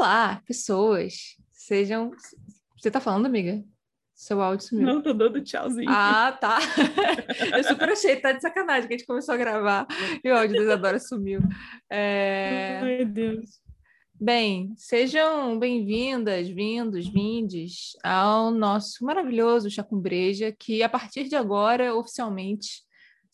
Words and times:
Olá, 0.00 0.40
pessoas. 0.46 1.36
Sejam. 1.52 2.10
Você 2.74 2.90
tá 2.90 3.02
falando, 3.02 3.26
amiga? 3.26 3.62
Seu 4.14 4.40
áudio 4.40 4.66
sumiu. 4.66 4.86
Não, 4.86 5.02
tô 5.02 5.12
dando 5.12 5.42
tchauzinho. 5.44 5.90
Ah, 5.90 6.32
tá. 6.40 6.58
Eu 7.54 7.62
super 7.62 7.90
achei, 7.90 8.16
tá 8.16 8.32
de 8.32 8.40
sacanagem 8.40 8.88
que 8.88 8.94
a 8.94 8.96
gente 8.96 9.06
começou 9.06 9.34
a 9.34 9.36
gravar 9.36 9.86
e 10.24 10.30
o 10.30 10.34
áudio 10.34 10.56
da 10.56 10.62
Isadora 10.62 10.98
sumiu. 10.98 11.40
É... 11.90 12.80
Ai, 12.82 13.04
Deus. 13.04 13.60
Bem, 14.18 14.72
sejam 14.74 15.58
bem-vindas, 15.58 16.48
vindos, 16.48 17.06
vindes 17.06 17.90
ao 18.02 18.50
nosso 18.50 19.04
maravilhoso 19.04 19.68
Chá 19.68 19.82
com 19.82 20.00
Breja, 20.00 20.50
que 20.50 20.82
a 20.82 20.88
partir 20.88 21.24
de 21.28 21.36
agora, 21.36 21.94
oficialmente, 21.94 22.84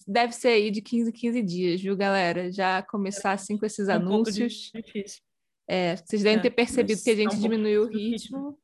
deve 0.04 0.32
ser 0.32 0.48
aí 0.48 0.72
de 0.72 0.82
15 0.82 1.10
em 1.10 1.12
15 1.12 1.42
dias, 1.42 1.80
viu, 1.80 1.96
galera? 1.96 2.50
Já 2.50 2.82
começar 2.82 3.30
assim 3.30 3.56
com 3.56 3.64
esses 3.64 3.88
É 3.88 3.96
um 3.96 4.00
pouco 4.00 4.14
anúncios. 4.30 4.72
difícil. 4.74 5.25
É, 5.68 5.96
vocês 5.96 6.22
devem 6.22 6.38
É, 6.38 6.42
ter 6.42 6.50
percebido 6.50 7.02
que 7.02 7.10
a 7.10 7.14
tá 7.14 7.20
um 7.20 7.30
gente 7.30 7.40
diminuiu 7.40 7.82
o 7.82 7.86
ritmo. 7.88 8.58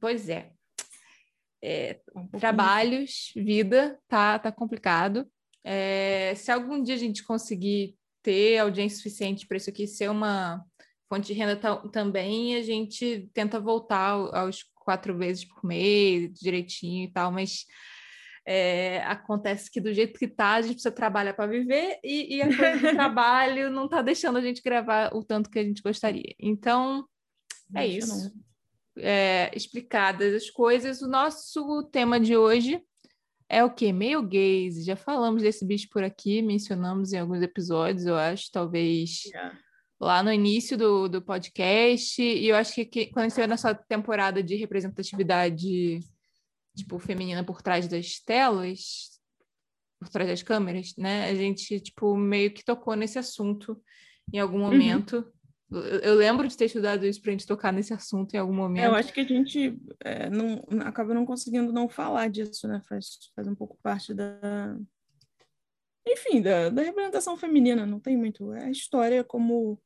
Pois 0.00 0.28
é. 0.28 0.52
É, 1.62 1.94
Tá 1.94 2.20
um 2.20 2.26
trabalhos, 2.28 3.32
vida, 3.36 3.98
tá, 4.08 4.38
tá 4.38 4.50
complicado. 4.50 5.26
É, 5.62 6.34
se 6.34 6.50
algum 6.50 6.82
dia 6.82 6.94
a 6.94 6.98
gente 6.98 7.22
conseguir 7.22 7.96
ter 8.22 8.58
audiência 8.58 8.96
suficiente 8.98 9.46
para 9.46 9.56
isso 9.58 9.68
aqui 9.70 9.86
ser 9.86 10.08
uma 10.10 10.64
fonte 11.08 11.26
de 11.26 11.32
renda 11.34 11.56
ta- 11.56 11.86
também, 11.88 12.56
a 12.56 12.62
gente 12.62 13.28
tenta 13.34 13.60
voltar 13.60 14.10
ao- 14.10 14.34
aos 14.34 14.62
quatro 14.74 15.16
vezes 15.16 15.44
por 15.44 15.64
mês, 15.64 16.32
direitinho 16.32 17.04
e 17.04 17.12
tal, 17.12 17.30
mas 17.30 17.66
é, 18.46 19.02
acontece 19.04 19.70
que 19.70 19.80
do 19.80 19.92
jeito 19.92 20.18
que 20.18 20.28
tá, 20.28 20.54
a 20.54 20.62
gente 20.62 20.74
precisa 20.74 20.90
trabalhar 20.90 21.34
para 21.34 21.46
viver 21.50 21.98
e, 22.02 22.36
e 22.36 22.42
a 22.42 22.46
coisa 22.46 22.76
do 22.78 22.94
trabalho 22.96 23.70
não 23.70 23.88
tá 23.88 24.02
deixando 24.02 24.38
a 24.38 24.40
gente 24.40 24.62
gravar 24.62 25.14
o 25.14 25.22
tanto 25.22 25.50
que 25.50 25.58
a 25.58 25.64
gente 25.64 25.82
gostaria. 25.82 26.34
Então, 26.38 27.06
é 27.74 27.86
Deixa 27.86 27.98
isso 27.98 28.32
é, 28.98 29.50
explicadas 29.54 30.34
as 30.34 30.50
coisas, 30.50 31.02
o 31.02 31.08
nosso 31.08 31.84
tema 31.84 32.18
de 32.18 32.36
hoje 32.36 32.82
é 33.48 33.64
o 33.64 33.70
quê? 33.70 33.92
Meio 33.92 34.22
gaze. 34.22 34.84
Já 34.84 34.94
falamos 34.94 35.42
desse 35.42 35.66
bicho 35.66 35.88
por 35.90 36.04
aqui, 36.04 36.40
mencionamos 36.40 37.12
em 37.12 37.18
alguns 37.18 37.42
episódios, 37.42 38.06
eu 38.06 38.16
acho, 38.16 38.50
talvez 38.52 39.22
Já. 39.32 39.58
lá 40.00 40.22
no 40.22 40.32
início 40.32 40.78
do, 40.78 41.08
do 41.08 41.20
podcast. 41.20 42.22
E 42.22 42.48
eu 42.48 42.56
acho 42.56 42.72
que, 42.72 42.84
que 42.84 43.06
quando 43.06 43.18
a 43.18 43.22
gente 43.22 43.30
estiver 43.30 43.48
nessa 43.48 43.74
temporada 43.74 44.40
de 44.40 44.54
representatividade 44.54 45.98
tipo, 46.80 46.98
feminina 46.98 47.44
por 47.44 47.62
trás 47.62 47.88
das 47.88 48.18
telas, 48.20 49.18
por 49.98 50.08
trás 50.08 50.28
das 50.28 50.42
câmeras, 50.42 50.94
né? 50.96 51.28
A 51.30 51.34
gente, 51.34 51.80
tipo, 51.80 52.16
meio 52.16 52.52
que 52.52 52.64
tocou 52.64 52.94
nesse 52.94 53.18
assunto 53.18 53.80
em 54.32 54.38
algum 54.38 54.58
momento. 54.60 55.30
Eu, 55.70 55.80
eu 56.00 56.14
lembro 56.14 56.48
de 56.48 56.56
ter 56.56 56.64
estudado 56.64 57.06
isso 57.06 57.22
pra 57.22 57.30
gente 57.30 57.46
tocar 57.46 57.72
nesse 57.72 57.92
assunto 57.94 58.34
em 58.34 58.38
algum 58.38 58.54
É, 58.54 58.56
momento. 58.56 58.84
eu 58.84 58.94
acho 58.94 59.12
que 59.12 59.20
a 59.20 59.24
gente 59.24 59.78
é, 60.02 60.28
não, 60.28 60.64
acaba 60.80 61.14
não 61.14 61.24
conseguindo 61.24 61.72
não 61.72 61.88
falar 61.88 62.28
disso, 62.28 62.66
né? 62.66 62.80
Faz, 62.88 63.30
faz 63.36 63.46
um 63.46 63.54
pouco 63.54 63.78
parte 63.82 64.12
da. 64.12 64.76
Enfim, 66.06 66.40
da, 66.42 66.70
da 66.70 66.82
representação 66.82 67.36
feminina, 67.36 67.86
não 67.86 68.00
tem 68.00 68.16
muito. 68.16 68.52
É 68.54 68.64
a 68.64 68.70
história 68.70 69.22
como, 69.22 69.80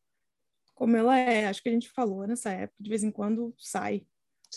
como 0.75 0.97
ela 0.97 1.19
é. 1.19 1.47
Acho 1.47 1.63
que 1.63 1.69
a 1.69 1.73
gente 1.73 1.91
falou 1.91 2.27
nessa 2.27 2.51
época, 2.51 2.77
de 2.81 2.89
vez 2.89 3.03
em 3.03 3.11
quando 3.11 3.55
sai. 3.59 4.07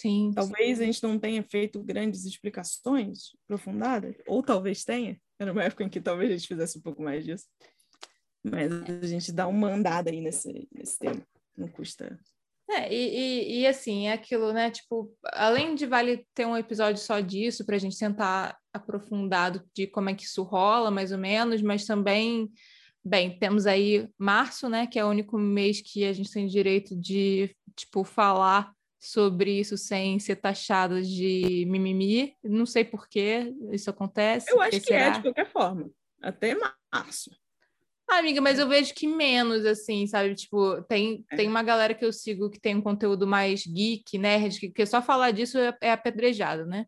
Sim. 0.01 0.31
Talvez 0.33 0.79
a 0.79 0.85
gente 0.85 1.01
não 1.03 1.17
tenha 1.17 1.43
feito 1.43 1.81
grandes 1.83 2.25
explicações 2.25 3.31
aprofundadas, 3.45 4.15
ou 4.27 4.43
talvez 4.43 4.83
tenha. 4.83 5.19
Era 5.39 5.51
uma 5.51 5.63
época 5.63 5.83
em 5.83 5.89
que 5.89 6.01
talvez 6.01 6.31
a 6.31 6.37
gente 6.37 6.47
fizesse 6.47 6.77
um 6.77 6.81
pouco 6.81 7.01
mais 7.01 7.25
disso. 7.25 7.45
Mas 8.43 8.71
a 8.71 9.07
gente 9.07 9.31
dá 9.31 9.47
uma 9.47 9.69
andada 9.69 10.09
aí 10.09 10.21
nesse, 10.21 10.67
nesse 10.71 10.97
tema. 10.99 11.21
Não 11.55 11.67
custa. 11.67 12.19
É, 12.69 12.93
e, 12.93 13.17
e, 13.17 13.61
e, 13.61 13.67
assim, 13.67 14.07
é 14.07 14.13
aquilo, 14.13 14.51
né? 14.51 14.69
Tipo, 14.69 15.11
além 15.23 15.73
de 15.73 15.85
vale 15.85 16.27
ter 16.33 16.45
um 16.45 16.57
episódio 16.57 17.01
só 17.01 17.19
disso, 17.21 17.65
para 17.65 17.77
a 17.77 17.79
gente 17.79 17.97
tentar 17.97 18.57
aprofundado 18.73 19.63
de 19.73 19.87
como 19.87 20.09
é 20.09 20.13
que 20.13 20.25
isso 20.25 20.43
rola, 20.43 20.91
mais 20.91 21.11
ou 21.11 21.17
menos, 21.17 21.61
mas 21.61 21.85
também, 21.85 22.51
bem, 23.03 23.39
temos 23.39 23.65
aí 23.65 24.09
março, 24.17 24.67
né? 24.67 24.85
Que 24.85 24.99
é 24.99 25.05
o 25.05 25.09
único 25.09 25.37
mês 25.37 25.81
que 25.81 26.03
a 26.03 26.11
gente 26.11 26.31
tem 26.31 26.45
direito 26.45 26.93
de, 26.95 27.55
tipo, 27.75 28.03
falar 28.03 28.73
sobre 29.11 29.59
isso 29.59 29.77
sem 29.77 30.19
ser 30.19 30.35
taxado 30.35 31.01
de 31.01 31.65
mimimi. 31.67 32.35
Não 32.43 32.65
sei 32.65 32.83
por 32.83 33.07
que 33.07 33.53
isso 33.71 33.89
acontece. 33.89 34.51
Eu 34.51 34.61
acho 34.61 34.81
que 34.81 34.93
é 34.93 35.11
de 35.11 35.21
qualquer 35.21 35.49
forma. 35.49 35.89
Até 36.21 36.55
março. 36.93 37.31
Ah, 38.09 38.19
amiga, 38.19 38.41
mas 38.41 38.57
eu 38.57 38.67
vejo 38.67 38.93
que 38.93 39.05
menos, 39.07 39.65
assim, 39.65 40.07
sabe? 40.07 40.33
Tipo, 40.33 40.81
tem, 40.83 41.25
É. 41.31 41.35
tem 41.35 41.47
uma 41.47 41.61
galera 41.63 41.93
que 41.93 42.05
eu 42.05 42.11
sigo 42.11 42.49
que 42.49 42.59
tem 42.59 42.75
um 42.75 42.81
conteúdo 42.81 43.27
mais 43.27 43.65
geek, 43.65 44.17
nerd, 44.17 44.59
que, 44.59 44.69
que 44.69 44.85
só 44.85 45.01
falar 45.01 45.31
disso 45.31 45.57
é, 45.57 45.77
é 45.81 45.91
apedrejado, 45.91 46.65
né? 46.65 46.85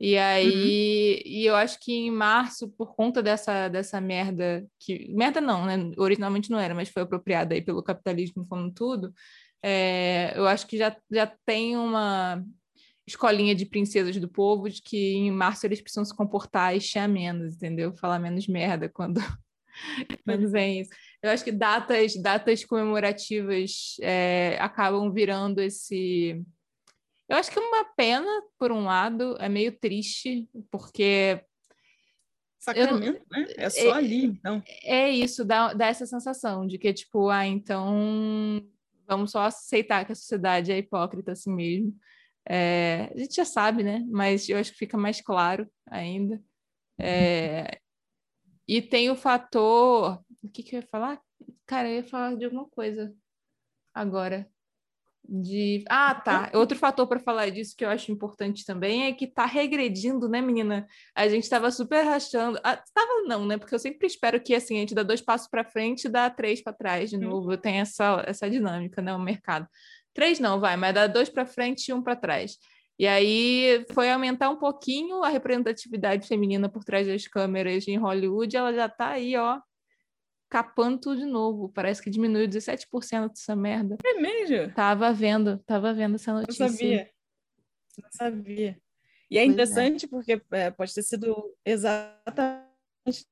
E 0.00 0.18
aí, 0.18 1.22
e 1.24 1.46
eu 1.46 1.54
acho 1.54 1.78
que 1.78 1.92
em 1.92 2.10
março, 2.10 2.68
por 2.70 2.94
conta 2.96 3.22
dessa, 3.22 3.68
dessa 3.68 4.00
merda, 4.00 4.66
que. 4.80 5.12
Merda 5.14 5.40
não, 5.40 5.64
né? 5.64 5.76
Originalmente 5.96 6.50
não 6.50 6.58
era, 6.58 6.74
mas 6.74 6.88
foi 6.88 7.02
apropriada 7.02 7.54
aí 7.54 7.62
pelo 7.62 7.82
capitalismo 7.82 8.46
como 8.48 8.72
tudo. 8.72 9.14
É, 9.62 10.32
eu 10.36 10.46
acho 10.46 10.66
que 10.66 10.76
já, 10.76 10.96
já 11.10 11.26
tem 11.46 11.76
uma 11.76 12.44
escolinha 13.06 13.54
de 13.54 13.66
princesas 13.66 14.16
do 14.16 14.28
povo 14.28 14.68
de 14.68 14.80
que 14.82 15.14
em 15.14 15.30
março 15.30 15.66
eles 15.66 15.80
precisam 15.80 16.04
se 16.04 16.16
comportar 16.16 16.76
e 16.76 16.80
chiar 16.80 17.08
menos, 17.08 17.54
entendeu? 17.54 17.94
Falar 17.94 18.18
menos 18.18 18.46
merda 18.46 18.88
quando, 18.88 19.20
quando 20.24 20.50
vem 20.50 20.80
isso. 20.80 20.90
Eu 21.22 21.30
acho 21.30 21.44
que 21.44 21.52
datas, 21.52 22.16
datas 22.16 22.64
comemorativas 22.64 23.96
é, 24.00 24.56
acabam 24.60 25.12
virando 25.12 25.60
esse. 25.60 26.42
Eu 27.28 27.36
acho 27.36 27.50
que 27.50 27.58
é 27.58 27.62
uma 27.62 27.84
pena, 27.96 28.42
por 28.58 28.72
um 28.72 28.84
lado, 28.84 29.36
é 29.38 29.48
meio 29.48 29.72
triste, 29.78 30.48
porque 30.70 31.40
Sacramento, 32.62 33.24
né? 33.28 33.46
É 33.56 33.68
só 33.68 33.94
ali, 33.94 34.26
então. 34.26 34.62
é 34.84 35.10
isso, 35.10 35.44
dá, 35.44 35.72
dá 35.74 35.86
essa 35.88 36.06
sensação 36.06 36.64
de 36.64 36.78
que, 36.78 36.92
tipo, 36.92 37.28
ah, 37.28 37.44
então 37.44 38.62
vamos 39.16 39.32
só 39.32 39.42
aceitar 39.42 40.04
que 40.04 40.12
a 40.12 40.14
sociedade 40.14 40.72
é 40.72 40.78
hipócrita 40.78 41.32
assim 41.32 41.52
mesmo. 41.52 41.96
É, 42.48 43.10
a 43.14 43.18
gente 43.18 43.34
já 43.34 43.44
sabe, 43.44 43.82
né? 43.82 44.04
Mas 44.10 44.48
eu 44.48 44.58
acho 44.58 44.72
que 44.72 44.78
fica 44.78 44.96
mais 44.96 45.20
claro 45.20 45.68
ainda. 45.86 46.42
É, 46.98 47.78
e 48.66 48.82
tem 48.82 49.10
o 49.10 49.16
fator. 49.16 50.22
O 50.42 50.48
que, 50.48 50.62
que 50.62 50.76
eu 50.76 50.80
ia 50.80 50.88
falar? 50.90 51.20
Cara, 51.66 51.88
eu 51.88 51.96
ia 51.96 52.04
falar 52.04 52.36
de 52.36 52.44
alguma 52.44 52.68
coisa 52.68 53.14
agora. 53.94 54.50
De... 55.34 55.82
Ah, 55.88 56.14
tá. 56.14 56.50
Outro 56.52 56.76
fator 56.76 57.06
para 57.06 57.18
falar 57.18 57.48
disso 57.48 57.74
que 57.74 57.82
eu 57.82 57.88
acho 57.88 58.12
importante 58.12 58.66
também 58.66 59.04
é 59.04 59.12
que 59.14 59.26
tá 59.26 59.46
regredindo, 59.46 60.28
né, 60.28 60.42
menina? 60.42 60.86
A 61.14 61.26
gente 61.26 61.44
estava 61.44 61.70
super 61.70 62.02
rachando. 62.04 62.60
Ah, 62.62 62.76
tava 62.92 63.22
não, 63.26 63.46
né? 63.46 63.56
Porque 63.56 63.74
eu 63.74 63.78
sempre 63.78 64.06
espero 64.06 64.38
que 64.38 64.54
assim, 64.54 64.76
a 64.76 64.80
gente 64.80 64.94
dá 64.94 65.02
dois 65.02 65.22
passos 65.22 65.48
para 65.48 65.64
frente 65.64 66.04
e 66.04 66.10
dá 66.10 66.28
três 66.28 66.62
para 66.62 66.74
trás 66.74 67.08
de 67.08 67.16
Hum. 67.16 67.20
novo. 67.20 67.56
Tem 67.56 67.80
essa, 67.80 68.22
essa 68.26 68.50
dinâmica, 68.50 69.00
né? 69.00 69.14
O 69.14 69.18
mercado. 69.18 69.66
Três 70.12 70.38
não, 70.38 70.60
vai, 70.60 70.76
mas 70.76 70.94
dá 70.94 71.06
dois 71.06 71.30
para 71.30 71.46
frente 71.46 71.88
e 71.88 71.94
um 71.94 72.02
para 72.02 72.14
trás. 72.14 72.58
E 72.98 73.06
aí 73.06 73.86
foi 73.94 74.10
aumentar 74.10 74.50
um 74.50 74.56
pouquinho 74.58 75.24
a 75.24 75.30
representatividade 75.30 76.28
feminina 76.28 76.68
por 76.68 76.84
trás 76.84 77.06
das 77.06 77.26
câmeras 77.26 77.88
em 77.88 77.96
Hollywood, 77.96 78.54
ela 78.54 78.72
já 78.74 78.86
tá 78.86 79.08
aí, 79.12 79.34
ó, 79.34 79.58
capando 80.52 80.98
tudo 80.98 81.20
de 81.20 81.24
novo. 81.24 81.70
Parece 81.70 82.02
que 82.02 82.10
diminuiu 82.10 82.46
17% 82.46 83.30
dessa 83.30 83.56
merda. 83.56 83.96
É 84.04 84.20
mesmo? 84.20 84.70
Tava 84.74 85.10
vendo, 85.10 85.56
tava 85.60 85.94
vendo 85.94 86.16
essa 86.16 86.30
Não 86.30 86.40
notícia. 86.42 86.68
sabia. 86.68 87.10
Não 88.02 88.08
sabia. 88.12 88.78
E 89.30 89.38
é 89.38 89.40
Pois 89.40 89.48
é. 89.48 89.50
interessante 89.50 90.06
porque 90.06 90.42
é, 90.50 90.70
pode 90.70 90.92
ter 90.92 91.02
sido 91.02 91.56
exatamente 91.64 92.68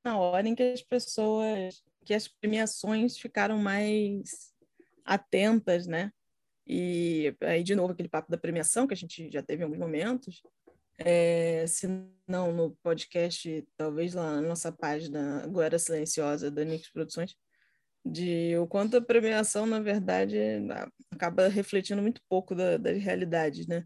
na 0.03 0.19
hora 0.19 0.49
em 0.49 0.55
que 0.55 0.63
as 0.63 0.81
pessoas, 0.81 1.85
que 2.07 2.15
as 2.15 2.27
premiações 2.27 3.19
ficaram 3.19 3.59
mais 3.59 4.55
atentas, 5.05 5.87
né? 5.87 6.11
E 6.67 7.37
aí, 7.43 7.63
de 7.63 7.75
novo, 7.75 7.93
aquele 7.93 8.09
papo 8.09 8.31
da 8.31 8.39
premiação 8.39 8.87
que 8.87 8.95
a 8.95 8.97
gente 8.97 9.31
já 9.31 9.43
teve 9.43 9.61
em 9.61 9.65
alguns 9.65 9.79
momentos. 9.79 10.43
É, 11.03 11.67
se 11.67 11.89
não 12.29 12.53
no 12.53 12.77
podcast, 12.83 13.67
talvez 13.77 14.13
lá 14.13 14.35
na 14.35 14.43
nossa 14.43 14.71
página 14.71 15.43
Agora 15.43 15.79
Silenciosa 15.79 16.51
da 16.51 16.63
Nix 16.63 16.93
Produções, 16.93 17.35
de 18.05 18.57
o 18.59 18.67
quanto 18.67 18.97
a 18.97 19.01
premiação, 19.01 19.67
na 19.67 19.81
verdade, 19.81 20.37
acaba 21.11 21.49
refletindo 21.49 22.03
muito 22.03 22.21
pouco 22.29 22.55
da, 22.55 22.77
das 22.77 23.03
realidades, 23.03 23.67
né? 23.67 23.85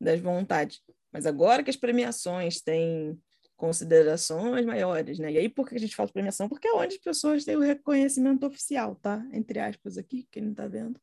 Das 0.00 0.20
vontades. 0.20 0.80
Mas 1.12 1.24
agora 1.24 1.62
que 1.62 1.70
as 1.70 1.76
premiações 1.76 2.60
têm 2.60 3.18
considerações 3.56 4.66
maiores, 4.66 5.18
né? 5.18 5.32
E 5.32 5.38
aí, 5.38 5.48
por 5.48 5.68
que 5.68 5.76
a 5.76 5.78
gente 5.78 5.96
fala 5.96 6.12
premiação? 6.12 6.48
Porque 6.48 6.68
é 6.68 6.72
onde 6.72 6.96
as 6.96 7.00
pessoas 7.00 7.44
têm 7.44 7.56
o 7.56 7.60
reconhecimento 7.60 8.46
oficial, 8.46 8.96
tá? 8.96 9.24
Entre 9.32 9.58
aspas 9.58 9.96
aqui, 9.96 10.28
quem 10.30 10.42
não 10.42 10.54
tá 10.54 10.66
vendo. 10.66 11.00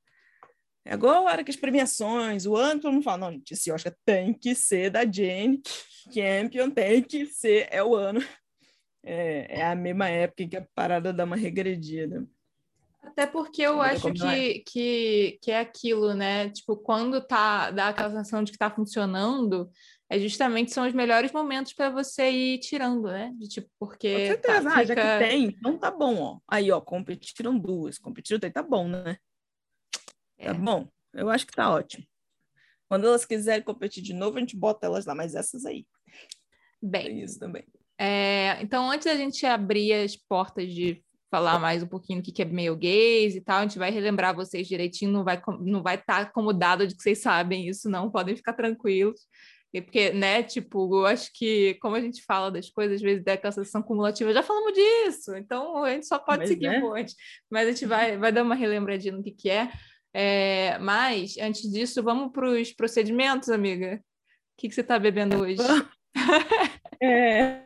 É 0.85 0.93
agora 0.93 1.43
que 1.43 1.51
as 1.51 1.55
premiações, 1.57 2.45
o 2.45 2.55
ano, 2.55 2.81
todo 2.81 2.91
mundo 2.93 3.03
fala, 3.03 3.17
não, 3.17 3.31
gente, 3.31 3.51
esse 3.51 3.71
Oscar 3.71 3.95
tem 4.05 4.33
que 4.33 4.53
ser 4.53 4.89
da 4.89 5.01
Jane 5.09 5.61
Campion, 6.13 6.69
tem 6.69 7.01
que 7.01 7.25
ser, 7.25 7.67
é 7.71 7.81
o 7.83 7.95
ano. 7.95 8.19
É, 9.05 9.59
é 9.59 9.65
a 9.65 9.75
mesma 9.75 10.07
época 10.07 10.47
que 10.47 10.55
a 10.55 10.65
parada 10.73 11.11
dá 11.11 11.25
uma 11.25 11.35
regredida. 11.35 12.25
Até 13.01 13.27
porque 13.27 13.61
eu 13.61 13.81
acho 13.81 14.01
como 14.01 14.25
é. 14.25 14.35
que, 14.35 14.59
que, 14.65 15.39
que 15.41 15.51
é 15.51 15.59
aquilo, 15.59 16.13
né? 16.13 16.49
Tipo, 16.49 16.77
quando 16.77 17.19
tá, 17.21 17.69
dá 17.69 17.89
aquela 17.89 18.09
sensação 18.09 18.43
de 18.43 18.51
que 18.53 18.57
tá 18.57 18.71
funcionando, 18.71 19.69
é 20.09 20.17
justamente 20.17 20.71
são 20.73 20.87
os 20.87 20.93
melhores 20.93 21.31
momentos 21.33 21.73
para 21.73 21.89
você 21.89 22.29
ir 22.31 22.59
tirando, 22.59 23.09
né? 23.09 23.31
De 23.37 23.49
tipo, 23.49 23.67
Com 23.77 23.87
porque 23.87 24.25
certeza, 24.25 24.63
tá, 24.63 24.75
ah, 24.77 24.83
já 24.85 24.95
fica- 24.95 25.17
que 25.19 25.25
tem, 25.25 25.43
então 25.45 25.77
tá 25.77 25.91
bom, 25.91 26.17
ó. 26.21 26.39
Aí, 26.47 26.71
ó, 26.71 26.79
competiram 26.79 27.59
duas, 27.59 27.99
competiram 27.99 28.39
três, 28.39 28.53
tá 28.53 28.63
bom, 28.63 28.87
né? 28.87 29.17
É. 30.43 30.53
Tá 30.53 30.53
bom, 30.53 30.87
eu 31.13 31.29
acho 31.29 31.45
que 31.45 31.53
tá 31.53 31.69
ótimo. 31.69 32.05
Quando 32.87 33.07
elas 33.07 33.25
quiserem 33.25 33.63
competir 33.63 34.03
de 34.03 34.13
novo, 34.13 34.37
a 34.37 34.39
gente 34.39 34.55
bota 34.55 34.85
elas 34.85 35.05
lá, 35.05 35.15
mas 35.15 35.35
essas 35.35 35.65
aí, 35.65 35.85
Bem, 36.81 37.05
tem 37.05 37.23
isso 37.23 37.39
também. 37.39 37.63
É, 37.97 38.61
então, 38.61 38.89
antes 38.91 39.05
da 39.05 39.15
gente 39.15 39.45
abrir 39.45 39.93
as 39.93 40.15
portas 40.15 40.73
de 40.73 41.03
falar 41.31 41.57
mais 41.57 41.81
um 41.81 41.87
pouquinho 41.87 42.21
do 42.21 42.31
que 42.31 42.41
é 42.41 42.45
meio 42.45 42.75
gays 42.75 43.35
e 43.35 43.41
tal, 43.41 43.59
a 43.59 43.61
gente 43.63 43.79
vai 43.79 43.89
relembrar 43.89 44.35
vocês 44.35 44.67
direitinho, 44.67 45.11
não 45.11 45.23
vai 45.23 45.41
não 45.61 45.81
vai 45.81 45.95
estar 45.95 46.21
acomodado 46.21 46.85
de 46.85 46.95
que 46.95 47.01
vocês 47.01 47.19
sabem 47.19 47.67
isso, 47.67 47.89
não, 47.89 48.11
podem 48.11 48.35
ficar 48.35 48.53
tranquilos. 48.53 49.21
Porque, 49.81 50.11
né, 50.11 50.43
tipo, 50.43 50.99
eu 50.99 51.07
acho 51.07 51.31
que, 51.33 51.73
como 51.81 51.95
a 51.95 52.01
gente 52.01 52.23
fala 52.23 52.51
das 52.51 52.69
coisas, 52.69 52.97
às 52.97 53.01
vezes 53.01 53.23
da 53.23 53.35
sensação 53.51 53.81
cumulativa, 53.81 54.31
já 54.31 54.43
falamos 54.43 54.73
disso, 54.73 55.35
então 55.35 55.83
a 55.83 55.89
gente 55.91 56.05
só 56.05 56.19
pode 56.19 56.41
Mas 56.41 56.49
seguir 56.49 56.67
é. 56.67 56.77
um 56.77 56.81
monte. 56.81 57.15
Mas 57.49 57.67
a 57.67 57.71
gente 57.71 57.85
vai, 57.87 58.15
vai 58.15 58.31
dar 58.31 58.43
uma 58.43 58.53
relembradinha 58.53 59.15
no 59.15 59.23
que 59.23 59.31
que 59.31 59.49
é. 59.49 59.71
É, 60.13 60.77
mas, 60.77 61.37
antes 61.39 61.69
disso, 61.71 62.03
vamos 62.03 62.31
para 62.31 62.49
os 62.49 62.71
procedimentos, 62.71 63.49
amiga. 63.49 63.95
O 63.95 64.61
que, 64.61 64.69
que 64.69 64.75
você 64.75 64.81
está 64.81 64.99
bebendo 64.99 65.41
hoje? 65.41 65.57
É, 67.01 67.61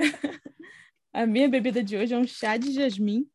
A 1.14 1.26
minha 1.26 1.50
bebida 1.50 1.84
de 1.84 1.98
hoje 1.98 2.14
é 2.14 2.18
um 2.18 2.26
chá 2.28 2.58
de 2.58 2.72
jasmim. 2.72 3.28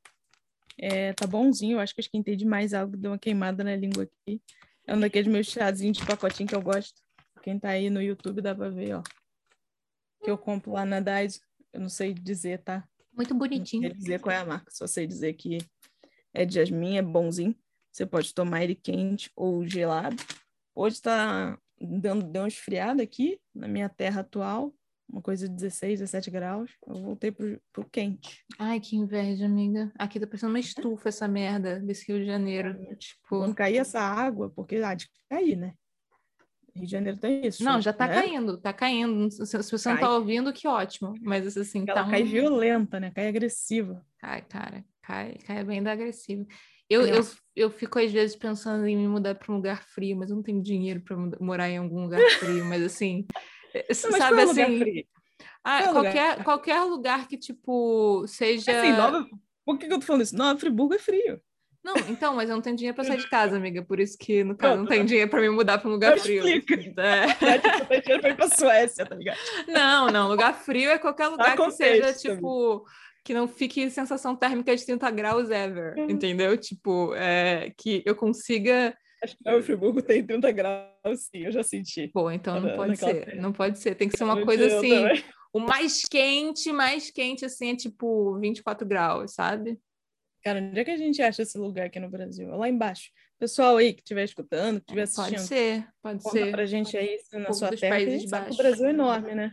É, 0.78 1.12
tá 1.12 1.26
bonzinho, 1.26 1.76
eu 1.76 1.80
acho 1.80 1.94
que 1.94 2.00
eu 2.00 2.02
esquentei 2.04 2.34
demais 2.34 2.72
algo, 2.72 2.96
deu 2.96 3.10
uma 3.10 3.18
queimada 3.18 3.62
na 3.62 3.76
língua 3.76 4.04
aqui. 4.04 4.40
É 4.86 4.94
um 4.94 5.00
daqueles 5.00 5.30
meus 5.30 5.46
chazinhos 5.46 5.98
de 5.98 6.06
pacotinho 6.06 6.48
que 6.48 6.54
eu 6.54 6.62
gosto. 6.62 7.00
Quem 7.42 7.58
tá 7.58 7.70
aí 7.70 7.90
no 7.90 8.00
YouTube 8.00 8.40
dá 8.40 8.54
pra 8.54 8.68
ver, 8.68 8.94
ó. 8.94 9.02
Que 10.24 10.30
eu 10.30 10.38
compro 10.38 10.72
lá 10.72 10.84
na 10.84 11.00
Daiso. 11.00 11.40
Eu 11.72 11.80
não 11.80 11.88
sei 11.88 12.14
dizer, 12.14 12.62
tá? 12.62 12.88
Muito 13.12 13.30
Não 13.30 13.38
bonitinho. 13.38 13.82
sei 13.82 13.92
dizer 13.92 14.20
qual 14.20 14.34
é 14.34 14.38
a 14.38 14.44
marca, 14.44 14.70
só 14.70 14.86
sei 14.86 15.06
dizer 15.06 15.34
que 15.34 15.58
é 16.32 16.44
de 16.44 16.54
jasmim, 16.54 16.96
é 16.96 17.02
bonzinho. 17.02 17.54
Você 17.92 18.06
pode 18.06 18.32
tomar 18.32 18.64
ele 18.64 18.74
quente 18.74 19.30
ou 19.36 19.66
gelado. 19.66 20.16
Hoje 20.74 21.02
tá 21.02 21.58
dando, 21.78 22.24
deu 22.24 22.42
uma 22.42 22.48
esfriada 22.48 23.02
aqui 23.02 23.38
na 23.54 23.68
minha 23.68 23.88
terra 23.88 24.22
atual, 24.22 24.72
uma 25.06 25.20
coisa 25.20 25.46
de 25.46 25.54
16, 25.54 26.00
17 26.00 26.30
graus. 26.30 26.70
Eu 26.86 27.02
voltei 27.02 27.30
pro, 27.30 27.60
pro 27.70 27.84
quente. 27.84 28.42
Ai, 28.58 28.80
que 28.80 28.96
inveja, 28.96 29.44
amiga. 29.44 29.92
Aqui 29.98 30.18
tá 30.18 30.26
parecendo 30.26 30.52
uma 30.52 30.58
estufa 30.58 31.10
essa 31.10 31.28
merda 31.28 31.80
desse 31.80 32.10
Rio 32.10 32.20
de 32.20 32.24
Janeiro. 32.24 32.74
Tipo, 32.96 33.28
Quando 33.28 33.54
cair 33.54 33.76
essa 33.76 34.00
água, 34.00 34.48
porque 34.48 34.76
há 34.76 34.94
de 34.94 35.06
cair, 35.28 35.56
né? 35.56 35.74
Rio 36.74 36.86
de 36.86 36.90
Janeiro 36.90 37.18
tem 37.18 37.46
isso. 37.46 37.62
não, 37.62 37.78
já 37.78 37.92
tá 37.92 38.06
né? 38.06 38.14
caindo, 38.14 38.56
tá 38.56 38.72
caindo. 38.72 39.30
Se, 39.30 39.44
se 39.44 39.70
você 39.70 39.88
não 39.90 39.96
Cai. 39.96 40.04
tá 40.04 40.14
ouvindo, 40.14 40.50
que 40.50 40.66
ótimo. 40.66 41.12
Mas 41.20 41.58
assim, 41.58 41.84
Ela 41.86 42.04
tá 42.04 42.10
cai 42.10 42.22
um... 42.22 42.26
violenta, 42.26 42.98
né? 42.98 43.10
Cai 43.10 43.28
agressiva. 43.28 44.02
Cai, 44.18 44.40
cara, 44.40 44.82
cai, 45.02 45.34
cai 45.46 45.62
bem 45.62 45.82
da 45.82 45.92
agressiva. 45.92 46.46
Eu, 46.92 47.06
eu, 47.06 47.26
eu 47.56 47.70
fico 47.70 47.98
às 47.98 48.12
vezes 48.12 48.36
pensando 48.36 48.86
em 48.86 48.96
me 48.96 49.08
mudar 49.08 49.34
para 49.34 49.52
um 49.52 49.56
lugar 49.56 49.82
frio, 49.82 50.16
mas 50.16 50.30
eu 50.30 50.36
não 50.36 50.42
tenho 50.42 50.62
dinheiro 50.62 51.00
para 51.00 51.16
morar 51.40 51.68
em 51.68 51.78
algum 51.78 52.02
lugar 52.02 52.20
frio. 52.38 52.64
Mas 52.64 52.82
assim, 52.82 53.26
eh, 53.74 53.86
Não, 54.02 54.10
mas 54.10 54.18
sabe 54.18 54.40
é 54.40 54.42
assim, 54.42 55.04
ah, 55.64 55.82
qual 55.82 55.86
é 55.86 55.90
o 55.90 55.94
lugar 55.94 56.12
qualquer, 56.12 56.44
qualquer 56.44 56.80
lugar 56.82 57.28
que 57.28 57.38
tipo 57.38 58.24
seja. 58.26 58.78
Assim, 58.78 58.92
Nova... 58.92 59.26
Por 59.64 59.78
que, 59.78 59.86
que 59.86 59.92
eu 59.92 60.00
tô 60.00 60.06
falando 60.06 60.22
isso? 60.22 60.36
Nova 60.36 60.58
Friburgo 60.58 60.94
é 60.94 60.98
frio. 60.98 61.40
Não, 61.84 61.96
então, 62.08 62.34
mas 62.34 62.48
eu 62.48 62.54
não 62.54 62.62
tenho 62.62 62.76
dinheiro 62.76 62.94
para 62.94 63.04
sair 63.04 63.18
de 63.18 63.28
casa, 63.28 63.56
amiga. 63.56 63.82
Por 63.82 63.98
isso 63.98 64.16
que, 64.16 64.44
no 64.44 64.54
caso, 64.54 64.76
não 64.76 64.84
Pronto. 64.84 64.94
tenho 64.94 65.04
dinheiro 65.04 65.28
para 65.28 65.40
me 65.40 65.50
mudar 65.50 65.78
para 65.78 65.88
um 65.88 65.92
lugar 65.92 66.14
Não 66.14 66.22
frio. 66.22 66.46
explica. 66.46 67.00
É. 67.00 67.26
Que 67.58 67.70
tu 67.70 67.86
tá 67.86 67.96
dinheiro 67.96 68.20
pra 68.20 68.30
ir 68.30 68.36
pra 68.36 68.48
Suécia, 68.48 69.04
tá 69.04 69.16
ligado? 69.16 69.38
Não, 69.66 70.06
não, 70.06 70.28
lugar 70.28 70.54
frio 70.54 70.90
é 70.90 70.98
qualquer 70.98 71.26
lugar 71.28 71.50
que 71.50 71.56
contexto 71.56 71.76
seja, 71.76 72.34
tipo, 72.34 72.86
que 73.24 73.32
não 73.34 73.46
fique 73.46 73.88
sensação 73.90 74.34
térmica 74.34 74.74
de 74.74 74.84
30 74.84 75.10
graus 75.10 75.50
ever, 75.50 75.94
Uhum. 75.98 76.10
entendeu? 76.10 76.56
Tipo, 76.56 77.14
é, 77.14 77.72
que 77.78 78.02
eu 78.04 78.14
consiga. 78.16 78.96
Acho 79.22 79.36
que 79.36 79.44
Nova 79.44 79.62
Friburgo 79.62 80.02
tem 80.02 80.24
30 80.26 80.50
graus, 80.50 81.28
sim, 81.30 81.44
eu 81.44 81.52
já 81.52 81.62
senti. 81.62 82.08
Pô, 82.08 82.30
então 82.30 82.60
não 82.60 82.74
pode 82.76 82.96
ser, 82.96 83.24
terra. 83.24 83.40
não 83.40 83.52
pode 83.52 83.78
ser. 83.78 83.94
Tem 83.94 84.08
que 84.08 84.16
ser 84.18 84.24
uma 84.24 84.40
Eu 84.40 84.44
coisa 84.44 84.66
assim. 84.66 84.88
também. 84.90 85.24
O 85.52 85.60
mais 85.60 86.04
quente, 86.08 86.72
mais 86.72 87.10
quente, 87.10 87.44
assim, 87.44 87.70
é 87.70 87.76
tipo 87.76 88.38
24 88.40 88.86
graus, 88.86 89.34
sabe? 89.34 89.78
Cara, 90.42 90.58
onde 90.60 90.80
é 90.80 90.84
que 90.84 90.90
a 90.90 90.96
gente 90.96 91.22
acha 91.22 91.42
esse 91.42 91.56
lugar 91.56 91.86
aqui 91.86 92.00
no 92.00 92.08
Brasil? 92.10 92.48
É 92.52 92.56
Lá 92.56 92.68
embaixo. 92.68 93.10
Pessoal 93.38 93.76
aí 93.76 93.92
que 93.92 94.00
estiver 94.00 94.24
escutando, 94.24 94.80
que 94.80 94.92
estiver 94.92 95.06
Pode 95.14 95.36
assistindo, 95.36 95.46
ser, 95.46 95.86
pode 96.02 96.22
conta 96.22 96.38
ser. 96.38 96.50
pra 96.50 96.66
gente 96.66 96.96
aí 96.96 97.16
na 97.34 97.52
sua 97.52 97.68
terra. 97.68 97.78
que 97.80 97.86
A 97.86 97.90
Países 97.90 98.20
gente 98.22 98.28
sabe 98.30 98.46
que 98.48 98.54
o. 98.54 98.56
Brasil 98.56 98.86
é 98.86 98.90
enorme, 98.90 99.34
né? 99.36 99.52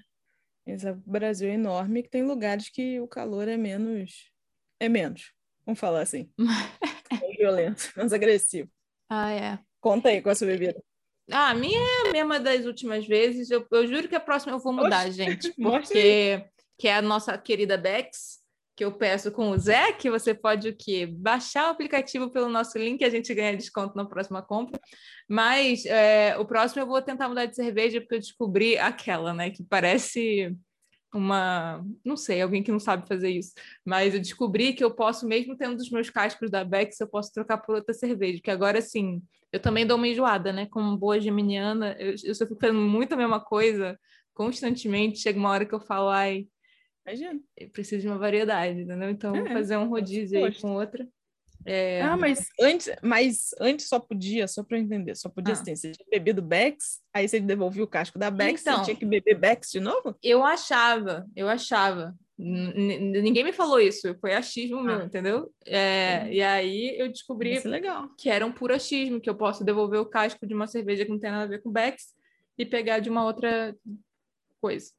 Que 0.77 0.87
o 0.87 0.95
Brasil 1.05 1.49
é 1.49 1.53
enorme 1.53 2.03
que 2.03 2.09
tem 2.09 2.23
lugares 2.23 2.69
que 2.69 2.99
o 2.99 3.07
calor 3.07 3.47
é 3.47 3.57
menos. 3.57 4.31
É 4.79 4.87
menos. 4.89 5.33
Vamos 5.65 5.79
falar 5.79 6.01
assim. 6.01 6.29
menos 6.37 6.57
violento, 7.37 7.91
menos 7.97 8.13
agressivo. 8.13 8.69
Ah, 9.09 9.31
é. 9.31 9.59
Conta 9.79 10.09
aí 10.09 10.21
com 10.21 10.29
a 10.29 10.35
sua 10.35 10.47
bebida. 10.47 10.81
Ah, 11.31 11.49
a 11.49 11.55
minha 11.55 11.79
é 11.79 12.09
a 12.09 12.11
mesma 12.11 12.39
das 12.39 12.65
últimas 12.65 13.05
vezes. 13.05 13.51
Eu, 13.51 13.65
eu 13.71 13.87
juro 13.87 14.07
que 14.07 14.15
a 14.15 14.19
próxima 14.19 14.53
eu 14.53 14.59
vou 14.59 14.73
mudar, 14.73 15.07
Oxe, 15.07 15.11
gente. 15.11 15.53
Porque 15.61 16.43
que 16.77 16.87
é 16.87 16.95
a 16.95 17.01
nossa 17.01 17.37
querida 17.37 17.77
Bex, 17.77 18.38
que 18.79 18.85
eu 18.85 18.93
peço 18.93 19.29
com 19.29 19.49
o 19.49 19.57
Zé, 19.57 19.91
que 19.91 20.09
você 20.09 20.33
pode 20.33 20.69
o 20.69 20.73
quê? 20.73 21.05
Baixar 21.05 21.67
o 21.67 21.71
aplicativo 21.71 22.31
pelo 22.31 22.47
nosso 22.47 22.77
link, 22.77 23.03
a 23.03 23.09
gente 23.09 23.33
ganha 23.33 23.57
desconto 23.57 23.93
na 23.93 24.05
próxima 24.05 24.41
compra. 24.41 24.79
Mas 25.27 25.85
é, 25.85 26.37
o 26.37 26.45
próximo 26.45 26.81
eu 26.81 26.87
vou 26.87 27.01
tentar 27.01 27.27
mudar 27.27 27.45
de 27.45 27.57
cerveja, 27.57 27.99
porque 27.99 28.15
eu 28.15 28.19
descobri 28.19 28.77
aquela, 28.77 29.33
né? 29.33 29.49
Que 29.49 29.65
parece 29.65 30.55
uma. 31.13 31.83
Não 32.05 32.15
sei, 32.15 32.41
alguém 32.41 32.63
que 32.63 32.71
não 32.71 32.79
sabe 32.79 33.05
fazer 33.05 33.29
isso. 33.29 33.51
Mas 33.83 34.13
eu 34.13 34.19
descobri 34.21 34.71
que 34.71 34.81
eu 34.81 34.91
posso, 34.91 35.27
mesmo 35.27 35.57
tendo 35.57 35.75
os 35.75 35.91
meus 35.91 36.09
cascos 36.09 36.49
da 36.49 36.63
Bex, 36.63 37.01
eu 37.01 37.07
posso 37.09 37.33
trocar 37.33 37.57
por 37.57 37.75
outra 37.75 37.93
cerveja. 37.93 38.39
Que 38.41 38.49
agora, 38.49 38.79
assim, 38.79 39.21
eu 39.51 39.59
também 39.59 39.85
dou 39.85 39.97
uma 39.97 40.07
enjoada, 40.07 40.53
né? 40.53 40.67
Como 40.71 40.95
boa 40.95 41.19
geminiana, 41.19 41.97
eu, 41.99 42.15
eu 42.23 42.33
só 42.33 42.47
fico 42.47 42.61
fazendo 42.61 42.79
muito 42.79 43.11
a 43.11 43.17
mesma 43.17 43.41
coisa 43.41 43.99
constantemente. 44.33 45.19
Chega 45.19 45.37
uma 45.37 45.49
hora 45.49 45.65
que 45.65 45.75
eu 45.75 45.81
falo, 45.81 46.07
ai, 46.07 46.47
Imagina. 47.09 47.39
eu 47.57 47.69
preciso 47.69 48.01
de 48.01 48.07
uma 48.07 48.17
variedade, 48.17 48.81
entendeu? 48.81 49.09
Então, 49.09 49.35
É, 49.35 49.53
fazer 49.53 49.77
um 49.77 49.87
rodízio 49.89 50.43
aí 50.45 50.53
com 50.55 50.73
outra. 50.75 51.07
É, 51.65 52.01
Ah, 52.01 52.15
mas 52.15 52.47
antes, 52.61 52.89
mas 53.03 53.49
antes 53.59 53.87
só 53.89 53.99
podia, 53.99 54.47
só 54.47 54.63
para 54.63 54.77
eu 54.77 54.81
entender, 54.83 55.13
só 55.15 55.27
podia 55.27 55.53
Ah. 55.53 55.57
assim, 55.61 55.75
você 55.75 55.91
tinha 55.91 56.07
bebido 56.09 56.41
Bex, 56.41 57.01
aí 57.13 57.27
você 57.27 57.39
devolvia 57.39 57.83
o 57.83 57.87
casco 57.87 58.17
da 58.17 58.31
Bex, 58.31 58.61
Então. 58.61 58.77
você 58.79 58.85
tinha 58.85 58.95
que 58.95 59.05
beber 59.05 59.35
Bex 59.37 59.69
de 59.69 59.79
novo? 59.81 60.15
Eu 60.23 60.43
achava, 60.43 61.25
eu 61.35 61.49
achava. 61.49 62.15
N- 62.37 63.21
ninguém 63.21 63.43
me 63.43 63.51
falou 63.51 63.77
isso, 63.81 64.15
foi 64.21 64.33
achismo 64.33 64.81
meu, 64.81 65.01
Ah. 65.01 65.03
entendeu? 65.03 65.51
É, 65.65 66.31
e 66.31 66.41
aí 66.41 66.95
eu 66.97 67.09
descobri 67.09 67.53
Isso 67.55 67.67
é 67.67 67.71
legal. 67.71 68.07
que 68.17 68.29
era 68.29 68.45
um 68.45 68.51
puro 68.53 68.73
achismo, 68.73 69.19
que 69.19 69.29
eu 69.29 69.35
posso 69.35 69.61
devolver 69.65 69.99
o 69.99 70.05
casco 70.05 70.47
de 70.47 70.53
uma 70.53 70.65
cerveja 70.67 71.03
que 71.03 71.11
não 71.11 71.19
tem 71.19 71.29
nada 71.31 71.43
a 71.43 71.47
ver 71.47 71.61
com 71.61 71.69
Bex 71.69 72.15
e 72.57 72.65
pegar 72.65 72.99
de 72.99 73.09
uma 73.09 73.25
outra 73.25 73.75
coisa. 74.61 74.91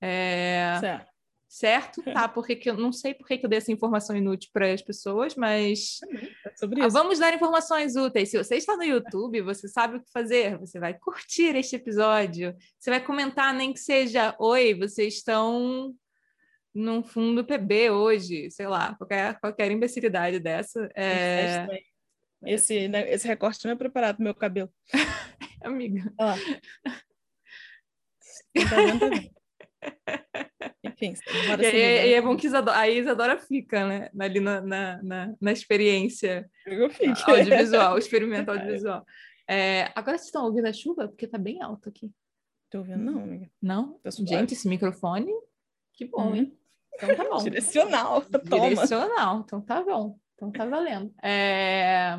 É, 0.00 0.76
Certo. 0.80 1.10
Certo? 1.48 2.02
Tá, 2.02 2.28
porque 2.28 2.56
que 2.56 2.68
eu 2.68 2.76
não 2.76 2.92
sei 2.92 3.14
por 3.14 3.26
que 3.26 3.40
eu 3.42 3.48
dei 3.48 3.58
essa 3.58 3.72
informação 3.72 4.16
inútil 4.16 4.50
para 4.52 4.72
as 4.72 4.82
pessoas, 4.82 5.34
mas 5.34 5.98
É 6.44 6.56
sobre 6.56 6.80
Ah, 6.82 6.86
isso. 6.86 6.92
vamos 6.96 7.18
dar 7.18 7.32
informações 7.34 7.96
úteis. 7.96 8.30
Se 8.30 8.36
você 8.38 8.56
está 8.56 8.76
no 8.76 8.84
YouTube, 8.84 9.40
você 9.42 9.68
sabe 9.68 9.96
o 9.96 10.00
que 10.02 10.10
fazer. 10.10 10.58
Você 10.58 10.78
vai 10.78 10.94
curtir 10.94 11.54
este 11.56 11.76
episódio. 11.76 12.54
Você 12.78 12.90
vai 12.90 13.02
comentar, 13.04 13.54
nem 13.54 13.72
que 13.72 13.80
seja: 13.80 14.34
Oi, 14.38 14.74
vocês 14.74 15.14
estão 15.14 15.94
num 16.74 17.02
fundo 17.02 17.42
PB 17.44 17.90
hoje, 17.90 18.50
sei 18.50 18.66
lá, 18.66 18.94
qualquer, 18.96 19.40
qualquer 19.40 19.70
imbecilidade 19.70 20.38
dessa. 20.38 20.90
É... 20.94 21.66
Esse, 22.44 22.86
né, 22.86 23.10
esse 23.10 23.26
recorte 23.26 23.64
não 23.64 23.72
é 23.72 23.76
preparado 23.76 24.16
pro 24.16 24.24
meu 24.24 24.34
cabelo. 24.34 24.70
Amiga, 25.64 26.12
vendo, 26.18 26.36
tá 28.68 28.76
vendo. 28.76 29.35
Enfim, 30.84 31.14
e, 31.60 31.66
e- 31.66 32.08
e 32.08 32.14
é 32.14 32.22
bom 32.22 32.36
que 32.36 32.46
Isadora, 32.46 32.78
a 32.78 32.88
Isadora 32.88 33.38
fica, 33.38 33.86
né? 33.86 34.10
Ali 34.18 34.40
na, 34.40 34.60
na, 34.60 35.02
na, 35.02 35.34
na 35.40 35.52
experiência 35.52 36.48
fico. 36.90 37.30
audiovisual, 37.30 37.98
experimento 37.98 38.50
audiovisual. 38.52 39.04
É, 39.48 39.90
agora 39.94 40.16
vocês 40.16 40.26
estão 40.28 40.44
ouvindo 40.44 40.66
a 40.66 40.72
chuva? 40.72 41.08
Porque 41.08 41.26
tá 41.26 41.38
bem 41.38 41.60
alto 41.62 41.88
aqui. 41.88 42.10
Tô 42.70 42.78
ouvindo, 42.78 42.98
não, 42.98 43.22
amiga. 43.22 43.50
Não? 43.62 43.98
Tá. 44.02 44.10
Gente, 44.10 44.54
esse 44.54 44.68
microfone, 44.68 45.30
que 45.92 46.04
bom, 46.06 46.28
Uhum. 46.30 46.36
hein? 46.36 46.58
Então 46.94 47.14
tá 47.14 47.24
bom. 47.28 47.42
Direcional, 47.42 48.22
toma. 48.48 48.68
Direcional, 48.70 49.40
então 49.44 49.60
tá 49.60 49.82
bom. 49.82 50.18
Então 50.34 50.50
tá 50.50 50.64
valendo. 50.64 51.12
É, 51.22 52.18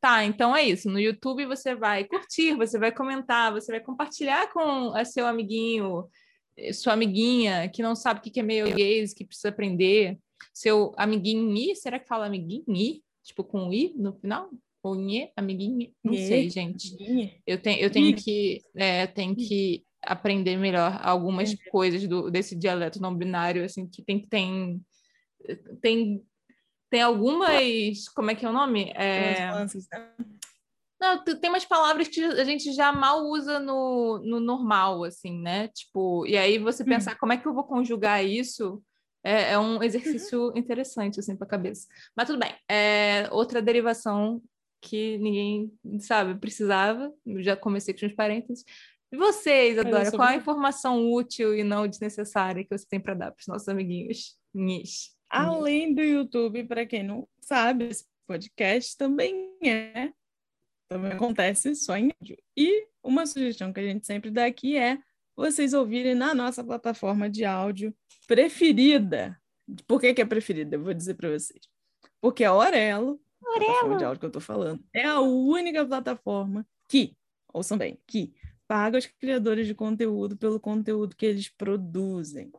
Tá, 0.00 0.22
então 0.24 0.54
é 0.54 0.62
isso. 0.62 0.88
No 0.88 1.00
YouTube 1.00 1.46
você 1.46 1.74
vai 1.74 2.04
curtir, 2.04 2.54
você 2.54 2.78
vai 2.78 2.92
comentar, 2.92 3.50
você 3.52 3.72
vai 3.72 3.80
compartilhar 3.80 4.52
com 4.52 4.92
seu 5.04 5.26
amiguinho, 5.26 6.06
sua 6.72 6.94
amiguinha 6.94 7.68
que 7.68 7.82
não 7.82 7.94
sabe 7.94 8.20
o 8.20 8.22
que 8.22 8.40
é 8.40 8.42
meio 8.42 8.74
gays, 8.74 9.12
que 9.12 9.24
precisa 9.24 9.48
aprender. 9.48 10.18
Seu 10.52 10.92
amiguinho, 10.96 11.74
será 11.76 11.98
que 11.98 12.08
fala 12.08 12.26
amiguinho? 12.26 13.02
Tipo, 13.22 13.44
com 13.44 13.72
I 13.72 13.92
no 13.96 14.14
final? 14.14 14.50
Ou 14.82 14.94
Nhe, 14.94 15.30
amiguinha? 15.36 15.90
Não 16.02 16.14
sei, 16.14 16.48
gente. 16.48 16.96
Eu 17.46 17.60
tenho, 17.60 17.80
eu 17.80 17.90
tenho 17.90 18.14
que, 18.14 18.62
é, 18.76 19.02
eu 19.02 19.08
tenho 19.08 19.34
que 19.34 19.84
aprender 20.02 20.56
melhor 20.56 21.00
algumas 21.02 21.52
Entendi. 21.52 21.70
coisas 21.70 22.06
do, 22.06 22.30
desse 22.30 22.54
dialeto 22.54 23.02
não 23.02 23.14
binário, 23.14 23.64
assim, 23.64 23.88
que 23.88 24.02
tem, 24.02 24.20
tem, 24.20 24.80
tem, 25.82 26.22
tem 26.88 27.02
algumas, 27.02 28.08
como 28.14 28.30
é 28.30 28.34
que 28.36 28.46
é 28.46 28.48
o 28.48 28.52
nome? 28.52 28.92
É? 28.94 29.50
Não, 31.00 31.22
tem 31.22 31.50
umas 31.50 31.64
palavras 31.64 32.08
que 32.08 32.22
a 32.22 32.44
gente 32.44 32.72
já 32.72 32.92
mal 32.92 33.24
usa 33.24 33.58
no, 33.58 34.18
no 34.24 34.40
normal, 34.40 35.04
assim, 35.04 35.38
né? 35.40 35.68
Tipo, 35.68 36.26
e 36.26 36.36
aí 36.36 36.58
você 36.58 36.82
Hum. 36.82 36.86
pensar 36.86 37.16
como 37.16 37.32
é 37.32 37.36
que 37.36 37.46
eu 37.46 37.54
vou 37.54 37.64
conjugar 37.64 38.24
isso 38.24 38.82
é, 39.22 39.52
é 39.52 39.58
um 39.58 39.82
exercício 39.82 40.52
interessante, 40.56 41.18
assim, 41.18 41.36
para 41.36 41.46
a 41.46 41.50
cabeça. 41.50 41.88
Mas 42.16 42.26
tudo 42.26 42.38
bem. 42.38 42.54
É 42.70 43.28
outra 43.32 43.60
derivação 43.60 44.40
que 44.80 45.18
ninguém, 45.18 45.72
sabe, 45.98 46.38
precisava. 46.38 47.12
Eu 47.26 47.42
já 47.42 47.56
comecei 47.56 47.92
com 47.92 48.06
os 48.06 48.14
parênteses. 48.14 48.64
E 49.10 49.16
vocês, 49.16 49.78
Adora, 49.78 50.10
qual 50.12 50.28
a 50.28 50.36
informação 50.36 51.12
útil 51.12 51.54
e 51.56 51.64
não 51.64 51.88
desnecessária 51.88 52.64
que 52.64 52.76
você 52.76 52.86
tem 52.88 53.00
para 53.00 53.14
dar 53.14 53.32
para 53.32 53.40
os 53.40 53.46
nossos 53.46 53.68
amiguinhos? 53.68 54.36
Nhis. 54.54 55.16
Além 55.28 55.92
do 55.92 56.02
YouTube, 56.02 56.64
para 56.64 56.86
quem 56.86 57.02
não 57.02 57.28
sabe, 57.40 57.88
esse 57.88 58.04
podcast 58.26 58.96
também 58.96 59.50
é, 59.64 60.10
também 60.88 61.12
acontece 61.12 61.74
só 61.74 61.96
em 61.96 62.10
áudio. 62.20 62.36
E 62.56 62.86
uma 63.02 63.26
sugestão 63.26 63.72
que 63.72 63.80
a 63.80 63.82
gente 63.82 64.06
sempre 64.06 64.30
dá 64.30 64.46
aqui 64.46 64.76
é 64.76 64.98
vocês 65.36 65.74
ouvirem 65.74 66.14
na 66.14 66.34
nossa 66.34 66.64
plataforma 66.64 67.28
de 67.28 67.44
áudio 67.44 67.94
preferida. 68.26 69.38
Por 69.86 70.00
que, 70.00 70.14
que 70.14 70.22
é 70.22 70.24
preferida? 70.24 70.76
Eu 70.76 70.82
vou 70.82 70.94
dizer 70.94 71.14
para 71.14 71.28
vocês. 71.30 71.60
Porque 72.20 72.44
a 72.44 72.54
Orelo, 72.54 73.20
a 73.44 73.58
plataforma 73.58 73.96
de 73.98 74.04
áudio 74.04 74.20
que 74.20 74.24
eu 74.26 74.28
estou 74.28 74.42
falando, 74.42 74.84
é 74.94 75.04
a 75.04 75.20
única 75.20 75.84
plataforma 75.84 76.66
que, 76.88 77.16
ouçam 77.52 77.76
bem, 77.76 77.98
que 78.06 78.32
paga 78.68 78.98
os 78.98 79.06
criadores 79.06 79.66
de 79.66 79.74
conteúdo 79.74 80.36
pelo 80.36 80.58
conteúdo 80.60 81.16
que 81.16 81.26
eles 81.26 81.48
produzem. 81.48 82.50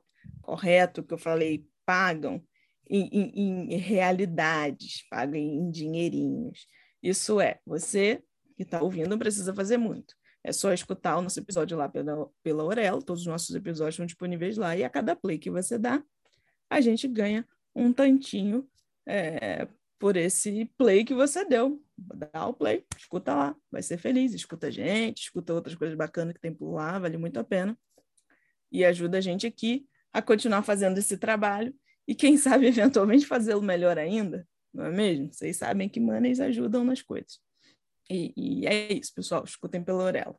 Correto 0.42 1.04
que 1.04 1.14
eu 1.14 1.18
falei, 1.18 1.66
pagam 1.86 2.44
em, 2.90 3.10
em- 3.12 3.74
em 3.74 3.78
realidades, 3.78 5.06
pagam 5.10 5.36
em 5.36 5.70
dinheirinhos. 5.72 6.68
Isso 7.01 7.39
é, 7.39 7.60
você 7.66 8.22
que 8.56 8.63
está 8.63 8.82
ouvindo 8.82 9.10
não 9.10 9.20
precisa 9.20 9.54
fazer 9.54 9.77
muito. 9.77 10.16
É 10.44 10.51
só 10.51 10.74
escutar 10.74 11.18
o 11.18 11.22
nosso 11.22 11.39
episódio 11.39 11.77
lá 11.77 11.89
pela, 11.89 12.30
pela 12.42 12.63
Aurelo, 12.63 13.04
todos 13.04 13.22
os 13.22 13.27
nossos 13.27 13.54
episódios 13.56 13.96
estão 13.96 14.06
disponíveis 14.06 14.58
lá, 14.58 14.75
e 14.75 14.84
a 14.84 14.89
cada 14.89 15.16
play 15.16 15.38
que 15.38 15.50
você 15.50 15.77
dá, 15.77 16.01
a 16.70 16.82
gente 16.82 17.08
ganha 17.08 17.48
um 17.75 17.92
tantinho 17.94 18.68
é, 19.06 19.68
por 20.00 20.16
esse 20.16 20.66
play 20.77 21.04
que 21.04 21.13
você 21.13 21.46
deu. 21.46 21.82
Dá 21.98 22.46
o 22.48 22.54
play, 22.54 22.86
escuta 22.98 23.34
lá, 23.34 23.56
vai 23.72 23.82
ser 23.82 23.98
feliz, 23.98 24.34
escuta 24.34 24.68
a 24.68 24.72
gente, 24.72 25.24
escuta 25.24 25.54
outras 25.54 25.75
coisas 25.75 25.98
bacanas 25.98 26.34
que 26.34 26.39
tem 26.39 26.54
por 26.54 26.74
lá, 26.74 27.00
vale 27.00 27.18
muito 27.18 27.39
a 27.39 27.44
pena. 27.44 27.77
E 28.72 28.86
ajuda 28.86 29.18
a 29.18 29.22
gente 29.22 29.48
aqui 29.48 29.88
a 30.13 30.22
continuar 30.22 30.63
fazendo 30.63 30.98
esse 30.98 31.18
trabalho 31.18 31.74
e 32.08 32.13
quem 32.16 32.38
sabe 32.38 32.68
eventualmente 32.68 33.25
fazê-lo 33.25 33.62
melhor 33.62 33.98
ainda, 33.98 34.48
não 34.74 34.86
é 34.86 34.92
mesmo? 34.92 35.32
Vocês 35.32 35.58
sabem 35.58 35.90
que 35.90 36.00
manes 36.00 36.40
ajudam 36.40 36.84
nas 36.84 37.02
coisas. 37.02 37.40
E, 38.10 38.34
e 38.36 38.68
é 38.68 38.94
isso, 38.94 39.14
pessoal. 39.14 39.44
Escutem 39.44 39.84
pela 39.84 40.04
orelha. 40.04 40.36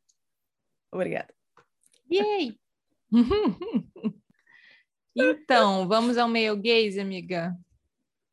Obrigada. 0.92 1.32
Yay! 2.10 2.58
então, 5.14 5.86
vamos 5.86 6.16
ao 6.16 6.28
meio 6.28 6.56
gaze, 6.56 6.98
amiga. 7.00 7.54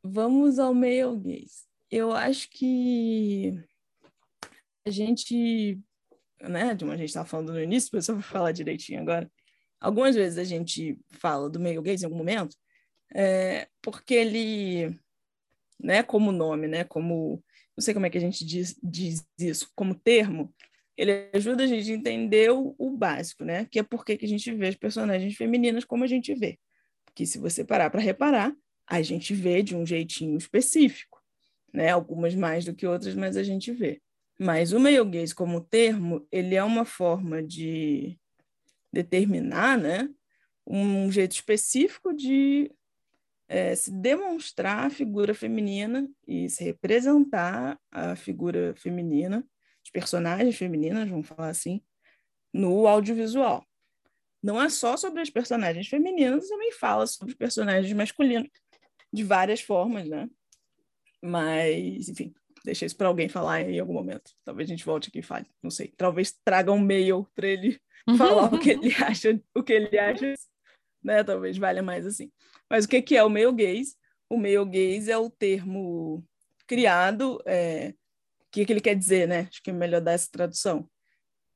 Vamos 0.03 0.59
ao 0.59 0.73
male 0.73 1.17
gaze. 1.17 1.65
Eu 1.91 2.13
acho 2.13 2.49
que 2.49 3.53
a 4.85 4.91
gente, 4.91 5.79
né, 6.41 6.75
como 6.77 6.91
a 6.91 6.97
gente 6.97 7.09
estava 7.09 7.27
falando 7.27 7.53
no 7.53 7.61
início, 7.61 7.89
mas 7.93 8.07
eu 8.07 8.15
vou 8.15 8.23
falar 8.23 8.51
direitinho 8.51 9.01
agora. 9.01 9.29
Algumas 9.79 10.15
vezes 10.15 10.37
a 10.37 10.43
gente 10.43 10.97
fala 11.09 11.49
do 11.49 11.59
male 11.59 11.81
gaze 11.81 12.03
em 12.03 12.05
algum 12.05 12.17
momento, 12.17 12.55
é, 13.13 13.67
porque 13.81 14.13
ele, 14.13 14.97
né, 15.79 16.03
como 16.03 16.31
nome, 16.31 16.67
né, 16.67 16.83
como, 16.83 17.43
não 17.75 17.81
sei 17.81 17.93
como 17.93 18.05
é 18.05 18.09
que 18.09 18.17
a 18.17 18.21
gente 18.21 18.45
diz, 18.45 18.79
diz 18.81 19.25
isso, 19.39 19.69
como 19.75 19.95
termo, 19.95 20.53
ele 20.97 21.29
ajuda 21.33 21.63
a 21.63 21.67
gente 21.67 21.91
a 21.91 21.95
entender 21.95 22.51
o, 22.51 22.73
o 22.77 22.91
básico, 22.91 23.43
né, 23.43 23.65
que 23.69 23.79
é 23.79 23.83
por 23.83 24.05
que 24.05 24.17
que 24.17 24.25
a 24.25 24.29
gente 24.29 24.51
vê 24.53 24.67
as 24.67 24.75
personagens 24.75 25.35
femininas 25.35 25.83
como 25.83 26.03
a 26.03 26.07
gente 26.07 26.33
vê. 26.33 26.57
Porque 27.05 27.25
se 27.25 27.37
você 27.37 27.63
parar 27.63 27.89
para 27.89 28.01
reparar, 28.01 28.53
a 28.87 29.01
gente 29.01 29.33
vê 29.33 29.63
de 29.63 29.75
um 29.75 29.85
jeitinho 29.85 30.37
específico, 30.37 31.21
né? 31.73 31.89
Algumas 31.89 32.35
mais 32.35 32.65
do 32.65 32.73
que 32.73 32.85
outras, 32.85 33.15
mas 33.15 33.37
a 33.37 33.43
gente 33.43 33.71
vê. 33.71 34.01
Mas 34.37 34.73
o 34.73 34.79
male 34.79 35.03
gaze 35.05 35.33
como 35.33 35.61
termo, 35.61 36.27
ele 36.31 36.55
é 36.55 36.63
uma 36.63 36.85
forma 36.85 37.41
de 37.41 38.19
determinar, 38.91 39.77
né? 39.77 40.09
Um 40.67 41.11
jeito 41.11 41.31
específico 41.31 42.13
de 42.13 42.71
é, 43.47 43.75
se 43.75 43.91
demonstrar 43.91 44.85
a 44.85 44.89
figura 44.89 45.33
feminina 45.33 46.09
e 46.27 46.49
se 46.49 46.63
representar 46.63 47.79
a 47.91 48.15
figura 48.15 48.73
feminina, 48.75 49.45
os 49.83 49.91
personagens 49.91 50.55
femininas, 50.55 51.07
vamos 51.07 51.27
falar 51.27 51.49
assim, 51.49 51.81
no 52.53 52.87
audiovisual. 52.87 53.65
Não 54.41 54.61
é 54.61 54.69
só 54.69 54.95
sobre 54.97 55.21
as 55.21 55.29
personagens 55.29 55.87
femininas, 55.87 56.47
também 56.47 56.71
fala 56.71 57.07
sobre 57.07 57.33
os 57.33 57.37
personagens 57.37 57.91
masculinos 57.93 58.49
de 59.11 59.23
várias 59.23 59.61
formas, 59.61 60.07
né? 60.07 60.29
Mas, 61.21 62.09
enfim, 62.09 62.33
deixa 62.63 62.85
isso 62.85 62.97
para 62.97 63.07
alguém 63.07 63.29
falar 63.29 63.61
em 63.61 63.79
algum 63.79 63.93
momento. 63.93 64.31
Talvez 64.43 64.69
a 64.69 64.71
gente 64.71 64.85
volte 64.85 65.09
aqui 65.09 65.19
e 65.19 65.23
fale, 65.23 65.47
não 65.61 65.71
sei. 65.71 65.93
Talvez 65.97 66.31
traga 66.43 66.71
um 66.71 66.79
mail 66.79 67.27
para 67.33 67.47
ele 67.47 67.79
falar 68.17 68.53
o 68.53 68.59
que 68.59 68.71
ele 68.71 68.93
acha, 69.03 69.39
o 69.55 69.63
que 69.63 69.73
ele 69.73 69.97
acha, 69.97 70.33
né? 71.03 71.23
Talvez 71.23 71.57
valha 71.57 71.81
mais 71.81 72.05
assim. 72.05 72.31
Mas 72.69 72.85
o 72.85 72.87
que 72.87 73.01
que 73.01 73.15
é 73.15 73.23
o 73.23 73.29
male 73.29 73.51
gaze? 73.53 73.95
O 74.29 74.37
male 74.37 74.65
gaze 74.65 75.11
é 75.11 75.17
o 75.17 75.29
termo 75.29 76.23
criado, 76.67 77.41
é, 77.45 77.93
o 78.41 78.51
que 78.51 78.65
que 78.65 78.73
ele 78.73 78.81
quer 78.81 78.95
dizer, 78.95 79.27
né? 79.27 79.47
Acho 79.49 79.61
que 79.61 79.69
é 79.69 79.73
melhor 79.73 80.01
dar 80.01 80.13
essa 80.13 80.29
tradução. 80.31 80.89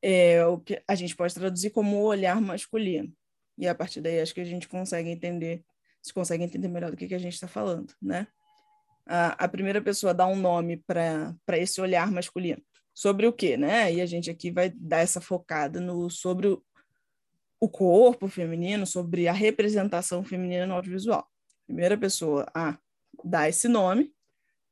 É 0.01 0.45
o 0.45 0.59
que 0.59 0.81
a 0.87 0.95
gente 0.95 1.15
pode 1.15 1.33
traduzir 1.33 1.71
como 1.71 2.01
olhar 2.01 2.39
masculino. 2.39 3.11
E 3.57 3.67
a 3.67 3.75
partir 3.75 4.01
daí 4.01 4.21
acho 4.21 4.33
que 4.33 4.41
a 4.41 4.45
gente 4.45 4.67
consegue 4.67 5.09
entender, 5.09 5.63
se 6.01 6.13
consegue 6.13 6.43
entender 6.43 6.67
melhor 6.67 6.91
do 6.91 6.97
que, 6.97 7.07
que 7.07 7.15
a 7.15 7.19
gente 7.19 7.33
está 7.33 7.47
falando, 7.47 7.93
né? 8.01 8.27
A, 9.05 9.45
a 9.45 9.47
primeira 9.47 9.81
pessoa 9.81 10.13
dá 10.13 10.25
um 10.27 10.35
nome 10.35 10.77
para 10.77 11.57
esse 11.57 11.81
olhar 11.81 12.11
masculino. 12.11 12.61
Sobre 12.93 13.25
o 13.25 13.33
quê, 13.33 13.57
né? 13.57 13.91
E 13.93 14.01
a 14.01 14.05
gente 14.05 14.29
aqui 14.29 14.51
vai 14.51 14.69
dar 14.69 14.99
essa 14.99 15.19
focada 15.19 15.81
no 15.81 16.09
sobre 16.09 16.47
o, 16.47 16.63
o 17.59 17.67
corpo 17.67 18.27
feminino, 18.27 18.85
sobre 18.85 19.27
a 19.27 19.33
representação 19.33 20.23
feminina 20.23 20.65
no 20.65 20.75
audiovisual. 20.75 21.27
Primeira 21.65 21.97
pessoa 21.97 22.45
a 22.53 22.77
dar 23.23 23.49
esse 23.49 23.67
nome. 23.67 24.13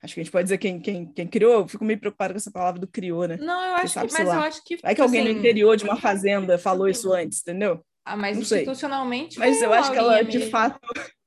Acho 0.02 0.14
que 0.14 0.22
a 0.22 0.24
gente 0.24 0.32
pode 0.32 0.44
dizer 0.44 0.58
quem, 0.58 0.80
quem, 0.80 1.06
quem 1.12 1.28
criou. 1.28 1.54
Eu 1.62 1.68
fico 1.68 1.84
meio 1.84 2.00
preocupada 2.00 2.34
com 2.34 2.38
essa 2.38 2.52
palavra 2.52 2.80
do 2.80 2.88
criou, 2.88 3.28
né? 3.28 3.36
Não, 3.38 3.62
eu 3.66 3.76
acho 3.76 3.94
sabe, 3.94 4.08
que, 4.08 4.14
sei 4.14 4.26
mas 4.26 4.34
eu 4.34 4.40
lá. 4.40 4.48
acho 4.48 4.64
que. 4.64 4.78
Vai 4.78 4.96
que 4.96 5.02
alguém 5.02 5.22
assim, 5.22 5.34
no 5.34 5.40
interior 5.40 5.76
de 5.76 5.84
uma 5.84 5.98
fazenda 5.98 6.58
falou 6.58 6.88
isso 6.88 7.12
antes, 7.12 7.42
entendeu? 7.42 7.84
Ah, 8.06 8.16
mas 8.16 8.38
não 8.38 8.46
sei. 8.46 8.60
institucionalmente. 8.60 9.38
Mas 9.38 9.58
foi 9.58 9.66
eu 9.66 9.74
acho 9.74 9.92
que 9.92 9.98
ela, 9.98 10.22
de 10.24 10.38
mesmo. 10.38 10.52
fato. 10.52 10.80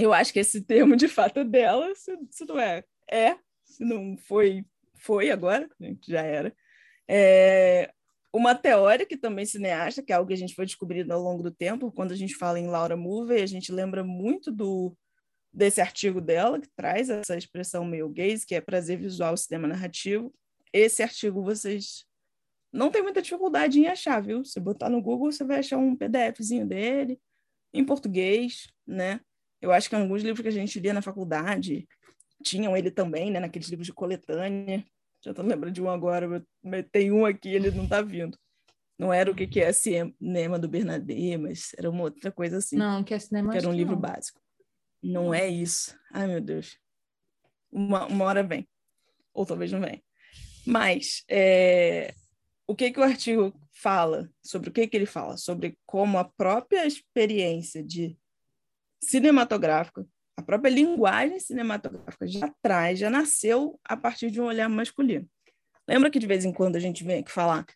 Eu 0.00 0.12
acho 0.12 0.32
que 0.32 0.38
esse 0.38 0.60
termo, 0.60 0.94
de 0.94 1.08
fato, 1.08 1.40
é 1.40 1.44
dela. 1.44 1.92
Se, 1.96 2.16
se 2.30 2.44
não 2.44 2.56
é, 2.56 2.84
é. 3.10 3.36
Se 3.64 3.84
não 3.84 4.16
foi, 4.16 4.64
foi 4.94 5.28
agora, 5.28 5.68
né, 5.76 5.96
que 6.00 6.12
já 6.12 6.22
era. 6.22 6.54
É 7.08 7.90
uma 8.32 8.54
teoria 8.54 9.06
que 9.06 9.16
também 9.16 9.44
cineasta, 9.44 10.02
que 10.02 10.12
é 10.12 10.16
algo 10.16 10.28
que 10.28 10.34
a 10.34 10.38
gente 10.38 10.54
foi 10.54 10.66
descobrindo 10.66 11.12
ao 11.12 11.22
longo 11.22 11.42
do 11.42 11.50
tempo. 11.50 11.90
Quando 11.92 12.12
a 12.12 12.16
gente 12.16 12.34
fala 12.34 12.58
em 12.60 12.66
Laura 12.66 12.96
Mulvey, 12.96 13.42
a 13.42 13.46
gente 13.46 13.72
lembra 13.72 14.04
muito 14.04 14.52
do 14.52 14.96
desse 15.52 15.80
artigo 15.80 16.20
dela, 16.20 16.60
que 16.60 16.68
traz 16.76 17.08
essa 17.08 17.36
expressão 17.36 17.84
meio 17.84 18.08
gaze, 18.08 18.46
que 18.46 18.54
é 18.54 18.60
prazer 18.60 18.98
visual 18.98 19.36
cinema 19.36 19.66
narrativo. 19.66 20.32
Esse 20.72 21.02
artigo 21.02 21.42
vocês 21.42 22.04
não 22.72 22.90
tem 22.90 23.02
muita 23.02 23.22
dificuldade 23.22 23.80
em 23.80 23.86
achar, 23.86 24.20
viu? 24.20 24.44
Se 24.44 24.60
botar 24.60 24.90
no 24.90 25.00
Google, 25.00 25.32
você 25.32 25.44
vai 25.44 25.60
achar 25.60 25.78
um 25.78 25.96
PDFzinho 25.96 26.66
dele, 26.66 27.18
em 27.72 27.84
português, 27.84 28.68
né? 28.86 29.20
Eu 29.60 29.72
acho 29.72 29.88
que 29.88 29.96
alguns 29.96 30.22
livros 30.22 30.42
que 30.42 30.48
a 30.48 30.52
gente 30.52 30.78
lia 30.78 30.92
na 30.92 31.02
faculdade 31.02 31.88
tinham 32.42 32.76
ele 32.76 32.90
também, 32.90 33.30
né? 33.30 33.40
Naqueles 33.40 33.68
livros 33.68 33.86
de 33.86 33.92
coletânea. 33.92 34.84
Já 35.28 35.34
tô 35.34 35.42
lembrando 35.42 35.74
de 35.74 35.82
um 35.82 35.90
agora, 35.90 36.42
mas 36.62 36.86
tem 36.90 37.12
um 37.12 37.26
aqui, 37.26 37.50
ele 37.50 37.70
não 37.70 37.86
tá 37.86 38.00
vindo. 38.00 38.38
Não 38.98 39.12
era 39.12 39.30
o 39.30 39.34
que, 39.34 39.46
que 39.46 39.60
é 39.60 39.70
Cinema 39.74 40.58
do 40.58 40.66
Bernadette, 40.66 41.36
mas 41.36 41.72
era 41.76 41.90
uma 41.90 42.04
outra 42.04 42.32
coisa 42.32 42.56
assim, 42.56 42.76
Não, 42.76 43.04
que 43.04 43.12
é 43.12 43.18
cinema. 43.18 43.52
que 43.52 43.58
era 43.58 43.68
um 43.68 43.74
livro 43.74 43.92
não. 43.92 44.00
básico. 44.00 44.40
Não 45.02 45.34
é 45.34 45.46
isso. 45.46 45.94
Ai, 46.10 46.26
meu 46.26 46.40
Deus. 46.40 46.78
Uma, 47.70 48.06
uma 48.06 48.24
hora 48.24 48.42
vem. 48.42 48.66
Ou 49.34 49.44
talvez 49.44 49.70
não 49.70 49.82
venha. 49.82 50.02
Mas 50.66 51.22
é, 51.28 52.14
o 52.66 52.74
que, 52.74 52.90
que 52.90 52.98
o 52.98 53.04
artigo 53.04 53.52
fala? 53.70 54.30
Sobre 54.42 54.70
o 54.70 54.72
que, 54.72 54.88
que 54.88 54.96
ele 54.96 55.04
fala? 55.04 55.36
Sobre 55.36 55.78
como 55.84 56.16
a 56.16 56.24
própria 56.24 56.86
experiência 56.86 57.84
de 57.84 58.16
cinematográfica, 59.04 60.06
a 60.38 60.42
própria 60.42 60.70
linguagem 60.70 61.40
cinematográfica 61.40 62.24
já 62.28 62.48
traz, 62.62 62.96
já 62.96 63.10
nasceu 63.10 63.76
a 63.84 63.96
partir 63.96 64.30
de 64.30 64.40
um 64.40 64.44
olhar 64.44 64.68
masculino. 64.68 65.28
Lembra 65.86 66.10
que 66.12 66.18
de 66.20 66.28
vez 66.28 66.44
em 66.44 66.52
quando 66.52 66.76
a 66.76 66.78
gente 66.78 67.02
vem 67.02 67.18
aqui 67.18 67.32
falar 67.32 67.66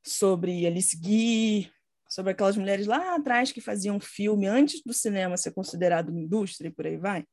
sobre 0.00 0.64
Alice 0.64 0.96
Guy, 0.96 1.68
sobre 2.08 2.30
aquelas 2.30 2.56
mulheres 2.56 2.86
lá 2.86 3.16
atrás 3.16 3.50
que 3.50 3.60
faziam 3.60 3.98
filme 3.98 4.46
antes 4.46 4.80
do 4.86 4.92
cinema 4.92 5.36
ser 5.36 5.50
considerado 5.50 6.10
uma 6.10 6.20
indústria 6.20 6.68
e 6.68 6.70
por 6.70 6.86
aí 6.86 6.96
vai? 6.96 7.24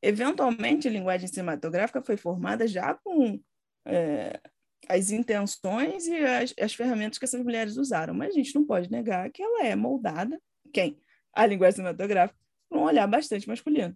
Eventualmente, 0.00 0.88
a 0.88 0.90
linguagem 0.90 1.28
cinematográfica 1.28 2.00
foi 2.00 2.16
formada 2.16 2.66
já 2.66 2.94
com 2.94 3.38
é, 3.84 4.40
as 4.88 5.10
intenções 5.10 6.06
e 6.06 6.16
as, 6.16 6.54
as 6.58 6.72
ferramentas 6.72 7.18
que 7.18 7.26
essas 7.26 7.42
mulheres 7.42 7.76
usaram, 7.76 8.14
mas 8.14 8.30
a 8.30 8.38
gente 8.38 8.54
não 8.54 8.64
pode 8.64 8.90
negar 8.90 9.30
que 9.30 9.42
ela 9.42 9.66
é 9.66 9.76
moldada, 9.76 10.40
quem? 10.72 10.98
A 11.30 11.44
linguagem 11.44 11.76
cinematográfica, 11.76 12.40
um 12.72 12.78
olhar 12.78 13.06
bastante 13.06 13.46
masculino, 13.46 13.94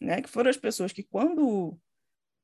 né? 0.00 0.20
que 0.20 0.28
foram 0.28 0.50
as 0.50 0.56
pessoas 0.56 0.92
que, 0.92 1.02
quando 1.02 1.78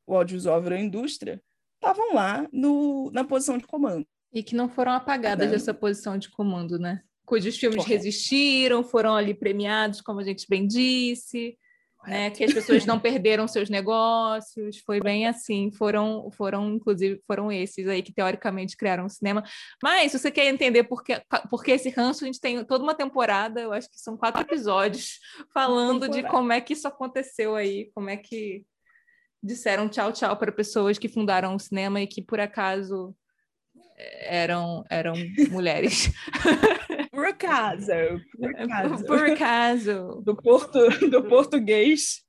o 0.07 0.17
audiovisual 0.17 0.61
virou 0.63 0.79
indústria, 0.79 1.43
estavam 1.75 2.15
lá 2.15 2.49
no, 2.53 3.11
na 3.13 3.25
posição 3.25 3.59
de 3.59 3.67
comando. 3.67 4.07
E 4.33 4.43
que 4.43 4.55
não 4.55 4.69
foram 4.69 4.93
apagadas 4.93 5.47
né? 5.47 5.53
dessa 5.53 5.75
posição 5.75 6.17
de 6.17 6.31
comando, 6.31 6.79
né? 6.79 7.03
Cujos 7.25 7.57
filmes 7.57 7.85
Correto. 7.85 7.95
resistiram, 7.95 8.83
foram 8.83 9.15
ali 9.15 9.35
premiados, 9.35 10.01
como 10.01 10.21
a 10.21 10.25
gente 10.25 10.47
bem 10.49 10.67
disse, 10.67 11.57
né? 12.07 12.31
Que 12.31 12.45
as 12.45 12.53
pessoas 12.53 12.85
não 12.85 12.99
perderam 12.99 13.47
seus 13.47 13.71
negócios, 13.71 14.79
foi 14.79 15.01
bem 15.01 15.27
assim. 15.27 15.71
Foram, 15.73 16.31
foram 16.33 16.75
inclusive, 16.75 17.21
foram 17.27 17.51
esses 17.51 17.87
aí 17.89 18.03
que 18.03 18.13
teoricamente 18.13 18.77
criaram 18.77 19.07
o 19.07 19.11
cinema. 19.11 19.43
Mas 19.83 20.13
se 20.13 20.19
você 20.19 20.31
quer 20.31 20.47
entender 20.47 20.85
por 20.85 21.03
que, 21.03 21.21
por 21.49 21.63
que 21.63 21.73
esse 21.73 21.91
ranço, 21.91 22.25
a 22.25 22.27
gente 22.27 22.41
tem 22.41 22.65
toda 22.65 22.83
uma 22.83 22.95
temporada, 22.95 23.61
eu 23.61 23.73
acho 23.73 23.89
que 23.89 24.01
são 24.01 24.17
quatro 24.17 24.43
episódios, 24.43 25.19
falando 25.53 26.09
de 26.09 26.23
como 26.25 26.53
é 26.53 26.61
que 26.61 26.73
isso 26.73 26.89
aconteceu 26.89 27.55
aí, 27.55 27.91
como 27.95 28.11
é 28.11 28.17
que 28.17 28.65
disseram 29.43 29.89
tchau, 29.89 30.13
tchau 30.13 30.37
para 30.37 30.53
pessoas 30.53 30.99
que 30.99 31.09
fundaram 31.09 31.55
o 31.55 31.59
cinema 31.59 32.01
e 32.01 32.07
que 32.07 32.23
por 32.23 32.39
acaso 32.39 33.15
eram, 34.21 34.85
eram 34.91 35.15
mulheres. 35.51 36.11
Por 37.13 37.27
acaso, 37.27 37.93
por 38.35 38.57
acaso. 38.57 39.05
Por 39.05 39.19
acaso. 39.31 40.23
Do, 40.25 40.35
porto, 40.35 40.79
do 41.11 41.23
português, 41.25 42.23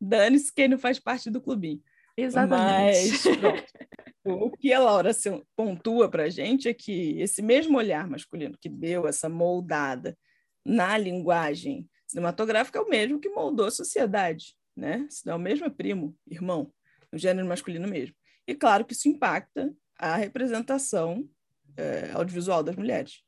dane-se 0.00 0.52
quem 0.52 0.66
não 0.66 0.76
faz 0.76 0.98
parte 0.98 1.30
do 1.30 1.40
clubinho. 1.40 1.80
Exatamente. 2.16 3.10
Mas, 3.10 3.22
pronto. 3.22 3.64
O 4.26 4.50
que 4.50 4.72
a 4.72 4.80
Laura 4.80 5.10
pontua 5.54 6.08
para 6.08 6.22
a 6.22 6.28
gente 6.30 6.66
é 6.66 6.72
que 6.72 7.20
esse 7.20 7.42
mesmo 7.42 7.76
olhar 7.76 8.08
masculino 8.08 8.56
que 8.58 8.70
deu 8.70 9.06
essa 9.06 9.28
moldada 9.28 10.16
na 10.64 10.96
linguagem 10.96 11.86
cinematográfica 12.06 12.78
é 12.78 12.82
o 12.82 12.88
mesmo 12.88 13.20
que 13.20 13.28
moldou 13.28 13.66
a 13.66 13.70
sociedade, 13.70 14.56
né? 14.74 15.06
Se 15.10 15.26
não 15.26 15.34
é 15.34 15.36
o 15.36 15.38
mesmo, 15.38 15.66
é 15.66 15.68
primo, 15.68 16.16
irmão, 16.26 16.72
no 17.12 17.18
gênero 17.18 17.46
masculino 17.46 17.86
mesmo. 17.86 18.14
E 18.48 18.54
claro 18.54 18.86
que 18.86 18.94
isso 18.94 19.10
impacta 19.10 19.70
a 19.98 20.16
representação 20.16 21.28
é, 21.76 22.10
audiovisual 22.12 22.62
das 22.62 22.76
mulheres, 22.76 23.22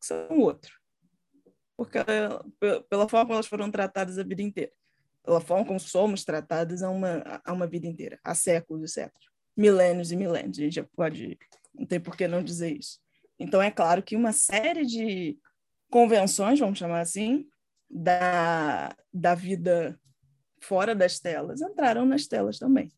que 0.00 0.06
são 0.06 0.38
outro. 0.38 0.72
Porque 1.76 1.98
pela 2.88 3.08
forma 3.08 3.26
como 3.26 3.34
elas 3.34 3.46
foram 3.46 3.70
tratadas 3.70 4.18
a 4.18 4.22
vida 4.22 4.42
inteira, 4.42 4.72
pela 5.24 5.40
forma 5.40 5.64
como 5.64 5.80
somos 5.80 6.24
tratadas 6.24 6.82
a 6.82 6.90
uma, 6.90 7.40
a 7.44 7.52
uma 7.52 7.66
vida 7.66 7.86
inteira, 7.86 8.18
há 8.24 8.34
séculos 8.34 8.90
e 8.90 8.92
séculos, 8.92 9.28
milênios 9.56 10.10
e 10.10 10.16
milênios, 10.16 10.58
a 10.58 10.62
gente 10.62 10.74
já 10.74 10.84
pode, 10.96 11.38
não 11.74 11.86
tem 11.86 12.00
por 12.00 12.16
que 12.16 12.26
não 12.26 12.42
dizer 12.42 12.76
isso. 12.76 12.98
Então, 13.38 13.62
é 13.62 13.70
claro 13.70 14.02
que 14.02 14.16
uma 14.16 14.32
série 14.32 14.84
de 14.84 15.38
convenções, 15.90 16.58
vamos 16.58 16.78
chamar 16.78 17.00
assim, 17.00 17.48
da, 17.88 18.94
da 19.12 19.34
vida 19.34 19.98
fora 20.60 20.94
das 20.94 21.18
telas 21.18 21.60
entraram 21.60 22.04
nas 22.04 22.26
telas 22.26 22.58
também. 22.58 22.92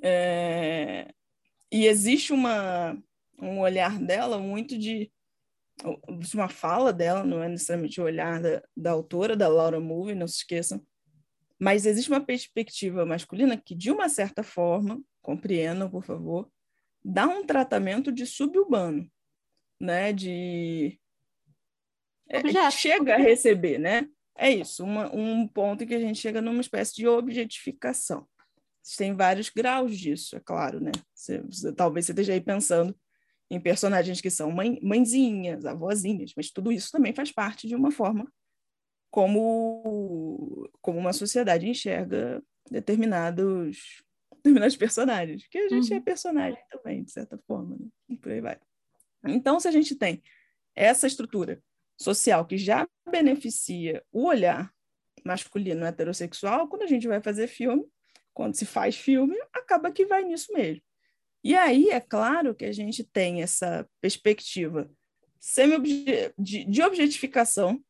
É, 0.00 1.12
e 1.70 1.86
existe 1.86 2.32
uma, 2.32 2.96
um 3.40 3.60
olhar 3.60 3.98
dela 3.98 4.38
muito 4.38 4.78
de 4.78 5.10
uma 6.34 6.48
fala 6.48 6.92
dela, 6.92 7.24
não 7.24 7.42
é 7.42 7.48
necessariamente 7.48 8.00
o 8.00 8.04
olhar 8.04 8.40
da, 8.40 8.62
da 8.76 8.90
autora, 8.90 9.36
da 9.36 9.48
Laura 9.48 9.80
Mulvey, 9.80 10.14
não 10.14 10.26
se 10.26 10.38
esqueçam, 10.38 10.84
mas 11.58 11.86
existe 11.86 12.10
uma 12.10 12.24
perspectiva 12.24 13.04
masculina 13.04 13.56
que, 13.56 13.74
de 13.74 13.90
uma 13.90 14.08
certa 14.08 14.42
forma, 14.42 15.00
compreendam, 15.20 15.90
por 15.90 16.04
favor, 16.04 16.50
dá 17.04 17.26
um 17.26 17.44
tratamento 17.44 18.12
de 18.12 18.26
suburbano, 18.26 19.10
né? 19.80 20.12
De 20.12 20.98
é, 22.28 22.70
chega 22.70 23.14
a 23.14 23.18
receber, 23.18 23.78
né? 23.78 24.06
É 24.36 24.50
isso, 24.50 24.84
uma, 24.84 25.12
um 25.14 25.48
ponto 25.48 25.82
em 25.82 25.86
que 25.86 25.94
a 25.94 26.00
gente 26.00 26.20
chega 26.20 26.40
numa 26.40 26.60
espécie 26.60 26.94
de 26.94 27.08
objetificação 27.08 28.26
tem 28.96 29.14
vários 29.14 29.50
graus 29.50 29.98
disso, 29.98 30.36
é 30.36 30.40
claro, 30.40 30.80
né? 30.80 30.92
Você, 31.14 31.40
você, 31.42 31.72
talvez 31.72 32.06
você 32.06 32.12
esteja 32.12 32.32
aí 32.32 32.40
pensando 32.40 32.96
em 33.50 33.60
personagens 33.60 34.20
que 34.20 34.30
são 34.30 34.50
mãe, 34.50 34.78
mãezinhas, 34.82 35.64
avózinhas, 35.64 36.32
mas 36.36 36.50
tudo 36.50 36.70
isso 36.70 36.90
também 36.90 37.14
faz 37.14 37.32
parte 37.32 37.66
de 37.66 37.74
uma 37.74 37.90
forma 37.90 38.30
como, 39.10 40.70
como 40.80 40.98
uma 40.98 41.12
sociedade 41.12 41.68
enxerga 41.68 42.42
determinados, 42.70 44.02
determinados 44.36 44.76
personagens, 44.76 45.46
que 45.48 45.58
a 45.58 45.68
gente 45.68 45.92
é 45.92 45.96
uhum. 45.96 46.02
é 46.02 46.04
personagem 46.04 46.62
também, 46.70 47.02
de 47.02 47.10
certa 47.10 47.38
forma, 47.46 47.76
né? 47.76 47.86
e 48.10 48.16
por 48.16 48.32
aí 48.32 48.40
vai. 48.40 48.58
Então, 49.24 49.58
se 49.58 49.66
a 49.66 49.72
gente 49.72 49.94
tem 49.94 50.22
essa 50.74 51.06
estrutura 51.06 51.62
social 51.96 52.46
que 52.46 52.56
já 52.56 52.86
beneficia 53.10 54.04
o 54.12 54.26
olhar 54.26 54.72
masculino 55.24 55.84
heterossexual, 55.84 56.68
quando 56.68 56.82
a 56.82 56.86
gente 56.86 57.08
vai 57.08 57.20
fazer 57.20 57.48
filme, 57.48 57.84
quando 58.32 58.54
se 58.54 58.64
faz 58.64 58.96
filme, 58.96 59.36
acaba 59.52 59.90
que 59.90 60.06
vai 60.06 60.22
nisso 60.22 60.52
mesmo. 60.52 60.82
E 61.42 61.54
aí, 61.54 61.90
é 61.90 62.00
claro 62.00 62.54
que 62.54 62.64
a 62.64 62.72
gente 62.72 63.04
tem 63.04 63.42
essa 63.42 63.88
perspectiva 64.00 64.90
semi 65.40 66.04
de, 66.36 66.82
objetificação 66.82 67.80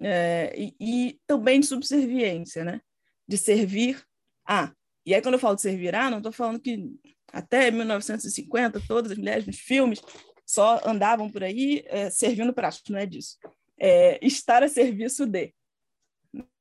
é, 0.00 0.52
e, 0.56 0.74
e, 0.80 1.20
também 1.26 1.60
de 1.60 1.66
subserviência, 1.66 2.64
né? 2.64 2.80
De 3.26 3.38
servir 3.38 4.02
a. 4.46 4.72
E 5.06 5.14
aí, 5.14 5.22
quando 5.22 5.34
eu 5.34 5.40
falo 5.40 5.54
de 5.54 5.62
servir 5.62 5.94
a, 5.94 6.10
não 6.10 6.18
estou 6.18 6.32
falando 6.32 6.60
que 6.60 6.92
até 7.32 7.70
1950 7.70 8.80
todas 8.86 9.12
as 9.12 9.18
mulheres 9.18 9.46
nos 9.46 9.58
filmes 9.58 10.00
só 10.46 10.80
andavam 10.84 11.30
por 11.30 11.44
aí 11.44 11.84
é, 11.86 12.10
servindo 12.10 12.54
pratos, 12.54 12.82
não 12.88 12.98
é 12.98 13.06
disso. 13.06 13.36
É, 13.78 14.18
estar 14.24 14.62
a 14.62 14.68
serviço 14.68 15.26
de. 15.26 15.54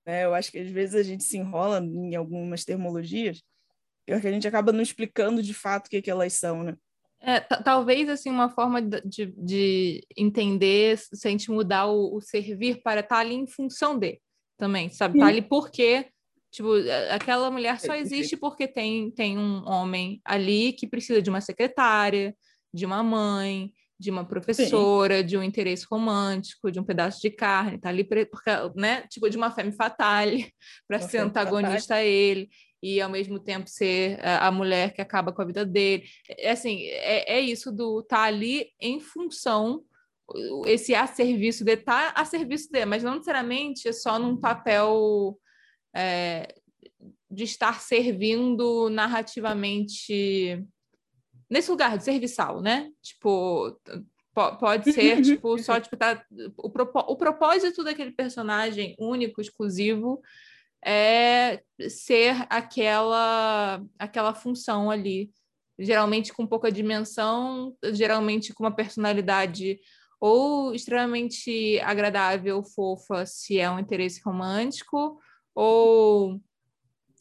Né? 0.06 0.26
Eu 0.26 0.34
acho 0.34 0.52
que 0.52 0.60
às 0.60 0.69
vezes 0.69 0.95
a 0.95 1.04
gente 1.04 1.23
se 1.23 1.38
enrola 1.38 1.80
em 1.80 2.15
algumas 2.15 2.63
termologias, 2.63 3.41
porque 4.13 4.28
a 4.28 4.32
gente 4.32 4.48
acaba 4.48 4.72
não 4.72 4.82
explicando 4.82 5.43
de 5.43 5.54
fato 5.54 5.88
o 5.88 5.89
que, 5.89 6.02
que 6.02 6.10
elas 6.10 6.34
são, 6.34 6.63
né? 6.63 6.76
É, 7.20 7.39
talvez 7.39 8.08
assim 8.10 8.30
uma 8.30 8.50
forma 8.50 8.82
de, 8.82 9.34
de 9.38 10.06
entender 10.15 10.98
se 10.98 11.28
a 11.28 11.32
gente 11.32 11.50
mudar 11.50 11.88
o, 11.88 12.15
o 12.15 12.22
servir 12.22 12.82
para 12.84 13.02
estar 13.02 13.15
tá 13.15 13.22
ali 13.22 13.34
em 13.34 13.48
função 13.48 13.98
de 13.98 14.22
também, 14.56 14.89
sabe? 14.89 15.20
Tá 15.20 15.26
ali 15.26 15.41
porque 15.41 16.08
tipo 16.52 16.70
aquela 17.12 17.52
mulher 17.52 17.80
só 17.80 17.96
existe 17.96 18.38
porque 18.38 18.67
tem 18.67 19.12
tem 19.12 19.38
um 19.38 19.67
homem 19.67 20.22
ali 20.24 20.74
que 20.74 20.88
precisa 20.88 21.22
de 21.22 21.30
uma 21.30 21.41
secretária, 21.41 22.36
de 22.74 22.86
uma 22.86 23.04
mãe, 23.04 23.74
de 24.00 24.12
uma 24.12 24.24
professora, 24.24 25.20
Sim. 25.20 25.26
de 25.26 25.38
um 25.38 25.43
interesse 25.43 25.86
romântico, 25.89 26.72
de 26.72 26.80
um 26.80 26.84
pedaço 26.84 27.20
de 27.20 27.32
carne, 27.32 27.80
tá 27.80 27.89
ali 27.89 28.04
porque, 28.04 28.28
né, 28.76 29.02
tipo 29.10 29.28
de 29.30 29.38
uma 29.38 29.52
femme 29.52 29.72
fatale 29.72 30.52
para 30.88 31.00
ser 31.00 31.17
antagonista 31.17 31.96
fatale. 31.96 32.02
a 32.02 32.06
ele 32.06 32.50
e 32.82 33.02
ao 33.02 33.10
mesmo 33.10 33.40
tempo 33.40 33.70
ser 33.70 34.20
a, 34.24 34.48
a, 34.48 34.52
mulher 34.52 34.94
que 34.94 35.02
acaba 35.02 35.32
com 35.32 35.42
a 35.42 35.46
vida 35.46 35.66
dele. 35.66 36.04
É 36.30 36.52
assim, 36.52 36.84
é, 36.84 37.38
é 37.38 37.40
isso 37.40 37.72
do 37.72 38.04
tá 38.04 38.24
ali 38.24 38.72
em 38.80 39.00
função 39.00 39.84
esse 40.66 40.94
a 40.94 41.08
serviço 41.08 41.63
de 41.63 41.78
tá 41.78 42.12
a 42.16 42.26
serviço 42.26 42.70
de, 42.72 42.86
mas 42.86 43.02
não 43.02 43.13
necessariamente 43.13 43.88
é 43.88 43.94
só 43.94 44.20
num 44.20 44.36
papel 44.36 45.40
é, 45.96 46.54
de 47.32 47.44
estar 47.44 47.80
servindo 47.80 48.90
narrativamente 48.90 50.62
nesse 51.50 51.72
lugar 51.72 51.98
de 51.98 52.04
serviçal, 52.04 52.62
né? 52.62 52.92
Tipo, 53.02 53.80
pode 54.60 54.92
ser, 54.92 55.22
tipo, 55.22 55.58
só, 55.58 55.80
tipo, 55.80 55.96
tá, 55.96 56.24
o, 56.58 56.68
o 56.68 57.16
propósito 57.16 57.84
daquele 57.84 58.12
personagem 58.12 58.96
único, 59.00 59.42
exclusivo, 59.42 60.22
é 60.86 61.62
ser 61.90 62.46
aquela, 62.50 63.82
aquela 63.98 64.34
função 64.34 64.90
ali, 64.90 65.32
geralmente 65.78 66.34
com 66.34 66.48
pouca 66.48 66.72
dimensão, 66.72 67.76
geralmente 67.94 68.54
com 68.54 68.63
uma 68.63 68.76
personalidade 68.76 69.80
ou 70.20 70.74
extremamente 70.74 71.80
agradável, 71.82 72.63
fofa, 72.63 73.26
se 73.26 73.60
é 73.60 73.70
um 73.70 73.80
interesse 73.80 74.22
romântico, 74.26 75.20
ou, 75.54 76.42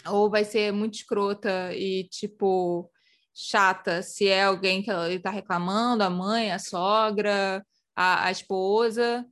ou 0.07 0.31
vai 0.31 0.45
ser 0.45 0.73
muito 0.73 0.95
escrota 0.95 1.75
e, 1.75 2.05
tipo, 2.05 2.90
chata 3.35 4.03
se 4.03 4.29
é 4.29 4.45
alguém 4.45 4.83
que 4.83 4.90
ele 4.90 5.16
está 5.16 5.31
reclamando, 5.31 6.03
a 6.03 6.11
mãe, 6.11 6.51
a 6.51 6.59
sogra, 6.59 7.64
a, 7.95 8.27
a 8.27 8.31
esposa, 8.31 9.27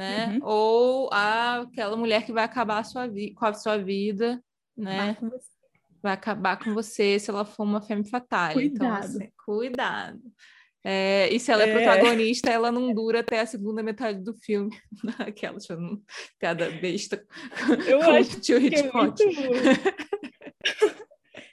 né? 0.00 0.28
Uhum. 0.28 0.38
Ou 0.42 1.10
a, 1.12 1.60
aquela 1.60 1.94
mulher 1.94 2.24
que 2.24 2.32
vai 2.32 2.42
acabar 2.42 2.78
a 2.78 2.84
sua 2.84 3.06
com 3.36 3.44
a 3.44 3.52
sua 3.52 3.76
vida, 3.76 4.42
né? 4.74 5.14
Vai 6.02 6.14
acabar 6.14 6.58
com 6.58 6.72
você 6.72 7.18
se 7.18 7.28
ela 7.28 7.44
for 7.44 7.64
uma 7.64 7.82
femme 7.82 8.08
fatale. 8.08 8.64
Então, 8.64 8.88
cuidado. 8.88 9.04
Então, 9.04 9.20
assim, 9.20 9.32
cuidado. 9.44 10.20
É, 10.82 11.28
e 11.30 11.38
se 11.38 11.52
ela 11.52 11.64
é, 11.64 11.68
é, 11.68 11.74
protagonista, 11.74 12.48
ela 12.48 12.72
não 12.72 12.94
dura 12.94 13.20
até 13.20 13.40
a 13.40 13.46
segunda 13.46 13.82
metade 13.82 14.22
do 14.22 14.32
filme. 14.32 14.74
Aquela 15.18 15.58
piada 16.38 16.70
besta. 16.70 17.22
Eu 17.86 18.00
acho 18.00 18.40
que 18.40 18.54
é 18.54 18.90
muito... 18.90 19.22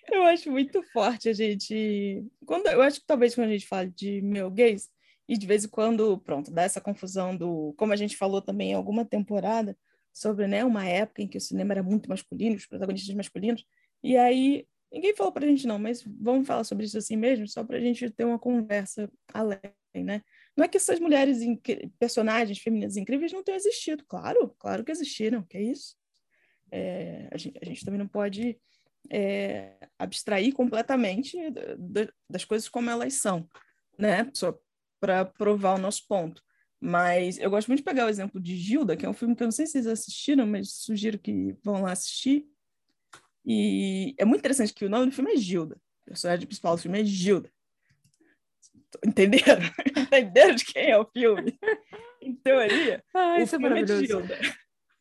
eu 0.10 0.24
acho 0.24 0.50
muito 0.50 0.82
forte 0.94 1.28
a 1.28 1.34
gente. 1.34 2.24
Quando, 2.46 2.68
eu 2.68 2.82
acho 2.82 3.02
que 3.02 3.06
talvez 3.06 3.36
quando 3.36 3.50
a 3.50 3.52
gente 3.52 3.68
fala 3.68 3.86
de 3.88 4.22
meu 4.22 4.50
gays, 4.50 4.90
e 5.28 5.38
de 5.38 5.48
vez 5.48 5.66
em 5.66 5.70
quando, 5.70 6.18
pronto, 6.20 6.52
dá 6.52 6.64
essa 6.64 6.82
confusão 6.82 7.36
do. 7.36 7.74
Como 7.78 7.94
a 7.94 7.96
gente 7.96 8.18
falou 8.18 8.42
também 8.42 8.72
em 8.72 8.76
alguma 8.76 9.06
temporada, 9.06 9.78
sobre 10.14 10.48
né, 10.48 10.64
uma 10.66 10.86
época 10.86 11.22
em 11.22 11.28
que 11.28 11.38
o 11.38 11.42
cinema 11.42 11.74
era 11.74 11.84
muito 11.84 12.10
masculino, 12.10 12.56
os 12.56 12.66
protagonistas 12.66 13.14
masculinos, 13.16 13.66
e 14.04 14.18
aí 14.18 14.66
Ninguém 14.92 15.16
falou 15.16 15.34
pra 15.34 15.46
gente 15.46 15.68
não, 15.68 15.78
mas 15.78 16.02
vamos 16.04 16.48
falar 16.48 16.64
sobre 16.64 16.86
isso 16.86 16.98
assim 16.98 17.18
mesmo, 17.18 17.48
só 17.48 17.64
pra 17.64 17.80
gente 17.80 18.10
ter 18.10 18.24
uma 18.24 18.40
conversa 18.40 19.12
além, 19.34 19.60
né? 19.96 20.22
Não 20.56 20.64
é 20.64 20.68
que 20.68 20.78
essas 20.78 21.00
mulheres, 21.00 21.40
personagens 22.00 22.60
femininas 22.60 22.96
incríveis 22.96 23.34
não 23.34 23.44
tenham 23.44 23.58
existido, 23.58 24.04
claro, 24.08 24.56
claro 24.58 24.84
que 24.84 24.92
existiram, 24.92 25.44
que 25.44 25.58
é 25.58 25.62
isso. 25.62 25.96
É, 26.72 27.28
a, 27.32 27.38
gente, 27.38 27.60
a, 27.62 27.66
gente, 27.66 27.84
também 27.84 28.00
não 28.00 28.08
pode 28.08 28.58
é, 29.10 29.88
abstrair 30.00 30.54
completamente 30.54 31.38
das 32.30 32.46
coisas 32.46 32.70
como 32.70 32.90
elas 32.90 33.14
são, 33.16 33.48
né? 34.00 34.30
Só 34.34 34.58
para 35.00 35.26
provar 35.26 35.76
o 35.76 35.82
nosso 35.82 36.08
ponto. 36.08 36.42
Mas 36.80 37.40
eu 37.40 37.50
gosto 37.50 37.68
muito 37.68 37.80
de 37.80 37.86
pegar 37.86 38.06
o 38.06 38.10
exemplo 38.10 38.40
de 38.40 38.56
Gilda, 38.56 38.96
que 38.96 39.06
é 39.06 39.10
um 39.10 39.14
filme 39.14 39.36
que 39.36 39.44
eu 39.44 39.48
não 39.48 39.52
sei 39.52 39.66
se 39.66 39.74
vocês 39.74 39.88
assistiram, 39.88 40.46
mas 40.46 40.74
sugiro 40.74 41.18
que 41.18 41.56
vão 41.64 41.82
lá 41.82 41.92
assistir, 41.92 42.46
e 43.50 44.14
é 44.18 44.26
muito 44.26 44.40
interessante 44.40 44.74
que 44.74 44.84
o 44.84 44.90
nome 44.90 45.06
do 45.06 45.14
filme 45.14 45.32
é 45.32 45.38
Gilda. 45.38 45.76
O 46.02 46.10
personagem 46.10 46.46
principal 46.46 46.76
do 46.76 46.82
filme 46.82 47.00
é 47.00 47.06
Gilda. 47.06 47.50
Entenderam? 49.06 49.62
Entenderam 49.98 50.54
de 50.54 50.66
quem 50.66 50.92
é 50.92 50.98
o 50.98 51.06
filme? 51.06 51.58
Em 52.22 52.36
teoria, 52.36 53.02
ah, 53.14 53.38
o 53.42 53.48
filme 53.48 53.80
é, 53.80 53.84
de 53.84 54.06
Gilda. 54.06 54.40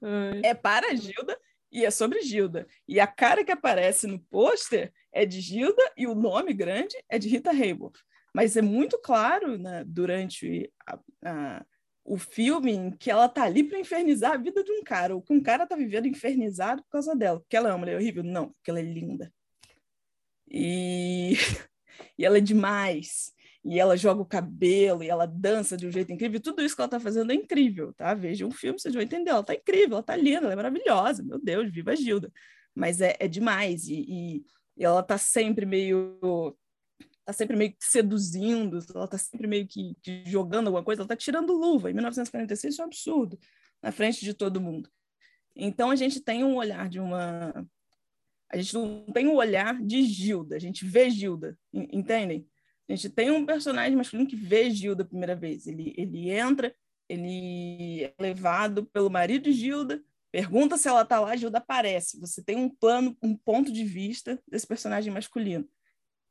Ai. 0.00 0.42
É 0.44 0.54
para 0.54 0.94
Gilda 0.94 1.36
e 1.72 1.84
é 1.84 1.90
sobre 1.90 2.22
Gilda. 2.22 2.68
E 2.86 3.00
a 3.00 3.06
cara 3.06 3.44
que 3.44 3.50
aparece 3.50 4.06
no 4.06 4.20
pôster 4.20 4.92
é 5.12 5.26
de 5.26 5.40
Gilda 5.40 5.82
e 5.96 6.06
o 6.06 6.14
nome 6.14 6.54
grande 6.54 6.96
é 7.08 7.18
de 7.18 7.28
Rita 7.28 7.50
Hayworth. 7.50 7.98
Mas 8.36 8.54
é 8.54 8.60
muito 8.60 8.98
claro 8.98 9.56
né, 9.56 9.82
durante 9.86 10.70
a, 10.86 10.98
a 11.24 11.66
o 12.04 12.18
filme 12.18 12.94
que 12.98 13.10
ela 13.10 13.30
tá 13.30 13.44
ali 13.44 13.64
para 13.64 13.80
infernizar 13.80 14.32
a 14.32 14.36
vida 14.36 14.62
de 14.62 14.70
um 14.70 14.84
cara, 14.84 15.14
ou 15.14 15.22
que 15.22 15.32
um 15.32 15.42
cara 15.42 15.66
tá 15.66 15.74
vivendo 15.74 16.06
infernizado 16.06 16.82
por 16.82 16.90
causa 16.90 17.16
dela. 17.16 17.40
Porque 17.40 17.56
ela 17.56 17.70
é 17.70 17.72
uma 17.72 17.78
mulher 17.78 17.96
horrível? 17.96 18.22
Não, 18.22 18.50
porque 18.50 18.70
ela 18.70 18.78
é 18.78 18.82
linda. 18.82 19.32
E, 20.46 21.32
e 22.18 22.26
ela 22.26 22.36
é 22.36 22.40
demais. 22.42 23.32
E 23.64 23.80
ela 23.80 23.96
joga 23.96 24.20
o 24.20 24.26
cabelo, 24.26 25.02
e 25.02 25.08
ela 25.08 25.24
dança 25.24 25.74
de 25.74 25.86
um 25.86 25.90
jeito 25.90 26.12
incrível. 26.12 26.38
Tudo 26.38 26.62
isso 26.62 26.76
que 26.76 26.82
ela 26.82 26.90
tá 26.90 27.00
fazendo 27.00 27.32
é 27.32 27.34
incrível, 27.34 27.94
tá? 27.94 28.12
Veja 28.12 28.46
um 28.46 28.52
filme, 28.52 28.78
vocês 28.78 28.92
vão 28.92 29.02
entender. 29.02 29.30
Ela 29.30 29.42
tá 29.42 29.54
incrível, 29.54 29.94
ela 29.94 30.02
tá 30.02 30.14
linda, 30.14 30.40
ela 30.42 30.52
é 30.52 30.56
maravilhosa. 30.56 31.22
Meu 31.22 31.38
Deus, 31.38 31.72
viva 31.72 31.92
a 31.92 31.96
Gilda. 31.96 32.30
Mas 32.74 33.00
é, 33.00 33.16
é 33.18 33.26
demais. 33.26 33.88
E, 33.88 34.04
e, 34.06 34.44
e 34.76 34.84
ela 34.84 35.02
tá 35.02 35.16
sempre 35.16 35.64
meio 35.64 36.54
tá 37.26 37.32
sempre 37.32 37.56
meio 37.56 37.72
que 37.72 37.84
seduzindo, 37.84 38.78
ela 38.94 39.08
tá 39.08 39.18
sempre 39.18 39.48
meio 39.48 39.66
que, 39.66 39.96
jogando 40.24 40.68
alguma 40.68 40.84
coisa, 40.84 41.02
ela 41.02 41.08
tá 41.08 41.16
tirando 41.16 41.52
luva. 41.52 41.90
Em 41.90 41.94
1946 41.94 42.72
isso 42.72 42.80
é 42.80 42.84
um 42.84 42.88
absurdo, 42.88 43.38
na 43.82 43.90
frente 43.90 44.24
de 44.24 44.32
todo 44.32 44.60
mundo. 44.60 44.88
Então 45.54 45.90
a 45.90 45.96
gente 45.96 46.20
tem 46.20 46.44
um 46.44 46.54
olhar 46.56 46.88
de 46.88 47.00
uma 47.00 47.52
a 48.48 48.56
gente 48.56 48.74
não 48.74 49.04
tem 49.06 49.26
um 49.26 49.34
olhar 49.34 49.82
de 49.82 50.04
Gilda, 50.04 50.54
a 50.54 50.58
gente 50.60 50.84
vê 50.84 51.10
Gilda, 51.10 51.58
entendem? 51.74 52.46
A 52.88 52.94
gente 52.94 53.10
tem 53.10 53.28
um 53.28 53.44
personagem 53.44 53.96
masculino 53.96 54.28
que 54.28 54.36
vê 54.36 54.70
Gilda 54.70 55.02
a 55.02 55.06
primeira 55.06 55.34
vez. 55.34 55.66
Ele, 55.66 55.92
ele 55.96 56.30
entra, 56.30 56.72
ele 57.08 58.04
é 58.04 58.14
levado 58.20 58.86
pelo 58.86 59.10
marido 59.10 59.50
de 59.50 59.52
Gilda, 59.52 60.00
pergunta 60.30 60.76
se 60.76 60.86
ela 60.86 61.04
tá 61.04 61.18
lá, 61.18 61.34
Gilda 61.34 61.58
aparece. 61.58 62.20
Você 62.20 62.40
tem 62.40 62.56
um 62.56 62.68
plano, 62.68 63.16
um 63.20 63.36
ponto 63.36 63.72
de 63.72 63.84
vista 63.84 64.40
desse 64.46 64.66
personagem 64.66 65.12
masculino. 65.12 65.68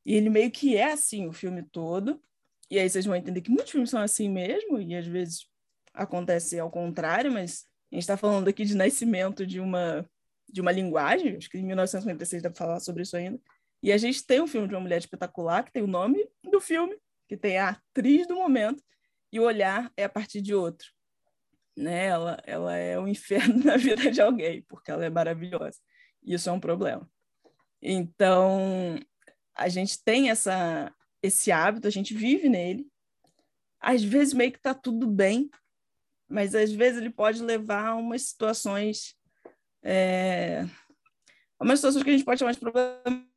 E 0.06 0.14
ele 0.14 0.30
meio 0.30 0.52
que 0.52 0.78
é 0.78 0.92
assim 0.92 1.28
o 1.28 1.34
filme 1.34 1.64
todo. 1.64 2.22
E 2.70 2.80
aí 2.80 2.90
vocês 2.90 3.06
vão 3.06 3.16
entender 3.16 3.42
que 3.42 3.50
muitos 3.50 3.72
filmes 3.72 3.90
são 3.90 4.02
assim 4.02 4.30
mesmo, 4.30 4.80
e 4.80 4.96
às 4.96 5.06
vezes 5.06 5.48
acontece 5.94 6.60
ao 6.60 6.70
contrário, 6.70 7.32
mas 7.32 7.66
a 7.92 7.96
gente 7.96 8.04
está 8.04 8.18
falando 8.18 8.48
aqui 8.48 8.66
de 8.66 8.76
nascimento 8.76 9.46
de 9.46 9.60
uma, 9.60 10.08
de 10.50 10.62
uma 10.62 10.72
linguagem, 10.72 11.38
acho 11.38 11.50
que 11.50 11.58
em 11.58 11.64
1956 11.64 12.44
dá 12.44 12.50
para 12.50 12.58
falar 12.58 12.80
sobre 12.80 13.04
isso 13.04 13.16
ainda. 13.16 13.40
E 13.82 13.92
a 13.92 13.98
gente 13.98 14.26
tem 14.26 14.42
um 14.42 14.48
filme 14.48 14.68
de 14.68 14.74
uma 14.74 14.82
mulher 14.82 14.98
espetacular, 14.98 15.64
que 15.64 15.72
tem 15.72 15.84
o 15.84 15.88
nome 15.88 16.28
do 16.44 16.60
filme, 16.60 16.98
que 17.28 17.38
tem 17.38 17.58
a 17.58 17.70
atriz 17.70 18.28
do 18.28 18.36
momento, 18.36 18.84
e 19.32 19.40
o 19.40 19.44
olhar 19.44 19.92
é 19.96 20.06
a 20.06 20.10
partir 20.10 20.42
de 20.42 20.56
outro. 20.56 20.88
Né? 21.78 22.08
Ela, 22.08 22.42
ela 22.46 22.76
é 22.76 23.00
um 23.00 23.08
inferno 23.08 23.64
na 23.64 23.78
vida 23.78 24.12
de 24.12 24.22
alguém, 24.22 24.64
porque 24.64 24.92
ela 24.92 25.06
é 25.06 25.10
maravilhosa. 25.10 25.80
E 26.24 26.34
isso 26.34 26.50
é 26.50 26.52
um 26.52 26.60
problema. 26.60 27.08
Então, 27.82 28.98
a 29.56 29.68
gente 29.70 30.04
tem 30.04 30.30
essa, 30.30 30.94
esse 31.24 31.52
hábito, 31.52 31.88
a 31.88 31.92
gente 31.92 32.14
vive 32.14 32.50
nele. 32.50 32.88
Às 33.80 34.04
vezes 34.04 34.34
meio 34.34 34.52
que 34.52 34.58
está 34.58 34.74
tudo 34.74 35.08
bem, 35.08 35.50
mas 36.28 36.54
às 36.54 36.72
vezes 36.72 37.00
ele 37.00 37.10
pode 37.10 37.42
levar 37.42 37.88
a 37.88 37.96
umas 37.96 38.24
situações, 38.24 39.16
é, 39.84 40.66
umas 41.60 41.80
situações 41.80 42.04
que 42.04 42.10
a 42.10 42.14
gente 42.14 42.26
pode 42.26 42.40
chamar 42.40 42.52
de 42.52 42.60
problemáticas, 42.60 43.32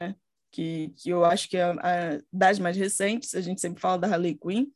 né? 0.00 0.14
que, 0.50 0.92
que 0.96 1.10
eu 1.10 1.24
acho 1.24 1.48
que 1.48 1.56
é 1.56 1.64
a, 1.64 2.20
das 2.32 2.58
mais 2.58 2.76
recentes, 2.76 3.34
a 3.34 3.40
gente 3.40 3.60
sempre 3.60 3.80
fala 3.80 3.98
da 3.98 4.08
Harley 4.08 4.38
Quinn, 4.38 4.66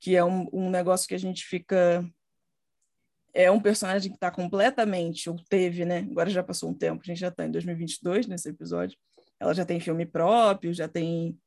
que 0.00 0.16
é 0.16 0.24
um, 0.24 0.48
um 0.52 0.70
negócio 0.70 1.06
que 1.06 1.14
a 1.14 1.18
gente 1.18 1.44
fica 1.44 2.04
é 3.32 3.50
um 3.50 3.60
personagem 3.60 4.12
que 4.12 4.16
está 4.16 4.30
completamente, 4.30 5.28
ou 5.28 5.36
teve, 5.48 5.84
né? 5.84 6.06
Agora 6.08 6.30
já 6.30 6.42
passou 6.42 6.70
um 6.70 6.74
tempo, 6.74 7.02
a 7.02 7.06
gente 7.06 7.18
já 7.18 7.28
está 7.28 7.44
em 7.44 7.50
2022 7.50 8.28
nesse 8.28 8.48
episódio, 8.48 8.96
ela 9.40 9.54
já 9.54 9.64
tem 9.64 9.80
filme 9.80 10.06
próprio, 10.06 10.72
já 10.72 10.88
tem 10.88 11.38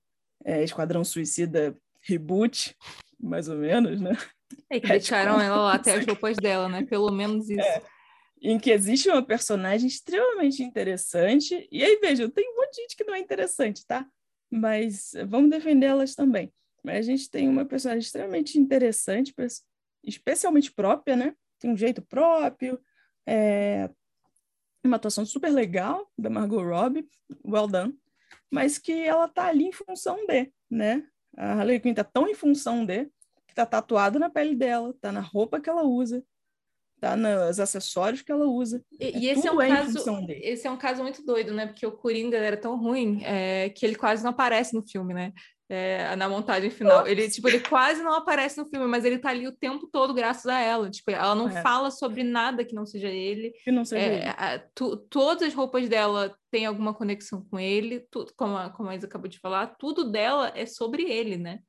é, 0.46 0.64
Esquadrão 0.64 1.04
Suicida 1.04 1.76
Reboot, 2.02 2.76
mais 3.20 3.50
ou 3.50 3.58
menos, 3.58 4.00
né? 4.00 4.18
É 4.70 4.80
que 4.80 4.88
deixaram 4.88 5.40
ela 5.42 5.58
lá 5.58 5.74
até 5.76 5.96
as 5.96 6.06
roupas 6.06 6.38
dela, 6.38 6.70
né? 6.70 6.84
Pelo 6.84 7.12
menos 7.12 7.50
isso. 7.50 7.62
É, 7.62 7.82
em 8.42 8.60
que 8.60 8.72
existe 8.72 9.10
uma 9.10 9.24
personagem 9.24 9.88
extremamente 9.88 10.62
interessante. 10.62 11.68
E 11.72 11.84
aí, 11.84 12.00
veja, 12.02 12.30
tem 12.30 12.50
um 12.50 12.56
monte 12.56 12.76
de 12.76 12.82
gente 12.82 12.96
que 12.96 13.04
não 13.04 13.16
é 13.16 13.20
interessante, 13.20 13.86
tá? 13.86 14.08
Mas 14.50 15.12
vamos 15.28 15.50
defender 15.50 15.88
elas 15.88 16.16
também. 16.16 16.54
Mas 16.84 17.00
a 17.00 17.02
gente 17.02 17.30
tem 17.30 17.50
uma 17.50 17.66
personagem 17.66 18.02
extremamente 18.02 18.58
interessante, 18.58 19.34
especialmente 20.04 20.72
própria, 20.72 21.16
né? 21.16 21.36
Tem 21.60 21.72
um 21.72 21.78
jeito 21.78 22.02
próprio, 22.02 22.80
é, 23.28 23.90
uma 24.84 24.98
atuação 24.98 25.26
super 25.26 25.50
legal 25.50 26.10
da 26.18 26.30
Margot 26.30 26.62
Robbie, 26.62 27.08
well 27.46 27.68
done, 27.68 27.94
mas 28.50 28.78
que 28.78 28.92
ela 28.92 29.28
tá 29.28 29.48
ali 29.48 29.66
em 29.66 29.72
função 29.72 30.26
de, 30.26 30.52
né? 30.70 31.04
A 31.36 31.54
Harley 31.54 31.80
Quinn 31.80 31.94
tá 31.94 32.04
tão 32.04 32.28
em 32.28 32.34
função 32.34 32.86
de 32.86 33.06
que 33.48 33.54
tá 33.54 33.66
tatuado 33.66 34.18
na 34.18 34.30
pele 34.30 34.56
dela, 34.56 34.94
tá 35.00 35.12
na 35.12 35.20
roupa 35.20 35.60
que 35.60 35.70
ela 35.70 35.84
usa, 35.84 36.24
tá 37.00 37.16
nos 37.16 37.60
acessórios 37.60 38.22
que 38.22 38.32
ela 38.32 38.46
usa. 38.46 38.84
E, 39.00 39.06
é, 39.06 39.18
e 39.18 39.30
esse 39.30 39.48
é 39.48 39.52
um 39.52 39.62
é 39.62 39.68
caso, 39.68 40.28
esse 40.30 40.68
é 40.68 40.72
um 40.72 40.78
caso 40.78 41.04
muito 41.04 41.24
doido, 41.24 41.54
né? 41.54 41.68
Porque 41.68 41.86
o 41.86 41.92
Coringa 41.92 42.38
era 42.38 42.58
tão 42.58 42.78
ruim 42.78 43.22
é, 43.24 43.70
que 43.70 43.86
ele 43.86 43.96
quase 43.96 44.24
não 44.24 44.32
aparece 44.32 44.74
no 44.74 44.88
filme, 44.88 45.14
né? 45.14 45.34
É, 45.70 46.16
na 46.16 46.30
montagem 46.30 46.70
final. 46.70 47.06
Ele, 47.06 47.30
tipo, 47.30 47.48
ele 47.48 47.60
quase 47.60 48.02
não 48.02 48.14
aparece 48.14 48.58
no 48.58 48.66
filme, 48.66 48.88
mas 48.88 49.04
ele 49.04 49.20
tá 49.20 49.30
ali 49.30 49.48
o 49.48 49.52
tempo 49.52 49.88
todo 49.88 50.14
graças 50.14 50.46
a 50.46 50.60
ela. 50.60 50.90
Tipo, 50.90 51.12
ela 51.12 51.36
não 51.36 51.50
é. 51.50 51.62
fala 51.62 51.92
sobre 51.92 52.24
nada 52.24 52.64
que 52.64 52.74
não 52.74 52.86
seja 52.86 53.10
ele. 53.10 53.52
Que 53.64 53.72
não 53.72 53.84
seja 53.84 54.06
é, 54.06 54.16
ele. 54.16 54.26
A, 54.30 54.60
tu, 54.74 54.96
todas 54.96 55.48
as 55.48 55.54
roupas 55.54 55.90
dela 55.90 56.36
têm 56.50 56.66
alguma 56.66 56.94
conexão 56.94 57.46
com 57.50 57.60
ele, 57.60 58.02
tudo, 58.12 58.34
como, 58.36 58.56
a, 58.56 58.70
como 58.70 58.90
a 58.90 58.96
Isa 58.96 59.08
acabou 59.08 59.28
de 59.28 59.40
falar, 59.40 59.76
tudo 59.78 60.10
dela 60.10 60.52
é 60.56 60.66
sobre 60.66 61.04
ele, 61.04 61.38
né? 61.38 61.60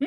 Hum, 0.00 0.06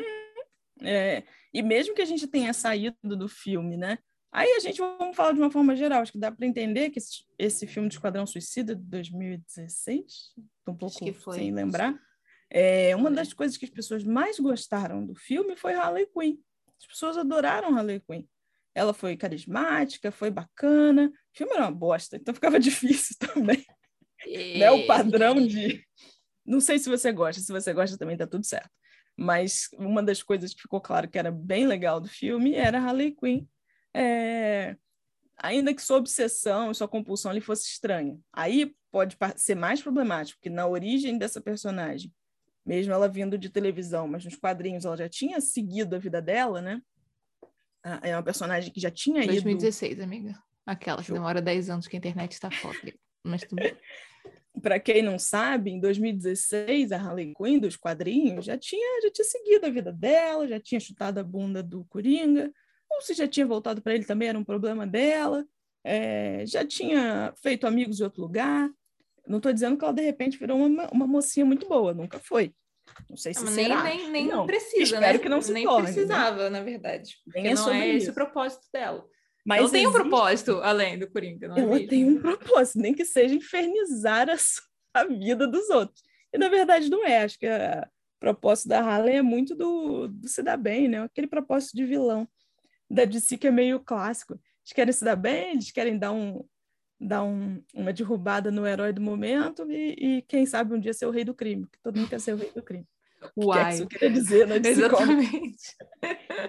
é, 0.82 1.24
e 1.54 1.62
mesmo 1.62 1.94
que 1.94 2.02
a 2.02 2.06
gente 2.06 2.26
tenha 2.28 2.54
saído 2.54 2.96
do 3.02 3.28
filme, 3.28 3.76
né? 3.76 3.98
Aí 4.32 4.50
a 4.54 4.60
gente 4.60 4.80
vamos 4.80 5.16
falar 5.16 5.34
de 5.34 5.40
uma 5.40 5.52
forma 5.52 5.76
geral. 5.76 6.02
Acho 6.02 6.14
que 6.14 6.18
dá 6.18 6.32
para 6.32 6.48
entender 6.48 6.90
que 6.90 6.98
esse, 6.98 7.24
esse 7.38 7.68
filme 7.68 7.88
de 7.88 7.96
Esquadrão 7.96 8.26
Suicida 8.26 8.76
de 8.76 8.82
2016, 8.82 10.34
um 10.68 10.76
pouco 10.76 11.34
sem 11.34 11.54
lembrar 11.54 11.94
é, 12.56 12.96
uma 12.96 13.10
das 13.10 13.34
coisas 13.34 13.58
que 13.58 13.66
as 13.66 13.72
pessoas 13.72 14.04
mais 14.04 14.40
gostaram 14.40 15.04
do 15.04 15.16
filme 15.16 15.56
foi 15.56 15.74
Harley 15.74 16.06
Quinn. 16.06 16.38
As 16.80 16.86
pessoas 16.86 17.18
adoraram 17.18 17.76
Harley 17.76 18.00
Quinn. 18.00 18.24
Ela 18.76 18.94
foi 18.94 19.18
carismática, 19.18 20.12
foi 20.12 20.30
bacana. 20.30 21.12
O 21.34 21.38
filme 21.38 21.52
era 21.52 21.64
uma 21.64 21.72
bosta, 21.72 22.16
então 22.16 22.32
ficava 22.32 22.60
difícil 22.62 23.16
também. 23.18 23.66
E... 24.28 24.60
Né? 24.60 24.70
O 24.70 24.86
padrão 24.86 25.36
de. 25.46 25.84
Não 26.46 26.62
sei 26.62 26.78
se 26.78 26.90
você 26.90 27.12
gosta, 27.12 27.42
se 27.42 27.52
você 27.52 27.74
gosta 27.74 27.98
também 27.98 28.16
tá 28.16 28.28
tudo 28.28 28.46
certo. 28.46 28.70
Mas 29.18 29.70
uma 29.74 30.04
das 30.04 30.22
coisas 30.22 30.54
que 30.54 30.62
ficou 30.62 30.80
claro 30.80 31.10
que 31.10 31.18
era 31.18 31.32
bem 31.32 31.66
legal 31.66 32.00
do 32.00 32.08
filme 32.08 32.54
era 32.54 32.80
Harley 32.80 33.16
Quinn. 33.16 33.48
é, 33.96 34.76
ainda 35.38 35.74
que 35.74 35.82
sua 35.82 35.98
obsessão, 35.98 36.72
sua 36.74 36.88
compulsão 36.88 37.32
ali 37.32 37.42
fosse 37.42 37.68
estranha. 37.68 38.20
Aí 38.32 38.76
pode 38.92 39.18
ser 39.38 39.56
mais 39.56 39.82
problemático, 39.82 40.38
porque 40.38 40.50
na 40.50 40.68
origem 40.68 41.18
dessa 41.18 41.42
personagem, 41.42 42.14
mesmo 42.66 42.94
ela 42.94 43.08
vindo 43.08 43.38
de 43.38 43.50
televisão, 43.50 44.08
mas 44.08 44.24
nos 44.26 44.36
quadrinhos 44.36 44.86
ela 44.86 44.98
já 44.98 45.10
tinha 45.10 45.42
seguido 45.42 45.96
a 45.96 46.00
vida 46.00 46.22
dela, 46.22 46.62
né? 46.62 46.82
É 48.02 48.16
uma 48.16 48.24
personagem 48.24 48.72
que 48.72 48.80
já 48.80 48.90
tinha 48.90 49.26
2016, 49.26 49.92
ido... 49.92 50.00
2016, 50.00 50.00
amiga. 50.00 50.44
Aquela 50.66 51.04
que 51.04 51.12
demora 51.12 51.42
10 51.42 51.70
anos 51.70 51.88
que 51.88 51.98
a 51.98 52.00
internet 52.00 52.32
está 52.32 52.50
foda. 52.50 52.78
Mas 53.24 53.44
tudo 53.44 53.62
Para 54.62 54.80
quem 54.80 55.02
não 55.02 55.18
sabe, 55.18 55.72
em 55.72 55.80
2016, 55.80 56.92
a 56.92 56.98
Harley 56.98 57.34
Quinn 57.34 57.60
dos 57.60 57.76
quadrinhos 57.76 58.46
já 58.46 58.58
tinha, 58.58 59.02
já 59.02 59.12
tinha 59.12 59.26
seguido 59.26 59.66
a 59.66 59.70
vida 59.70 59.92
dela, 59.92 60.48
já 60.48 60.60
tinha 60.60 60.80
chutado 60.80 61.20
a 61.20 61.24
bunda 61.24 61.64
do 61.64 61.84
Coringa, 61.86 62.54
ou 62.90 63.02
se 63.02 63.16
já 63.16 63.28
tinha 63.28 63.48
voltado 63.48 63.82
para 63.82 63.96
ele 63.96 64.06
também 64.06 64.30
era 64.30 64.38
um 64.38 64.44
problema 64.44 64.86
dela, 64.86 65.44
é, 65.84 66.46
já 66.46 66.64
tinha 66.66 67.34
feito 67.42 67.66
amigos 67.66 68.00
em 68.00 68.04
outro 68.04 68.22
lugar. 68.22 68.70
Não 69.28 69.38
estou 69.38 69.54
dizendo 69.54 69.78
que 69.78 69.84
ela 69.84 69.94
de 69.94 70.02
repente 70.02 70.38
virou 70.38 70.58
uma, 70.58 70.90
uma 70.92 71.08
mocinha 71.08 71.46
muito 71.46 71.68
boa, 71.68 71.94
nunca 71.94 72.20
foi. 72.20 72.54
Não 73.10 73.18
sei 73.18 73.34
se 73.34 73.44
nem, 73.46 73.54
será. 73.54 73.84
Nem, 73.84 74.10
nem 74.10 74.28
não. 74.28 74.46
precisa, 74.46 74.96
Espero 74.96 75.18
né? 75.18 75.20
que 75.20 75.30
não 75.30 75.42
se 75.42 75.54
nem 75.54 75.66
torne, 75.66 75.88
né? 75.88 75.94
precisava, 75.94 76.50
né? 76.50 76.50
na 76.50 76.64
verdade. 76.64 77.16
Nem 77.34 77.48
é 77.48 77.54
não 77.54 77.72
é 77.72 77.88
isso. 77.88 77.98
esse 77.98 78.10
o 78.10 78.14
propósito 78.14 78.68
dela. 78.72 79.06
Mas 79.46 79.60
ela 79.60 79.70
tem 79.70 79.82
existe... 79.84 79.98
um 79.98 80.02
propósito 80.02 80.52
além 80.62 81.00
do 81.00 81.10
Coringa, 81.10 81.48
não 81.48 81.58
é 81.58 81.62
Ela 81.62 81.74
mesmo? 81.74 81.88
tem 81.88 82.06
um 82.06 82.22
propósito, 82.22 82.80
nem 82.80 82.94
que 82.94 83.06
seja 83.06 83.36
infernizar 83.36 84.30
a, 84.30 84.36
a 84.94 85.06
vida 85.06 85.48
dos 85.48 85.70
outros. 85.70 86.02
E 86.34 86.38
na 86.38 86.50
verdade 86.50 86.90
não 86.90 87.06
é. 87.06 87.24
Acho 87.24 87.38
que 87.38 87.48
o 87.48 88.20
propósito 88.20 88.70
da 88.70 88.80
Harley 88.80 89.18
é 89.18 89.22
muito 89.22 89.56
do, 89.56 90.08
do 90.08 90.28
se 90.28 90.42
dar 90.42 90.58
bem, 90.58 90.88
né? 90.88 91.02
Aquele 91.02 91.28
propósito 91.28 91.76
de 91.76 91.86
vilão 91.86 92.28
da 92.90 93.06
DC 93.06 93.38
que 93.38 93.48
é 93.48 93.52
meio 93.52 93.80
clássico. 93.80 94.34
Eles 94.34 94.74
querem 94.74 94.94
se 94.94 95.04
dar 95.04 95.16
bem, 95.16 95.52
eles 95.52 95.72
querem 95.72 95.98
dar, 95.98 96.12
um, 96.12 96.44
dar 97.08 97.24
um, 97.24 97.62
uma 97.74 97.92
derrubada 97.94 98.50
no 98.52 98.66
herói 98.66 98.92
do 98.94 99.02
momento 99.02 99.70
e, 99.72 100.18
e, 100.18 100.22
quem 100.24 100.46
sabe 100.46 100.74
um 100.74 100.80
dia 100.80 100.94
ser 100.94 101.06
o 101.06 101.12
rei 101.12 101.24
do 101.24 101.34
crime, 101.34 101.66
porque 101.66 101.80
todo 101.84 101.98
mundo 101.98 102.10
quer 102.10 102.20
ser 102.20 102.34
o 102.34 102.38
rei 102.38 102.52
do 102.56 102.62
crime. 102.64 102.88
Uai. 103.38 103.60
Que 103.60 103.66
é 103.66 103.70
isso 103.70 103.88
que 103.88 103.96
eu 103.96 104.00
queria 104.00 104.14
dizer 104.14 104.48
DC 104.60 104.70
Exatamente. 104.86 105.76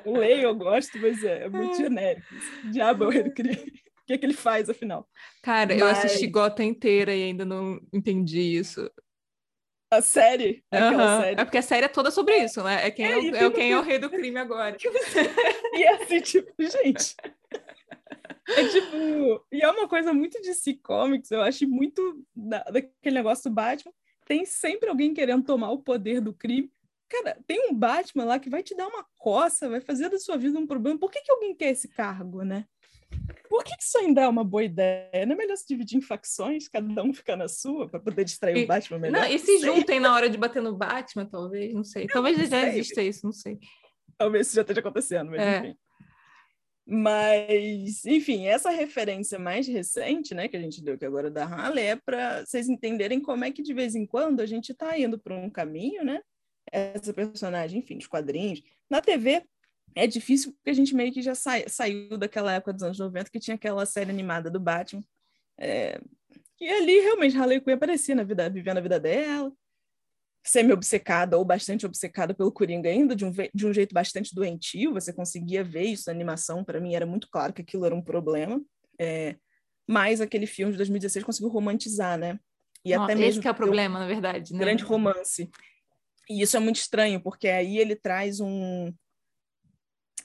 O 0.04 0.18
rei 0.18 0.44
eu 0.44 0.54
gosto, 0.54 0.98
mas 0.98 1.22
é, 1.22 1.44
é 1.44 1.48
muito 1.48 1.76
genérico. 1.76 2.26
O 2.64 2.70
diabo 2.70 3.04
é 3.04 3.06
o 3.06 3.10
rei 3.10 3.22
do 3.24 3.32
crime. 3.32 3.56
O 4.04 4.06
que 4.06 4.12
é 4.12 4.18
que 4.18 4.26
ele 4.26 4.34
faz, 4.34 4.68
afinal? 4.68 5.08
Cara, 5.42 5.70
Mas- 5.72 5.80
eu 5.80 5.86
assisti 5.86 6.26
Gota 6.26 6.62
inteira 6.62 7.14
e 7.16 7.22
ainda 7.22 7.42
não 7.42 7.80
entendi 7.90 8.38
isso. 8.38 8.90
A 9.90 10.02
série, 10.02 10.62
Aham. 10.70 11.22
série. 11.22 11.40
É 11.40 11.44
porque 11.46 11.56
a 11.56 11.62
série 11.62 11.86
é 11.86 11.88
toda 11.88 12.10
sobre 12.10 12.36
isso, 12.36 12.62
né? 12.62 12.86
É 12.86 12.90
quem 12.90 13.06
é, 13.06 13.12
É, 13.12 13.16
o- 13.16 13.34
é 13.36 13.46
o 13.46 13.50
quem 13.52 13.72
é 13.72 13.78
o 13.78 13.82
rei 13.82 13.98
do 13.98 14.10
crime 14.10 14.36
agora. 14.38 14.76
E 15.74 15.82
é 15.84 15.94
assim, 15.94 16.20
tipo, 16.20 16.52
gente. 16.58 17.14
É 18.48 18.68
tipo. 18.68 19.46
E 19.52 19.62
é 19.62 19.70
uma 19.70 19.88
coisa 19.88 20.12
muito 20.12 20.40
de 20.40 20.48
DC 20.48 20.74
Comics, 20.82 21.30
eu 21.30 21.40
acho 21.42 21.66
muito 21.68 22.24
da- 22.34 22.64
daquele 22.64 23.16
negócio 23.16 23.50
do 23.50 23.54
Batman. 23.54 23.92
Tem 24.26 24.44
sempre 24.44 24.88
alguém 24.88 25.12
querendo 25.14 25.44
tomar 25.44 25.70
o 25.70 25.78
poder 25.78 26.20
do 26.20 26.32
crime. 26.32 26.70
Cara, 27.08 27.38
tem 27.46 27.70
um 27.70 27.74
Batman 27.74 28.24
lá 28.24 28.38
que 28.38 28.50
vai 28.50 28.62
te 28.62 28.74
dar 28.74 28.86
uma 28.88 29.04
coça, 29.18 29.68
vai 29.68 29.80
fazer 29.80 30.08
da 30.08 30.18
sua 30.18 30.36
vida 30.36 30.58
um 30.58 30.66
problema. 30.66 30.98
Por 30.98 31.10
que, 31.10 31.20
que 31.20 31.30
alguém 31.30 31.54
quer 31.54 31.70
esse 31.70 31.88
cargo, 31.88 32.42
né? 32.42 32.66
Por 33.48 33.62
que, 33.62 33.76
que 33.76 33.82
isso 33.84 33.96
ainda 33.98 34.22
é 34.22 34.28
uma 34.28 34.42
boa 34.42 34.64
ideia? 34.64 35.24
Não 35.26 35.34
é 35.34 35.36
melhor 35.36 35.56
se 35.56 35.66
dividir 35.68 35.96
em 35.98 36.00
facções, 36.00 36.66
cada 36.68 37.02
um 37.02 37.12
ficar 37.14 37.36
na 37.36 37.46
sua, 37.48 37.88
para 37.88 38.00
poder 38.00 38.24
distrair 38.24 38.56
E- 38.58 38.64
o 38.64 38.66
Batman 38.66 38.98
melhor? 38.98 39.20
Não, 39.22 39.28
e 39.28 39.38
se 39.38 39.58
juntem 39.58 40.00
na 40.00 40.12
hora 40.14 40.28
de 40.28 40.36
bater 40.36 40.60
no 40.60 40.74
Batman, 40.74 41.24
talvez, 41.26 41.72
não 41.72 41.84
sei. 41.84 42.06
Talvez 42.08 42.36
já 42.38 42.46
sei. 42.48 42.68
exista 42.70 43.02
isso, 43.02 43.24
não 43.24 43.32
sei. 43.32 43.58
Talvez 44.18 44.46
isso 44.48 44.56
já 44.56 44.62
esteja 44.62 44.80
acontecendo, 44.80 45.30
mas 45.30 45.40
É. 45.40 45.58
enfim. 45.58 45.76
Mas, 46.86 48.04
enfim, 48.04 48.46
essa 48.46 48.70
referência 48.70 49.38
mais 49.38 49.66
recente, 49.66 50.34
né, 50.34 50.48
que 50.48 50.56
a 50.56 50.60
gente 50.60 50.82
deu 50.82 50.94
aqui 50.94 51.04
agora 51.06 51.30
da 51.30 51.44
Harley, 51.44 51.84
é 51.84 51.96
para 51.96 52.44
vocês 52.44 52.68
entenderem 52.68 53.20
como 53.20 53.44
é 53.44 53.50
que 53.50 53.62
de 53.62 53.72
vez 53.72 53.94
em 53.94 54.04
quando 54.06 54.40
a 54.40 54.46
gente 54.46 54.72
está 54.72 54.98
indo 54.98 55.18
por 55.18 55.32
um 55.32 55.48
caminho, 55.48 56.04
né? 56.04 56.20
Essa 56.70 57.12
personagem, 57.14 57.78
enfim, 57.80 57.96
os 57.96 58.06
quadrinhos. 58.06 58.62
Na 58.90 59.00
TV 59.00 59.42
é 59.94 60.06
difícil 60.06 60.52
porque 60.52 60.70
a 60.70 60.74
gente 60.74 60.94
meio 60.94 61.12
que 61.12 61.22
já 61.22 61.34
sai- 61.34 61.64
saiu 61.68 62.18
daquela 62.18 62.52
época 62.52 62.72
dos 62.72 62.82
anos 62.82 62.98
90 62.98 63.30
que 63.30 63.40
tinha 63.40 63.54
aquela 63.54 63.86
série 63.86 64.10
animada 64.10 64.50
do 64.50 64.60
Batman. 64.60 65.04
É, 65.58 66.00
e 66.60 66.68
ali 66.68 67.00
realmente 67.00 67.36
Harley 67.36 67.60
Quinn 67.60 67.74
aparecia 67.74 68.14
na 68.14 68.24
vida, 68.24 68.48
vivendo 68.50 68.78
a 68.78 68.80
vida 68.80 69.00
dela, 69.00 69.52
semi-obcecada 70.44 71.38
ou 71.38 71.44
bastante 71.44 71.86
obcecada 71.86 72.34
pelo 72.34 72.52
Coringa 72.52 72.90
ainda, 72.90 73.16
de 73.16 73.24
um, 73.24 73.32
de 73.54 73.66
um 73.66 73.72
jeito 73.72 73.94
bastante 73.94 74.34
doentio, 74.34 74.92
você 74.92 75.12
conseguia 75.12 75.64
ver 75.64 75.84
isso 75.84 76.04
na 76.06 76.12
animação, 76.12 76.62
para 76.62 76.80
mim 76.80 76.94
era 76.94 77.06
muito 77.06 77.28
claro 77.30 77.52
que 77.52 77.62
aquilo 77.62 77.86
era 77.86 77.94
um 77.94 78.02
problema, 78.02 78.60
é, 78.98 79.36
mas 79.88 80.20
aquele 80.20 80.46
filme 80.46 80.72
de 80.72 80.78
2016 80.78 81.24
conseguiu 81.24 81.50
romantizar, 81.50 82.18
né? 82.18 82.38
E 82.84 82.92
até 82.92 83.14
esse 83.14 83.22
mesmo 83.22 83.42
que 83.42 83.48
é 83.48 83.50
o 83.50 83.54
um 83.54 83.56
problema, 83.56 83.98
na 83.98 84.06
verdade, 84.06 84.52
né? 84.52 84.58
grande 84.58 84.84
romance. 84.84 85.50
E 86.28 86.42
isso 86.42 86.56
é 86.56 86.60
muito 86.60 86.76
estranho, 86.76 87.20
porque 87.20 87.48
aí 87.48 87.78
ele 87.78 87.96
traz 87.96 88.38
um 88.38 88.92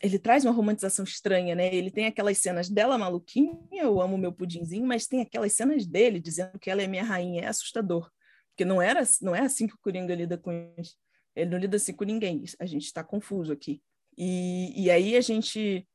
ele 0.02 0.18
traz 0.18 0.46
uma 0.46 0.54
romantização 0.54 1.04
estranha, 1.04 1.56
né? 1.56 1.74
Ele 1.74 1.92
tem 1.92 2.06
aquelas 2.06 2.38
cenas 2.38 2.70
dela 2.70 2.98
maluquinha, 2.98 3.58
eu 3.72 4.02
amo 4.02 4.18
meu 4.18 4.32
pudinzinho, 4.32 4.86
mas 4.86 5.08
tem 5.08 5.22
aquelas 5.22 5.52
cenas 5.54 5.86
dele 5.86 6.22
dizendo 6.22 6.58
que 6.58 6.70
ela 6.70 6.82
é 6.82 6.88
minha 6.88 7.04
rainha, 7.04 7.44
é 7.44 7.48
assustador. 7.48 8.10
Porque 8.60 8.66
não 8.66 8.82
era 8.82 9.02
não 9.22 9.34
é 9.34 9.40
assim 9.40 9.68
que 9.68 9.74
o 9.74 9.80
Coringa 9.80 10.14
lida 10.14 10.38
com 10.38 10.52
isso. 10.78 10.98
Ele 11.34 11.50
não 11.50 11.58
lida 11.58 11.78
assim 11.78 11.94
com 11.94 12.04
ninguém. 12.04 12.44
A 12.60 12.66
gente 12.66 12.84
está 12.84 13.02
confuso 13.02 13.54
aqui. 13.54 13.82
E, 14.18 14.84
e 14.84 14.92
aí 14.92 15.16
a 15.16 15.22
gente 15.22 15.88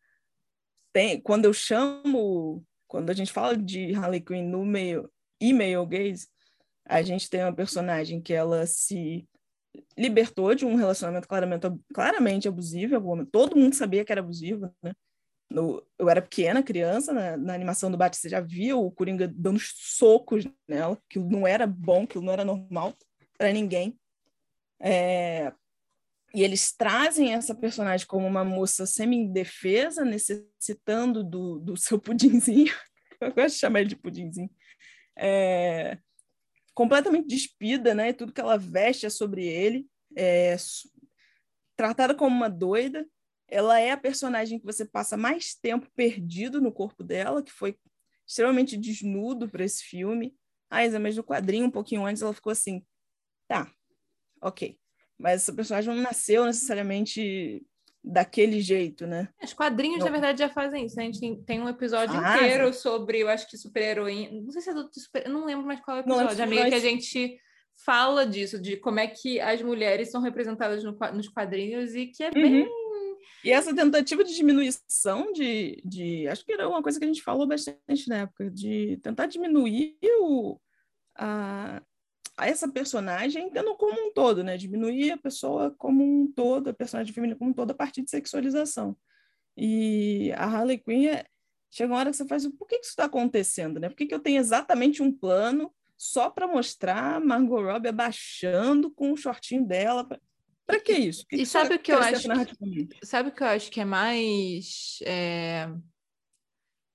tem, 0.91 1.21
quando 1.21 1.45
eu 1.45 1.53
chamo, 1.53 2.65
quando 2.89 3.11
a 3.11 3.13
gente 3.13 3.31
fala 3.31 3.55
de 3.55 3.95
Harley 3.95 4.23
Quinn 4.23 4.49
no 4.49 4.65
meio 4.65 5.13
e 5.39 5.53
male 5.53 5.85
gaze, 5.85 6.27
a 6.87 7.03
gente 7.03 7.29
tem 7.29 7.43
uma 7.43 7.55
personagem 7.55 8.19
que 8.19 8.33
ela 8.33 8.65
se 8.65 9.29
libertou 9.95 10.55
de 10.55 10.65
um 10.65 10.75
relacionamento 10.75 11.29
claramente, 11.29 11.67
claramente 11.93 12.49
abusivo, 12.49 13.27
todo 13.27 13.59
mundo 13.59 13.75
sabia 13.75 14.07
que 14.07 14.13
era 14.13 14.23
abusivo, 14.23 14.75
né? 14.83 14.95
No, 15.55 15.87
eu 15.99 16.09
era 16.09 16.21
pequena, 16.21 16.63
criança, 16.63 17.13
na, 17.13 17.37
na 17.37 17.55
animação 17.55 17.89
do 17.91 17.97
Batman, 17.97 18.21
você 18.21 18.29
já 18.29 18.41
via 18.41 18.77
o 18.77 18.91
Coringa 18.91 19.29
dando 19.29 19.61
socos 19.61 20.45
nela, 20.67 20.99
que 21.09 21.19
não 21.19 21.47
era 21.47 21.65
bom, 21.65 22.07
que 22.07 22.19
não 22.19 22.33
era 22.33 22.45
normal 22.45 22.93
para 23.39 23.53
ninguém. 23.53 23.97
É, 24.81 25.53
e 26.35 26.43
eles 26.43 26.73
trazem 26.73 27.33
essa 27.33 27.55
personagem 27.55 28.05
como 28.05 28.27
uma 28.27 28.45
moça 28.45 28.85
semi-indefesa, 28.85 30.05
necessitando 30.05 31.23
do, 31.23 31.61
do 31.61 31.77
seu 31.77 32.01
pudinzinho. 32.01 32.75
Eu 33.21 33.33
gosto 33.33 33.55
de 33.55 33.61
chamar 33.61 33.81
ele 33.81 33.91
de 33.91 33.97
pudinzinho. 33.97 34.51
É, 35.17 35.97
completamente 36.75 37.29
despida, 37.29 37.95
né? 37.95 38.13
Tudo 38.13 38.33
que 38.33 38.41
ela 38.41 38.59
veste 38.59 39.07
é 39.07 39.11
sobre 39.11 39.47
ele. 39.47 39.87
É, 40.17 40.57
tratada 41.77 42.17
como 42.17 42.35
uma 42.35 42.51
doida. 42.51 43.07
Ela 43.55 43.79
é 43.79 43.91
a 43.93 43.97
personagem 43.97 44.59
que 44.59 44.67
você 44.67 44.85
passa 44.85 45.17
mais 45.17 45.55
tempo 45.55 45.87
perdido 45.95 46.61
no 46.61 46.73
corpo 46.73 47.05
dela, 47.05 47.43
que 47.43 47.53
foi 47.53 47.77
extremamente 48.27 48.77
desnudo 48.77 49.49
para 49.49 49.65
esse 49.65 49.83
filme. 49.85 50.35
Ah, 50.71 50.85
Isa, 50.85 50.99
mas 50.99 51.17
no 51.17 51.23
quadrinho, 51.23 51.67
um 51.67 51.71
pouquinho 51.71 52.05
antes, 52.05 52.21
ela 52.23 52.33
ficou 52.35 52.51
assim. 52.51 52.85
Tá, 53.47 53.71
ok. 54.43 54.77
Mas 55.17 55.43
essa 55.43 55.53
personagem 55.53 55.95
não 55.95 56.03
nasceu 56.03 56.45
necessariamente 56.47 57.65
daquele 58.03 58.61
jeito, 58.61 59.07
né? 59.07 59.29
Os 59.43 59.53
quadrinhos, 59.55 59.99
Não. 60.01 60.07
na 60.07 60.11
verdade, 60.13 60.39
já 60.41 60.49
fazem 60.49 60.85
isso, 60.87 60.97
né? 60.97 61.05
A 61.05 61.07
gente 61.13 61.43
tem, 61.45 61.61
um 61.61 61.69
episódio 61.69 62.19
Ah, 62.19 62.37
inteiro 62.37 62.73
sobre, 62.75 63.21
eu 63.21 63.29
acho 63.29 63.49
que 63.49 63.57
super-heroína. 63.57 64.43
Não 64.43 64.51
sei 64.51 64.61
se 64.63 64.71
é 64.71 64.75
do 64.75 64.91
super... 64.93 65.27
Eu 65.27 65.33
não 65.33 65.45
lembro 65.47 65.65
mais 65.65 65.81
qual 65.81 65.99
é 65.99 66.01
o 66.01 66.07
Não 66.07 66.17
lembro 66.17 66.33
episódio, 66.33 66.53
se 66.55 66.59
amiga, 66.61 66.69
que 66.69 66.75
a 66.75 66.79
nós- 66.79 66.83
gente 66.83 67.41
fala 67.85 68.27
disso, 68.27 68.61
de 68.61 68.77
como 68.77 69.01
é 69.01 69.07
que 69.07 69.41
as 69.41 69.63
mulheres 69.63 70.11
são 70.11 70.21
representadas 70.21 70.83
no 70.85 70.93
nos 71.15 71.29
quadrinhos 71.29 71.95
e 71.95 72.07
que 72.07 72.23
é 72.25 72.31
bem. 72.31 72.69
E 73.45 73.51
essa 73.51 73.75
tentativa 73.75 74.25
de 74.25 74.35
diminuição 74.35 75.33
de, 75.33 75.83
de. 75.85 76.27
Acho 76.29 76.45
que 76.45 76.53
era 76.53 76.69
uma 76.69 76.83
coisa 76.83 76.99
que 76.99 77.05
a 77.05 77.09
gente 77.09 77.23
falou 77.23 77.47
bastante 77.47 78.09
na 78.09 78.19
época, 78.19 78.51
de 78.51 78.99
tentar 79.03 79.27
diminuir 79.27 79.97
o, 80.21 80.59
a, 81.17 81.83
a 82.37 82.47
essa 82.49 82.69
personagem 82.69 83.51
tendo 83.51 83.77
como 83.77 84.09
um 84.09 84.13
todo, 84.13 84.43
né? 84.43 84.57
Diminuir 84.57 85.13
a 85.13 85.19
pessoa 85.19 85.75
como 85.79 86.03
um 86.05 86.31
todo, 86.33 86.71
a 86.71 86.75
personagem 86.75 87.13
feminina 87.13 87.39
como 87.39 87.51
um 87.51 87.55
todo, 87.55 87.71
a 87.71 87.75
partir 87.75 88.03
de 88.03 88.11
sexualização. 88.11 88.97
E 89.57 90.33
a 90.33 90.45
Harley 90.45 90.79
Quinn 90.79 91.07
é, 91.07 91.27
chega 91.71 91.93
uma 91.93 91.99
hora 91.99 92.11
que 92.11 92.17
você 92.17 92.27
faz, 92.27 92.47
por 92.47 92.67
que, 92.67 92.77
que 92.77 92.85
isso 92.85 92.91
está 92.91 93.05
acontecendo, 93.05 93.79
né? 93.79 93.89
Por 93.89 93.97
que, 93.97 94.07
que 94.07 94.15
eu 94.15 94.21
tenho 94.21 94.41
exatamente 94.41 95.03
um 95.03 95.13
plano 95.13 95.73
só 95.97 96.29
para 96.29 96.49
mostrar 96.49 97.21
Margot 97.21 97.63
Robbie 97.63 97.89
abaixando 97.89 98.91
com 98.91 99.13
o 99.13 99.17
shortinho 99.17 99.65
dela? 99.65 100.07
Para 100.67 100.81
que 100.81 100.93
isso? 100.93 101.27
que 101.27 101.37
E 101.37 101.43
isso 101.43 101.53
sabe 101.53 101.75
o 101.75 101.79
que 101.79 101.93
eu 101.93 101.99
acho 101.99 102.29
que-? 102.29 102.89
Sabe 103.03 103.29
o 103.29 103.33
que 103.33 103.43
eu 103.43 103.47
acho 103.49 103.71
que 103.71 103.81
é 103.81 103.85
mais 103.85 104.99
é, 105.05 105.69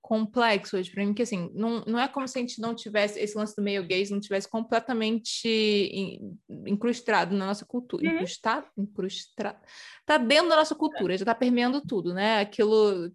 complexo 0.10 0.76
hoje 0.76 0.90
para 0.90 1.06
mim, 1.06 1.14
que 1.14 1.22
assim, 1.22 1.52
não, 1.54 1.84
não 1.86 2.00
é 2.00 2.08
como 2.08 2.28
se 2.28 2.36
a 2.36 2.42
gente 2.42 2.60
não 2.60 2.74
tivesse, 2.74 3.20
esse 3.20 3.38
lance 3.38 3.56
do 3.56 3.62
meio 3.62 3.86
gays 3.86 4.10
não 4.10 4.20
tivesse 4.20 4.50
completamente 4.50 6.20
incrustado 6.66 7.36
na 7.36 7.46
nossa 7.46 7.64
cultura. 7.64 8.04
Uhum. 8.04 8.16
Incrustado? 8.16 8.66
Incrustado. 8.76 9.60
Tá 10.08 10.18
dentro 10.18 10.50
da 10.50 10.56
nossa 10.56 10.74
cultura, 10.74 11.16
já 11.16 11.24
tá 11.24 11.36
permeando 11.36 11.80
tudo, 11.80 12.12
né? 12.12 12.40
Aquilo. 12.40 13.12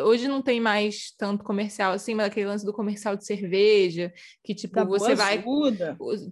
Hoje 0.00 0.26
não 0.26 0.40
tem 0.40 0.58
mais 0.58 1.12
tanto 1.18 1.44
comercial 1.44 1.92
assim, 1.92 2.14
mas 2.14 2.28
aquele 2.28 2.46
lance 2.46 2.64
do 2.64 2.72
comercial 2.72 3.14
de 3.14 3.26
cerveja, 3.26 4.10
que 4.42 4.54
tipo, 4.54 4.74
da 4.74 4.84
você 4.84 5.14
vai 5.14 5.44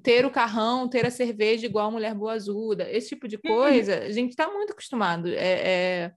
ter 0.02 0.24
o 0.24 0.31
carrão, 0.31 0.88
ter 0.88 1.05
a 1.05 1.11
cerveja 1.11 1.66
igual 1.66 1.88
a 1.88 1.90
mulher 1.90 2.14
boazuda, 2.14 2.90
esse 2.90 3.11
tipo 3.11 3.29
de 3.29 3.37
uhum. 3.37 3.55
coisa, 3.55 3.98
a 3.98 4.11
gente 4.11 4.35
tá 4.35 4.50
muito 4.50 4.72
acostumado. 4.72 5.29
é, 5.29 6.07
é 6.07 6.12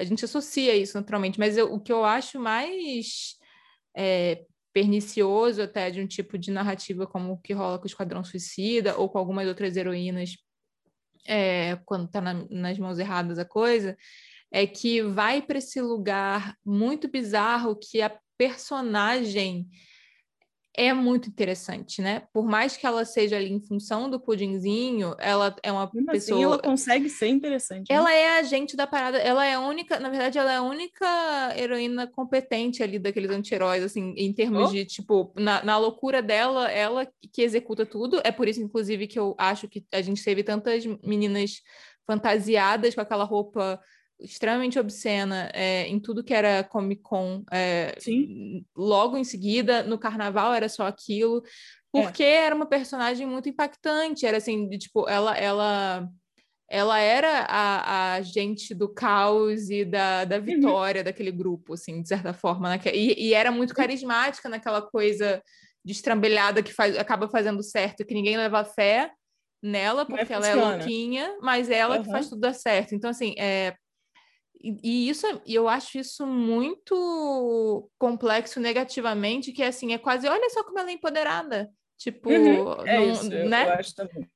a 0.00 0.04
gente 0.04 0.24
associa 0.24 0.74
isso 0.74 0.96
naturalmente, 0.96 1.38
mas 1.38 1.58
eu, 1.58 1.74
o 1.74 1.78
que 1.78 1.92
eu 1.92 2.06
acho 2.06 2.40
mais 2.40 3.38
é, 3.96 4.44
pernicioso 4.72 5.62
até 5.62 5.90
de 5.90 6.00
um 6.00 6.06
tipo 6.06 6.38
de 6.38 6.50
narrativa 6.50 7.06
como 7.06 7.32
o 7.32 7.38
que 7.38 7.52
rola 7.52 7.78
com 7.78 7.84
o 7.84 7.86
Esquadrão 7.86 8.22
Suicida 8.22 8.96
ou 8.96 9.08
com 9.08 9.18
algumas 9.18 9.48
outras 9.48 9.76
heroínas 9.76 10.36
é, 11.26 11.76
quando 11.84 12.06
está 12.06 12.20
na, 12.20 12.34
nas 12.50 12.78
mãos 12.78 12.98
erradas 12.98 13.38
a 13.38 13.44
coisa, 13.44 13.96
é 14.50 14.66
que 14.66 15.02
vai 15.02 15.42
para 15.42 15.58
esse 15.58 15.80
lugar 15.80 16.56
muito 16.64 17.08
bizarro 17.08 17.76
que 17.76 18.00
a 18.02 18.16
personagem 18.36 19.68
é 20.76 20.92
muito 20.92 21.28
interessante, 21.28 22.00
né? 22.00 22.22
Por 22.32 22.46
mais 22.46 22.76
que 22.76 22.86
ela 22.86 23.04
seja 23.04 23.36
ali 23.36 23.52
em 23.52 23.60
função 23.60 24.08
do 24.08 24.20
pudinzinho, 24.20 25.14
ela 25.18 25.54
é 25.62 25.72
uma 25.72 25.90
Mesmo 25.92 26.10
assim, 26.10 26.18
pessoa. 26.20 26.38
Assim, 26.38 26.44
ela 26.44 26.58
consegue 26.58 27.08
ser 27.08 27.28
interessante. 27.28 27.90
Né? 27.90 27.96
Ela 27.96 28.12
é 28.12 28.38
a 28.38 28.42
gente 28.42 28.76
da 28.76 28.86
parada. 28.86 29.18
Ela 29.18 29.44
é 29.44 29.54
a 29.54 29.60
única, 29.60 29.98
na 29.98 30.08
verdade, 30.08 30.38
ela 30.38 30.52
é 30.52 30.56
a 30.56 30.62
única 30.62 31.06
heroína 31.56 32.06
competente 32.06 32.82
ali 32.82 32.98
daqueles 32.98 33.30
anti-heróis, 33.30 33.82
assim, 33.82 34.14
em 34.16 34.32
termos 34.32 34.70
oh. 34.70 34.72
de 34.72 34.84
tipo, 34.84 35.32
na, 35.36 35.64
na 35.64 35.76
loucura 35.76 36.22
dela, 36.22 36.70
ela 36.70 37.06
que 37.32 37.42
executa 37.42 37.84
tudo. 37.84 38.20
É 38.22 38.30
por 38.30 38.46
isso, 38.46 38.62
inclusive, 38.62 39.08
que 39.08 39.18
eu 39.18 39.34
acho 39.38 39.68
que 39.68 39.84
a 39.92 40.00
gente 40.00 40.22
teve 40.22 40.44
tantas 40.44 40.84
meninas 41.02 41.62
fantasiadas 42.06 42.94
com 42.94 43.00
aquela 43.00 43.24
roupa 43.24 43.80
extremamente 44.20 44.78
obscena 44.78 45.50
é, 45.54 45.86
em 45.86 45.98
tudo 45.98 46.22
que 46.22 46.34
era 46.34 46.62
Comic 46.64 47.02
Con. 47.02 47.42
É, 47.50 47.94
logo 48.76 49.16
em 49.16 49.24
seguida, 49.24 49.82
no 49.82 49.98
carnaval 49.98 50.54
era 50.54 50.68
só 50.68 50.86
aquilo, 50.86 51.42
porque 51.92 52.22
é. 52.22 52.46
era 52.46 52.54
uma 52.54 52.66
personagem 52.66 53.26
muito 53.26 53.48
impactante. 53.48 54.26
Era 54.26 54.36
assim, 54.36 54.68
de, 54.68 54.78
tipo, 54.78 55.08
ela, 55.08 55.36
ela, 55.36 56.08
ela 56.68 56.98
era 56.98 57.46
a, 57.48 58.14
a 58.14 58.22
gente 58.22 58.74
do 58.74 58.88
caos 58.88 59.70
e 59.70 59.84
da, 59.84 60.24
da 60.24 60.36
uhum. 60.36 60.42
vitória 60.42 61.00
uhum. 61.00 61.04
daquele 61.04 61.32
grupo, 61.32 61.74
assim, 61.74 62.00
de 62.02 62.08
certa 62.08 62.32
forma. 62.32 62.68
Né? 62.68 62.80
E, 62.94 63.28
e 63.28 63.34
era 63.34 63.50
muito 63.50 63.74
carismática 63.74 64.48
naquela 64.48 64.82
coisa 64.82 65.42
destrambelhada 65.84 66.62
que 66.62 66.72
faz, 66.72 66.96
acaba 66.98 67.28
fazendo 67.28 67.62
certo, 67.62 68.04
que 68.04 68.14
ninguém 68.14 68.36
leva 68.36 68.64
fé 68.64 69.10
nela, 69.62 70.06
porque 70.06 70.32
ela 70.32 70.46
é 70.46 70.54
louquinha, 70.54 71.36
mas 71.42 71.68
é 71.68 71.78
ela 71.78 71.96
uhum. 71.96 72.02
que 72.02 72.10
faz 72.10 72.28
tudo 72.28 72.40
dar 72.40 72.54
certo. 72.54 72.94
Então, 72.94 73.10
assim, 73.10 73.34
é, 73.38 73.74
e, 74.62 75.08
isso, 75.08 75.26
eu 75.46 75.68
acho 75.68 75.98
isso 75.98 76.26
muito 76.26 77.90
complexo 77.98 78.60
negativamente, 78.60 79.52
que 79.52 79.62
é 79.62 79.68
assim, 79.68 79.92
é 79.92 79.98
quase, 79.98 80.28
olha 80.28 80.50
só 80.50 80.62
como 80.62 80.78
ela 80.78 80.90
é 80.90 80.92
empoderada. 80.92 81.70
Tipo, 81.96 82.30
uhum, 82.30 82.86
é 82.86 82.96
não, 82.96 83.12
isso, 83.12 83.32
eu, 83.32 83.48
né? 83.48 83.66
Eu 83.66 83.72
acho 83.72 83.94
também. 83.94 84.30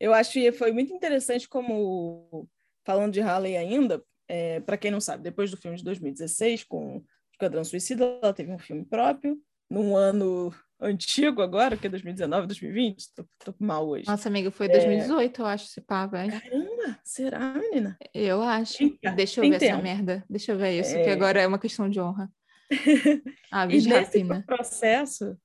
Eu 0.00 0.14
acho 0.14 0.32
que 0.32 0.52
foi 0.52 0.72
muito 0.72 0.92
interessante 0.92 1.48
como, 1.48 2.48
falando 2.84 3.12
de 3.12 3.20
Harley 3.20 3.56
ainda, 3.56 4.02
é, 4.28 4.60
para 4.60 4.76
quem 4.76 4.90
não 4.90 5.00
sabe, 5.00 5.22
depois 5.22 5.50
do 5.50 5.56
filme 5.56 5.76
de 5.76 5.84
2016, 5.84 6.64
com 6.64 7.02
Esquadrão 7.32 7.64
Suicida, 7.64 8.18
ela 8.22 8.32
teve 8.32 8.50
um 8.50 8.58
filme 8.58 8.84
próprio, 8.84 9.38
num 9.70 9.96
ano 9.96 10.54
antigo 10.80 11.42
agora, 11.42 11.76
que 11.76 11.86
é 11.86 11.90
2019, 11.90 12.46
2020. 12.46 13.14
Tô, 13.14 13.24
tô 13.44 13.54
mal 13.58 13.88
hoje. 13.88 14.06
Nossa, 14.06 14.28
amiga, 14.28 14.50
foi 14.50 14.68
2018, 14.68 15.40
é... 15.40 15.42
eu 15.42 15.46
acho, 15.46 15.64
esse 15.66 15.80
pá, 15.80 16.06
velho. 16.06 16.32
Caramba, 16.32 16.98
será, 17.02 17.54
menina? 17.54 17.96
Eu 18.12 18.42
acho. 18.42 18.82
Eita, 18.82 19.12
Deixa 19.12 19.40
eu 19.40 19.50
ver 19.50 19.58
tempo. 19.58 19.72
essa 19.72 19.82
merda. 19.82 20.24
Deixa 20.28 20.52
eu 20.52 20.58
ver 20.58 20.80
isso, 20.80 20.94
é... 20.94 21.04
que 21.04 21.10
agora 21.10 21.40
é 21.40 21.46
uma 21.46 21.58
questão 21.58 21.88
de 21.88 22.00
honra. 22.00 22.30
ah, 23.52 23.66
e 23.66 23.80
nesse 23.82 24.24
processo, 24.46 25.36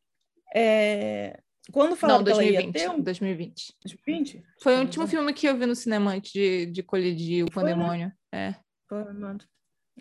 é... 0.55 1.39
quando 1.71 1.95
falaram 1.95 2.19
Não, 2.19 2.25
2020, 2.25 2.71
que 2.71 2.77
ela 2.79 2.86
ia 2.86 2.89
ter 2.93 2.99
um... 2.99 3.03
2020. 3.03 3.75
2020? 3.84 4.43
Foi 4.62 4.75
o 4.75 4.79
último 4.79 5.08
filme 5.08 5.34
que 5.34 5.47
eu 5.47 5.58
vi 5.58 5.65
no 5.65 5.75
cinema 5.75 6.12
antes 6.12 6.32
de, 6.32 6.65
de 6.67 6.84
colidir 6.84 7.45
o 7.45 7.51
pandemônio. 7.51 8.12
Né? 8.32 8.49
É. 8.49 8.55
Foi, 8.88 9.03
mano. 9.13 9.39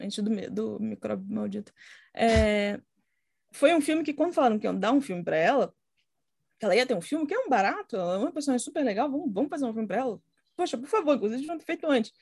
Antes 0.00 0.22
do, 0.22 0.50
do 0.50 0.80
micróbio 0.80 1.26
maldito. 1.28 1.72
É 2.14 2.80
foi 3.50 3.74
um 3.74 3.80
filme 3.80 4.02
que, 4.02 4.12
quando 4.12 4.32
falaram 4.32 4.58
que 4.58 4.66
iam 4.66 4.78
dar 4.78 4.92
um 4.92 5.00
filme 5.00 5.22
para 5.22 5.36
ela, 5.36 5.74
que 6.58 6.64
ela 6.64 6.74
ia 6.76 6.86
ter 6.86 6.94
um 6.94 7.00
filme, 7.00 7.26
que 7.26 7.34
é 7.34 7.38
um 7.38 7.48
barato, 7.48 7.96
ela 7.96 8.14
é 8.14 8.18
uma 8.18 8.32
personagem 8.32 8.64
super 8.64 8.84
legal, 8.84 9.10
vamos, 9.10 9.32
vamos 9.32 9.48
fazer 9.48 9.64
um 9.64 9.72
filme 9.72 9.86
para 9.86 9.98
ela? 9.98 10.20
Poxa, 10.56 10.76
por 10.76 10.88
favor, 10.88 11.14
inclusive 11.14 11.40
deviam 11.40 11.58
ter 11.58 11.64
feito 11.64 11.86
antes. 11.86 12.12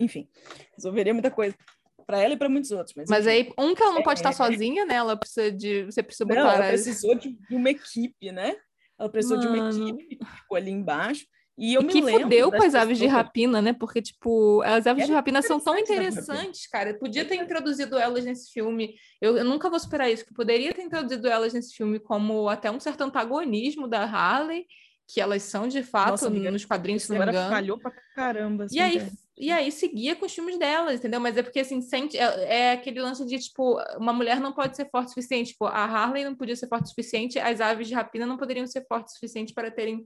Enfim, 0.00 0.28
resolveria 0.76 1.14
muita 1.14 1.30
coisa 1.30 1.56
para 2.04 2.18
ela 2.20 2.34
e 2.34 2.36
para 2.36 2.48
muitos 2.48 2.70
outros. 2.70 2.94
Mas, 2.96 3.08
mas 3.08 3.26
aí, 3.26 3.52
um 3.58 3.74
que 3.74 3.82
ela 3.82 3.94
não 3.94 4.02
pode 4.02 4.18
estar 4.18 4.30
é, 4.30 4.32
sozinha, 4.32 4.84
né? 4.84 4.94
Ela 4.94 5.16
precisa 5.16 5.50
de. 5.50 5.84
Você 5.84 6.02
precisa 6.02 6.24
botar. 6.24 6.42
Não, 6.42 6.50
ela 6.50 6.68
precisou 6.68 7.14
de, 7.14 7.32
de 7.32 7.54
uma 7.54 7.70
equipe, 7.70 8.32
né? 8.32 8.56
Ela 8.98 9.08
precisou 9.08 9.38
Mano. 9.38 9.70
de 9.70 9.80
uma 9.80 9.90
equipe 9.90 10.16
que 10.16 10.24
ficou 10.24 10.56
ali 10.56 10.70
embaixo. 10.70 11.24
E 11.56 11.74
eu 11.74 11.82
e 11.82 11.84
me 11.84 11.92
que 11.92 12.00
lembro 12.00 12.22
fudeu 12.22 12.50
com 12.50 12.62
as 12.62 12.74
aves 12.74 12.98
de 12.98 13.06
rapina, 13.06 13.62
né? 13.62 13.72
Porque, 13.72 14.02
tipo, 14.02 14.60
as 14.62 14.86
aves 14.86 15.06
de 15.06 15.12
rapina 15.12 15.40
são 15.40 15.60
tão 15.60 15.78
interessantes, 15.78 16.66
cara. 16.66 16.94
podia 16.94 17.24
ter 17.24 17.36
introduzido 17.36 17.96
elas 17.96 18.24
nesse 18.24 18.52
filme. 18.52 18.94
Eu, 19.20 19.36
eu, 19.36 19.44
nunca 19.44 19.70
vou 19.70 19.78
superar 19.78 20.10
isso, 20.10 20.26
que 20.26 20.34
poderia 20.34 20.74
ter 20.74 20.82
introduzido 20.82 21.28
elas 21.28 21.52
nesse 21.52 21.74
filme 21.74 22.00
como 22.00 22.48
até 22.48 22.70
um 22.70 22.80
certo 22.80 23.02
antagonismo 23.02 23.86
da 23.86 24.02
Harley, 24.02 24.66
que 25.06 25.20
elas 25.20 25.44
são 25.44 25.68
de 25.68 25.82
fato 25.82 26.10
Nossa, 26.10 26.26
amiga, 26.26 26.50
nos 26.50 26.64
quadrinhos, 26.64 27.04
se 27.04 27.12
não 27.12 27.18
me 27.18 27.30
engano. 27.30 27.50
falhou 27.50 27.78
pra 27.78 27.92
caramba. 28.16 28.64
Assim, 28.64 28.76
e 28.76 28.80
aí, 28.80 29.08
e 29.38 29.52
aí 29.52 29.70
seguia 29.70 30.16
com 30.16 30.26
os 30.26 30.34
filmes 30.34 30.58
delas, 30.58 30.96
entendeu? 30.96 31.20
Mas 31.20 31.36
é 31.36 31.42
porque, 31.44 31.60
assim, 31.60 31.80
sente, 31.80 32.18
é, 32.18 32.22
é, 32.52 32.72
aquele 32.72 33.00
lance 33.00 33.24
de, 33.24 33.38
tipo, 33.38 33.78
uma 33.96 34.12
mulher 34.12 34.40
não 34.40 34.52
pode 34.52 34.74
ser 34.74 34.90
forte 34.90 35.06
o 35.06 35.10
suficiente. 35.10 35.52
Tipo, 35.52 35.66
a 35.66 35.84
Harley 35.84 36.24
não 36.24 36.34
podia 36.34 36.56
ser 36.56 36.66
forte 36.66 36.86
o 36.86 36.88
suficiente, 36.88 37.38
as 37.38 37.60
aves 37.60 37.86
de 37.86 37.94
rapina 37.94 38.26
não 38.26 38.36
poderiam 38.36 38.66
ser 38.66 38.84
fortes 38.88 39.12
o 39.12 39.14
suficiente 39.14 39.54
para 39.54 39.70
terem 39.70 40.04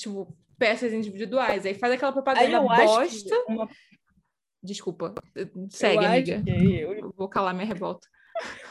tipo, 0.00 0.34
peças 0.60 0.92
individuais. 0.92 1.64
Aí 1.64 1.74
faz 1.74 1.94
aquela 1.94 2.12
propaganda 2.12 2.60
bosta. 2.60 3.44
Uma... 3.48 3.66
Desculpa, 4.62 5.14
segue, 5.70 6.04
amiga. 6.04 6.44
Eu... 6.46 7.14
Vou 7.16 7.28
calar 7.28 7.54
minha 7.54 7.66
revolta. 7.66 8.06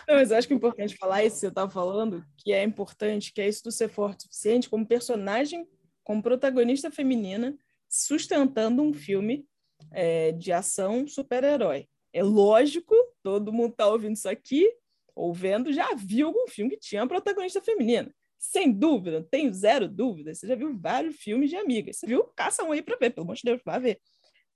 Não, 0.07 0.15
mas 0.15 0.29
eu 0.29 0.37
acho 0.37 0.47
que 0.47 0.53
é 0.53 0.57
importante 0.57 0.95
falar 0.95 1.23
isso 1.23 1.37
que 1.37 1.41
você 1.41 1.47
estava 1.47 1.69
falando, 1.69 2.23
que 2.37 2.53
é 2.53 2.63
importante, 2.63 3.33
que 3.33 3.41
é 3.41 3.49
isso 3.49 3.63
do 3.63 3.71
ser 3.71 3.89
forte 3.89 4.19
o 4.19 4.23
suficiente 4.23 4.69
como 4.69 4.85
personagem, 4.85 5.67
como 6.03 6.21
protagonista 6.21 6.91
feminina, 6.91 7.57
sustentando 7.87 8.83
um 8.83 8.93
filme 8.93 9.45
é, 9.91 10.31
de 10.31 10.51
ação 10.51 11.07
super-herói. 11.07 11.87
É 12.13 12.23
lógico, 12.23 12.95
todo 13.23 13.53
mundo 13.53 13.71
está 13.71 13.87
ouvindo 13.87 14.15
isso 14.15 14.29
aqui, 14.29 14.71
ou 15.15 15.33
vendo, 15.33 15.73
já 15.73 15.93
viu 15.95 16.27
algum 16.27 16.47
filme 16.47 16.71
que 16.71 16.79
tinha 16.79 17.01
uma 17.01 17.07
protagonista 17.07 17.61
feminina. 17.61 18.13
Sem 18.39 18.71
dúvida, 18.71 19.27
tenho 19.29 19.53
zero 19.53 19.87
dúvida. 19.87 20.33
Você 20.33 20.47
já 20.47 20.55
viu 20.55 20.75
vários 20.79 21.17
filmes 21.17 21.49
de 21.49 21.57
amigas. 21.57 21.97
Você 21.97 22.07
viu? 22.07 22.23
Caça 22.35 22.63
um 22.63 22.71
aí 22.71 22.81
para 22.81 22.95
ver, 22.95 23.09
pelo 23.09 23.25
amor 23.25 23.35
de 23.35 23.43
Deus, 23.43 23.61
vai 23.65 23.79
ver. 23.79 24.01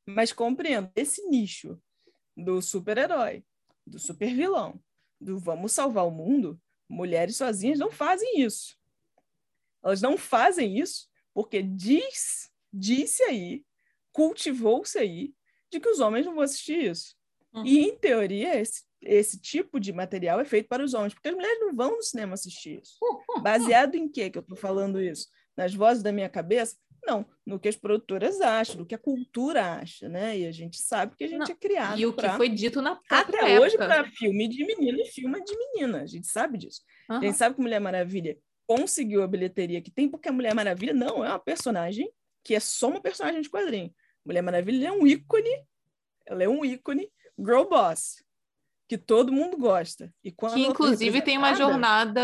Mas 0.08 0.32
compreendo 0.32 0.90
esse 0.96 1.28
nicho 1.28 1.78
do 2.36 2.62
super-herói, 2.62 3.44
do 3.86 4.00
super-vilão, 4.00 4.82
do 5.20 5.38
vamos 5.38 5.74
salvar 5.74 6.08
o 6.08 6.12
mundo. 6.12 6.60
Mulheres 6.90 7.36
sozinhas 7.36 7.78
não 7.78 7.92
fazem 7.92 8.40
isso. 8.40 8.78
Elas 9.84 10.02
não 10.02 10.18
fazem 10.18 10.80
isso 10.80 11.10
porque 11.34 11.62
diz, 11.62 12.50
disse 12.72 13.22
aí, 13.24 13.66
cultivou-se 14.14 14.98
aí, 14.98 15.34
de 15.70 15.80
que 15.80 15.90
os 15.90 16.00
homens 16.00 16.26
não 16.26 16.36
vão 16.36 16.44
assistir 16.44 16.92
isso. 16.92 17.16
Uhum. 17.54 17.66
E, 17.66 17.80
em 17.80 17.98
teoria, 17.98 18.56
esse 18.56 18.84
esse 19.06 19.40
tipo 19.40 19.80
de 19.80 19.92
material 19.92 20.40
é 20.40 20.46
feito 20.46 20.68
para 20.68 20.84
os 20.84 20.94
homens, 20.94 21.14
porque 21.14 21.30
as 21.30 21.36
mulheres 21.36 21.60
não 21.60 21.76
vão 21.76 21.98
no 21.98 22.04
cinema 22.04 22.34
assistir 22.34 22.82
isso. 22.82 22.98
Baseado 23.42 23.96
em 23.96 24.08
quê 24.10 24.30
que 24.30 24.38
eu 24.38 24.42
estou 24.42 24.58
falando 24.58 25.02
isso? 25.02 25.28
Nas 25.56 25.74
vozes 25.74 26.02
da 26.02 26.12
minha 26.12 26.30
cabeça? 26.30 26.76
Não, 27.06 27.26
no 27.46 27.60
que 27.60 27.68
as 27.68 27.76
produtoras 27.76 28.40
acham, 28.40 28.78
no 28.78 28.86
que 28.86 28.96
a 28.96 28.98
cultura 28.98 29.74
acha, 29.74 30.08
né? 30.08 30.40
E 30.40 30.48
a 30.48 30.52
gente 30.52 30.78
sabe 30.78 31.16
que 31.18 31.24
a 31.26 31.28
gente 31.28 31.40
não. 31.40 31.48
é 31.48 31.56
criado. 31.56 32.00
E 32.00 32.06
o 32.06 32.14
pra... 32.14 32.32
que 32.32 32.38
foi 32.38 32.48
dito 32.48 32.82
na 32.82 33.00
Até 33.10 33.38
época. 33.38 33.62
hoje, 33.62 33.78
para 33.78 34.10
filme 34.12 34.48
de 34.48 34.66
menino 34.66 35.00
e 35.02 35.06
filme 35.06 35.44
de 35.44 35.58
menina. 35.58 36.04
A 36.04 36.06
gente 36.06 36.28
sabe 36.28 36.58
disso. 36.58 36.82
Uhum. 37.10 37.18
A 37.18 37.22
gente 37.22 37.38
sabe 37.38 37.56
que 37.56 37.62
Mulher 37.62 37.80
Maravilha 37.80 38.38
conseguiu 38.66 39.22
a 39.22 39.28
bilheteria 39.28 39.82
que 39.82 39.92
tem, 39.92 40.08
porque 40.08 40.30
a 40.30 40.32
Mulher 40.32 40.56
Maravilha 40.56 40.94
não 40.94 41.26
é 41.26 41.30
uma 41.30 41.40
personagem 41.40 42.10
que 42.42 42.56
é 42.56 42.60
só 42.60 42.88
uma 42.88 43.02
personagem 43.02 43.42
de 43.42 43.50
quadrinho. 43.50 43.94
Mulher 44.26 44.42
Maravilha 44.42 44.88
é 44.88 44.92
um 44.92 45.06
ícone, 45.06 45.66
ela 46.26 46.44
é 46.44 46.48
um 46.48 46.64
ícone 46.64 47.12
girl 47.38 47.66
boss 47.66 48.23
que 48.94 48.98
todo 48.98 49.34
mundo 49.34 49.58
gosta. 49.58 50.14
E 50.24 50.32
que 50.32 50.60
inclusive 50.60 51.20
tem 51.24 51.36
uma 51.36 51.56
jornada 51.56 52.22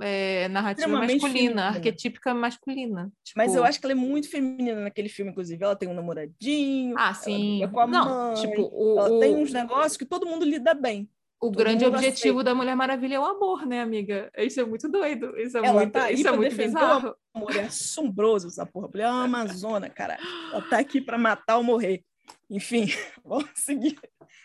é, 0.00 0.48
narrativa 0.48 0.88
masculina, 0.88 1.20
feminina. 1.28 1.66
arquetípica 1.68 2.34
masculina. 2.34 3.12
Tipo... 3.22 3.38
Mas 3.38 3.54
eu 3.54 3.62
acho 3.62 3.78
que 3.78 3.86
ela 3.86 3.92
é 3.92 3.94
muito 3.94 4.28
feminina 4.28 4.80
naquele 4.80 5.08
filme, 5.08 5.30
inclusive. 5.30 5.62
Ela 5.62 5.76
tem 5.76 5.88
um 5.88 5.94
namoradinho, 5.94 6.96
ah, 6.98 7.14
sim. 7.14 7.60
com 7.72 7.78
a 7.78 7.86
Não, 7.86 8.32
mãe, 8.32 8.34
tipo, 8.34 8.68
o, 8.72 8.98
ela 8.98 9.12
o... 9.12 9.20
tem 9.20 9.36
uns 9.36 9.52
negócios 9.52 9.96
que 9.96 10.04
todo 10.04 10.26
mundo 10.26 10.44
lida 10.44 10.74
bem. 10.74 11.08
o 11.40 11.52
grande 11.52 11.84
objetivo 11.84 12.40
aceita. 12.40 12.50
da 12.50 12.54
Mulher 12.54 12.74
Maravilha 12.74 13.14
é 13.14 13.20
o 13.20 13.24
amor, 13.24 13.64
né, 13.64 13.80
amiga? 13.80 14.28
Isso 14.36 14.60
é 14.60 14.64
muito 14.64 14.88
doido. 14.88 15.38
Isso 15.38 15.56
é 15.56 15.64
ela 15.64 15.80
muito, 15.80 15.92
tá 15.92 16.10
isso 16.10 16.26
é 16.26 16.32
muito 16.32 16.56
bizarro. 16.56 17.14
O 17.32 17.38
amor 17.38 17.54
é 17.54 17.60
assombroso 17.60 18.48
essa 18.48 18.66
porra. 18.66 18.88
Mulher 18.88 19.04
é 19.04 19.10
uma 19.10 19.24
amazona, 19.24 19.88
cara. 19.88 20.18
Ela 20.52 20.62
tá 20.62 20.78
aqui 20.80 21.00
para 21.00 21.16
matar 21.16 21.58
ou 21.58 21.62
morrer. 21.62 22.02
Enfim, 22.48 22.86
vamos 23.24 23.50
seguir. 23.54 23.98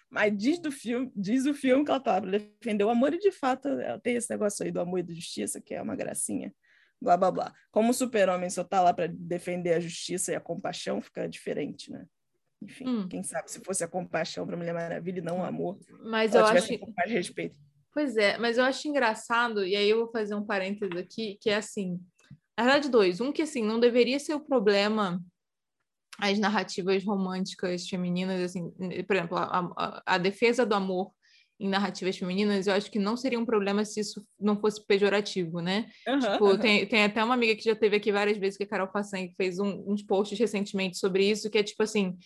Mas 0.10 0.36
diz 0.38 0.60
do 0.60 0.72
filme, 0.72 1.12
diz 1.16 1.46
o 1.46 1.54
filme 1.54 1.84
que 1.84 1.92
ela 1.92 2.00
tá 2.00 2.22
para 2.22 2.32
defender 2.32 2.84
o 2.84 2.90
amor 2.90 3.14
e 3.14 3.20
de 3.20 3.32
fato 3.32 3.68
ela 3.68 4.00
tem 4.00 4.16
esse 4.16 4.30
negócio 4.30 4.64
aí 4.66 4.72
do 4.72 4.80
amor 4.80 5.00
e 5.00 5.04
da 5.04 5.14
justiça 5.14 5.62
que 5.62 5.74
é 5.74 5.82
uma 5.82 5.96
gracinha. 5.96 6.54
Blá 7.02 7.18
blá 7.18 7.32
blá. 7.32 7.54
Como 7.72 7.92
o 7.92 7.94
super-homem 7.94 8.50
só 8.50 8.64
tá 8.64 8.82
lá 8.82 8.94
para 8.94 9.08
defender 9.08 9.74
a 9.74 9.80
justiça 9.80 10.32
e 10.32 10.36
a 10.36 10.40
compaixão, 10.40 11.02
fica 11.02 11.28
diferente, 11.28 11.92
né? 11.92 12.06
Enfim, 12.62 12.88
hum. 12.88 13.08
quem 13.08 13.22
sabe 13.22 13.52
se 13.52 13.60
fosse 13.60 13.84
a 13.84 13.88
compaixão 13.88 14.46
para 14.46 14.58
Mulher 14.58 14.74
Maravilha 14.74 15.20
e 15.20 15.22
não 15.24 15.40
o 15.40 15.44
amor. 15.44 15.78
Mas 16.04 16.34
eu 16.34 16.46
acho 16.46 16.72
mais 16.96 17.12
respeito. 17.12 17.58
Pois 17.94 18.18
é, 18.18 18.38
mas 18.38 18.58
eu 18.58 18.64
acho 18.64 18.88
engraçado, 18.88 19.66
e 19.66 19.76
aí 19.76 19.90
eu 19.90 20.00
vou 20.00 20.12
fazer 20.12 20.36
um 20.36 20.46
parênteses 20.46 20.98
aqui, 20.98 21.38
que 21.40 21.50
é 21.50 21.56
assim, 21.56 22.00
na 22.58 22.64
verdade, 22.64 22.90
dois. 22.90 23.22
Um 23.22 23.32
que 23.32 23.42
assim, 23.42 23.64
não 23.64 23.80
deveria 23.80 24.20
ser 24.20 24.34
o 24.34 24.40
problema 24.40 25.22
as 26.20 26.40
narrativas 26.40 27.04
românticas 27.04 27.88
femininas, 27.88 28.42
assim, 28.42 28.72
por 29.06 29.16
exemplo, 29.16 29.38
a, 29.38 29.72
a, 29.78 30.04
a, 30.06 30.18
defesa 30.18 30.66
do 30.66 30.76
amor 30.76 31.12
em 31.60 31.70
narrativas 31.70 32.18
femininas, 32.18 32.68
eu 32.68 32.74
acho 32.74 32.92
que 32.92 33.00
não 33.00 33.16
seria 33.16 33.40
um 33.40 33.46
problema 33.46 33.86
se 33.86 34.02
isso 34.02 34.26
não 34.40 34.60
fosse 34.60 34.86
pejorativo, 34.86 35.62
né? 35.62 35.86
Uhum, 36.08 36.20
tipo, 36.20 36.46
uhum. 36.46 36.58
Tem, 36.58 36.86
tem 36.86 37.04
até 37.04 37.24
uma 37.24 37.34
amiga 37.34 37.56
que 37.56 37.64
já 37.64 37.76
teve 37.76 37.96
aqui 37.96 38.12
várias 38.12 38.38
vezes, 38.38 38.58
que 38.58 38.64
é 38.64 38.66
a 38.66 38.70
Carol 38.70 38.88
Passan, 38.88 39.28
que 39.28 39.36
fez 39.36 39.58
um, 39.60 39.84
uns 39.88 40.04
posts 40.04 40.38
recentemente 40.38 40.98
sobre 40.98 41.30
isso, 41.30 41.50
que 41.50 41.58
é 41.58 41.64
tipo 41.64 41.82
assim, 41.82 42.18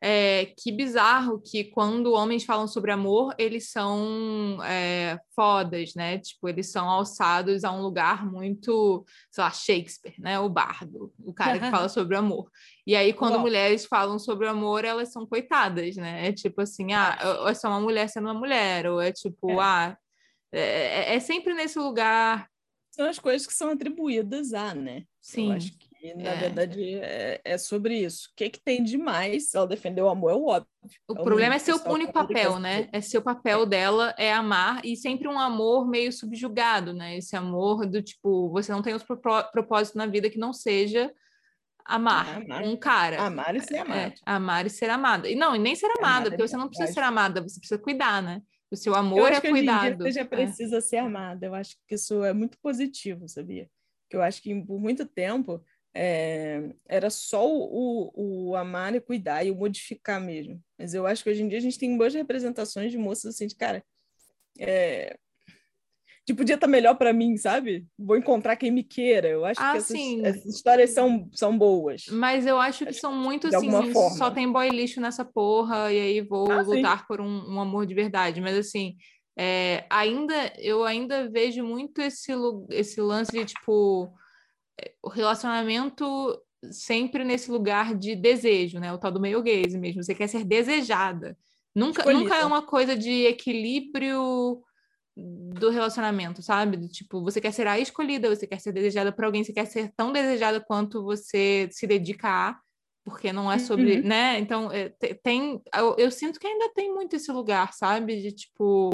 é, 0.00 0.46
que 0.56 0.70
bizarro 0.70 1.40
que 1.40 1.64
quando 1.64 2.12
homens 2.12 2.44
falam 2.44 2.68
sobre 2.68 2.92
amor, 2.92 3.34
eles 3.36 3.70
são 3.70 4.62
é, 4.62 5.18
fodas, 5.34 5.94
né? 5.94 6.18
Tipo, 6.18 6.48
eles 6.48 6.70
são 6.70 6.88
alçados 6.88 7.64
a 7.64 7.72
um 7.72 7.82
lugar 7.82 8.24
muito, 8.24 9.04
sei 9.30 9.42
lá, 9.42 9.50
Shakespeare, 9.50 10.14
né? 10.18 10.38
O 10.38 10.48
bardo, 10.48 11.12
o 11.18 11.34
cara 11.34 11.58
que 11.58 11.70
fala 11.70 11.88
sobre 11.90 12.16
amor. 12.16 12.48
E 12.86 12.94
aí, 12.94 13.12
quando 13.12 13.34
Uau. 13.34 13.42
mulheres 13.42 13.86
falam 13.86 14.18
sobre 14.20 14.46
amor, 14.46 14.84
elas 14.84 15.12
são 15.12 15.26
coitadas, 15.26 15.96
né? 15.96 16.28
É 16.28 16.32
tipo 16.32 16.60
assim, 16.60 16.92
ah, 16.92 17.18
ou 17.40 17.48
é 17.48 17.54
só 17.54 17.68
uma 17.68 17.80
mulher 17.80 18.08
sendo 18.08 18.26
uma 18.26 18.34
mulher, 18.34 18.86
ou 18.86 19.00
é 19.00 19.10
tipo, 19.10 19.50
é. 19.50 19.58
ah, 19.60 19.98
é, 20.52 20.60
é, 20.60 21.14
é 21.16 21.20
sempre 21.20 21.54
nesse 21.54 21.78
lugar. 21.78 22.48
São 22.92 23.06
as 23.06 23.18
coisas 23.18 23.46
que 23.46 23.54
são 23.54 23.70
atribuídas 23.70 24.52
a, 24.54 24.74
né? 24.74 25.02
Sim. 25.20 25.50
Eu 25.50 25.52
acho 25.52 25.76
que 25.76 25.87
e, 26.00 26.14
na 26.14 26.30
é. 26.30 26.36
verdade, 26.36 26.94
é, 26.94 27.40
é, 27.44 27.58
sobre 27.58 27.98
isso. 27.98 28.28
O 28.30 28.36
que, 28.36 28.48
que 28.50 28.60
tem 28.60 28.82
de 28.82 28.96
mais? 28.96 29.54
Ela 29.54 29.66
defendeu 29.66 30.06
o 30.06 30.08
amor, 30.08 30.30
é 30.30 30.34
o 30.34 30.46
óbvio. 30.46 30.68
O 31.08 31.18
é 31.18 31.22
problema 31.22 31.54
é 31.56 31.58
seu 31.58 31.76
único 31.86 32.12
papel, 32.12 32.58
né? 32.58 32.88
É 32.92 33.00
seu 33.00 33.20
papel 33.20 33.66
dela, 33.66 34.14
é 34.16 34.32
amar, 34.32 34.80
e 34.84 34.96
sempre 34.96 35.26
um 35.26 35.38
amor 35.38 35.88
meio 35.88 36.12
subjugado, 36.12 36.92
né? 36.92 37.16
Esse 37.16 37.36
amor 37.36 37.86
do 37.86 38.00
tipo, 38.00 38.48
você 38.50 38.70
não 38.70 38.82
tem 38.82 38.94
os 38.94 39.02
propósitos 39.02 39.94
na 39.94 40.06
vida 40.06 40.30
que 40.30 40.38
não 40.38 40.52
seja 40.52 41.12
amar, 41.84 42.28
é, 42.28 42.44
amar. 42.44 42.62
um 42.62 42.76
cara. 42.76 43.22
Amar 43.22 43.56
e 43.56 43.60
ser 43.60 43.76
é, 43.76 43.80
amado. 43.80 44.14
amar 44.24 44.66
e 44.66 44.70
ser 44.70 44.90
amada. 44.90 45.28
E 45.28 45.34
não, 45.34 45.56
e 45.56 45.58
nem 45.58 45.74
ser 45.74 45.90
amada, 45.98 46.30
porque 46.30 46.46
você 46.46 46.56
não 46.56 46.68
precisa 46.68 46.92
ser 46.92 47.00
amada, 47.00 47.40
você 47.40 47.58
precisa 47.58 47.80
cuidar, 47.80 48.22
né? 48.22 48.42
O 48.70 48.76
seu 48.76 48.94
amor 48.94 49.32
é 49.32 49.40
cuidado. 49.40 50.04
você 50.04 50.12
já 50.12 50.24
precisa 50.24 50.80
ser 50.80 50.98
amada. 50.98 51.46
Eu 51.46 51.54
acho 51.54 51.74
que 51.86 51.94
isso 51.94 52.22
é 52.22 52.34
muito 52.34 52.58
positivo, 52.58 53.26
sabia? 53.26 53.68
Que 54.10 54.16
eu 54.16 54.22
acho 54.22 54.42
que 54.42 54.54
por 54.62 54.78
muito 54.78 55.06
tempo 55.06 55.64
é, 55.94 56.70
era 56.86 57.10
só 57.10 57.46
o, 57.46 58.12
o, 58.14 58.56
amar 58.56 58.94
e 58.94 59.00
cuidar 59.00 59.44
e 59.44 59.50
o 59.50 59.56
modificar 59.56 60.20
mesmo. 60.20 60.62
Mas 60.78 60.94
eu 60.94 61.06
acho 61.06 61.22
que 61.22 61.30
hoje 61.30 61.42
em 61.42 61.48
dia 61.48 61.58
a 61.58 61.62
gente 61.62 61.78
tem 61.78 61.96
boas 61.96 62.14
representações 62.14 62.92
de 62.92 62.98
moças 62.98 63.34
assim, 63.34 63.46
de 63.46 63.56
cara, 63.56 63.82
é, 64.58 65.16
que 66.28 66.34
podia 66.34 66.56
estar 66.56 66.66
melhor 66.66 66.94
para 66.94 67.10
mim, 67.10 67.38
sabe? 67.38 67.86
Vou 67.98 68.14
encontrar 68.14 68.54
quem 68.54 68.70
me 68.70 68.82
queira. 68.82 69.28
Eu 69.28 69.46
acho 69.46 69.58
ah, 69.62 69.72
que 69.72 69.78
essas, 69.78 69.96
essas, 70.22 70.44
histórias 70.44 70.90
são, 70.90 71.26
são 71.32 71.56
boas. 71.56 72.04
Mas 72.10 72.46
eu 72.46 72.60
acho 72.60 72.84
que 72.84 72.90
acho 72.90 73.00
são 73.00 73.16
muito 73.16 73.46
assim, 73.46 73.70
só 74.14 74.30
tem 74.30 74.50
boy 74.52 74.68
lixo 74.68 75.00
nessa 75.00 75.24
porra, 75.24 75.90
e 75.90 75.98
aí 75.98 76.20
vou 76.20 76.52
ah, 76.52 76.60
lutar 76.60 76.98
sim. 76.98 77.04
por 77.08 77.22
um, 77.22 77.54
um, 77.54 77.58
amor 77.58 77.86
de 77.86 77.94
verdade. 77.94 78.42
Mas 78.42 78.58
assim, 78.58 78.96
é, 79.38 79.86
ainda 79.88 80.52
eu 80.58 80.84
ainda 80.84 81.30
vejo 81.30 81.64
muito 81.64 82.02
esse, 82.02 82.30
esse 82.68 83.00
lance 83.00 83.32
de 83.32 83.46
tipo 83.46 84.12
o 85.02 85.08
relacionamento 85.08 86.04
sempre 86.70 87.24
nesse 87.24 87.50
lugar 87.50 87.94
de 87.94 88.16
desejo, 88.16 88.78
né? 88.78 88.92
O 88.92 88.98
tal 88.98 89.12
do 89.12 89.20
meio 89.20 89.42
gaze 89.42 89.78
mesmo. 89.78 90.02
Você 90.02 90.14
quer 90.14 90.28
ser 90.28 90.44
desejada. 90.44 91.36
Nunca, 91.74 92.12
nunca 92.12 92.36
é 92.36 92.44
uma 92.44 92.62
coisa 92.62 92.96
de 92.96 93.26
equilíbrio 93.26 94.62
do 95.16 95.70
relacionamento, 95.70 96.42
sabe? 96.42 96.76
Do, 96.76 96.88
tipo, 96.88 97.22
você 97.22 97.40
quer 97.40 97.52
ser 97.52 97.66
a 97.66 97.78
escolhida, 97.78 98.34
você 98.34 98.46
quer 98.46 98.60
ser 98.60 98.72
desejada 98.72 99.12
por 99.12 99.24
alguém, 99.24 99.42
você 99.44 99.52
quer 99.52 99.66
ser 99.66 99.92
tão 99.96 100.12
desejada 100.12 100.60
quanto 100.60 101.02
você 101.02 101.68
se 101.72 101.86
dedica 101.86 102.28
a, 102.28 102.60
porque 103.04 103.32
não 103.32 103.50
é 103.50 103.58
sobre, 103.58 103.96
uhum. 103.96 104.02
né? 104.06 104.38
Então, 104.38 104.70
é, 104.70 104.90
tem, 105.22 105.60
eu, 105.74 105.96
eu, 105.98 106.10
sinto 106.10 106.38
que 106.38 106.46
ainda 106.46 106.72
tem 106.72 106.92
muito 106.92 107.16
esse 107.16 107.32
lugar, 107.32 107.72
sabe? 107.72 108.20
De 108.20 108.32
tipo, 108.32 108.90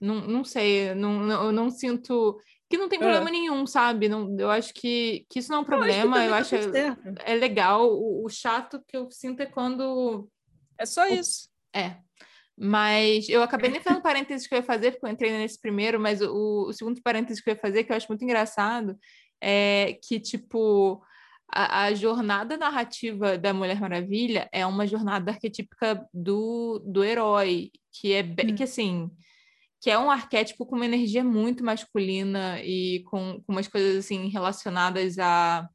não, 0.00 0.20
não 0.20 0.44
sei, 0.44 0.94
não, 0.94 1.18
não, 1.18 1.46
eu 1.46 1.52
não 1.52 1.70
sinto 1.70 2.38
que 2.68 2.76
não 2.76 2.88
tem 2.88 2.98
problema 2.98 3.28
é. 3.28 3.32
nenhum, 3.32 3.66
sabe? 3.66 4.08
Não, 4.08 4.36
eu 4.38 4.50
acho 4.50 4.74
que, 4.74 5.24
que 5.30 5.38
isso 5.38 5.50
não 5.50 5.58
é 5.58 5.60
um 5.62 5.64
problema, 5.64 6.24
eu 6.24 6.34
acho, 6.34 6.54
eu 6.54 6.60
acho 6.60 6.76
é, 6.76 6.96
é, 7.24 7.34
legal. 7.34 7.88
O, 7.90 8.26
o, 8.26 8.28
chato 8.28 8.82
que 8.86 8.96
eu 8.96 9.10
sinto 9.10 9.40
é 9.40 9.46
quando. 9.46 10.28
É 10.76 10.84
só 10.84 11.08
o, 11.08 11.12
isso. 11.12 11.48
É. 11.74 11.96
Mas 12.56 13.28
eu 13.28 13.42
acabei 13.42 13.70
nem 13.70 13.80
falando 13.80 14.02
parênteses 14.02 14.46
que 14.46 14.54
eu 14.54 14.58
ia 14.58 14.64
fazer, 14.64 14.92
porque 14.92 15.06
eu 15.06 15.10
entrei 15.10 15.32
nesse 15.32 15.60
primeiro, 15.60 15.98
mas 15.98 16.20
o, 16.20 16.66
o 16.68 16.72
segundo 16.72 17.00
parênteses 17.00 17.42
que 17.42 17.48
eu 17.48 17.54
ia 17.54 17.60
fazer, 17.60 17.84
que 17.84 17.92
eu 17.92 17.96
acho 17.96 18.08
muito 18.08 18.24
engraçado, 18.24 18.98
é 19.40 19.96
que, 20.02 20.20
tipo, 20.20 21.00
a, 21.50 21.84
a, 21.84 21.94
jornada 21.94 22.56
narrativa 22.56 23.38
da 23.38 23.54
Mulher 23.54 23.80
Maravilha 23.80 24.48
é 24.52 24.66
uma 24.66 24.86
jornada 24.86 25.30
arquetípica 25.30 26.04
do, 26.12 26.82
do 26.84 27.02
herói, 27.02 27.70
que 27.92 28.12
é 28.12 28.22
hum. 28.22 28.54
que 28.54 28.64
assim 28.64 29.10
que 29.80 29.90
é 29.90 29.98
um 29.98 30.10
arquétipo 30.10 30.66
com 30.66 30.76
uma 30.76 30.84
energia 30.84 31.22
muito 31.22 31.64
masculina 31.64 32.60
e 32.62 33.04
com, 33.04 33.40
com 33.46 33.52
umas 33.52 33.68
coisas 33.68 33.96
assim 33.96 34.28
relacionadas 34.28 35.18
a, 35.18 35.68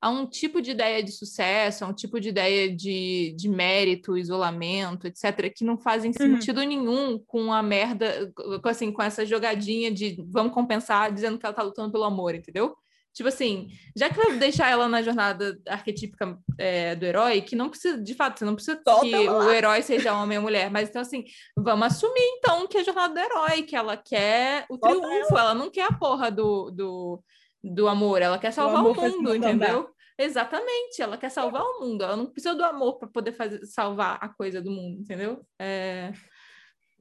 a 0.00 0.08
um 0.08 0.26
tipo 0.26 0.62
de 0.62 0.70
ideia 0.70 1.02
de 1.02 1.12
sucesso, 1.12 1.84
a 1.84 1.88
um 1.88 1.92
tipo 1.92 2.18
de 2.18 2.30
ideia 2.30 2.74
de, 2.74 3.34
de 3.36 3.48
mérito, 3.48 4.16
isolamento, 4.16 5.06
etc., 5.06 5.52
que 5.54 5.64
não 5.64 5.76
fazem 5.76 6.10
uhum. 6.18 6.36
sentido 6.36 6.62
nenhum 6.62 7.18
com 7.18 7.52
a 7.52 7.62
merda, 7.62 8.32
assim, 8.64 8.90
com 8.90 9.02
essa 9.02 9.26
jogadinha 9.26 9.90
de 9.92 10.16
vamos 10.28 10.54
compensar 10.54 11.12
dizendo 11.12 11.38
que 11.38 11.44
ela 11.44 11.54
tá 11.54 11.62
lutando 11.62 11.92
pelo 11.92 12.04
amor, 12.04 12.34
entendeu? 12.34 12.74
Tipo 13.12 13.28
assim, 13.28 13.68
já 13.96 14.08
que 14.08 14.16
vai 14.16 14.36
deixar 14.36 14.70
ela 14.70 14.88
na 14.88 15.02
jornada 15.02 15.58
arquetípica 15.68 16.38
é, 16.56 16.94
do 16.94 17.04
herói, 17.04 17.40
que 17.40 17.56
não 17.56 17.68
precisa, 17.68 18.00
de 18.00 18.14
fato, 18.14 18.38
você 18.38 18.44
não 18.44 18.54
precisa 18.54 18.80
Solta 18.86 19.04
que 19.04 19.28
lá. 19.28 19.46
o 19.46 19.50
herói 19.50 19.82
seja 19.82 20.14
homem 20.14 20.38
ou 20.38 20.44
mulher, 20.44 20.70
mas 20.70 20.88
então 20.88 21.02
assim, 21.02 21.24
vamos 21.56 21.86
assumir 21.88 22.22
então 22.38 22.68
que 22.68 22.78
é 22.78 22.80
a 22.80 22.84
jornada 22.84 23.12
do 23.12 23.20
herói, 23.20 23.62
que 23.62 23.74
ela 23.74 23.96
quer 23.96 24.64
o 24.70 24.78
Solta 24.78 24.88
triunfo, 24.88 25.32
ela. 25.32 25.40
ela. 25.40 25.54
não 25.54 25.70
quer 25.70 25.86
a 25.86 25.92
porra 25.92 26.30
do, 26.30 26.70
do, 26.70 27.22
do 27.64 27.88
amor, 27.88 28.22
ela 28.22 28.38
quer 28.38 28.52
salvar 28.52 28.84
o, 28.84 28.92
o 28.92 28.94
mundo, 28.94 29.34
entendeu? 29.34 29.80
Andar. 29.80 29.90
Exatamente, 30.16 31.00
ela 31.00 31.16
quer 31.16 31.30
salvar 31.30 31.62
o 31.62 31.80
mundo, 31.80 32.04
ela 32.04 32.16
não 32.16 32.26
precisa 32.26 32.54
do 32.54 32.62
amor 32.62 32.98
para 32.98 33.08
poder 33.08 33.32
fazer, 33.32 33.64
salvar 33.64 34.18
a 34.20 34.28
coisa 34.28 34.60
do 34.60 34.70
mundo, 34.70 35.00
entendeu? 35.00 35.44
É... 35.58 36.12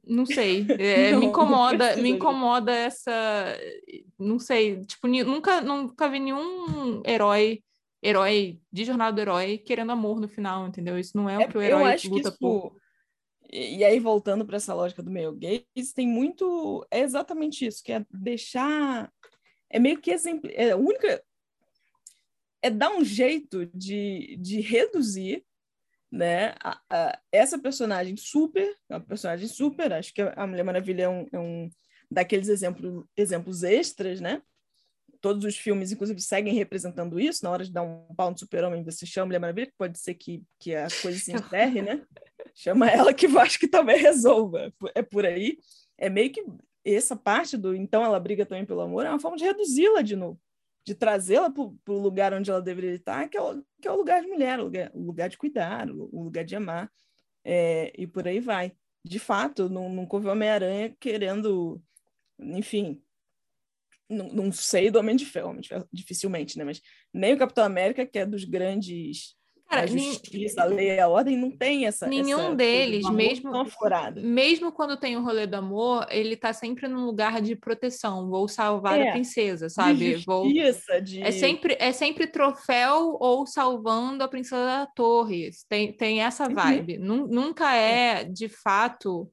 Não 0.09 0.25
sei, 0.25 0.65
é, 0.79 1.11
não, 1.11 1.19
me 1.19 1.25
incomoda, 1.27 1.95
me 1.97 2.09
incomoda 2.09 2.71
essa, 2.71 3.55
não 4.17 4.39
sei, 4.39 4.83
tipo, 4.83 5.07
nunca, 5.07 5.61
nunca 5.61 6.09
vi 6.09 6.19
nenhum 6.19 7.03
herói, 7.05 7.61
herói 8.01 8.59
de 8.71 8.85
jornada 8.85 9.13
do 9.13 9.21
herói 9.21 9.59
querendo 9.59 9.91
amor 9.91 10.19
no 10.19 10.27
final, 10.27 10.67
entendeu? 10.67 10.97
Isso 10.97 11.15
não 11.15 11.29
é, 11.29 11.35
é 11.35 11.45
o 11.45 11.49
que 11.49 11.57
o 11.57 11.61
herói 11.61 11.95
luta 12.05 12.29
isso, 12.29 12.37
por. 12.39 12.75
E 13.51 13.83
aí, 13.83 13.99
voltando 13.99 14.45
para 14.45 14.57
essa 14.57 14.75
lógica 14.75 15.01
do 15.01 15.09
meio 15.09 15.31
gay, 15.31 15.65
tem 15.95 16.07
muito. 16.07 16.85
É 16.91 16.99
exatamente 16.99 17.65
isso, 17.65 17.83
que 17.83 17.91
é 17.91 18.05
deixar. 18.11 19.11
É 19.69 19.79
meio 19.79 19.99
que 19.99 20.11
exemplo. 20.11 20.49
É 20.53 20.71
a 20.71 20.77
única. 20.77 21.23
É 22.61 22.69
dar 22.69 22.91
um 22.91 23.03
jeito 23.03 23.65
de, 23.73 24.37
de 24.39 24.59
reduzir 24.59 25.43
né? 26.11 26.55
A, 26.61 26.79
a, 26.89 27.19
essa 27.31 27.59
personagem 27.59 28.15
super, 28.17 28.75
é 28.89 28.95
uma 28.95 29.01
personagem 29.01 29.47
super, 29.47 29.93
acho 29.93 30.13
que 30.13 30.21
a 30.21 30.47
Mulher 30.47 30.63
Maravilha 30.63 31.03
é 31.03 31.09
um, 31.09 31.27
é 31.31 31.39
um 31.39 31.69
daqueles 32.09 32.47
exemplos, 32.47 33.05
exemplos 33.15 33.63
extras, 33.63 34.19
né? 34.19 34.41
Todos 35.21 35.43
os 35.43 35.57
filmes, 35.57 35.91
inclusive, 35.91 36.21
seguem 36.21 36.53
representando 36.53 37.19
isso. 37.19 37.43
Na 37.43 37.51
hora 37.51 37.65
de 37.65 37.71
dar 37.71 37.83
um 37.83 38.07
pau 38.15 38.31
no 38.31 38.37
super-homem, 38.37 38.83
você 38.83 39.05
chama 39.05 39.23
a 39.23 39.27
Mulher 39.27 39.39
Maravilha, 39.39 39.67
que 39.67 39.77
pode 39.77 39.99
ser 39.99 40.13
que, 40.13 40.41
que 40.57 40.73
a 40.73 40.87
coisa 41.01 41.19
se 41.19 41.31
enterre, 41.31 41.81
né? 41.81 42.01
Chama 42.55 42.89
ela 42.89 43.13
que 43.13 43.25
eu 43.25 43.39
acho 43.39 43.59
que 43.59 43.67
também 43.67 43.99
resolva. 43.99 44.73
É 44.95 45.01
por 45.01 45.25
aí. 45.25 45.57
É 45.97 46.09
meio 46.09 46.31
que 46.31 46.43
essa 46.85 47.15
parte 47.15 47.57
do 47.57 47.75
então 47.75 48.03
ela 48.03 48.19
briga 48.19 48.45
também 48.45 48.65
pelo 48.65 48.81
amor 48.81 49.05
é 49.05 49.09
uma 49.09 49.19
forma 49.19 49.37
de 49.37 49.43
reduzi-la 49.43 50.01
de 50.01 50.15
novo 50.15 50.39
de 50.85 50.95
trazê-la 50.95 51.51
para 51.51 51.93
o 51.93 51.99
lugar 51.99 52.33
onde 52.33 52.49
ela 52.49 52.61
deveria 52.61 52.95
estar, 52.95 53.27
que 53.29 53.37
é 53.37 53.41
o, 53.41 53.63
que 53.81 53.87
é 53.87 53.91
o 53.91 53.95
lugar 53.95 54.21
de 54.21 54.27
mulher, 54.27 54.59
o 54.59 54.63
lugar, 54.63 54.91
o 54.93 55.01
lugar 55.01 55.29
de 55.29 55.37
cuidar, 55.37 55.89
o, 55.89 56.09
o 56.11 56.23
lugar 56.23 56.43
de 56.43 56.55
amar, 56.55 56.91
é, 57.43 57.93
e 57.97 58.07
por 58.07 58.27
aí 58.27 58.39
vai. 58.39 58.73
de 59.03 59.19
fato, 59.19 59.69
nunca 59.69 60.15
houve 60.15 60.27
Homem-Aranha 60.27 60.95
querendo, 60.99 61.81
enfim, 62.39 63.01
não, 64.09 64.27
não 64.29 64.51
sei 64.51 64.89
do 64.89 64.99
Homem 64.99 65.15
de 65.15 65.25
Ferro, 65.25 65.55
dificilmente, 65.93 66.57
né? 66.57 66.63
Mas 66.63 66.81
nem 67.13 67.33
o 67.33 67.37
Capitão 67.37 67.63
América, 67.63 68.05
que 68.05 68.17
é 68.19 68.25
dos 68.25 68.43
grandes 68.43 69.35
Cara, 69.69 69.83
a 69.83 69.85
justiça, 69.85 70.63
a 70.63 70.65
lei, 70.65 70.99
a 70.99 71.07
ordem, 71.07 71.37
não 71.37 71.51
tem 71.51 71.85
essa. 71.85 72.07
Nenhum 72.07 72.39
essa 72.39 72.55
deles, 72.55 73.07
mesmo, 73.11 73.51
mesmo 74.15 74.71
quando 74.71 74.97
tem 74.97 75.15
o 75.15 75.21
rolê 75.21 75.45
do 75.45 75.57
amor, 75.57 76.07
ele 76.09 76.35
tá 76.35 76.51
sempre 76.51 76.87
num 76.87 77.05
lugar 77.05 77.39
de 77.39 77.55
proteção. 77.55 78.27
Vou 78.27 78.47
salvar 78.47 78.99
é, 78.99 79.09
a 79.09 79.11
princesa, 79.11 79.69
sabe? 79.69 80.17
De 80.17 80.25
Vou... 80.25 80.47
de... 80.51 81.21
É, 81.21 81.29
sempre, 81.29 81.77
é 81.79 81.91
sempre 81.91 82.25
troféu 82.25 83.15
ou 83.19 83.45
salvando 83.45 84.23
a 84.23 84.27
princesa 84.27 84.65
da 84.65 84.87
torre. 84.87 85.51
Tem, 85.69 85.93
tem 85.93 86.23
essa 86.23 86.47
uhum. 86.47 86.55
vibe. 86.55 86.97
Uhum. 86.97 87.27
Nunca 87.27 87.75
é, 87.75 88.23
de 88.23 88.49
fato, 88.49 89.29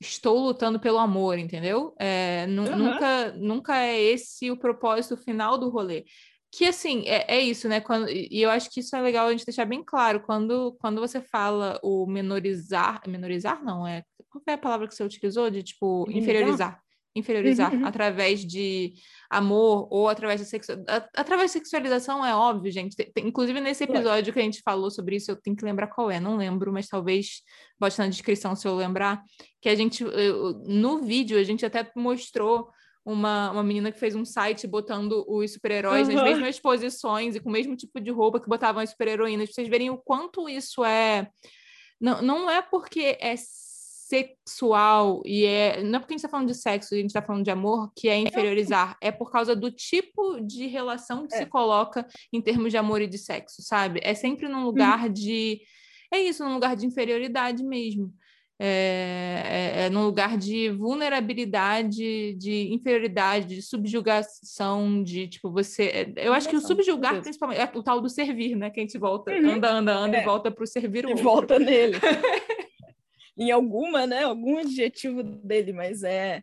estou 0.00 0.38
lutando 0.38 0.80
pelo 0.80 0.96
amor, 0.96 1.38
entendeu? 1.38 1.94
É, 2.00 2.46
uhum. 2.48 2.76
nunca, 2.78 3.32
nunca 3.32 3.76
é 3.76 4.00
esse 4.00 4.50
o 4.50 4.56
propósito 4.56 5.18
final 5.18 5.58
do 5.58 5.68
rolê 5.68 6.06
que 6.52 6.64
assim, 6.64 7.04
é, 7.06 7.36
é 7.36 7.40
isso, 7.40 7.68
né? 7.68 7.80
Quando, 7.80 8.08
e 8.08 8.40
eu 8.40 8.50
acho 8.50 8.70
que 8.70 8.80
isso 8.80 8.94
é 8.96 9.00
legal 9.00 9.26
a 9.26 9.30
gente 9.30 9.44
deixar 9.44 9.64
bem 9.64 9.82
claro. 9.84 10.20
Quando, 10.20 10.76
quando 10.80 11.00
você 11.00 11.20
fala 11.20 11.78
o 11.82 12.06
menorizar, 12.06 13.02
menorizar 13.06 13.62
não, 13.62 13.86
é. 13.86 14.02
Qual 14.30 14.42
foi 14.42 14.54
a 14.54 14.58
palavra 14.58 14.86
que 14.86 14.94
você 14.94 15.04
utilizou? 15.04 15.50
De 15.50 15.62
tipo, 15.62 16.06
inferiorizar. 16.10 16.80
Inferiorizar 17.14 17.72
uhum. 17.72 17.86
através 17.86 18.44
de 18.44 18.92
amor 19.30 19.88
ou 19.90 20.08
através 20.08 20.38
de 20.40 20.46
sexualidade. 20.46 21.08
Através 21.16 21.50
de 21.50 21.58
sexualização 21.58 22.24
é 22.24 22.34
óbvio, 22.34 22.70
gente. 22.70 22.94
Tem, 22.94 23.26
inclusive, 23.26 23.58
nesse 23.60 23.84
episódio 23.84 24.32
que 24.32 24.38
a 24.38 24.42
gente 24.42 24.60
falou 24.62 24.90
sobre 24.90 25.16
isso, 25.16 25.30
eu 25.30 25.36
tenho 25.36 25.56
que 25.56 25.64
lembrar 25.64 25.86
qual 25.88 26.10
é, 26.10 26.20
não 26.20 26.36
lembro, 26.36 26.72
mas 26.72 26.88
talvez 26.88 27.42
bote 27.80 27.98
na 27.98 28.08
descrição 28.08 28.54
se 28.54 28.68
eu 28.68 28.74
lembrar. 28.74 29.22
Que 29.62 29.70
a 29.70 29.74
gente, 29.74 30.04
no 30.66 30.98
vídeo, 30.98 31.38
a 31.38 31.42
gente 31.42 31.64
até 31.64 31.90
mostrou 31.96 32.68
uma, 33.06 33.52
uma 33.52 33.62
menina 33.62 33.92
que 33.92 34.00
fez 34.00 34.16
um 34.16 34.24
site 34.24 34.66
botando 34.66 35.24
os 35.28 35.52
super-heróis 35.52 36.08
uhum. 36.08 36.14
nas 36.14 36.24
mesmas 36.24 36.58
posições 36.58 37.36
e 37.36 37.40
com 37.40 37.48
o 37.48 37.52
mesmo 37.52 37.76
tipo 37.76 38.00
de 38.00 38.10
roupa 38.10 38.40
que 38.40 38.48
botavam 38.48 38.82
as 38.82 38.90
super-heroínas. 38.90 39.54
Vocês 39.54 39.68
verem 39.68 39.90
o 39.90 39.96
quanto 39.96 40.48
isso 40.48 40.84
é. 40.84 41.30
Não, 42.00 42.20
não 42.20 42.50
é 42.50 42.60
porque 42.60 43.16
é 43.20 43.36
sexual 43.36 45.22
e 45.24 45.44
é. 45.44 45.84
Não 45.84 45.96
é 45.96 46.00
porque 46.00 46.14
a 46.14 46.16
gente 46.16 46.24
está 46.24 46.28
falando 46.28 46.48
de 46.48 46.54
sexo, 46.56 46.94
a 46.94 46.96
gente 46.96 47.06
está 47.06 47.22
falando 47.22 47.44
de 47.44 47.50
amor, 47.50 47.92
que 47.94 48.08
é 48.08 48.18
inferiorizar. 48.18 48.96
É 49.00 49.12
por 49.12 49.30
causa 49.30 49.54
do 49.54 49.70
tipo 49.70 50.40
de 50.40 50.66
relação 50.66 51.28
que 51.28 51.34
é. 51.36 51.38
se 51.38 51.46
coloca 51.46 52.04
em 52.32 52.42
termos 52.42 52.72
de 52.72 52.76
amor 52.76 53.00
e 53.00 53.06
de 53.06 53.18
sexo, 53.18 53.62
sabe? 53.62 54.00
É 54.02 54.14
sempre 54.14 54.48
num 54.48 54.64
lugar 54.64 55.06
uhum. 55.06 55.12
de. 55.12 55.60
É 56.12 56.18
isso, 56.18 56.44
num 56.44 56.54
lugar 56.54 56.74
de 56.74 56.86
inferioridade 56.86 57.62
mesmo 57.62 58.12
é, 58.58 59.42
é, 59.44 59.82
é 59.84 59.90
num 59.90 60.04
lugar 60.04 60.38
de 60.38 60.70
vulnerabilidade, 60.70 62.34
de 62.34 62.72
inferioridade, 62.72 63.54
de 63.54 63.62
subjugação, 63.62 65.02
de 65.02 65.28
tipo, 65.28 65.50
você. 65.50 65.84
É, 66.16 66.26
eu 66.26 66.32
acho 66.32 66.48
que 66.48 66.56
o 66.56 66.60
subjugar, 66.60 67.20
principalmente, 67.20 67.60
é 67.60 67.70
o 67.74 67.82
tal 67.82 68.00
do 68.00 68.08
servir, 68.08 68.56
né? 68.56 68.70
Que 68.70 68.80
a 68.80 68.82
gente 68.82 68.96
volta, 68.96 69.32
uhum. 69.32 69.52
anda, 69.52 69.70
anda, 69.70 69.94
anda 69.94 70.16
é. 70.16 70.22
e 70.22 70.24
volta 70.24 70.50
para 70.50 70.64
o 70.64 70.66
servir 70.66 71.04
o 71.04 71.08
e 71.08 71.12
outro. 71.12 71.24
volta 71.24 71.58
nele. 71.58 71.98
em 73.36 73.50
alguma, 73.50 74.06
né? 74.06 74.24
Algum 74.24 74.58
adjetivo 74.58 75.22
dele, 75.22 75.72
mas 75.72 76.02
é. 76.02 76.42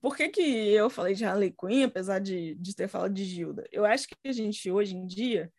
Por 0.00 0.16
que, 0.16 0.28
que 0.28 0.42
eu 0.42 0.90
falei 0.90 1.14
de 1.14 1.24
Harley 1.24 1.50
Quinn, 1.50 1.84
apesar 1.84 2.18
de, 2.18 2.54
de 2.56 2.76
ter 2.76 2.88
falado 2.88 3.12
de 3.12 3.24
Gilda? 3.24 3.66
Eu 3.72 3.84
acho 3.84 4.06
que 4.06 4.14
a 4.28 4.32
gente, 4.32 4.70
hoje 4.70 4.94
em 4.94 5.06
dia, 5.06 5.50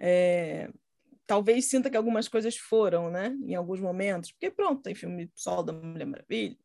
é, 0.00 0.68
talvez 1.26 1.66
sinta 1.66 1.90
que 1.90 1.96
algumas 1.96 2.28
coisas 2.28 2.56
foram, 2.56 3.10
né? 3.10 3.36
Em 3.44 3.54
alguns 3.54 3.80
momentos. 3.80 4.32
Porque 4.32 4.50
pronto, 4.50 4.82
tem 4.82 4.94
filme 4.94 5.30
Sol 5.34 5.62
da 5.62 5.72
Mulher 5.72 6.06
Maravilha, 6.06 6.56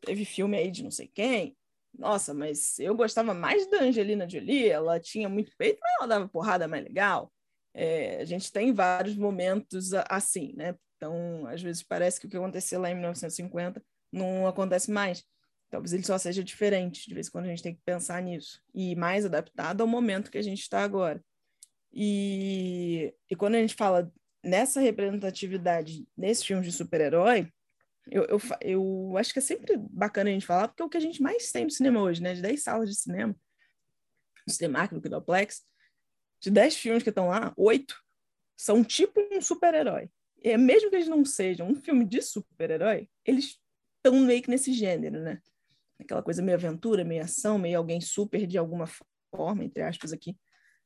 teve 0.00 0.24
filme 0.24 0.56
aí 0.56 0.70
de 0.70 0.82
não 0.82 0.90
sei 0.90 1.08
quem. 1.08 1.56
Nossa, 1.96 2.32
mas 2.32 2.78
eu 2.78 2.94
gostava 2.94 3.34
mais 3.34 3.68
da 3.70 3.82
Angelina 3.82 4.28
Jolie, 4.28 4.68
ela 4.68 5.00
tinha 5.00 5.28
muito 5.28 5.52
peito, 5.56 5.80
mas 5.82 5.92
ela 5.98 6.06
dava 6.06 6.28
porrada 6.28 6.68
mais 6.68 6.84
legal. 6.84 7.32
É, 7.74 8.20
a 8.20 8.24
gente 8.24 8.52
tem 8.52 8.72
vários 8.72 9.16
momentos 9.16 9.92
assim, 10.08 10.52
né? 10.56 10.74
Então, 10.96 11.46
às 11.46 11.62
vezes 11.62 11.82
parece 11.82 12.20
que 12.20 12.26
o 12.26 12.30
que 12.30 12.36
aconteceu 12.36 12.80
lá 12.80 12.90
em 12.90 12.94
1950 12.94 13.82
não 14.12 14.46
acontece 14.46 14.90
mais. 14.90 15.24
Talvez 15.70 15.92
ele 15.92 16.02
só 16.02 16.16
seja 16.18 16.42
diferente, 16.42 17.06
de 17.06 17.14
vez 17.14 17.28
em 17.28 17.30
quando 17.30 17.44
a 17.44 17.48
gente 17.48 17.62
tem 17.62 17.74
que 17.74 17.82
pensar 17.84 18.22
nisso. 18.22 18.60
E 18.74 18.96
mais 18.96 19.24
adaptado 19.24 19.80
ao 19.80 19.86
momento 19.86 20.30
que 20.30 20.38
a 20.38 20.42
gente 20.42 20.60
está 20.60 20.82
agora. 20.82 21.22
E, 22.00 23.12
e 23.28 23.34
quando 23.34 23.56
a 23.56 23.58
gente 23.60 23.74
fala 23.74 24.12
nessa 24.44 24.80
representatividade 24.80 26.06
nesses 26.16 26.44
filmes 26.44 26.64
de 26.64 26.70
super-herói, 26.70 27.52
eu, 28.08 28.24
eu, 28.26 28.40
eu 28.60 29.16
acho 29.18 29.32
que 29.32 29.40
é 29.40 29.42
sempre 29.42 29.76
bacana 29.76 30.30
a 30.30 30.32
gente 30.32 30.46
falar, 30.46 30.68
porque 30.68 30.80
é 30.80 30.86
o 30.86 30.88
que 30.88 30.96
a 30.96 31.00
gente 31.00 31.20
mais 31.20 31.50
tem 31.50 31.64
no 31.64 31.70
cinema 31.72 32.00
hoje, 32.00 32.22
né? 32.22 32.34
De 32.34 32.40
10 32.40 32.62
salas 32.62 32.88
de 32.88 32.94
cinema, 32.94 33.34
no 34.46 34.52
Cinemark, 34.52 34.92
no 34.92 35.02
Kinoplex, 35.02 35.66
de 36.40 36.52
10 36.52 36.76
filmes 36.76 37.02
que 37.02 37.08
estão 37.08 37.30
lá, 37.30 37.52
8 37.56 38.00
são 38.56 38.84
tipo 38.84 39.20
um 39.32 39.40
super-herói. 39.40 40.08
E 40.40 40.56
mesmo 40.56 40.90
que 40.90 40.96
eles 40.96 41.08
não 41.08 41.24
sejam 41.24 41.68
um 41.68 41.74
filme 41.74 42.04
de 42.04 42.22
super-herói, 42.22 43.08
eles 43.24 43.58
estão 43.96 44.20
meio 44.20 44.40
que 44.40 44.50
nesse 44.50 44.72
gênero, 44.72 45.20
né? 45.20 45.42
Aquela 45.98 46.22
coisa 46.22 46.40
meio 46.40 46.56
aventura, 46.56 47.02
meio 47.02 47.24
ação, 47.24 47.58
meio 47.58 47.76
alguém 47.76 48.00
super 48.00 48.46
de 48.46 48.56
alguma 48.56 48.86
forma, 49.34 49.64
entre 49.64 49.82
aspas 49.82 50.12
aqui. 50.12 50.38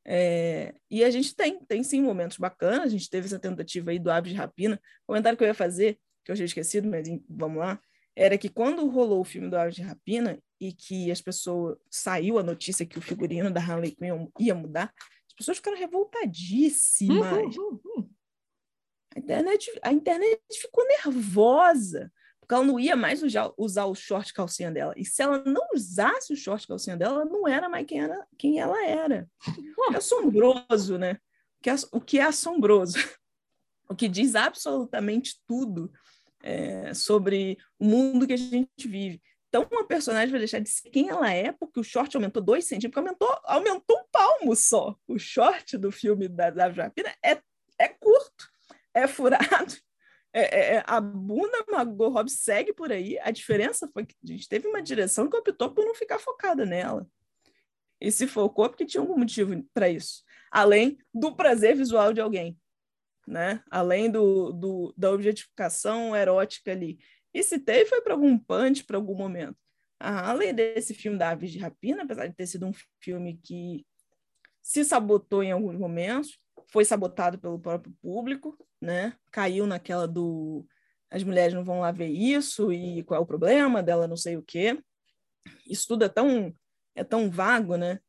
É, 0.05 0.75
e 0.91 1.03
a 1.03 1.09
gente 1.09 1.35
tem, 1.35 1.63
tem 1.65 1.83
sim 1.83 2.01
momentos 2.01 2.37
bacanas. 2.37 2.85
A 2.85 2.89
gente 2.89 3.09
teve 3.09 3.25
essa 3.25 3.39
tentativa 3.39 3.91
aí 3.91 3.99
do 3.99 4.11
Aves 4.11 4.31
de 4.31 4.37
Rapina. 4.37 4.75
O 5.03 5.07
comentário 5.07 5.37
que 5.37 5.43
eu 5.43 5.47
ia 5.47 5.53
fazer, 5.53 5.97
que 6.23 6.31
eu 6.31 6.35
tinha 6.35 6.45
esquecido, 6.45 6.87
mas 6.87 7.07
vamos 7.29 7.59
lá, 7.59 7.79
era 8.15 8.37
que 8.37 8.49
quando 8.49 8.87
rolou 8.87 9.21
o 9.21 9.25
filme 9.25 9.49
do 9.49 9.57
Aves 9.57 9.75
de 9.75 9.81
Rapina 9.81 10.39
e 10.59 10.71
que 10.71 11.11
as 11.11 11.21
pessoas 11.21 11.77
saiu 11.89 12.37
a 12.37 12.43
notícia 12.43 12.85
que 12.85 12.97
o 12.97 13.01
figurino 13.01 13.51
da 13.51 13.61
Harley 13.61 13.91
Quinn 13.91 14.27
ia 14.39 14.53
mudar, 14.53 14.93
as 15.27 15.33
pessoas 15.35 15.57
ficaram 15.57 15.77
revoltadíssimas. 15.77 17.55
Uhum, 17.57 17.79
uhum. 17.85 18.09
A 19.15 19.19
internet, 19.19 19.79
a 19.81 19.93
internet 19.93 20.41
ficou 20.59 20.85
nervosa 20.87 22.11
porque 22.43 22.53
ela 22.53 22.65
não 22.65 22.79
ia 22.79 22.95
mais 22.95 23.23
usar, 23.23 23.85
o 23.85 23.95
short 23.95 24.33
calcinha 24.33 24.69
dela. 24.69 24.93
E 24.97 25.05
se 25.05 25.21
ela 25.21 25.43
não 25.45 25.69
usasse 25.73 26.33
o 26.33 26.35
short 26.35 26.67
calcinha 26.67 26.97
dela, 26.97 27.21
ela 27.21 27.25
não 27.25 27.47
era 27.47 27.69
mais 27.69 27.85
quem, 27.85 28.01
era, 28.01 28.27
quem 28.37 28.59
ela 28.59 28.85
era. 28.85 29.27
É 29.91 29.95
assombroso, 29.95 30.97
né? 30.97 31.13
O 31.59 31.63
que 31.63 31.69
é, 31.69 31.75
o 31.91 32.01
que 32.01 32.19
é 32.19 32.23
assombroso? 32.23 32.97
O 33.89 33.95
que 33.95 34.07
diz 34.07 34.33
absolutamente 34.33 35.35
tudo 35.45 35.91
é, 36.41 36.93
sobre 36.93 37.57
o 37.77 37.85
mundo 37.85 38.25
que 38.25 38.33
a 38.33 38.37
gente 38.37 38.87
vive. 38.87 39.21
Então, 39.49 39.67
uma 39.71 39.85
personagem 39.85 40.31
vai 40.31 40.39
deixar 40.39 40.59
de 40.59 40.69
ser 40.69 40.89
quem 40.89 41.09
ela 41.09 41.31
é, 41.31 41.51
porque 41.51 41.79
o 41.79 41.83
short 41.83 42.15
aumentou 42.15 42.41
dois 42.41 42.65
centímetros, 42.65 42.97
aumentou, 42.97 43.39
aumentou 43.43 43.99
um 43.99 44.05
palmo 44.11 44.55
só. 44.55 44.95
O 45.05 45.19
short 45.19 45.77
do 45.77 45.91
filme 45.91 46.27
da, 46.27 46.49
da 46.49 46.71
Japina 46.71 47.13
é, 47.23 47.39
é 47.77 47.89
curto, 47.89 48.49
é 48.93 49.05
furado, 49.05 49.75
é, 50.33 50.41
é, 50.41 50.75
é, 50.75 50.83
a 50.87 50.99
bunda 50.99 51.63
Margot 51.69 52.09
Robbie 52.09 52.31
segue 52.31 52.73
por 52.73 52.91
aí. 52.91 53.19
A 53.19 53.29
diferença 53.29 53.87
foi 53.93 54.03
que 54.05 54.15
a 54.23 54.27
gente 54.27 54.49
teve 54.49 54.67
uma 54.67 54.81
direção 54.81 55.29
que 55.29 55.37
optou 55.37 55.71
por 55.71 55.85
não 55.85 55.93
ficar 55.93 56.17
focada 56.17 56.65
nela. 56.65 57.07
E 58.01 58.11
se 58.11 58.25
focou 58.25 58.67
porque 58.67 58.85
tinha 58.85 58.99
algum 58.99 59.17
motivo 59.17 59.63
para 59.73 59.87
isso. 59.87 60.23
Além 60.51 60.97
do 61.13 61.35
prazer 61.35 61.75
visual 61.75 62.11
de 62.11 62.19
alguém. 62.19 62.57
Né? 63.27 63.63
Além 63.69 64.09
do, 64.09 64.51
do, 64.51 64.93
da 64.97 65.11
objetificação 65.11 66.15
erótica 66.15 66.71
ali. 66.71 66.97
E 67.31 67.43
se 67.43 67.59
teve, 67.59 67.85
foi 67.89 68.01
para 68.01 68.13
algum 68.13 68.37
punch, 68.37 68.83
para 68.83 68.97
algum 68.97 69.15
momento. 69.15 69.57
Além 69.99 70.53
desse 70.53 70.93
filme 70.93 71.17
da 71.17 71.29
Aves 71.29 71.51
de 71.51 71.59
Rapina, 71.59 72.03
apesar 72.03 72.27
de 72.27 72.35
ter 72.35 72.47
sido 72.47 72.65
um 72.65 72.73
filme 72.99 73.39
que 73.41 73.85
se 74.61 74.83
sabotou 74.83 75.43
em 75.43 75.51
alguns 75.51 75.77
momentos, 75.77 76.37
foi 76.67 76.83
sabotado 76.83 77.37
pelo 77.37 77.59
próprio 77.59 77.93
público, 78.01 78.57
né? 78.83 79.13
Caiu 79.31 79.65
naquela 79.65 80.07
do 80.07 80.67
as 81.09 81.23
mulheres 81.23 81.53
não 81.53 81.63
vão 81.63 81.79
lá 81.79 81.91
ver 81.91 82.07
isso 82.07 82.71
e 82.71 83.03
qual 83.03 83.19
é 83.19 83.23
o 83.23 83.25
problema 83.25 83.83
dela, 83.83 84.07
não 84.07 84.17
sei 84.17 84.35
o 84.35 84.43
quê. 84.43 84.79
Isso 85.67 85.87
tudo 85.87 86.05
é 86.05 86.09
tão 86.09 86.53
é 86.95 87.03
tão 87.03 87.29
vago, 87.29 87.75
né? 87.77 87.99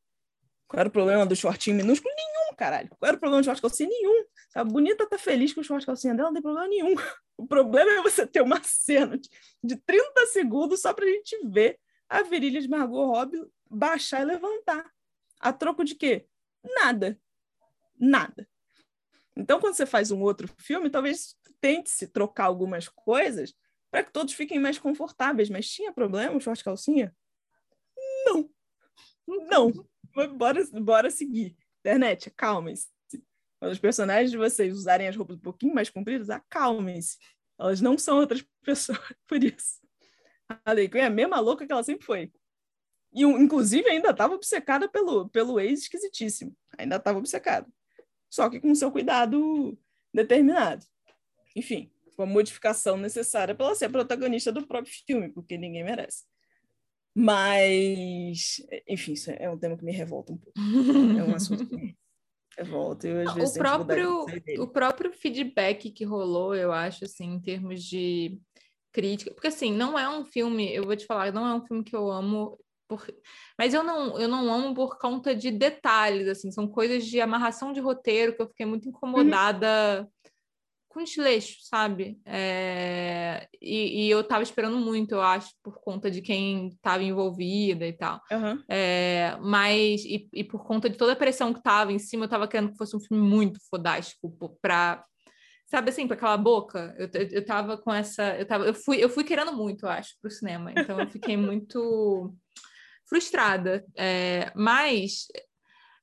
Qual 0.66 0.80
era 0.80 0.88
o 0.88 0.92
problema 0.92 1.24
do 1.26 1.36
shortinho 1.36 1.76
minúsculo? 1.76 2.12
Nenhum, 2.16 2.56
caralho. 2.56 2.88
Qual 2.88 3.08
era 3.08 3.16
o 3.16 3.20
problema 3.20 3.42
do 3.42 3.44
short 3.44 3.60
calcinha? 3.60 3.88
Nenhum. 3.88 4.24
A 4.54 4.64
bonita 4.64 5.06
tá 5.06 5.18
feliz 5.18 5.52
com 5.52 5.60
o 5.60 5.64
short 5.64 5.84
calcinha 5.84 6.14
dela, 6.14 6.28
não 6.28 6.34
tem 6.34 6.42
problema 6.42 6.68
nenhum. 6.68 6.94
O 7.36 7.48
problema 7.48 7.90
é 7.90 8.00
você 8.00 8.24
ter 8.24 8.40
uma 8.40 8.62
cena 8.62 9.18
de, 9.18 9.28
de 9.60 9.74
30 9.74 10.26
segundos 10.26 10.80
só 10.80 10.94
pra 10.94 11.04
gente 11.04 11.36
ver 11.48 11.80
a 12.08 12.22
virilha 12.22 12.60
de 12.60 12.68
Margot 12.68 13.06
Robbie 13.06 13.44
baixar 13.68 14.22
e 14.22 14.24
levantar. 14.24 14.88
A 15.40 15.52
troco 15.52 15.82
de 15.82 15.96
quê? 15.96 16.28
Nada. 16.62 17.18
Nada. 17.98 18.48
Então, 19.37 19.61
quando 19.61 19.74
você 19.74 19.87
faz 19.87 20.11
um 20.11 20.20
outro 20.22 20.49
filme, 20.59 20.91
talvez 20.91 21.37
tente-se 21.61 22.07
trocar 22.09 22.45
algumas 22.45 22.89
coisas 22.89 23.55
para 23.91 24.05
que 24.05 24.12
todos 24.12 24.35
fiquem 24.35 24.61
mais 24.61 24.78
confortáveis. 24.78 25.51
Mas 25.51 25.68
tinha 25.68 25.93
problema 25.93 26.37
o 26.37 26.41
short 26.41 26.62
calcinha? 26.62 27.14
Não. 28.26 28.51
Não. 29.26 29.72
bora, 30.37 30.64
bora 30.80 31.11
seguir. 31.11 31.57
Internet, 31.80 32.28
acalmem-se. 32.28 32.89
Quando 33.59 33.72
os 33.72 33.78
personagens 33.78 34.30
de 34.30 34.37
vocês 34.37 34.74
usarem 34.74 35.09
as 35.09 35.16
roupas 35.16 35.37
um 35.37 35.41
pouquinho 35.41 35.74
mais 35.74 35.91
compridas, 35.91 36.30
acalmem-se. 36.30 37.18
Elas 37.59 37.80
não 37.80 37.97
são 37.97 38.18
outras 38.18 38.45
pessoas 38.62 38.99
por 39.26 39.43
isso. 39.43 39.80
A 40.49 40.59
Harley 40.64 40.89
Quinn 40.89 41.01
é 41.01 41.07
a 41.07 41.11
mesma 41.11 41.41
louca 41.41 41.66
que 41.66 41.72
ela 41.72 41.82
sempre 41.82 42.05
foi. 42.05 42.32
E, 43.12 43.22
inclusive, 43.22 43.89
ainda 43.89 44.11
estava 44.11 44.35
obcecada 44.35 44.89
pelo, 44.89 45.28
pelo 45.28 45.61
ex 45.61 45.82
esquisitíssimo. 45.82 46.55
Ainda 46.76 46.97
estava 46.97 47.18
obcecada. 47.18 47.66
Só 48.35 48.51
que 48.51 48.59
com 48.59 48.74
seu 48.74 48.91
cuidado 48.91 49.78
determinado. 50.12 50.85
Enfim, 51.55 51.89
uma 52.18 52.26
modificação 52.26 52.97
necessária 52.97 53.55
para 53.55 53.66
ela 53.66 53.74
ser 53.76 53.89
protagonista 53.89 54.51
do 54.51 54.66
próprio 54.66 54.93
filme, 55.07 55.28
porque 55.28 55.57
ninguém 55.57 55.85
merece. 55.85 56.24
Mas, 57.14 58.61
enfim, 58.89 59.12
isso 59.12 59.30
é 59.30 59.49
um 59.49 59.57
tema 59.57 59.76
que 59.76 59.85
me 59.85 59.93
revolta 59.93 60.32
um 60.32 60.37
pouco. 60.37 60.59
É 60.59 61.22
um 61.22 61.32
assunto 61.32 61.64
que 61.64 61.76
me 61.76 61.97
revolta. 62.59 63.07
Eu, 63.07 63.28
às 63.28 63.35
vezes, 63.37 63.55
o, 63.55 63.59
próprio, 63.59 64.26
o 64.59 64.66
próprio 64.66 65.12
feedback 65.12 65.93
que 65.93 66.05
rolou, 66.05 66.57
eu 66.57 66.72
acho, 66.72 67.05
assim, 67.05 67.35
em 67.35 67.41
termos 67.41 67.85
de 67.85 68.37
crítica. 68.91 69.32
Porque, 69.32 69.47
assim, 69.47 69.72
não 69.72 69.97
é 69.97 70.09
um 70.09 70.24
filme, 70.24 70.74
eu 70.74 70.82
vou 70.82 70.97
te 70.97 71.07
falar, 71.07 71.32
não 71.32 71.47
é 71.47 71.55
um 71.55 71.64
filme 71.64 71.85
que 71.85 71.95
eu 71.95 72.11
amo. 72.11 72.59
Por... 72.89 73.07
Mas 73.59 73.74
eu 73.74 73.82
não, 73.82 74.18
eu 74.18 74.28
não 74.28 74.53
amo 74.53 74.74
por 74.74 74.99
conta 74.99 75.35
de 75.35 75.51
detalhes, 75.51 76.28
assim, 76.28 76.51
são 76.51 76.68
coisas 76.68 77.05
de 77.07 77.20
amarração 77.20 77.72
de 77.72 77.80
roteiro 77.80 78.35
que 78.35 78.43
eu 78.43 78.49
fiquei 78.49 78.66
muito 78.66 78.85
uhum. 78.87 78.91
incomodada. 78.91 80.03
Uhum 80.03 80.14
com 80.95 81.03
desleixo, 81.03 81.57
sabe? 81.62 82.20
É... 82.24 83.49
E, 83.61 84.07
e, 84.07 84.11
eu 84.11 84.22
tava 84.22 84.45
esperando 84.45 84.78
muito, 84.78 85.12
eu 85.12 85.20
acho, 85.20 85.51
por 85.61 85.80
conta 85.80 86.09
de 86.09 86.22
quem 86.22 86.68
estava 86.68 87.03
envolvida 87.03 87.85
e 87.85 87.93
tal. 87.93 88.20
Uhum. 88.30 88.62
É... 88.68 89.37
Mas, 89.41 90.05
e, 90.05 90.28
e, 90.32 90.45
por 90.45 90.64
conta 90.64 90.89
de 90.89 90.97
toda 90.97 91.12
a 91.12 91.16
pressão 91.16 91.53
que 91.53 91.62
tava 91.62 91.93
em 91.93 91.99
cima, 91.99 92.26
eu 92.26 92.28
tava 92.28 92.47
querendo 92.47 92.70
que 92.70 92.78
fosse 92.78 92.97
um 92.97 93.01
filme 93.01 93.22
muito 93.26 93.59
fodástico 93.68 94.32
pra. 94.62 95.05
Sabe 95.66 95.91
assim, 95.91 96.07
para 96.07 96.14
aquela 96.14 96.37
boca? 96.37 96.95
Eu, 96.97 97.09
eu, 97.12 97.28
eu 97.32 97.45
tava 97.45 97.76
com 97.76 97.93
essa. 97.93 98.37
Eu, 98.37 98.47
tava, 98.47 98.64
eu, 98.64 98.74
fui, 98.74 99.03
eu 99.03 99.09
fui 99.09 99.24
querendo 99.24 99.53
muito, 99.53 99.87
eu 99.87 99.91
acho, 99.91 100.14
pro 100.22 100.30
cinema. 100.30 100.70
Então 100.70 101.01
eu 101.01 101.11
fiquei 101.11 101.37
muito 101.37 102.32
frustrada. 103.14 103.84
É... 103.96 104.50
Mas 104.56 105.28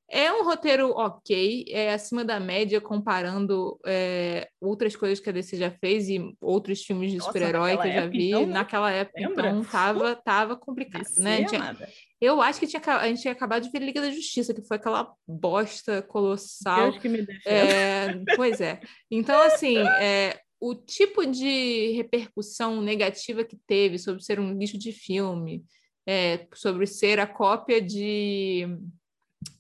é 0.10 0.32
um 0.32 0.44
roteiro 0.44 0.90
ok, 0.92 1.66
é 1.70 1.94
acima 1.94 2.26
da 2.26 2.38
média 2.38 2.82
comparando 2.82 3.80
é, 3.86 4.50
outras 4.60 4.94
coisas 4.94 5.22
que 5.22 5.30
a 5.30 5.32
DC 5.32 5.56
já 5.56 5.72
fez 5.72 6.10
e 6.10 6.20
outros 6.42 6.84
filmes 6.84 7.14
de 7.14 7.22
super-herói 7.22 7.78
que 7.78 7.88
eu 7.88 7.94
já 7.94 8.08
vi. 8.08 8.28
Então, 8.28 8.46
naquela 8.46 8.92
época, 8.92 9.22
lembra? 9.22 9.50
então, 9.50 9.64
tava, 9.64 10.16
tava 10.18 10.58
complicado, 10.58 11.04
DC, 11.04 11.24
né? 11.24 11.46
Tinha, 11.46 11.78
eu 12.20 12.42
acho 12.42 12.60
que 12.60 12.68
tinha, 12.68 12.82
a 12.86 13.08
gente 13.08 13.22
tinha 13.22 13.32
acabado 13.32 13.64
de 13.64 13.72
ver 13.72 13.80
Liga 13.80 14.02
da 14.02 14.12
Justiça, 14.12 14.54
que 14.54 14.62
foi 14.62 14.76
aquela 14.76 15.14
bosta 15.26 16.02
colossal. 16.02 16.92
Deus 16.92 17.02
que 17.02 17.08
me 17.08 17.26
é, 17.46 18.20
Pois 18.36 18.60
é. 18.60 18.82
Então, 19.10 19.42
assim, 19.42 19.78
é, 19.78 20.38
o 20.60 20.76
tipo 20.76 21.26
de 21.26 21.94
repercussão 21.94 22.82
negativa 22.82 23.46
que 23.46 23.58
teve 23.66 23.98
sobre 23.98 24.22
ser 24.22 24.42
um 24.42 24.54
lixo 24.58 24.78
de 24.78 24.92
filme, 24.92 25.64
é, 26.08 26.48
sobre 26.54 26.86
ser 26.88 27.20
a 27.20 27.28
cópia 27.28 27.82
de 27.82 28.68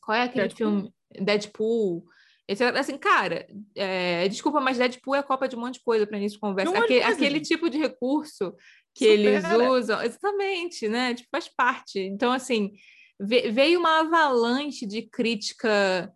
qual 0.02 0.18
é 0.18 0.24
aquele 0.24 0.48
Deadpool. 0.48 0.58
filme? 0.58 0.94
Deadpool. 1.20 2.06
Esse, 2.48 2.64
assim, 2.64 2.98
cara, 2.98 3.48
é, 3.76 4.28
desculpa, 4.28 4.60
mas 4.60 4.78
Deadpool 4.78 5.16
é 5.16 5.24
copa 5.24 5.48
de 5.48 5.56
um 5.56 5.60
monte 5.60 5.76
de 5.76 5.84
coisa 5.84 6.06
para 6.06 6.18
início 6.18 6.36
de 6.36 6.42
conversa. 6.42 6.78
Aquele, 6.78 7.04
aquele 7.04 7.39
tipo 7.39 7.70
de 7.70 7.78
recurso 7.78 8.54
que 8.94 9.06
Supera. 9.06 9.56
eles 9.56 9.70
usam, 9.70 10.02
exatamente, 10.02 10.89
né? 10.89 11.14
Tipo, 11.14 11.30
faz 11.32 11.48
parte. 11.48 12.00
Então, 12.00 12.32
assim, 12.32 12.74
veio 13.20 13.80
uma 13.80 14.02
avalanche 14.02 14.86
de 14.86 15.04
crítica, 15.04 16.12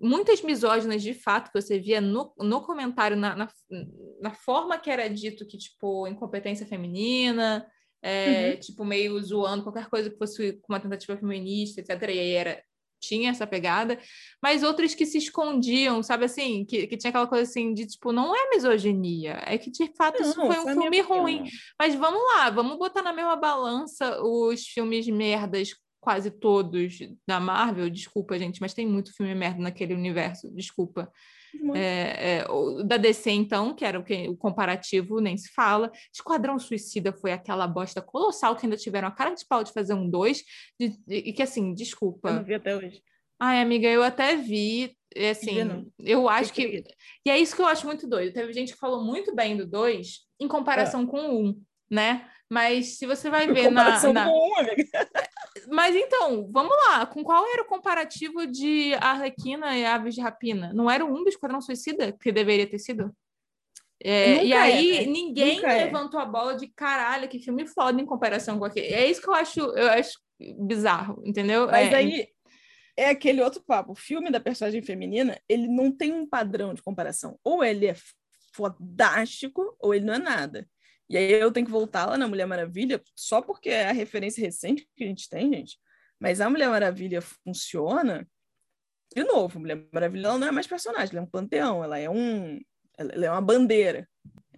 muitas 0.00 0.42
misóginas 0.42 1.02
de 1.02 1.14
fato, 1.14 1.50
que 1.50 1.60
você 1.60 1.78
via 1.78 2.00
no, 2.00 2.32
no 2.38 2.60
comentário, 2.60 3.16
na, 3.16 3.34
na, 3.34 3.48
na 4.20 4.30
forma 4.32 4.78
que 4.78 4.90
era 4.90 5.08
dito 5.08 5.46
que, 5.46 5.58
tipo, 5.58 6.06
incompetência 6.06 6.66
feminina, 6.66 7.66
é, 8.04 8.50
uhum. 8.50 8.60
tipo, 8.60 8.84
meio 8.84 9.18
zoando 9.22 9.62
qualquer 9.62 9.88
coisa 9.88 10.10
que 10.10 10.18
fosse 10.18 10.60
uma 10.68 10.78
tentativa 10.78 11.16
feminista, 11.16 11.80
etc. 11.80 11.90
E 12.02 12.18
aí 12.20 12.30
era 12.32 12.62
tinha 13.00 13.30
essa 13.30 13.46
pegada, 13.46 13.98
mas 14.42 14.62
outras 14.62 14.94
que 14.94 15.04
se 15.04 15.18
escondiam, 15.18 16.02
sabe 16.02 16.24
assim, 16.24 16.64
que, 16.64 16.86
que 16.86 16.96
tinha 16.96 17.10
aquela 17.10 17.26
coisa 17.26 17.44
assim 17.44 17.74
de 17.74 17.86
tipo, 17.86 18.12
não 18.12 18.34
é 18.34 18.48
misoginia, 18.50 19.42
é 19.46 19.58
que 19.58 19.70
de 19.70 19.92
fato 19.94 20.22
não, 20.22 20.28
isso 20.30 20.34
foi 20.34 20.58
um 20.58 20.80
filme 20.80 21.00
ruim. 21.02 21.44
Mas 21.78 21.94
vamos 21.94 22.20
lá, 22.32 22.48
vamos 22.48 22.78
botar 22.78 23.02
na 23.02 23.12
mesma 23.12 23.36
balança 23.36 24.22
os 24.22 24.66
filmes 24.66 25.06
merdas 25.06 25.74
quase 26.00 26.30
todos 26.30 26.98
da 27.26 27.40
Marvel, 27.40 27.90
desculpa, 27.90 28.38
gente, 28.38 28.60
mas 28.60 28.74
tem 28.74 28.86
muito 28.86 29.14
filme 29.14 29.34
merda 29.34 29.62
naquele 29.62 29.94
universo, 29.94 30.50
desculpa. 30.54 31.10
É, 31.74 32.38
é, 32.38 32.44
da 32.84 32.96
DC, 32.96 33.30
então, 33.30 33.74
que 33.74 33.84
era 33.84 33.98
o, 33.98 34.04
que, 34.04 34.28
o 34.28 34.36
comparativo, 34.36 35.20
nem 35.20 35.36
se 35.36 35.52
fala. 35.52 35.90
Esquadrão 36.12 36.58
Suicida 36.58 37.12
foi 37.12 37.32
aquela 37.32 37.66
bosta 37.66 38.02
colossal 38.02 38.56
que 38.56 38.66
ainda 38.66 38.76
tiveram 38.76 39.08
a 39.08 39.10
cara 39.10 39.34
de 39.34 39.46
pau 39.46 39.64
de 39.64 39.72
fazer 39.72 39.94
um 39.94 40.08
dois, 40.08 40.42
e 41.08 41.32
que, 41.32 41.42
assim, 41.42 41.74
desculpa. 41.74 42.28
Eu 42.28 42.34
não 42.34 42.44
vi 42.44 42.54
até 42.54 42.76
hoje. 42.76 43.02
Ai, 43.40 43.60
amiga, 43.60 43.88
eu 43.88 44.02
até 44.02 44.36
vi, 44.36 44.96
assim, 45.30 45.56
eu 45.98 46.28
acho 46.28 46.52
que... 46.52 46.82
que... 46.82 46.94
E 47.26 47.30
é 47.30 47.38
isso 47.38 47.54
que 47.54 47.62
eu 47.62 47.66
acho 47.66 47.86
muito 47.86 48.06
doido. 48.06 48.32
Teve 48.32 48.52
gente 48.52 48.72
que 48.72 48.78
falou 48.78 49.04
muito 49.04 49.34
bem 49.34 49.56
do 49.56 49.66
dois 49.66 50.20
em 50.40 50.48
comparação 50.48 51.02
é. 51.02 51.06
com 51.06 51.18
o 51.18 51.48
um, 51.48 51.62
né? 51.90 52.28
Mas 52.48 52.98
se 52.98 53.06
você 53.06 53.30
vai 53.30 53.46
ver 53.52 53.70
na, 53.70 54.00
na... 54.12 54.28
Um, 54.30 54.34
Mas 55.68 55.94
então, 55.94 56.48
vamos 56.50 56.76
lá. 56.86 57.06
Com 57.06 57.22
qual 57.22 57.46
era 57.46 57.62
o 57.62 57.66
comparativo 57.66 58.46
de 58.46 58.94
Arlequina 58.94 59.76
e 59.76 59.84
Aves 59.84 60.14
de 60.14 60.20
Rapina? 60.20 60.72
Não 60.72 60.90
era 60.90 61.04
um 61.04 61.22
do 61.22 61.28
Esquadrão 61.28 61.60
Suicida 61.60 62.12
que 62.12 62.32
deveria 62.32 62.66
ter 62.66 62.78
sido? 62.78 63.14
É, 64.02 64.44
e 64.44 64.52
aí 64.52 64.98
é, 64.98 65.06
ninguém 65.06 65.64
é. 65.64 65.84
levantou 65.84 66.20
a 66.20 66.26
bola 66.26 66.56
de 66.56 66.66
caralho, 66.68 67.28
que 67.28 67.38
filme 67.38 67.66
foda 67.66 68.00
em 68.00 68.04
comparação 68.06 68.58
com 68.58 68.64
aquele. 68.64 68.88
É 68.88 69.08
isso 69.08 69.22
que 69.22 69.28
eu 69.28 69.34
acho, 69.34 69.60
eu 69.60 69.88
acho 69.90 70.18
bizarro, 70.58 71.22
entendeu? 71.24 71.66
Mas 71.66 71.92
é, 71.92 71.94
aí 71.94 72.28
é 72.96 73.08
aquele 73.08 73.40
outro 73.40 73.62
papo. 73.62 73.92
O 73.92 73.96
filme 73.96 74.30
da 74.30 74.40
personagem 74.40 74.82
feminina, 74.82 75.40
ele 75.48 75.68
não 75.68 75.90
tem 75.90 76.12
um 76.12 76.26
padrão 76.26 76.74
de 76.74 76.82
comparação. 76.82 77.38
Ou 77.42 77.64
ele 77.64 77.86
é 77.86 77.94
fodástico, 78.54 79.76
ou 79.80 79.94
ele 79.94 80.04
não 80.04 80.14
é 80.14 80.18
nada. 80.18 80.68
E 81.08 81.16
aí 81.16 81.32
eu 81.32 81.52
tenho 81.52 81.66
que 81.66 81.72
voltar 81.72 82.06
lá 82.06 82.16
na 82.16 82.26
Mulher 82.26 82.46
Maravilha, 82.46 83.02
só 83.14 83.42
porque 83.42 83.68
é 83.68 83.88
a 83.88 83.92
referência 83.92 84.40
recente 84.40 84.88
que 84.96 85.04
a 85.04 85.06
gente 85.06 85.28
tem, 85.28 85.52
gente. 85.52 85.78
Mas 86.18 86.40
a 86.40 86.48
Mulher 86.48 86.68
Maravilha 86.68 87.20
funciona. 87.20 88.26
De 89.14 89.22
novo, 89.22 89.60
Mulher 89.60 89.86
Maravilha 89.92 90.28
ela 90.28 90.38
não 90.38 90.48
é 90.48 90.50
mais 90.50 90.66
personagem, 90.66 91.10
ela 91.10 91.20
é 91.20 91.22
um 91.22 91.30
panteão, 91.30 91.84
ela 91.84 91.98
é 91.98 92.08
um, 92.08 92.60
ela 92.96 93.26
é 93.26 93.30
uma 93.30 93.40
bandeira. 93.40 94.08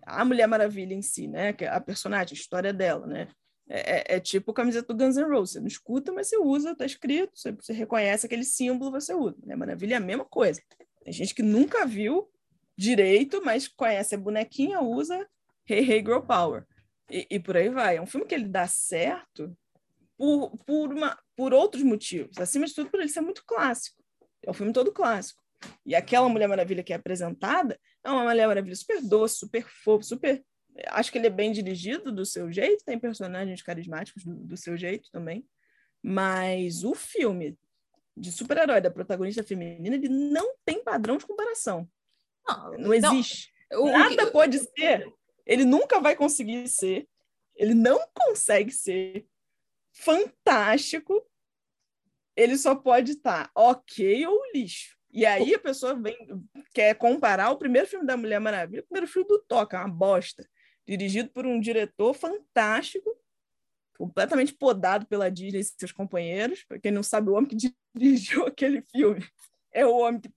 A 0.02 0.24
Mulher 0.24 0.46
Maravilha 0.46 0.94
em 0.94 1.02
si, 1.02 1.26
né? 1.26 1.54
É 1.58 1.66
a 1.66 1.80
personagem, 1.80 2.36
a 2.36 2.40
história 2.40 2.72
dela, 2.72 3.06
né? 3.06 3.28
É, 3.68 4.14
é, 4.14 4.16
é 4.16 4.20
tipo 4.20 4.52
camiseta 4.52 4.94
do 4.94 4.96
Guns 4.96 5.16
N' 5.16 5.28
Roses. 5.28 5.54
Você 5.54 5.60
não 5.60 5.66
escuta, 5.66 6.12
mas 6.12 6.28
você 6.28 6.38
usa, 6.38 6.76
tá 6.76 6.86
escrito, 6.86 7.36
você, 7.36 7.50
você 7.50 7.72
reconhece 7.72 8.26
aquele 8.26 8.44
símbolo, 8.44 8.92
você 8.92 9.12
usa. 9.12 9.36
Mulher 9.42 9.56
Maravilha 9.56 9.94
é 9.94 9.96
a 9.96 10.00
mesma 10.00 10.24
coisa. 10.24 10.62
Tem 11.02 11.12
gente 11.12 11.34
que 11.34 11.42
nunca 11.42 11.84
viu 11.84 12.30
direito, 12.78 13.42
mas 13.44 13.66
conhece 13.66 14.14
a 14.14 14.18
bonequinha, 14.18 14.80
usa 14.80 15.26
Hey 15.68 15.80
Hey 15.80 16.00
Girl 16.00 16.20
Power. 16.20 16.64
E, 17.10 17.26
e, 17.30 17.40
por 17.40 17.56
aí 17.56 17.68
vai. 17.68 17.96
É 17.96 18.02
um 18.02 18.06
filme 18.06 18.26
que 18.26 18.34
ele 18.34 18.48
dá 18.48 18.66
certo 18.66 19.56
por, 20.16 20.56
por, 20.64 20.92
uma, 20.92 21.18
por 21.36 21.52
outros 21.52 21.82
motivos. 21.82 22.38
Acima 22.38 22.66
de 22.66 22.74
tudo, 22.74 22.90
por 22.90 23.00
ele 23.00 23.08
ser 23.08 23.20
muito 23.20 23.44
clássico. 23.44 24.02
É 24.44 24.50
um 24.50 24.54
filme 24.54 24.72
todo 24.72 24.92
clássico. 24.92 25.40
E 25.84 25.94
aquela 25.94 26.28
Mulher 26.28 26.48
Maravilha 26.48 26.82
que 26.82 26.92
é 26.92 26.96
apresentada 26.96 27.78
é 28.04 28.10
uma 28.10 28.24
Mulher 28.24 28.46
Maravilha 28.46 28.76
super 28.76 29.02
doce, 29.02 29.38
super 29.38 29.66
fofo, 29.66 30.04
super. 30.04 30.44
Acho 30.88 31.10
que 31.10 31.18
ele 31.18 31.26
é 31.26 31.30
bem 31.30 31.52
dirigido 31.52 32.12
do 32.12 32.26
seu 32.26 32.52
jeito, 32.52 32.84
tem 32.84 32.98
personagens 32.98 33.62
carismáticos 33.62 34.24
do, 34.24 34.34
do 34.34 34.56
seu 34.56 34.76
jeito 34.76 35.10
também. 35.10 35.46
Mas 36.02 36.84
o 36.84 36.94
filme 36.94 37.58
de 38.16 38.30
super-herói 38.30 38.80
da 38.80 38.90
protagonista 38.90 39.42
feminina, 39.42 39.96
ele 39.96 40.08
não 40.08 40.54
tem 40.64 40.82
padrão 40.82 41.16
de 41.16 41.26
comparação. 41.26 41.88
Não, 42.46 42.72
não 42.78 42.94
existe. 42.94 43.52
Não. 43.70 43.86
Nada 43.86 44.30
pode 44.30 44.58
ser 44.58 45.12
ele 45.46 45.64
nunca 45.64 46.00
vai 46.00 46.16
conseguir 46.16 46.66
ser, 46.68 47.08
ele 47.54 47.74
não 47.74 47.98
consegue 48.12 48.72
ser 48.72 49.26
fantástico, 49.92 51.24
ele 52.34 52.58
só 52.58 52.74
pode 52.74 53.12
estar 53.12 53.44
tá 53.44 53.50
ok 53.54 54.26
ou 54.26 54.38
lixo. 54.52 54.96
E 55.10 55.24
aí 55.24 55.54
a 55.54 55.58
pessoa 55.58 55.94
vem, 55.94 56.14
quer 56.74 56.94
comparar 56.94 57.50
o 57.50 57.56
primeiro 57.56 57.86
filme 57.86 58.04
da 58.04 58.16
Mulher 58.16 58.38
Maravilha 58.38 58.82
o 58.82 58.86
primeiro 58.86 59.06
filme 59.06 59.26
do 59.26 59.38
Toca, 59.38 59.78
uma 59.78 59.88
bosta. 59.88 60.46
Dirigido 60.86 61.30
por 61.30 61.46
um 61.46 61.58
diretor 61.58 62.12
fantástico, 62.12 63.16
completamente 63.96 64.52
podado 64.52 65.06
pela 65.06 65.30
Disney 65.30 65.60
e 65.60 65.64
seus 65.64 65.92
companheiros. 65.92 66.64
Para 66.64 66.78
quem 66.78 66.92
não 66.92 67.02
sabe, 67.02 67.30
o 67.30 67.34
homem 67.34 67.48
que 67.48 67.56
dirigiu 67.96 68.44
aquele 68.46 68.82
filme 68.82 69.26
é 69.72 69.86
o 69.86 69.96
homem 69.96 70.20
que 70.20 70.30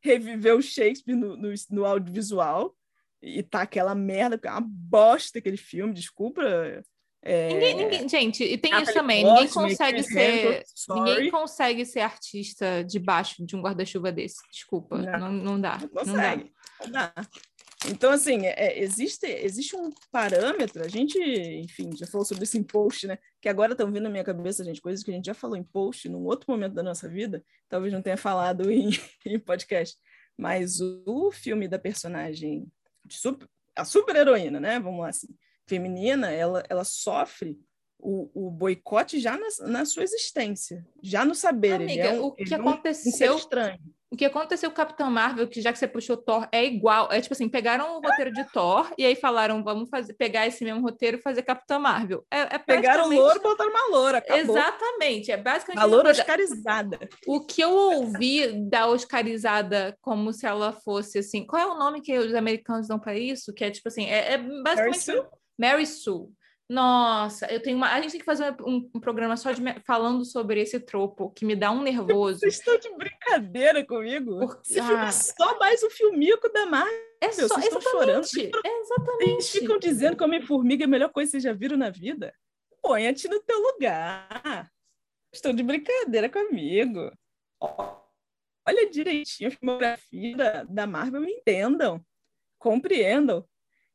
reviveu 0.00 0.62
Shakespeare 0.62 1.14
no, 1.14 1.36
no, 1.36 1.52
no 1.70 1.84
audiovisual 1.84 2.74
e 3.22 3.42
tá 3.42 3.62
aquela 3.62 3.94
merda, 3.94 4.40
é 4.42 4.50
uma 4.50 4.64
bosta 4.64 5.38
aquele 5.38 5.56
filme, 5.56 5.92
desculpa. 5.92 6.42
É... 7.22 7.48
Ninguém, 7.52 7.76
ninguém, 7.76 8.08
gente, 8.08 8.42
e 8.42 8.56
tem 8.56 8.80
isso 8.82 8.94
também, 8.94 9.24
ninguém 9.24 9.48
consegue 9.48 10.02
ser. 10.02 10.64
ninguém 10.88 11.30
consegue 11.30 11.84
ser 11.84 12.00
artista 12.00 12.82
debaixo 12.82 13.44
de 13.44 13.54
um 13.54 13.60
guarda-chuva 13.60 14.10
desse. 14.10 14.36
Desculpa, 14.50 14.96
não, 14.96 15.18
não, 15.18 15.32
não 15.32 15.60
dá. 15.60 15.78
Não, 15.78 15.88
consegue. 15.88 16.52
Não 16.82 16.90
dá. 16.90 17.12
Então, 17.88 18.10
assim, 18.10 18.46
é, 18.46 18.54
é, 18.58 18.82
existe, 18.82 19.26
existe 19.26 19.74
um 19.74 19.90
parâmetro, 20.12 20.84
a 20.84 20.88
gente, 20.88 21.18
enfim, 21.18 21.96
já 21.96 22.06
falou 22.06 22.26
sobre 22.26 22.44
isso 22.44 22.58
em 22.58 22.62
post, 22.62 23.06
né? 23.06 23.18
Que 23.40 23.48
agora 23.48 23.72
estão 23.72 23.90
vindo 23.90 24.02
na 24.02 24.10
minha 24.10 24.24
cabeça, 24.24 24.62
gente, 24.62 24.82
coisas 24.82 25.02
que 25.02 25.10
a 25.10 25.14
gente 25.14 25.24
já 25.24 25.34
falou 25.34 25.56
em 25.56 25.62
post 25.62 26.06
num 26.08 26.24
outro 26.26 26.50
momento 26.50 26.74
da 26.74 26.82
nossa 26.82 27.08
vida, 27.08 27.42
talvez 27.70 27.92
não 27.92 28.02
tenha 28.02 28.18
falado 28.18 28.68
em, 28.70 28.90
em 29.24 29.38
podcast, 29.38 29.96
mas 30.36 30.78
o 31.06 31.30
filme 31.32 31.66
da 31.68 31.78
personagem, 31.78 32.66
super, 33.18 33.48
a 33.76 33.84
super-heroína, 33.84 34.60
né? 34.60 34.80
Vamos 34.80 35.00
lá, 35.00 35.08
assim, 35.08 35.28
feminina, 35.66 36.30
ela, 36.30 36.62
ela 36.68 36.84
sofre 36.84 37.58
o, 38.02 38.48
o 38.48 38.50
boicote 38.50 39.20
já 39.20 39.36
na, 39.36 39.68
na, 39.68 39.84
sua 39.84 40.02
existência, 40.02 40.86
já 41.02 41.24
no 41.24 41.34
saber. 41.34 41.74
Amiga, 41.74 42.02
é 42.02 42.20
um, 42.20 42.26
o 42.26 42.34
que 42.34 42.54
aconteceu? 42.54 43.34
Um 43.34 43.36
estranho 43.36 43.80
o 44.12 44.16
que 44.16 44.24
aconteceu 44.24 44.68
com 44.70 44.74
o 44.74 44.76
Capitão 44.76 45.08
Marvel, 45.08 45.46
que 45.46 45.60
já 45.60 45.72
que 45.72 45.78
você 45.78 45.86
puxou 45.86 46.16
Thor, 46.16 46.48
é 46.50 46.64
igual. 46.64 47.08
É 47.12 47.20
tipo 47.20 47.32
assim, 47.32 47.48
pegaram 47.48 47.96
o 47.96 48.00
roteiro 48.00 48.32
de 48.32 48.44
Thor 48.52 48.92
e 48.98 49.06
aí 49.06 49.14
falaram, 49.14 49.62
vamos 49.62 49.88
fazer, 49.88 50.14
pegar 50.14 50.48
esse 50.48 50.64
mesmo 50.64 50.80
roteiro 50.82 51.18
e 51.18 51.22
fazer 51.22 51.42
Capitão 51.42 51.78
Marvel. 51.78 52.26
É, 52.28 52.56
é 52.56 52.58
Pegaram 52.58 53.06
o 53.06 53.12
louro 53.12 53.38
e 53.38 53.42
botaram 53.42 53.70
uma 53.70 53.96
loura, 53.96 54.18
acabou. 54.18 54.56
Exatamente, 54.56 55.30
é 55.30 55.36
basicamente... 55.36 55.80
A 55.80 55.86
loura 55.86 56.10
oscarizada. 56.10 56.98
O 57.24 57.46
que 57.46 57.60
eu 57.60 57.70
ouvi 57.70 58.52
da 58.68 58.88
oscarizada 58.88 59.96
como 60.00 60.32
se 60.32 60.44
ela 60.44 60.72
fosse 60.72 61.20
assim... 61.20 61.46
Qual 61.46 61.62
é 61.62 61.66
o 61.66 61.78
nome 61.78 62.00
que 62.00 62.18
os 62.18 62.34
americanos 62.34 62.88
dão 62.88 62.98
para 62.98 63.16
isso? 63.16 63.54
Que 63.54 63.64
é 63.64 63.70
tipo 63.70 63.88
assim, 63.88 64.06
é, 64.06 64.32
é 64.32 64.38
basicamente... 64.38 64.76
Mary 64.76 64.96
Sue? 64.98 65.26
Mary 65.56 65.86
Sue. 65.86 66.39
Nossa, 66.70 67.52
eu 67.52 67.60
tenho 67.60 67.76
uma. 67.76 67.92
A 67.92 68.00
gente 68.00 68.12
tem 68.12 68.20
que 68.20 68.24
fazer 68.24 68.54
um, 68.60 68.88
um 68.94 69.00
programa 69.00 69.36
só 69.36 69.50
de 69.50 69.60
falando 69.84 70.24
sobre 70.24 70.60
esse 70.60 70.78
tropo 70.78 71.28
que 71.30 71.44
me 71.44 71.56
dá 71.56 71.72
um 71.72 71.82
nervoso. 71.82 72.38
Vocês 72.38 72.58
estão 72.58 72.78
de 72.78 72.96
brincadeira 72.96 73.84
comigo? 73.84 74.38
Porque... 74.38 74.70
Esse 74.70 74.78
ah. 74.78 74.86
filme 74.86 75.04
é 75.04 75.10
só 75.10 75.58
mais 75.58 75.82
um 75.82 75.90
filmico 75.90 76.48
da 76.52 76.66
Marvel. 76.66 76.94
É 77.20 77.32
só, 77.32 77.48
Vocês 77.48 77.64
estão 77.64 77.80
chorando. 77.80 78.24
É 78.64 78.80
exatamente. 78.82 79.30
Eles 79.32 79.50
ficam 79.50 79.80
dizendo 79.80 80.16
que 80.16 80.22
Homem-Formiga 80.22 80.84
é 80.84 80.86
a 80.86 80.88
melhor 80.88 81.08
coisa 81.08 81.26
que 81.26 81.30
vocês 81.32 81.42
já 81.42 81.52
viram 81.52 81.76
na 81.76 81.90
vida. 81.90 82.32
Põe-te 82.80 83.26
no 83.26 83.40
teu 83.40 83.58
lugar. 83.58 84.70
Estão 85.34 85.52
de 85.52 85.64
brincadeira 85.64 86.28
comigo. 86.28 87.10
Olha 88.64 88.88
direitinho 88.88 89.48
a 89.48 89.50
filmografia 89.50 90.36
da, 90.36 90.62
da 90.62 90.86
Marvel, 90.86 91.24
entendam, 91.24 92.00
compreendam 92.60 93.44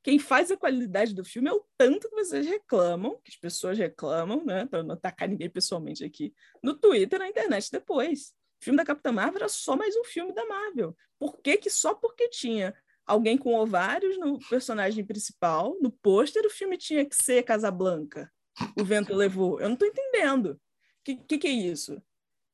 quem 0.06 0.20
faz 0.20 0.52
a 0.52 0.56
qualidade 0.56 1.16
do 1.16 1.26
filme 1.26 1.50
é 1.50 1.52
o 1.52 1.66
tanto 1.76 2.08
que 2.08 2.16
vocês 2.16 2.46
reclamam, 2.46 3.20
que 3.24 3.32
as 3.32 3.38
pessoas 3.38 3.76
reclamam, 3.76 4.46
né? 4.46 4.68
Para 4.68 4.84
não 4.84 4.94
atacar 4.94 5.28
ninguém 5.28 5.50
pessoalmente 5.50 6.04
aqui, 6.04 6.32
no 6.62 6.76
Twitter, 6.76 7.18
na 7.18 7.28
internet 7.28 7.72
depois. 7.72 8.30
O 8.62 8.66
filme 8.66 8.78
da 8.78 8.86
Capitã 8.86 9.12
Marvel 9.12 9.38
era 9.38 9.50
só 9.50 9.76
mais 9.76 9.96
um 9.96 10.04
filme 10.04 10.32
da 10.32 10.46
Marvel. 10.46 10.96
Por 11.18 11.40
que, 11.42 11.58
que 11.58 11.72
só 11.72 11.96
porque 11.96 12.30
tinha 12.30 12.72
alguém 13.04 13.36
com 13.36 13.56
ovários 13.56 14.16
no 14.20 14.38
personagem 14.48 15.04
principal, 15.04 15.76
no 15.82 15.90
pôster, 15.90 16.46
o 16.46 16.52
filme 16.52 16.78
tinha 16.78 17.04
que 17.04 17.16
ser 17.16 17.42
Casablanca? 17.42 18.32
O 18.80 18.86
vento 18.86 19.12
levou. 19.12 19.60
Eu 19.60 19.70
não 19.70 19.74
estou 19.74 19.88
entendendo. 19.88 20.52
O 20.52 20.60
que, 21.04 21.16
que, 21.16 21.38
que, 21.40 21.48
é 21.48 21.52
isso? 21.52 22.00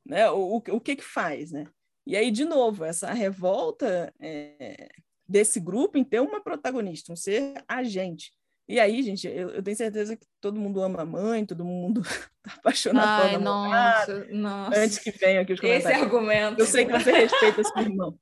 Né? 0.06 0.32
O, 0.32 0.56
o, 0.56 0.56
o 0.56 0.80
que 0.80 0.96
que 0.96 1.04
faz, 1.04 1.52
né? 1.52 1.66
E 2.08 2.16
aí, 2.16 2.32
de 2.32 2.46
novo, 2.46 2.86
essa 2.86 3.12
revolta 3.12 4.14
é, 4.22 4.88
desse 5.32 5.60
grupo 5.60 5.98
em 5.98 6.04
ter 6.04 6.20
uma 6.20 6.42
protagonista, 6.42 7.14
um 7.14 7.16
ser 7.16 7.64
agente. 7.68 8.34
E 8.68 8.80
aí, 8.80 9.02
gente, 9.02 9.28
eu, 9.28 9.50
eu, 9.50 9.64
tenho 9.64 9.76
certeza 9.76 10.16
que 10.16 10.26
todo 10.40 10.60
mundo 10.60 10.82
ama 10.82 11.02
a 11.02 11.06
mãe, 11.06 11.46
todo 11.46 11.66
mundo 11.66 12.02
tá 12.44 12.54
apaixonado 12.58 13.24
Ai, 13.24 13.30
pela 13.32 13.44
nossa, 13.44 14.26
nossa. 14.32 14.80
Antes 14.80 15.00
que 15.00 15.12
venha 15.12 15.42
aqui 15.42 15.54
os 15.54 15.60
comentários. 15.60 15.92
Esse 15.92 16.04
argumento. 16.04 16.60
Eu 16.60 16.66
sei 16.66 16.86
que 16.86 16.92
você 16.92 17.12
respeita 17.12 17.64
seu 17.64 17.82
irmão. 17.82 18.18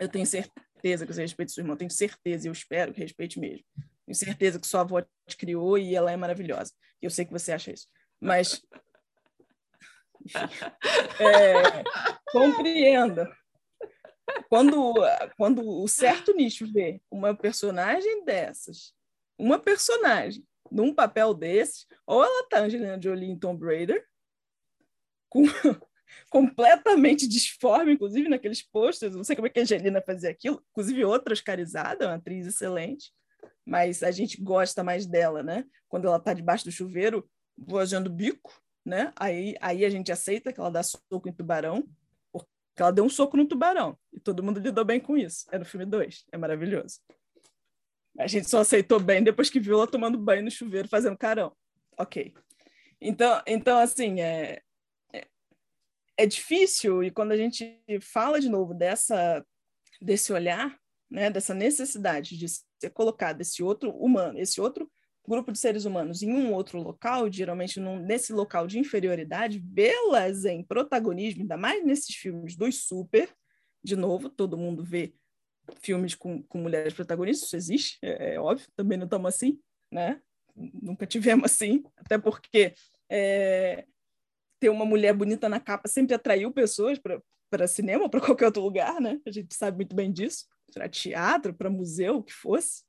Eu 0.00 0.08
tenho 0.08 0.26
certeza 0.26 1.06
que 1.06 1.12
você 1.12 1.22
respeita 1.22 1.52
seu 1.52 1.62
irmão. 1.62 1.76
Tenho 1.76 1.90
certeza, 1.90 2.46
e 2.46 2.48
eu 2.48 2.52
espero 2.52 2.92
que 2.92 3.00
respeite 3.00 3.40
mesmo. 3.40 3.64
Tenho 4.06 4.16
certeza 4.16 4.60
que 4.60 4.66
sua 4.66 4.82
avó 4.82 5.00
te 5.00 5.36
criou 5.36 5.78
e 5.78 5.94
ela 5.94 6.12
é 6.12 6.16
maravilhosa. 6.16 6.72
Eu 7.00 7.10
sei 7.10 7.24
que 7.24 7.32
você 7.32 7.52
acha 7.52 7.72
isso. 7.72 7.86
Mas... 8.20 8.62
Enfim, 10.24 10.38
é, 11.18 11.82
compreenda 12.30 13.28
quando, 14.48 14.94
quando 15.36 15.66
o 15.66 15.88
certo 15.88 16.34
nicho 16.34 16.70
vê 16.72 17.00
uma 17.10 17.34
personagem 17.34 18.24
dessas, 18.24 18.94
uma 19.38 19.58
personagem 19.58 20.46
num 20.70 20.94
papel 20.94 21.34
desses, 21.34 21.86
ou 22.06 22.24
ela 22.24 22.48
tá 22.48 22.60
Angelina 22.60 23.00
Jolie 23.00 23.30
em 23.30 23.38
Tomb 23.38 23.64
Raider, 23.64 24.06
com, 25.28 25.42
completamente 26.30 27.26
disforme, 27.26 27.92
inclusive 27.92 28.28
naqueles 28.28 28.62
posters, 28.62 29.14
não 29.14 29.24
sei 29.24 29.36
como 29.36 29.46
é 29.46 29.50
que 29.50 29.58
a 29.58 29.62
Angelina 29.62 30.00
fazia 30.00 30.30
aquilo, 30.30 30.64
inclusive 30.70 31.04
outra 31.04 31.32
oscarizada, 31.32 32.06
uma 32.06 32.14
atriz 32.14 32.46
excelente, 32.46 33.12
mas 33.64 34.02
a 34.02 34.10
gente 34.10 34.40
gosta 34.42 34.82
mais 34.82 35.06
dela, 35.06 35.42
né? 35.42 35.64
Quando 35.88 36.06
ela 36.06 36.18
tá 36.18 36.32
debaixo 36.32 36.64
do 36.64 36.72
chuveiro, 36.72 37.28
voando 37.56 38.10
bico, 38.10 38.52
né? 38.84 39.12
Aí, 39.16 39.54
aí 39.60 39.84
a 39.84 39.90
gente 39.90 40.10
aceita 40.10 40.52
que 40.52 40.58
ela 40.58 40.70
dá 40.70 40.82
soco 40.82 41.28
em 41.28 41.32
tubarão, 41.32 41.86
que 42.74 42.82
ela 42.82 42.92
deu 42.92 43.04
um 43.04 43.08
soco 43.08 43.36
no 43.36 43.46
tubarão. 43.46 43.98
E 44.12 44.20
todo 44.20 44.42
mundo 44.42 44.60
lidou 44.60 44.84
bem 44.84 45.00
com 45.00 45.16
isso. 45.16 45.46
É 45.50 45.58
no 45.58 45.64
filme 45.64 45.86
2. 45.86 46.26
É 46.32 46.36
maravilhoso. 46.36 47.00
A 48.18 48.26
gente 48.26 48.48
só 48.48 48.60
aceitou 48.60 49.00
bem 49.00 49.22
depois 49.22 49.48
que 49.48 49.60
viu 49.60 49.74
ela 49.74 49.86
tomando 49.86 50.18
banho 50.18 50.44
no 50.44 50.50
chuveiro, 50.50 50.88
fazendo 50.88 51.16
carão. 51.16 51.54
Ok. 51.98 52.34
Então, 53.00 53.42
então 53.46 53.78
assim, 53.78 54.20
é, 54.20 54.62
é, 55.12 55.26
é 56.18 56.26
difícil, 56.26 57.02
e 57.02 57.10
quando 57.10 57.32
a 57.32 57.36
gente 57.36 57.80
fala 58.00 58.40
de 58.40 58.48
novo 58.48 58.74
dessa, 58.74 59.44
desse 60.00 60.32
olhar, 60.32 60.78
né, 61.10 61.30
dessa 61.30 61.52
necessidade 61.52 62.36
de 62.36 62.46
ser 62.48 62.90
colocado 62.90 63.40
esse 63.40 63.62
outro 63.62 63.90
humano, 63.90 64.38
esse 64.38 64.60
outro 64.60 64.90
grupo 65.30 65.52
de 65.52 65.58
seres 65.58 65.84
humanos 65.84 66.22
em 66.22 66.32
um 66.32 66.52
outro 66.52 66.80
local, 66.80 67.30
geralmente 67.30 67.78
num, 67.78 67.98
nesse 67.98 68.32
local 68.32 68.66
de 68.66 68.78
inferioridade, 68.78 69.62
vê-las 69.64 70.44
em 70.44 70.62
protagonismo, 70.62 71.42
ainda 71.42 71.56
mais 71.56 71.84
nesses 71.84 72.14
filmes 72.14 72.56
dos 72.56 72.84
super, 72.84 73.28
de 73.82 73.96
novo, 73.96 74.28
todo 74.28 74.56
mundo 74.56 74.82
vê 74.82 75.14
filmes 75.80 76.14
com, 76.14 76.42
com 76.42 76.58
mulheres 76.58 76.92
protagonistas, 76.92 77.46
isso 77.46 77.56
existe, 77.56 77.98
é, 78.02 78.34
é 78.34 78.40
óbvio, 78.40 78.66
também 78.74 78.98
não 78.98 79.04
estamos 79.04 79.28
assim, 79.28 79.60
né? 79.90 80.20
Nunca 80.54 81.06
tivemos 81.06 81.44
assim, 81.44 81.84
até 81.96 82.18
porque 82.18 82.74
é, 83.08 83.86
ter 84.58 84.70
uma 84.70 84.84
mulher 84.84 85.14
bonita 85.14 85.48
na 85.48 85.60
capa 85.60 85.88
sempre 85.88 86.14
atraiu 86.14 86.52
pessoas 86.52 86.98
para 87.48 87.68
cinema, 87.68 88.08
para 88.08 88.20
qualquer 88.20 88.46
outro 88.46 88.62
lugar, 88.62 89.00
né? 89.00 89.20
A 89.24 89.30
gente 89.30 89.54
sabe 89.54 89.76
muito 89.76 89.94
bem 89.94 90.12
disso, 90.12 90.46
para 90.74 90.88
teatro, 90.88 91.54
para 91.54 91.70
museu, 91.70 92.16
o 92.16 92.22
que 92.22 92.32
fosse 92.32 92.82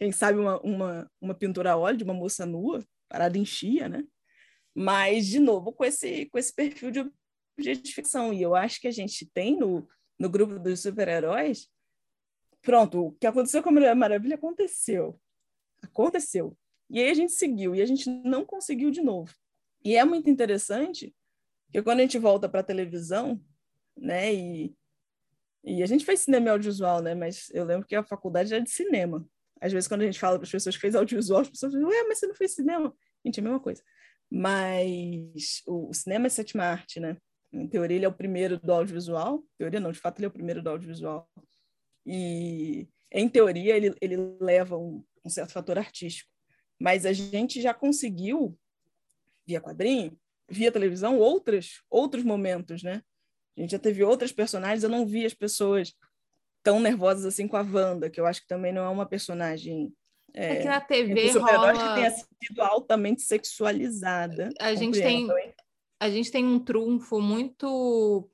quem 0.00 0.10
sabe 0.10 0.38
uma, 0.38 0.58
uma, 0.62 1.12
uma 1.20 1.34
pintura 1.34 1.72
a 1.72 1.76
óleo 1.76 1.98
de 1.98 2.04
uma 2.04 2.14
moça 2.14 2.46
nua, 2.46 2.82
parada 3.06 3.36
em 3.36 3.44
chia, 3.44 3.86
né? 3.86 4.02
Mas, 4.74 5.26
de 5.26 5.38
novo, 5.38 5.74
com 5.74 5.84
esse, 5.84 6.24
com 6.30 6.38
esse 6.38 6.54
perfil 6.54 6.90
de 6.90 7.12
objetificação. 7.58 8.32
E 8.32 8.40
eu 8.40 8.54
acho 8.54 8.80
que 8.80 8.88
a 8.88 8.90
gente 8.90 9.30
tem 9.34 9.58
no, 9.58 9.86
no 10.18 10.30
grupo 10.30 10.58
dos 10.58 10.80
super-heróis. 10.80 11.68
Pronto, 12.62 13.08
o 13.08 13.12
que 13.12 13.26
aconteceu 13.26 13.62
com 13.62 13.68
a 13.68 13.72
Mulher 13.72 13.94
Maravilha 13.94 14.36
aconteceu. 14.36 15.20
Aconteceu. 15.82 16.56
E 16.88 16.98
aí 16.98 17.10
a 17.10 17.14
gente 17.14 17.32
seguiu, 17.32 17.74
e 17.74 17.82
a 17.82 17.86
gente 17.86 18.08
não 18.24 18.42
conseguiu 18.42 18.90
de 18.90 19.02
novo. 19.02 19.34
E 19.84 19.96
é 19.96 20.04
muito 20.04 20.30
interessante 20.30 21.14
que 21.70 21.82
quando 21.82 21.98
a 21.98 22.02
gente 22.04 22.18
volta 22.18 22.48
para 22.48 22.60
a 22.60 22.64
televisão, 22.64 23.38
né, 23.94 24.34
e, 24.34 24.74
e 25.62 25.82
a 25.82 25.86
gente 25.86 26.06
fez 26.06 26.20
cinema 26.20 26.52
audiovisual, 26.52 27.02
né, 27.02 27.14
mas 27.14 27.50
eu 27.50 27.64
lembro 27.66 27.86
que 27.86 27.94
a 27.94 28.02
faculdade 28.02 28.54
era 28.54 28.64
de 28.64 28.70
cinema. 28.70 29.28
Às 29.60 29.72
vezes, 29.72 29.88
quando 29.88 30.02
a 30.02 30.06
gente 30.06 30.18
fala 30.18 30.38
para 30.38 30.44
as 30.44 30.50
pessoas 30.50 30.74
que 30.74 30.80
fez 30.80 30.94
audiovisual, 30.94 31.42
as 31.42 31.50
pessoas 31.50 31.72
dizem, 31.72 31.86
ué, 31.86 32.04
mas 32.04 32.18
você 32.18 32.26
não 32.26 32.34
fez 32.34 32.54
cinema? 32.54 32.94
Gente, 33.24 33.38
é 33.38 33.40
a 33.40 33.44
mesma 33.44 33.60
coisa. 33.60 33.82
Mas 34.30 35.62
o, 35.66 35.90
o 35.90 35.94
cinema 35.94 36.26
é 36.26 36.30
sétima 36.30 36.64
arte, 36.64 37.00
né? 37.00 37.16
Em 37.52 37.66
teoria, 37.66 37.96
ele 37.96 38.04
é 38.04 38.08
o 38.08 38.12
primeiro 38.12 38.58
do 38.58 38.72
audiovisual. 38.72 39.44
Teoria, 39.58 39.80
não, 39.80 39.92
de 39.92 39.98
fato, 39.98 40.18
ele 40.18 40.26
é 40.26 40.28
o 40.28 40.32
primeiro 40.32 40.62
do 40.62 40.70
audiovisual. 40.70 41.28
E, 42.06 42.88
em 43.12 43.28
teoria, 43.28 43.76
ele, 43.76 43.94
ele 44.00 44.16
leva 44.40 44.76
um, 44.78 45.04
um 45.24 45.28
certo 45.28 45.52
fator 45.52 45.76
artístico. 45.76 46.30
Mas 46.78 47.04
a 47.04 47.12
gente 47.12 47.60
já 47.60 47.74
conseguiu, 47.74 48.56
via 49.46 49.60
quadrinho, 49.60 50.18
via 50.48 50.72
televisão, 50.72 51.18
outras, 51.18 51.82
outros 51.90 52.24
momentos, 52.24 52.82
né? 52.82 53.02
A 53.58 53.60
gente 53.60 53.72
já 53.72 53.78
teve 53.78 54.02
outras 54.02 54.32
personagens, 54.32 54.82
eu 54.82 54.88
não 54.88 55.06
vi 55.06 55.26
as 55.26 55.34
pessoas 55.34 55.92
tão 56.62 56.80
nervosas 56.80 57.24
assim 57.24 57.48
com 57.48 57.56
a 57.56 57.62
Wanda, 57.62 58.10
que 58.10 58.20
eu 58.20 58.26
acho 58.26 58.42
que 58.42 58.48
também 58.48 58.72
não 58.72 58.84
é 58.84 58.88
uma 58.88 59.06
personagem. 59.06 59.92
É, 60.32 60.52
é 60.52 60.56
que 60.56 60.68
na 60.68 60.80
TV 60.80 61.32
rola... 61.32 61.72
que 61.72 61.94
tenha 61.94 62.10
sido 62.10 62.62
altamente 62.62 63.22
sexualizada. 63.22 64.50
A 64.60 64.74
gente 64.74 65.00
tem 65.00 65.28
a 66.02 66.08
gente 66.08 66.30
tem 66.30 66.44
um 66.44 66.58
trunfo 66.58 67.20
muito 67.20 68.30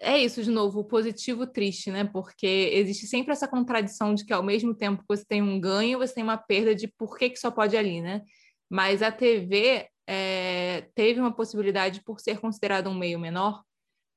é 0.00 0.16
isso 0.16 0.42
de 0.44 0.50
novo, 0.50 0.84
positivo 0.84 1.46
triste, 1.46 1.90
né? 1.90 2.04
Porque 2.04 2.70
existe 2.72 3.06
sempre 3.06 3.32
essa 3.32 3.48
contradição 3.48 4.14
de 4.14 4.24
que 4.24 4.32
ao 4.32 4.42
mesmo 4.42 4.72
tempo 4.72 5.02
que 5.02 5.08
você 5.08 5.24
tem 5.24 5.42
um 5.42 5.60
ganho, 5.60 5.98
você 5.98 6.14
tem 6.14 6.22
uma 6.22 6.38
perda 6.38 6.72
de 6.74 6.86
por 6.86 7.18
que, 7.18 7.30
que 7.30 7.36
só 7.36 7.50
pode 7.50 7.76
ali, 7.76 8.00
né? 8.00 8.22
Mas 8.70 9.02
a 9.02 9.10
TV 9.10 9.88
é, 10.08 10.86
teve 10.94 11.18
uma 11.18 11.34
possibilidade 11.34 12.00
por 12.04 12.20
ser 12.20 12.38
considerada 12.38 12.88
um 12.88 12.94
meio 12.94 13.18
menor, 13.18 13.62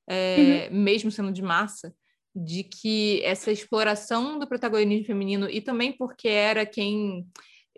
é, 0.08 0.68
uhum. 0.70 0.78
mesmo 0.78 1.10
sendo 1.10 1.32
de 1.32 1.42
massa, 1.42 1.92
de 2.34 2.64
que 2.64 3.22
essa 3.24 3.50
exploração 3.50 4.38
do 4.38 4.46
protagonismo 4.46 5.06
feminino, 5.06 5.48
e 5.48 5.60
também 5.60 5.92
porque 5.92 6.28
era 6.28 6.64
quem. 6.66 7.26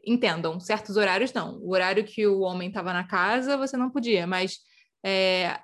Entendam, 0.07 0.61
certos 0.61 0.99
horários 0.99 1.33
não. 1.33 1.59
O 1.61 1.73
horário 1.73 2.05
que 2.05 2.27
o 2.27 2.41
homem 2.41 2.69
estava 2.69 2.93
na 2.93 3.05
casa, 3.05 3.57
você 3.57 3.75
não 3.75 3.89
podia, 3.91 4.27
mas 4.27 4.59
é, 5.03 5.59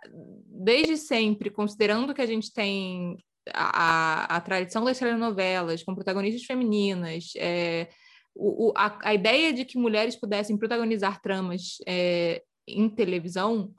desde 0.46 0.96
sempre, 0.96 1.50
considerando 1.50 2.14
que 2.14 2.22
a 2.22 2.26
gente 2.26 2.50
tem 2.52 3.18
a, 3.52 4.36
a, 4.36 4.40
tradição 4.40 4.84
das 4.84 4.98
telenovelas 4.98 5.82
com 5.82 5.94
protagonistas 5.94 6.44
femininas, 6.44 7.32
é, 7.36 7.88
o, 8.34 8.72
a, 8.76 8.98
a, 9.02 9.14
ideia 9.14 9.52
de 9.52 9.64
que 9.64 9.78
mulheres 9.78 10.16
pudessem 10.16 10.56
protagonizar 10.56 11.20
tramas 11.20 11.78
é, 11.86 12.42
em 12.66 12.88
televisão 12.88 13.74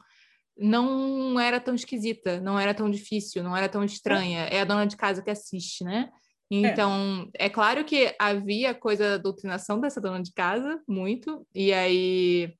não 0.57 1.39
era 1.39 1.59
tão 1.59 1.73
esquisita, 1.73 2.39
não 2.39 2.59
era 2.59 2.73
tão 2.73 2.89
difícil, 2.89 3.43
não 3.43 3.55
era 3.55 3.69
tão 3.69 3.83
estranha. 3.83 4.41
É 4.45 4.61
a 4.61 4.65
dona 4.65 4.85
de 4.85 4.95
casa 4.95 5.21
que 5.21 5.29
assiste, 5.29 5.83
né? 5.83 6.09
Então, 6.49 7.29
é. 7.39 7.45
é 7.45 7.49
claro 7.49 7.85
que 7.85 8.13
havia 8.19 8.75
coisa 8.75 9.11
da 9.11 9.17
doutrinação 9.17 9.79
dessa 9.79 10.01
dona 10.01 10.21
de 10.21 10.33
casa, 10.33 10.81
muito, 10.85 11.47
e 11.55 11.71
aí, 11.71 12.53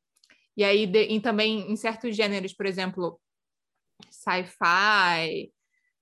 e 0.56 0.64
aí 0.64 0.88
de, 0.88 1.04
e 1.04 1.20
também 1.20 1.70
em 1.70 1.76
certos 1.76 2.16
gêneros, 2.16 2.54
por 2.54 2.66
exemplo, 2.66 3.20
sci-fi, 4.10 5.52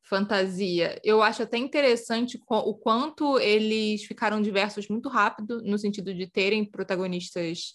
fantasia. 0.04 1.00
Eu 1.04 1.24
acho 1.24 1.42
até 1.42 1.58
interessante 1.58 2.40
o 2.48 2.76
quanto 2.76 3.40
eles 3.40 4.04
ficaram 4.04 4.40
diversos 4.40 4.88
muito 4.88 5.10
rápido, 5.10 5.62
no 5.64 5.78
sentido 5.80 6.14
de 6.14 6.28
terem 6.28 6.64
protagonistas 6.64 7.74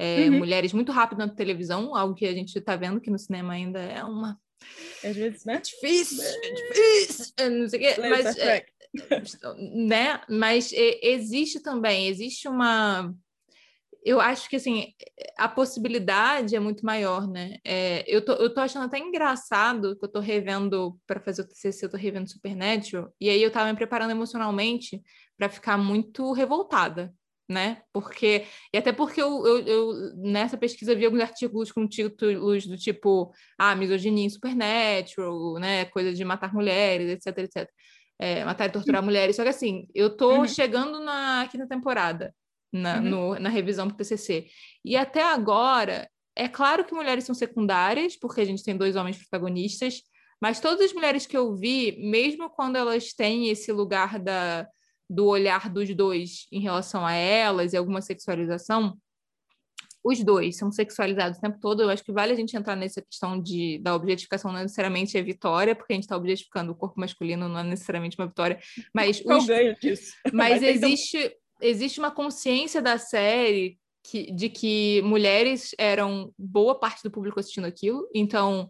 é, 0.00 0.30
uhum. 0.30 0.38
mulheres 0.38 0.72
muito 0.72 0.90
rápido 0.92 1.18
na 1.18 1.28
televisão, 1.28 1.94
algo 1.94 2.14
que 2.14 2.24
a 2.24 2.32
gente 2.32 2.56
está 2.56 2.74
vendo 2.74 3.00
que 3.00 3.10
no 3.10 3.18
cinema 3.18 3.52
ainda 3.52 3.78
é 3.78 4.02
uma. 4.02 4.40
Às 5.04 5.14
vezes, 5.14 5.44
né? 5.44 5.60
Difícil, 5.60 6.22
é 6.22 6.54
difícil, 6.54 7.34
não 7.50 7.68
sei 7.68 7.78
o 7.78 7.82
quê, 7.82 8.00
mas, 8.00 8.38
é, 8.38 8.66
né? 9.86 10.20
mas 10.28 10.72
é, 10.72 11.06
existe 11.06 11.60
também, 11.60 12.08
existe 12.08 12.48
uma 12.48 13.14
eu 14.02 14.20
acho 14.20 14.48
que 14.48 14.56
assim 14.56 14.94
a 15.36 15.48
possibilidade 15.48 16.56
é 16.56 16.60
muito 16.60 16.84
maior, 16.84 17.28
né? 17.28 17.58
É, 17.64 18.02
eu, 18.06 18.24
tô, 18.24 18.32
eu 18.32 18.52
tô 18.52 18.60
achando 18.60 18.86
até 18.86 18.98
engraçado 18.98 19.96
que 19.98 20.04
eu 20.04 20.10
tô 20.10 20.20
revendo 20.20 20.98
para 21.06 21.20
fazer 21.20 21.42
o 21.42 21.46
TCC, 21.46 21.84
eu 21.84 21.90
tô 21.90 21.96
revendo 21.96 22.30
Supernatural, 22.30 23.12
e 23.20 23.28
aí 23.28 23.42
eu 23.42 23.50
tava 23.50 23.70
me 23.70 23.76
preparando 23.76 24.10
emocionalmente 24.12 25.02
para 25.36 25.50
ficar 25.50 25.76
muito 25.76 26.32
revoltada, 26.32 27.12
né? 27.50 27.82
Porque 27.92 28.46
e 28.72 28.78
até 28.78 28.92
porque 28.92 29.20
eu, 29.20 29.44
eu, 29.44 29.58
eu, 29.66 30.16
nessa 30.16 30.56
pesquisa 30.56 30.94
vi 30.94 31.04
alguns 31.04 31.20
artigos 31.20 31.72
com 31.72 31.86
títulos 31.86 32.64
do 32.64 32.76
tipo 32.76 33.34
ah, 33.58 33.74
misoginia 33.74 34.24
em 34.24 34.30
Supernatural, 34.30 35.54
né? 35.54 35.84
Coisa 35.86 36.14
de 36.14 36.24
matar 36.24 36.54
mulheres, 36.54 37.10
etc, 37.10 37.38
etc. 37.38 37.68
É, 38.20 38.44
matar 38.44 38.66
e 38.66 38.72
torturar 38.72 39.02
mulheres. 39.02 39.34
Só 39.34 39.42
que 39.42 39.48
assim, 39.48 39.88
eu 39.92 40.16
tô 40.16 40.36
uhum. 40.36 40.46
chegando 40.46 41.00
na 41.00 41.48
quinta 41.50 41.66
temporada 41.66 42.32
na, 42.72 42.98
uhum. 42.98 43.02
no, 43.02 43.40
na 43.40 43.48
revisão 43.48 43.88
para 43.88 43.94
o 43.94 43.96
TCC. 43.96 44.46
E 44.84 44.96
até 44.96 45.22
agora, 45.22 46.08
é 46.36 46.46
claro 46.46 46.84
que 46.84 46.94
mulheres 46.94 47.24
são 47.24 47.34
secundárias, 47.34 48.16
porque 48.16 48.42
a 48.42 48.44
gente 48.44 48.62
tem 48.62 48.76
dois 48.76 48.94
homens 48.94 49.18
protagonistas, 49.18 50.02
mas 50.40 50.60
todas 50.60 50.86
as 50.86 50.92
mulheres 50.92 51.26
que 51.26 51.36
eu 51.36 51.56
vi, 51.56 51.98
mesmo 52.00 52.48
quando 52.48 52.76
elas 52.76 53.12
têm 53.12 53.48
esse 53.48 53.72
lugar 53.72 54.20
da, 54.20 54.68
do 55.10 55.26
olhar 55.26 55.68
dos 55.68 55.92
dois 55.92 56.46
em 56.52 56.60
relação 56.60 57.04
a 57.04 57.12
elas 57.12 57.72
e 57.72 57.76
alguma 57.76 58.00
sexualização, 58.00 58.96
os 60.04 60.22
dois 60.22 60.56
são 60.56 60.70
sexualizados 60.70 61.36
o 61.36 61.40
tempo 61.40 61.58
todo. 61.60 61.82
Eu 61.82 61.90
acho 61.90 62.04
que 62.04 62.12
vale 62.12 62.32
a 62.32 62.36
gente 62.36 62.56
entrar 62.56 62.76
nessa 62.76 63.02
questão 63.02 63.38
de, 63.42 63.78
da 63.80 63.94
objetificação, 63.94 64.52
não 64.52 64.62
necessariamente 64.62 65.18
é 65.18 65.22
vitória, 65.22 65.74
porque 65.74 65.92
a 65.92 65.96
gente 65.96 66.04
está 66.04 66.16
objetificando 66.16 66.70
o 66.70 66.76
corpo 66.76 67.00
masculino, 67.00 67.48
não 67.48 67.58
é 67.58 67.64
necessariamente 67.64 68.16
uma 68.16 68.28
vitória. 68.28 68.60
Mas, 68.94 69.20
os, 69.26 69.46
ganho 69.46 69.76
disso. 69.80 70.14
mas 70.32 70.62
existe, 70.62 71.36
existe 71.60 71.98
uma 71.98 72.12
consciência 72.12 72.80
da 72.80 72.96
série 72.96 73.76
que, 74.04 74.32
de 74.32 74.48
que 74.48 75.02
mulheres 75.02 75.74
eram 75.76 76.32
boa 76.38 76.78
parte 76.78 77.02
do 77.02 77.10
público 77.10 77.40
assistindo 77.40 77.66
aquilo, 77.66 78.08
então 78.14 78.68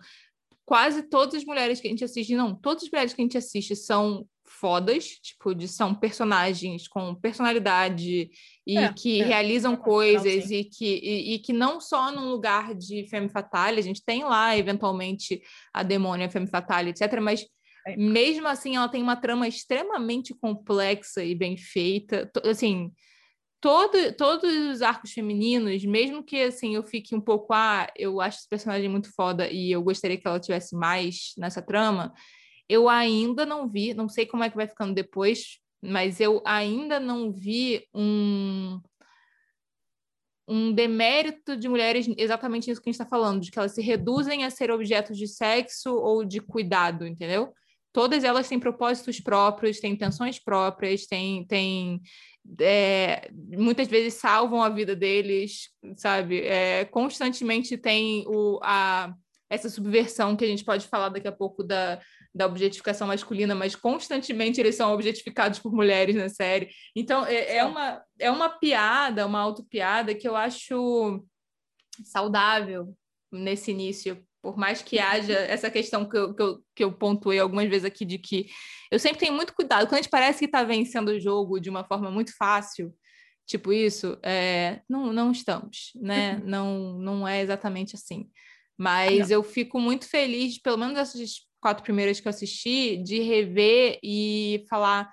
quase 0.64 1.03
todas 1.03 1.34
as 1.34 1.45
mulheres 1.45 1.80
que 1.80 1.86
a 1.86 1.91
gente 1.91 2.05
assiste, 2.05 2.34
não, 2.34 2.55
todas 2.55 2.84
as 2.84 2.91
mulheres 2.91 3.12
que 3.12 3.20
a 3.20 3.24
gente 3.24 3.36
assiste 3.36 3.76
são 3.76 4.26
fodas, 4.51 5.05
tipo, 5.23 5.55
de 5.55 5.69
são 5.69 5.95
personagens 5.95 6.89
com 6.89 7.15
personalidade 7.15 8.31
e 8.67 8.77
é, 8.77 8.93
que 8.93 9.23
é, 9.23 9.25
realizam 9.25 9.75
é, 9.75 9.77
coisas 9.77 10.51
e 10.51 10.65
que, 10.65 11.01
e, 11.03 11.35
e, 11.35 11.39
que 11.39 11.53
não 11.53 11.81
só 11.81 12.11
num 12.11 12.31
lugar 12.31 12.75
de 12.75 13.07
femme 13.09 13.29
fatale, 13.29 13.79
a 13.79 13.83
gente 13.83 14.05
tem 14.05 14.25
lá, 14.25 14.57
eventualmente, 14.57 15.41
a 15.73 15.83
demônia 15.83 16.29
femme 16.29 16.47
fatale, 16.47 16.91
etc., 16.91 17.21
mas 17.21 17.47
é. 17.87 17.97
Mesmo 17.97 18.47
assim, 18.47 18.77
ela 18.77 18.89
tem 18.89 19.03
uma 19.03 19.17
trama 19.17 19.49
extremamente 19.49 20.35
complexa 20.35 21.25
e 21.25 21.35
bem 21.35 21.57
feita. 21.57 22.31
Assim, 22.45 22.93
todo, 23.61 24.13
todos 24.17 24.53
os 24.53 24.83
arcos 24.83 25.13
femininos, 25.13 25.85
mesmo 25.85 26.23
que 26.23 26.43
assim 26.43 26.75
eu 26.75 26.83
fique 26.83 27.15
um 27.15 27.21
pouco, 27.21 27.53
ah, 27.53 27.87
eu 27.97 28.21
acho 28.21 28.39
esse 28.39 28.49
personagem 28.49 28.89
muito 28.89 29.13
foda 29.15 29.49
e 29.51 29.71
eu 29.71 29.83
gostaria 29.83 30.17
que 30.17 30.27
ela 30.27 30.41
tivesse 30.41 30.75
mais 30.75 31.33
nessa 31.37 31.63
trama, 31.63 32.13
eu 32.71 32.89
ainda 32.89 33.45
não 33.45 33.68
vi, 33.68 33.95
não 33.95 34.09
sei 34.09 34.25
como 34.27 34.45
é 34.45 34.51
que 34.51 34.57
vai 34.57 34.68
ficando 34.68 34.95
depois, 34.95 35.59
mas 35.83 36.21
eu 36.21 36.43
ainda 36.45 37.01
não 37.01 37.33
vi 37.33 37.87
um 37.95 38.81
um 40.53 40.73
demérito 40.73 41.57
de 41.57 41.68
mulheres 41.68 42.09
exatamente 42.18 42.68
isso 42.68 42.83
que 42.83 42.89
a 42.89 42.93
gente 42.93 43.01
está 43.01 43.09
falando, 43.09 43.41
de 43.41 43.53
que 43.53 43.59
elas 43.59 43.73
se 43.73 43.81
reduzem 43.81 44.45
a 44.45 44.51
ser 44.51 44.68
objetos 44.73 45.16
de 45.16 45.29
sexo 45.29 45.95
ou 45.95 46.25
de 46.25 46.41
cuidado, 46.41 47.07
entendeu? 47.07 47.53
todas 47.93 48.25
elas 48.25 48.49
têm 48.49 48.59
propósitos 48.59 49.21
próprios, 49.21 49.81
têm 49.81 49.93
intenções 49.93 50.39
próprias, 50.39 51.07
têm, 51.07 51.45
têm 51.47 52.01
é, 52.61 53.31
muitas 53.33 53.89
vezes 53.89 54.14
salvam 54.14 54.62
a 54.62 54.68
vida 54.68 54.95
deles, 54.95 55.71
sabe? 55.97 56.41
É, 56.41 56.85
constantemente 56.87 57.77
tem 57.77 58.25
o, 58.27 58.59
a, 58.62 59.12
essa 59.49 59.68
subversão 59.68 60.37
que 60.37 60.45
a 60.45 60.49
gente 60.49 60.64
pode 60.64 60.87
falar 60.87 61.09
daqui 61.09 61.29
a 61.29 61.33
pouco 61.33 61.62
da, 61.62 62.01
da 62.35 62.47
objetificação 62.47 63.09
masculina, 63.09 63.55
mas 63.55 63.74
constantemente 63.74 64.61
eles 64.61 64.76
são 64.76 64.93
objetificados 64.93 65.59
por 65.59 65.72
mulheres 65.72 66.14
na 66.14 66.28
série. 66.28 66.70
Então, 66.95 67.26
é, 67.26 67.57
é 67.57 67.64
uma, 67.64 68.03
é 68.18 68.31
uma 68.31 68.49
piada, 68.49 69.26
uma 69.26 69.41
autopiada 69.41 70.14
que 70.14 70.28
eu 70.28 70.37
acho 70.37 71.24
saudável 72.05 72.95
nesse 73.33 73.70
início, 73.70 74.24
por 74.43 74.57
mais 74.57 74.81
que 74.81 74.99
haja 74.99 75.35
essa 75.35 75.70
questão 75.70 76.09
que 76.09 76.16
eu, 76.16 76.35
que, 76.35 76.43
eu, 76.43 76.64
que 76.74 76.85
eu 76.85 76.93
pontuei 76.93 77.39
algumas 77.39 77.68
vezes 77.68 77.85
aqui 77.85 78.05
de 78.05 78.18
que 78.18 78.49
eu 78.91 78.99
sempre 78.99 79.18
tenho 79.18 79.35
muito 79.35 79.53
cuidado. 79.53 79.87
Quando 79.87 79.95
a 79.95 80.03
gente 80.03 80.11
parece 80.11 80.39
que 80.39 80.47
está 80.47 80.62
vencendo 80.62 81.09
o 81.09 81.20
jogo 81.20 81.61
de 81.61 81.68
uma 81.68 81.85
forma 81.85 82.11
muito 82.11 82.35
fácil, 82.37 82.95
tipo 83.47 83.72
isso, 83.72 84.18
é, 84.22 84.81
não, 84.89 85.12
não 85.12 85.33
estamos, 85.33 85.93
né? 85.97 86.37
Uhum. 86.37 86.43
Não, 86.45 86.99
não 86.99 87.28
é 87.28 87.41
exatamente 87.41 87.97
assim. 87.97 88.31
Mas 88.78 89.28
não. 89.28 89.37
eu 89.37 89.43
fico 89.43 89.78
muito 89.78 90.09
feliz, 90.09 90.59
pelo 90.59 90.78
menos 90.78 90.97
essas 90.97 91.20
quatro 91.61 91.83
primeiras 91.83 92.19
que 92.19 92.27
eu 92.27 92.31
assisti, 92.31 92.97
de 92.97 93.21
rever 93.21 93.99
e 94.03 94.65
falar 94.69 95.11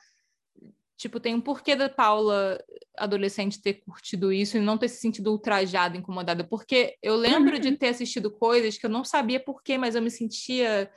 Tipo, 0.98 1.20
tem 1.20 1.36
um 1.36 1.42
porquê 1.42 1.76
da 1.76 1.88
Paula 1.88 2.60
adolescente 2.98 3.62
ter 3.62 3.76
curtido 3.76 4.34
isso 4.34 4.58
e 4.58 4.60
não 4.60 4.80
ter 4.80 4.90
se 4.90 5.00
sentido 5.00 5.32
ultrajada, 5.32 5.96
incomodada. 5.96 6.44
Porque 6.44 6.98
eu 7.04 7.16
lembro 7.16 7.54
uhum. 7.54 7.62
de 7.62 7.78
ter 7.78 7.90
assistido 7.90 8.32
coisas 8.32 8.80
que 8.80 8.86
eu 8.88 8.90
não 8.90 9.04
sabia 9.04 9.40
porquê, 9.40 9.78
mas 9.78 9.94
eu 9.94 10.02
me 10.02 10.10
sentia 10.10 10.90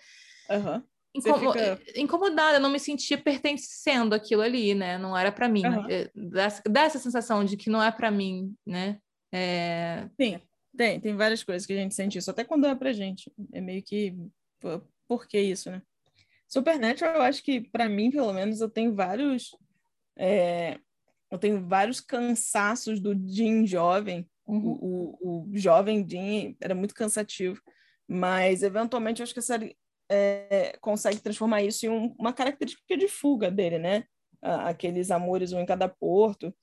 uhum. 0.49 0.83
Incomo 1.13 1.53
fica... 1.53 1.83
incomodada, 1.97 2.57
eu 2.57 2.61
não 2.61 2.71
me 2.71 2.79
sentia 2.79 3.19
pertencendo 3.19 4.15
aquilo 4.15 4.43
ali, 4.43 4.75
né? 4.75 4.97
Não 4.97 5.17
era 5.17 5.31
para 5.31 5.49
mim. 5.49 5.67
Uhum. 5.67 6.31
Dá, 6.31 6.49
dá, 6.67 6.83
essa 6.83 6.99
sensação 6.99 7.45
de 7.45 7.57
que 7.57 7.69
não 7.69 7.83
é 7.83 7.91
para 7.91 8.11
mim, 8.11 8.55
né? 8.65 8.99
É... 9.33 10.09
Sim, 10.19 10.41
tem, 10.75 11.01
tem 11.01 11.17
várias 11.17 11.43
coisas 11.43 11.67
que 11.67 11.73
a 11.73 11.77
gente 11.77 11.95
sente 11.95 12.17
isso, 12.17 12.31
até 12.31 12.45
quando 12.45 12.67
é 12.67 12.75
pra 12.75 12.93
gente. 12.93 13.31
É 13.53 13.61
meio 13.61 13.83
que. 13.83 14.15
Por 15.11 15.27
que 15.27 15.41
isso, 15.41 15.73
né? 15.73 15.83
Supernatural, 16.47 17.17
eu 17.17 17.23
acho 17.23 17.43
que, 17.43 17.61
para 17.61 17.89
mim, 17.89 18.13
pelo 18.13 18.33
menos, 18.33 18.61
eu 18.61 18.71
tenho 18.71 18.95
vários 18.95 19.51
é, 20.17 20.79
eu 21.29 21.37
tenho 21.37 21.67
vários 21.67 22.01
cansaços 22.01 23.01
do 23.01 23.13
Jim 23.27 23.67
jovem. 23.67 24.29
Uhum. 24.47 24.79
O, 24.81 25.19
o, 25.21 25.51
o, 25.51 25.57
jovem 25.59 26.09
Jim 26.09 26.57
era 26.61 26.77
muito 26.77 26.95
cansativo, 26.95 27.61
mas 28.07 28.63
eventualmente 28.63 29.21
eu 29.21 29.25
acho 29.25 29.33
que 29.33 29.41
a 29.41 29.43
série 29.43 29.77
é, 30.09 30.77
consegue 30.81 31.19
transformar 31.19 31.63
isso 31.63 31.87
em 31.87 31.89
um, 31.89 32.15
uma 32.17 32.33
característica 32.33 32.97
de 32.97 33.09
fuga 33.09 33.51
dele, 33.51 33.79
né? 33.79 34.05
Aqueles 34.41 35.11
amores 35.11 35.53
um 35.53 35.59
em 35.59 35.67
cada 35.67 35.89
porto. 35.89 36.55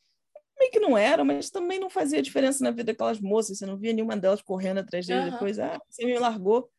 Meio 0.58 0.72
que 0.72 0.80
não 0.80 0.98
era, 0.98 1.26
mas 1.26 1.50
também 1.50 1.82
não 1.82 1.90
fazia 1.90 2.22
diferença 2.22 2.64
na 2.64 2.72
vida 2.72 2.86
daquelas 2.86 3.20
moças. 3.20 3.58
Você 3.58 3.66
não 3.66 3.78
via 3.78 3.92
nenhuma 3.92 4.16
delas 4.16 4.42
correndo 4.42 4.78
atrás 4.78 5.06
dele 5.06 5.26
uhum. 5.26 5.32
depois. 5.32 5.60
Ah, 5.60 5.78
você 5.90 6.06
me 6.06 6.18
largou, 6.18 6.70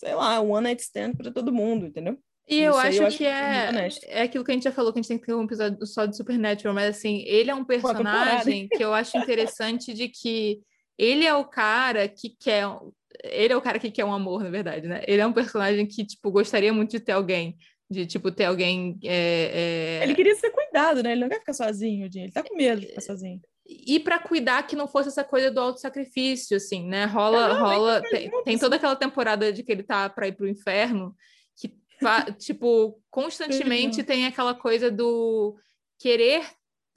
sei 0.00 0.14
lá, 0.14 0.40
um 0.40 0.52
one 0.52 0.64
night 0.64 0.82
stand 0.82 1.12
para 1.12 1.30
todo 1.30 1.52
mundo, 1.52 1.86
entendeu? 1.86 2.18
E 2.48 2.58
eu 2.58 2.76
acho, 2.76 3.02
eu 3.02 3.06
acho, 3.06 3.18
que, 3.18 3.26
é, 3.26 3.70
é 4.08 4.22
aquilo 4.22 4.42
que 4.42 4.50
a 4.50 4.54
gente 4.54 4.64
já 4.64 4.72
falou, 4.72 4.92
que 4.92 4.98
a 4.98 5.02
gente 5.02 5.08
tem 5.08 5.18
que 5.18 5.26
ter 5.26 5.34
um 5.34 5.44
episódio 5.44 5.86
só 5.86 6.04
de 6.04 6.16
Supernatural, 6.16 6.74
mas 6.74 6.96
assim, 6.96 7.22
ele 7.26 7.50
é 7.50 7.54
um 7.54 7.64
personagem 7.64 8.66
que 8.68 8.82
eu 8.82 8.92
acho 8.92 9.16
interessante 9.18 9.94
de 9.94 10.08
que 10.08 10.60
ele 10.98 11.24
é 11.24 11.34
o 11.34 11.44
cara 11.44 12.08
que 12.08 12.30
quer. 12.30 12.64
Ele 13.22 13.52
é 13.52 13.56
o 13.56 13.60
cara 13.60 13.78
que 13.78 13.90
quer 13.90 14.04
um 14.04 14.12
amor, 14.12 14.42
na 14.42 14.50
verdade, 14.50 14.88
né? 14.88 15.02
Ele 15.06 15.20
é 15.20 15.26
um 15.26 15.32
personagem 15.32 15.86
que, 15.86 16.04
tipo, 16.04 16.30
gostaria 16.30 16.72
muito 16.72 16.90
de 16.90 17.00
ter 17.00 17.12
alguém. 17.12 17.56
De, 17.88 18.06
tipo, 18.06 18.32
ter 18.32 18.46
alguém. 18.46 18.98
É, 19.04 20.00
é... 20.00 20.02
Ele 20.02 20.14
queria 20.14 20.34
ser 20.34 20.50
cuidado, 20.50 21.02
né? 21.02 21.12
Ele 21.12 21.20
não 21.20 21.28
quer 21.28 21.40
ficar 21.40 21.52
sozinho, 21.52 22.08
Ele 22.12 22.32
tá 22.32 22.42
com 22.42 22.56
medo 22.56 22.80
de 22.80 22.88
ficar 22.88 23.02
sozinho. 23.02 23.40
E 23.86 24.00
para 24.00 24.18
cuidar 24.18 24.64
que 24.64 24.74
não 24.74 24.88
fosse 24.88 25.08
essa 25.08 25.22
coisa 25.22 25.50
do 25.50 25.60
auto-sacrifício, 25.60 26.56
assim, 26.56 26.86
né? 26.88 27.04
Rola, 27.04 27.54
não, 27.54 27.60
rola. 27.60 28.02
Tem, 28.02 28.30
tem, 28.42 28.58
toda 28.58 28.76
aquela 28.76 28.96
temporada 28.96 29.52
de 29.52 29.62
que 29.62 29.70
ele 29.70 29.84
tá 29.84 30.10
para 30.10 30.26
ir 30.26 30.32
pro 30.32 30.48
inferno, 30.48 31.14
que, 31.56 31.72
tipo, 32.38 33.00
constantemente 33.08 34.02
tem 34.02 34.26
aquela 34.26 34.54
coisa 34.54 34.90
do 34.90 35.56
querer 35.98 36.44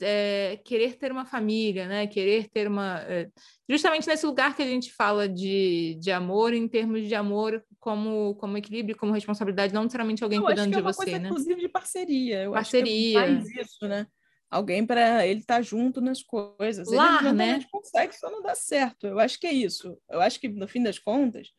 é, 0.01 0.59
querer 0.63 0.97
ter 0.97 1.11
uma 1.11 1.25
família, 1.25 1.87
né? 1.87 2.07
Querer 2.07 2.49
ter 2.49 2.67
uma. 2.67 2.99
É, 3.01 3.29
justamente 3.69 4.07
nesse 4.07 4.25
lugar 4.25 4.55
que 4.55 4.61
a 4.61 4.67
gente 4.67 4.91
fala 4.91 5.27
de, 5.29 5.97
de 5.99 6.11
amor, 6.11 6.53
em 6.53 6.67
termos 6.67 7.07
de 7.07 7.15
amor 7.15 7.63
como, 7.79 8.35
como 8.35 8.57
equilíbrio, 8.57 8.97
como 8.97 9.13
responsabilidade, 9.13 9.73
não 9.73 9.83
necessariamente 9.83 10.23
alguém 10.23 10.39
eu 10.39 10.45
cuidando 10.45 10.71
de 10.71 10.79
é 10.79 10.81
você, 10.81 11.03
coisa, 11.03 11.19
né? 11.19 11.29
Inclusive 11.29 11.61
de 11.61 11.69
parceria. 11.69 12.43
Eu 12.43 12.51
parceria. 12.51 13.19
Acho 13.19 13.27
que 13.27 13.51
faz 13.53 13.67
isso, 13.67 13.87
né? 13.87 14.07
Alguém 14.53 14.85
para 14.85 15.25
ele 15.25 15.39
estar 15.39 15.55
tá 15.55 15.61
junto 15.63 15.99
nas 15.99 16.21
coisas. 16.21 16.87
Lar, 16.87 17.25
ele 17.25 17.33
né? 17.33 17.59
consegue, 17.71 18.15
só 18.15 18.29
não 18.29 18.43
dá 18.43 18.53
certo. 18.53 19.07
Eu 19.07 19.19
acho 19.19 19.39
que 19.39 19.47
é 19.47 19.51
isso. 19.51 19.97
Eu 20.07 20.21
acho 20.21 20.39
que, 20.39 20.47
no 20.47 20.67
fim 20.67 20.83
das 20.83 20.99
contas, 20.99 21.49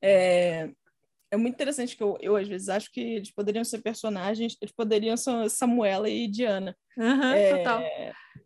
é, 0.00 0.70
é 1.32 1.36
muito 1.36 1.54
interessante 1.54 1.96
que 1.96 2.02
eu, 2.04 2.16
eu, 2.20 2.36
às 2.36 2.46
vezes, 2.46 2.68
acho 2.68 2.92
que 2.92 3.00
eles 3.00 3.32
poderiam 3.32 3.64
ser 3.64 3.82
personagens, 3.82 4.56
eles 4.62 4.72
poderiam 4.72 5.16
ser 5.16 5.50
Samuela 5.50 6.08
e 6.08 6.28
Diana. 6.28 6.76
Uhum, 6.96 7.32
é, 7.32 7.56
total. 7.56 7.82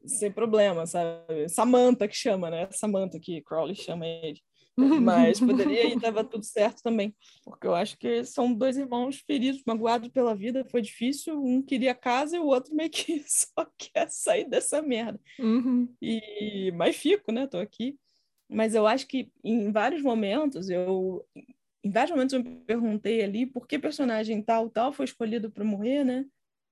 Sem 0.07 0.33
problema, 0.33 0.87
sabe? 0.87 1.47
Samantha 1.51 2.09
que 2.09 2.17
chama, 2.17 2.49
né? 2.49 2.67
Samantha 2.71 3.21
que 3.21 3.43
Crowley 3.43 3.75
chama 3.77 4.07
ele. 4.07 4.41
Mas 4.79 5.41
poderia 5.41 5.93
e 5.93 6.01
tava 6.01 6.22
tudo 6.22 6.45
certo 6.45 6.83
também. 6.83 7.14
Porque 7.45 7.66
eu 7.66 7.74
acho 7.74 7.99
que 7.99 8.24
são 8.24 8.53
dois 8.53 8.76
irmãos 8.76 9.18
feridos, 9.26 9.62
magoados 9.66 10.09
pela 10.09 10.35
vida, 10.35 10.64
foi 10.70 10.81
difícil. 10.81 11.43
Um 11.43 11.61
queria 11.61 11.95
casa 11.95 12.37
e 12.37 12.41
o 12.41 12.47
outro 12.47 12.74
meio 12.74 12.91
que 12.91 13.22
só 13.26 13.66
quer 13.76 14.09
sair 14.11 14.49
dessa 14.49 14.81
merda. 14.81 15.20
Uhum. 15.39 15.93
E, 16.01 16.72
mas 16.76 16.97
fico, 16.97 17.33
né? 17.33 17.47
Tô 17.47 17.59
aqui. 17.59 17.99
Mas 18.49 18.74
eu 18.74 18.87
acho 18.87 19.07
que 19.07 19.31
em 19.45 19.70
vários 19.70 20.03
momentos 20.03 20.70
eu 20.70 21.26
em 21.85 21.91
vários 21.91 22.11
momentos 22.11 22.33
eu 22.33 22.43
me 22.43 22.57
perguntei 22.66 23.22
ali 23.22 23.47
por 23.47 23.66
que 23.66 23.79
personagem 23.79 24.43
tal, 24.43 24.68
tal 24.68 24.93
foi 24.93 25.05
escolhido 25.05 25.51
para 25.51 25.64
morrer, 25.64 26.05
né? 26.05 26.24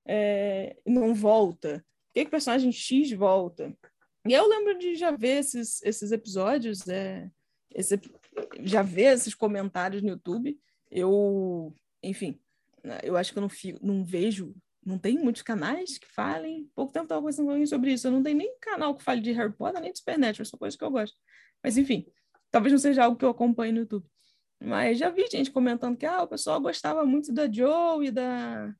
É, 0.05 0.75
não 0.85 1.13
volta. 1.13 1.85
Por 2.07 2.13
que, 2.13 2.25
que 2.25 2.31
personagem 2.31 2.71
X 2.71 3.11
volta? 3.11 3.75
E 4.27 4.33
eu 4.33 4.47
lembro 4.47 4.77
de 4.77 4.95
já 4.95 5.11
ver 5.11 5.39
esses, 5.39 5.81
esses 5.83 6.11
episódios, 6.11 6.87
é, 6.87 7.29
esse, 7.73 7.99
já 8.61 8.81
ver 8.81 9.13
esses 9.13 9.35
comentários 9.35 10.01
no 10.01 10.09
YouTube. 10.09 10.59
Eu, 10.89 11.73
enfim, 12.01 12.39
eu 13.03 13.17
acho 13.17 13.31
que 13.31 13.37
eu 13.37 13.41
não, 13.41 13.49
fico, 13.49 13.79
não 13.85 14.03
vejo, 14.03 14.55
não 14.85 14.97
tem 14.97 15.17
muitos 15.17 15.41
canais 15.41 15.97
que 15.97 16.07
falem. 16.07 16.69
Pouco 16.73 16.93
tempo 16.93 17.05
estava 17.05 17.21
conversando 17.21 17.45
com 17.45 17.51
alguém 17.51 17.65
sobre 17.65 17.91
isso. 17.91 18.07
Eu 18.07 18.11
não 18.11 18.23
tenho 18.23 18.37
nem 18.37 18.57
canal 18.59 18.95
que 18.95 19.03
fale 19.03 19.21
de 19.21 19.31
Harry 19.31 19.53
Potter, 19.53 19.81
nem 19.81 19.91
de 19.91 19.99
Supernatural, 19.99 20.45
são 20.45 20.59
coisas 20.59 20.77
que 20.77 20.83
eu 20.83 20.91
gosto. 20.91 21.17
Mas, 21.63 21.77
enfim, 21.77 22.05
talvez 22.51 22.71
não 22.71 22.79
seja 22.79 23.03
algo 23.03 23.17
que 23.17 23.25
eu 23.25 23.29
acompanhe 23.29 23.71
no 23.71 23.79
YouTube. 23.79 24.05
Mas 24.59 24.97
já 24.97 25.09
vi 25.09 25.27
gente 25.27 25.51
comentando 25.51 25.97
que 25.97 26.05
ah, 26.05 26.23
o 26.23 26.27
pessoal 26.27 26.59
gostava 26.59 27.05
muito 27.05 27.31
da 27.31 27.51
Joe 27.51 28.07
e 28.07 28.11
da. 28.11 28.73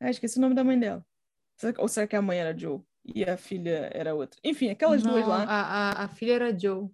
Ah, 0.00 0.10
esqueci 0.10 0.38
o 0.38 0.40
nome 0.40 0.54
da 0.54 0.62
mãe 0.62 0.78
dela. 0.78 1.04
Ou 1.78 1.88
será 1.88 2.06
que 2.06 2.14
a 2.14 2.22
mãe 2.22 2.38
era 2.38 2.56
Joe 2.56 2.80
e 3.04 3.24
a 3.24 3.36
filha 3.36 3.90
era 3.92 4.14
outra? 4.14 4.38
Enfim, 4.44 4.70
aquelas 4.70 5.02
Não, 5.02 5.12
duas 5.12 5.26
lá. 5.26 5.42
A, 5.42 5.60
a, 5.62 6.04
a, 6.04 6.08
filha 6.08 6.34
era 6.34 6.56
Joe. 6.56 6.88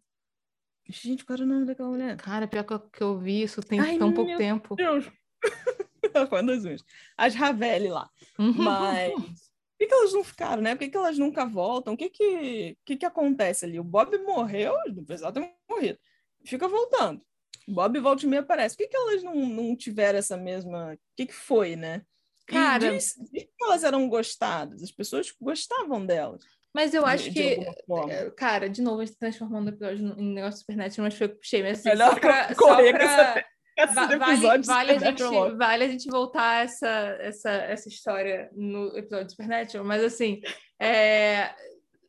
Gente, 0.88 1.24
qual 1.24 1.34
era 1.34 1.44
o 1.44 1.48
nome 1.48 1.64
daquela 1.64 1.88
mulher? 1.88 2.16
Cara, 2.16 2.46
pior 2.46 2.64
que 2.64 3.02
eu, 3.02 3.18
vi 3.18 3.42
isso 3.42 3.62
tem 3.62 3.80
Ai, 3.80 3.98
tão 3.98 4.12
pouco 4.12 4.36
tempo. 4.36 4.76
Deus. 4.76 5.10
As 6.14 6.64
unhas. 6.64 6.84
As 7.16 7.34
Ravelli 7.34 7.88
lá. 7.88 8.10
Mas. 8.38 9.12
Por 9.14 9.78
que, 9.78 9.86
que, 9.86 9.94
elas 9.94 10.12
não 10.12 10.22
ficaram, 10.22 10.62
né? 10.62 10.74
Por 10.74 10.80
que, 10.80 10.90
que 10.90 10.96
elas 10.96 11.18
nunca 11.18 11.44
voltam? 11.44 11.94
O 11.94 11.96
que 11.96 12.08
que, 12.08 12.78
que 12.84 12.96
que 12.96 13.04
acontece 13.04 13.64
ali? 13.64 13.80
O 13.80 13.84
Bob 13.84 14.16
morreu, 14.18 14.72
não 14.94 15.04
precisava 15.04 15.32
ter 15.32 15.52
morrido. 15.68 15.98
Fica 16.44 16.68
voltando. 16.68 17.20
Bob 17.66 17.98
Volte 17.98 18.26
me 18.26 18.36
aparece. 18.36 18.76
Por 18.76 18.84
que, 18.84 18.88
que 18.88 18.96
elas 18.96 19.22
não, 19.22 19.34
não 19.34 19.76
tiveram 19.76 20.18
essa 20.18 20.36
mesma. 20.36 20.94
O 20.94 20.98
que, 21.16 21.26
que 21.26 21.34
foi, 21.34 21.74
né? 21.74 22.02
Cara. 22.46 22.92
Diz, 22.92 23.14
diz 23.32 23.44
que 23.44 23.64
elas 23.64 23.84
eram 23.84 24.08
gostadas, 24.08 24.82
as 24.82 24.92
pessoas 24.92 25.34
gostavam 25.40 26.04
delas. 26.04 26.44
Mas 26.74 26.92
eu 26.92 27.06
acho 27.06 27.30
de, 27.30 27.30
que, 27.30 27.66
é, 28.10 28.30
cara, 28.36 28.68
de 28.68 28.82
novo, 28.82 29.00
a 29.00 29.04
gente 29.04 29.14
tá 29.14 29.26
transformando 29.26 29.66
o 29.66 29.70
episódio 29.70 30.14
em 30.18 30.34
negócio 30.34 30.58
super 30.58 30.76
mas 30.76 31.14
foi 31.14 31.28
puxei, 31.28 31.62
mas 31.62 31.78
assim, 31.78 31.88
Melhor 31.90 32.14
só 32.14 32.20
pra, 32.20 32.54
correr 32.56 32.92
só 32.92 32.98
pra... 32.98 33.44
Essa, 33.76 34.06
vale, 34.18 34.62
vale, 34.62 34.92
a 34.92 34.98
gente, 34.98 35.22
vale 35.56 35.84
a 35.84 35.88
gente 35.88 36.08
voltar 36.08 36.64
essa, 36.64 37.16
essa, 37.20 37.50
essa 37.50 37.88
história 37.88 38.48
no 38.54 38.96
episódio 38.96 39.26
de 39.26 39.32
Supernatural, 39.32 39.84
mas 39.84 40.02
assim, 40.04 40.40
é, 40.80 41.52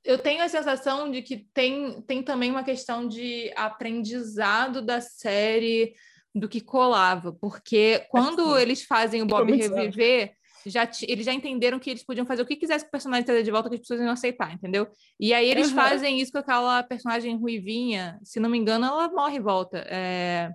eu 0.04 0.20
tenho 0.20 0.44
a 0.44 0.48
sensação 0.48 1.10
de 1.10 1.24
que 1.24 1.48
tem, 1.54 2.02
tem 2.04 2.22
também 2.22 2.52
uma 2.52 2.64
questão 2.64 3.08
de 3.08 3.52
aprendizado 3.56 4.80
da 4.80 5.02
série 5.02 5.96
do 6.36 6.48
que 6.48 6.62
colava, 6.62 7.34
porque 7.34 8.06
quando 8.10 8.58
eles 8.60 8.84
fazem 8.84 9.24
o 9.24 9.26
Bob 9.26 9.52
reviver, 9.52 10.34
já 10.66 10.90
eles 11.08 11.26
já 11.26 11.34
entenderam 11.34 11.80
que 11.80 11.90
eles 11.90 12.04
podiam 12.04 12.26
fazer 12.26 12.42
o 12.42 12.46
que 12.46 12.56
quisesse 12.56 12.86
com 12.86 12.90
o 12.90 12.92
personagem 12.92 13.26
trazer 13.26 13.44
de 13.44 13.52
volta 13.52 13.70
que 13.70 13.76
as 13.76 13.82
pessoas 13.82 14.02
iam 14.02 14.12
aceitar, 14.12 14.54
entendeu? 14.54 14.88
E 15.20 15.34
aí 15.34 15.50
eles 15.50 15.70
uhum. 15.70 15.76
fazem 15.76 16.20
isso 16.20 16.32
com 16.32 16.40
aquela 16.40 16.84
personagem 16.84 17.38
ruivinha, 17.38 18.20
se 18.24 18.40
não 18.40 18.50
me 18.50 18.58
engano, 18.58 18.86
ela 18.86 19.10
morre 19.10 19.38
e 19.38 19.42
volta. 19.42 19.86
É... 19.90 20.52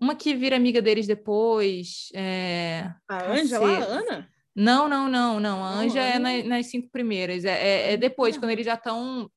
Uma 0.00 0.14
que 0.14 0.34
vira 0.34 0.56
amiga 0.56 0.80
deles 0.80 1.06
depois. 1.06 2.08
É... 2.14 2.90
A 3.08 3.32
Angela, 3.32 3.68
a 3.68 3.84
Ana? 3.84 4.28
Não, 4.58 4.88
não, 4.88 5.08
não, 5.08 5.38
não. 5.38 5.64
A 5.64 5.70
Anja 5.70 6.00
é 6.00 6.18
nas, 6.18 6.44
nas 6.44 6.66
cinco 6.66 6.88
primeiras. 6.90 7.44
É, 7.44 7.52
é, 7.52 7.92
é 7.92 7.96
depois, 7.96 8.36
quando 8.36 8.50
eles 8.50 8.66
já 8.66 8.74
estão. 8.74 9.30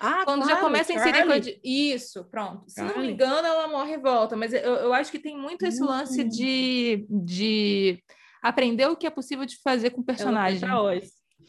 Ah, 0.00 0.24
quando 0.24 0.42
claro, 0.42 0.56
já 0.56 0.60
começa 0.60 0.92
a 0.92 0.96
inserir 0.96 1.24
coisa 1.24 1.40
de... 1.40 1.60
Isso, 1.62 2.24
pronto. 2.24 2.64
Se 2.68 2.82
não 2.82 2.98
me 2.98 3.12
engano, 3.12 3.46
ela 3.46 3.68
morre 3.68 3.94
e 3.94 3.98
volta. 3.98 4.36
Mas 4.36 4.52
eu, 4.52 4.60
eu 4.60 4.92
acho 4.92 5.12
que 5.12 5.20
tem 5.20 5.38
muito 5.38 5.64
esse 5.64 5.80
lance 5.80 6.22
hum. 6.22 6.28
de, 6.28 7.06
de 7.08 8.02
aprender 8.44 8.86
o 8.86 8.96
que 8.96 9.06
é 9.06 9.10
possível 9.10 9.46
de 9.46 9.56
fazer 9.62 9.90
com 9.90 10.02
o 10.02 10.04
personagem. 10.04 10.68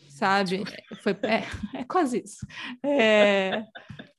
Sabe? 0.09 0.63
Foi, 1.03 1.11
é, 1.23 1.43
é 1.79 1.83
quase 1.83 2.23
isso. 2.23 2.47
É... 2.83 3.65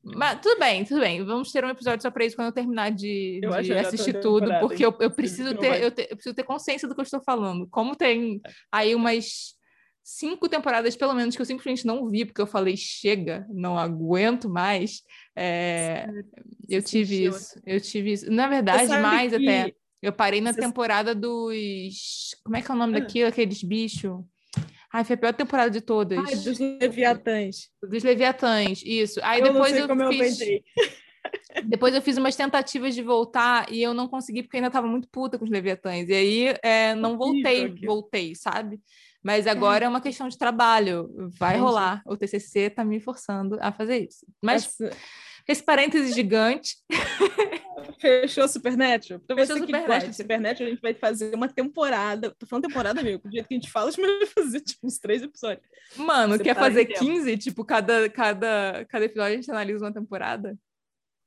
Mas 0.05 0.41
tudo 0.41 0.61
bem, 0.61 0.85
tudo 0.85 1.01
bem. 1.01 1.25
Vamos 1.25 1.51
ter 1.51 1.65
um 1.65 1.71
episódio 1.71 2.03
só 2.03 2.11
para 2.11 2.25
isso 2.25 2.37
quando 2.37 2.49
eu 2.49 2.53
terminar 2.53 2.91
de, 2.91 3.41
eu 3.43 3.63
de 3.63 3.73
assistir 3.73 4.21
tudo, 4.21 4.47
porque 4.61 4.85
eu, 4.85 4.95
eu 5.01 5.11
preciso 5.11 5.57
ter, 5.57 5.83
eu, 5.83 5.91
ter, 5.91 6.09
eu 6.11 6.17
preciso 6.17 6.35
ter 6.35 6.45
consciência 6.45 6.87
do 6.87 6.95
que 6.95 7.01
eu 7.01 7.05
estou 7.05 7.21
falando. 7.23 7.67
Como 7.69 7.97
tem 7.97 8.41
aí 8.71 8.95
umas 8.95 9.57
cinco 10.05 10.49
temporadas, 10.49 10.95
pelo 10.95 11.15
menos, 11.15 11.35
que 11.35 11.43
eu 11.43 11.47
simplesmente 11.47 11.87
não 11.87 12.09
vi, 12.09 12.25
porque 12.27 12.41
eu 12.41 12.47
falei, 12.47 12.77
chega, 12.77 13.47
não 13.49 13.77
aguento 13.77 14.49
mais. 14.49 15.03
É, 15.35 16.07
eu 16.69 16.83
tive 16.83 17.25
isso, 17.25 17.61
eu 17.67 17.81
tive 17.81 18.13
isso. 18.13 18.31
Na 18.31 18.49
verdade, 18.49 18.87
mais 19.01 19.33
até. 19.33 19.75
Eu 20.03 20.13
parei 20.13 20.41
na 20.41 20.53
Você... 20.53 20.61
temporada 20.61 21.15
dos. 21.15 22.37
Como 22.45 22.57
é 22.57 22.63
que 22.63 22.71
é 22.71 22.75
o 22.75 22.79
nome 22.79 22.97
ah. 22.97 23.01
daquilo? 23.01 23.29
Aqueles 23.29 23.63
bichos. 23.63 24.25
Ai, 24.93 25.05
foi 25.05 25.15
a 25.15 25.19
pior 25.19 25.35
temporada 25.35 25.71
de 25.71 25.81
todas. 25.81 26.19
Ai, 26.19 26.37
dos 26.37 26.59
Leviatãs. 26.59 27.69
Dos 27.83 28.03
Leviatãs, 28.03 28.83
isso. 28.85 29.21
Aí 29.23 29.41
eu 29.41 29.53
depois 29.53 29.77
eu 29.77 30.09
fiz. 30.09 30.41
Eu 30.41 30.61
depois 31.67 31.95
eu 31.95 32.01
fiz 32.01 32.17
umas 32.17 32.37
tentativas 32.37 32.95
de 32.95 33.03
voltar 33.03 33.71
e 33.71 33.83
eu 33.83 33.93
não 33.93 34.09
consegui 34.09 34.43
porque 34.43 34.57
ainda 34.57 34.69
estava 34.69 34.87
muito 34.87 35.09
puta 35.09 35.39
com 35.39 35.45
os 35.45 35.51
Leviatãs. 35.51 36.09
E 36.09 36.15
aí 36.15 36.55
é, 36.63 36.95
não 36.95 37.19
voltei, 37.19 37.75
voltei, 37.85 38.35
sabe? 38.35 38.81
Mas 39.23 39.47
agora 39.49 39.85
é 39.85 39.89
uma 39.89 40.01
questão 40.01 40.29
de 40.29 40.39
trabalho. 40.39 41.11
Vai 41.37 41.55
Entendi. 41.55 41.65
rolar. 41.65 42.03
O 42.07 42.17
TCC 42.17 42.61
está 42.61 42.85
me 42.85 43.01
forçando 43.01 43.59
a 43.61 43.73
fazer 43.73 44.09
isso. 44.09 44.25
Mas 44.41 44.65
Essa... 44.65 44.97
esse 45.49 45.63
parêntese 45.63 46.13
gigante. 46.13 46.77
Fechou 48.01 48.47
Supernatural? 48.49 49.21
Pra 49.21 49.37
Fechou 49.37 49.57
você 49.57 49.61
que 49.61 49.67
Supernatural. 49.67 49.99
gosta 49.99 50.11
de 50.11 50.17
Supernatural, 50.17 50.67
a 50.67 50.71
gente 50.71 50.83
vai 50.83 50.95
fazer 50.95 51.35
uma 51.35 51.49
temporada. 51.49 52.35
Tô 52.39 52.47
falando 52.47 52.67
temporada, 52.67 53.01
amigo. 53.01 53.23
Do 53.25 53.33
jeito 53.33 53.49
que 53.49 53.55
a 53.55 53.59
gente 53.59 53.71
fala, 53.71 53.89
a 53.89 53.91
gente 53.91 54.05
vai 54.05 54.27
fazer 54.27 54.61
tipo 54.61 54.87
uns 54.87 54.99
três 54.99 55.23
episódios. 55.23 55.67
Mano, 55.97 56.37
você 56.37 56.45
quer 56.45 56.55
fazer 56.55 56.85
15? 56.87 57.37
Tipo, 57.39 57.65
cada, 57.65 58.09
cada, 58.11 58.85
cada 58.89 59.05
episódio 59.05 59.33
a 59.33 59.37
gente 59.37 59.51
analisa 59.51 59.85
uma 59.85 59.93
temporada? 59.93 60.59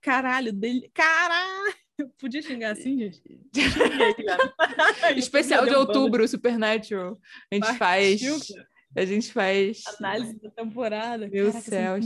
Caralho, 0.02 0.54
dele. 0.54 0.90
Caralho! 0.94 1.74
Podia 2.20 2.42
xingar 2.42 2.72
assim, 2.72 2.98
gente? 2.98 3.22
Especial 5.18 5.66
de 5.66 5.76
outubro, 5.76 6.28
Supernatural. 6.28 7.18
A 7.52 7.56
gente 7.56 7.78
Partiu, 7.78 7.78
faz. 7.78 8.48
A 8.96 9.06
gente 9.06 9.32
faz. 9.32 9.84
Análise 10.00 10.40
da 10.42 10.50
temporada. 10.50 11.28
Meu 11.28 11.52
céu. 11.52 11.96
É, 11.96 12.00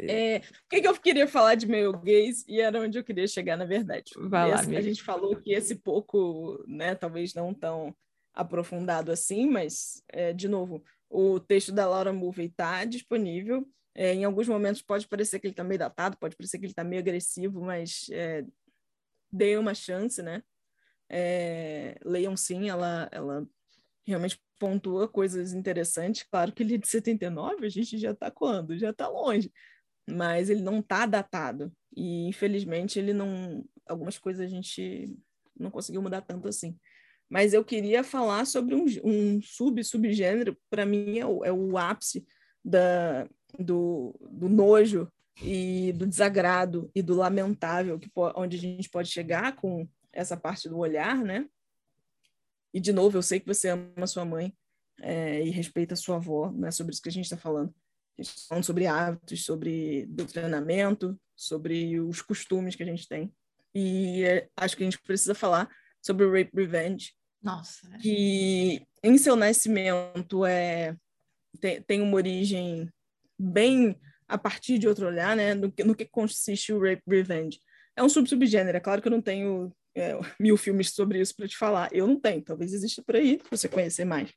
o 0.00 0.68
que, 0.68 0.80
que, 0.80 0.88
eu 0.88 0.94
queria 0.98 1.26
falar 1.26 1.54
de 1.54 1.66
meio 1.66 1.92
gays 1.98 2.44
e 2.46 2.60
era 2.60 2.80
onde 2.80 2.98
eu 2.98 3.04
queria 3.04 3.26
chegar, 3.26 3.56
na 3.56 3.64
verdade. 3.64 4.12
Vai 4.16 4.50
lá, 4.50 4.60
a 4.60 4.80
gente 4.80 5.02
falou 5.02 5.36
que 5.36 5.52
esse 5.52 5.74
pouco, 5.76 6.62
né, 6.66 6.94
talvez 6.94 7.34
não 7.34 7.54
tão 7.54 7.94
aprofundado 8.34 9.10
assim, 9.10 9.48
mas, 9.48 10.02
é, 10.08 10.32
de 10.32 10.46
novo, 10.46 10.84
o 11.08 11.40
texto 11.40 11.72
da 11.72 11.88
Laura 11.88 12.12
Mulvey 12.12 12.46
está 12.46 12.84
disponível. 12.84 13.66
É, 13.94 14.12
em 14.12 14.24
alguns 14.24 14.46
momentos 14.46 14.82
pode 14.82 15.08
parecer 15.08 15.40
que 15.40 15.46
ele 15.46 15.52
está 15.52 15.64
meio 15.64 15.78
datado, 15.78 16.18
pode 16.18 16.36
parecer 16.36 16.58
que 16.58 16.66
ele 16.66 16.72
está 16.72 16.84
meio 16.84 17.00
agressivo, 17.00 17.62
mas 17.62 18.06
é, 18.12 18.44
dê 19.32 19.56
uma 19.56 19.74
chance, 19.74 20.22
né? 20.22 20.42
É, 21.08 21.96
leiam 22.04 22.36
sim, 22.36 22.68
ela, 22.68 23.08
ela 23.10 23.48
realmente 24.06 24.38
pontua 24.58 25.08
coisas 25.08 25.54
interessantes. 25.54 26.24
Claro 26.24 26.52
que 26.52 26.62
ele 26.62 26.74
é 26.74 26.78
de 26.78 26.86
79, 26.86 27.66
a 27.66 27.68
gente 27.70 27.96
já 27.96 28.10
está 28.10 28.30
quando? 28.30 28.76
Já 28.76 28.90
está 28.90 29.08
longe. 29.08 29.50
Mas 30.08 30.50
ele 30.50 30.62
não 30.62 30.80
está 30.80 31.06
datado. 31.06 31.72
E, 31.96 32.26
infelizmente, 32.28 32.98
ele 32.98 33.12
não. 33.12 33.64
Algumas 33.86 34.18
coisas 34.18 34.44
a 34.44 34.48
gente 34.48 35.16
não 35.58 35.70
conseguiu 35.70 36.02
mudar 36.02 36.20
tanto 36.20 36.48
assim. 36.48 36.76
Mas 37.28 37.52
eu 37.52 37.64
queria 37.64 38.04
falar 38.04 38.44
sobre 38.44 38.74
um, 38.74 38.84
um 39.04 39.42
sub-subgênero, 39.42 40.56
para 40.70 40.86
mim 40.86 41.18
é 41.18 41.26
o, 41.26 41.44
é 41.44 41.52
o 41.52 41.76
ápice 41.76 42.24
da, 42.64 43.28
do, 43.58 44.14
do 44.30 44.48
nojo 44.48 45.10
e 45.42 45.92
do 45.92 46.06
desagrado 46.06 46.90
e 46.94 47.02
do 47.02 47.14
lamentável 47.14 47.98
que 47.98 48.10
onde 48.36 48.56
a 48.56 48.60
gente 48.60 48.88
pode 48.88 49.08
chegar 49.08 49.56
com 49.56 49.88
essa 50.12 50.36
parte 50.36 50.68
do 50.68 50.78
olhar, 50.78 51.22
né? 51.22 51.46
E 52.72 52.80
de 52.80 52.92
novo, 52.92 53.18
eu 53.18 53.22
sei 53.22 53.40
que 53.40 53.46
você 53.46 53.68
ama 53.70 54.06
sua 54.06 54.24
mãe 54.24 54.54
é, 55.00 55.42
e 55.44 55.50
respeita 55.50 55.96
sua 55.96 56.16
avó, 56.16 56.50
não 56.52 56.68
é 56.68 56.70
sobre 56.70 56.92
isso 56.92 57.02
que 57.02 57.08
a 57.08 57.12
gente 57.12 57.24
está 57.24 57.36
falando. 57.36 57.74
Falando 58.48 58.64
sobre 58.64 58.86
hábitos, 58.86 59.44
sobre 59.44 60.08
treinamento, 60.32 61.18
sobre 61.34 62.00
os 62.00 62.22
costumes 62.22 62.74
que 62.74 62.82
a 62.82 62.86
gente 62.86 63.08
tem. 63.08 63.32
E 63.74 64.24
é, 64.24 64.48
acho 64.56 64.76
que 64.76 64.82
a 64.82 64.86
gente 64.86 65.00
precisa 65.02 65.34
falar 65.34 65.68
sobre 66.00 66.24
o 66.24 66.32
Rape 66.32 66.50
Revenge. 66.54 67.12
Nossa. 67.42 67.88
É. 67.94 67.98
Que 67.98 68.86
em 69.02 69.18
seu 69.18 69.36
nascimento 69.36 70.44
é 70.44 70.96
tem, 71.60 71.82
tem 71.82 72.00
uma 72.00 72.16
origem 72.16 72.90
bem 73.38 73.98
a 74.28 74.36
partir 74.38 74.78
de 74.78 74.88
outro 74.88 75.06
olhar, 75.06 75.36
né? 75.36 75.54
No, 75.54 75.72
no 75.84 75.94
que 75.94 76.04
consiste 76.04 76.72
o 76.72 76.80
Rape 76.80 77.02
Revenge. 77.06 77.60
É 77.94 78.02
um 78.02 78.08
sub-subgênero, 78.08 78.76
é 78.76 78.80
claro 78.80 79.00
que 79.00 79.08
eu 79.08 79.12
não 79.12 79.22
tenho 79.22 79.72
é, 79.94 80.18
mil 80.38 80.56
filmes 80.56 80.90
sobre 80.90 81.20
isso 81.20 81.34
para 81.34 81.48
te 81.48 81.56
falar. 81.56 81.88
Eu 81.92 82.06
não 82.06 82.20
tenho, 82.20 82.42
talvez 82.42 82.72
exista 82.72 83.02
por 83.02 83.16
aí, 83.16 83.38
para 83.38 83.56
você 83.56 83.68
conhecer 83.68 84.04
mais. 84.04 84.30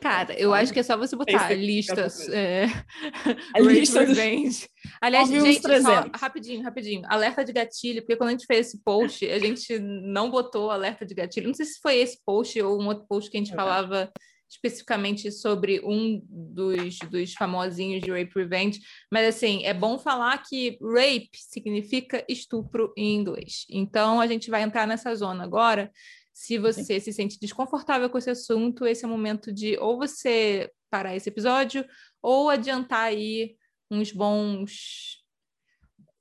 Cara, 0.00 0.34
eu 0.34 0.52
acho 0.52 0.72
que 0.72 0.80
é 0.80 0.82
só 0.82 0.96
você 0.96 1.16
botar 1.16 1.52
listas. 1.54 2.28
É... 2.28 2.66
A 3.54 3.60
lista 3.60 4.00
Revenge. 4.00 4.68
Aliás, 5.00 5.28
gente, 5.28 5.60
só, 5.82 6.04
rapidinho, 6.14 6.62
rapidinho. 6.62 7.02
Alerta 7.06 7.44
de 7.44 7.52
gatilho, 7.52 8.02
porque 8.02 8.16
quando 8.16 8.28
a 8.28 8.32
gente 8.32 8.46
fez 8.46 8.68
esse 8.68 8.82
post, 8.82 9.24
a 9.26 9.38
gente 9.38 9.78
não 9.78 10.30
botou 10.30 10.70
alerta 10.70 11.04
de 11.04 11.14
gatilho. 11.14 11.48
Não 11.48 11.54
sei 11.54 11.66
se 11.66 11.80
foi 11.80 11.96
esse 11.96 12.18
post 12.24 12.60
ou 12.60 12.80
um 12.80 12.86
outro 12.86 13.06
post 13.08 13.30
que 13.30 13.36
a 13.36 13.40
gente 13.40 13.52
é 13.52 13.56
falava 13.56 14.12
especificamente 14.48 15.30
sobre 15.32 15.80
um 15.84 16.22
dos, 16.28 16.98
dos 17.10 17.32
famosinhos 17.34 18.00
de 18.02 18.10
Rape 18.10 18.32
Revenge, 18.34 18.80
mas 19.10 19.26
assim, 19.26 19.64
é 19.64 19.74
bom 19.74 19.98
falar 19.98 20.38
que 20.38 20.78
rape 20.80 21.30
significa 21.34 22.24
estupro 22.28 22.92
em 22.96 23.16
inglês. 23.16 23.66
Então 23.68 24.20
a 24.20 24.26
gente 24.26 24.50
vai 24.50 24.62
entrar 24.62 24.86
nessa 24.86 25.14
zona 25.14 25.42
agora. 25.42 25.90
Se 26.36 26.58
você 26.58 26.84
Sim. 26.84 27.00
se 27.00 27.12
sente 27.14 27.40
desconfortável 27.40 28.10
com 28.10 28.18
esse 28.18 28.28
assunto, 28.28 28.86
esse 28.86 29.06
é 29.06 29.08
o 29.08 29.10
momento 29.10 29.50
de 29.50 29.78
ou 29.78 29.96
você 29.96 30.70
parar 30.90 31.16
esse 31.16 31.30
episódio 31.30 31.82
ou 32.20 32.50
adiantar 32.50 33.04
aí 33.04 33.56
uns 33.90 34.12
bons 34.12 35.24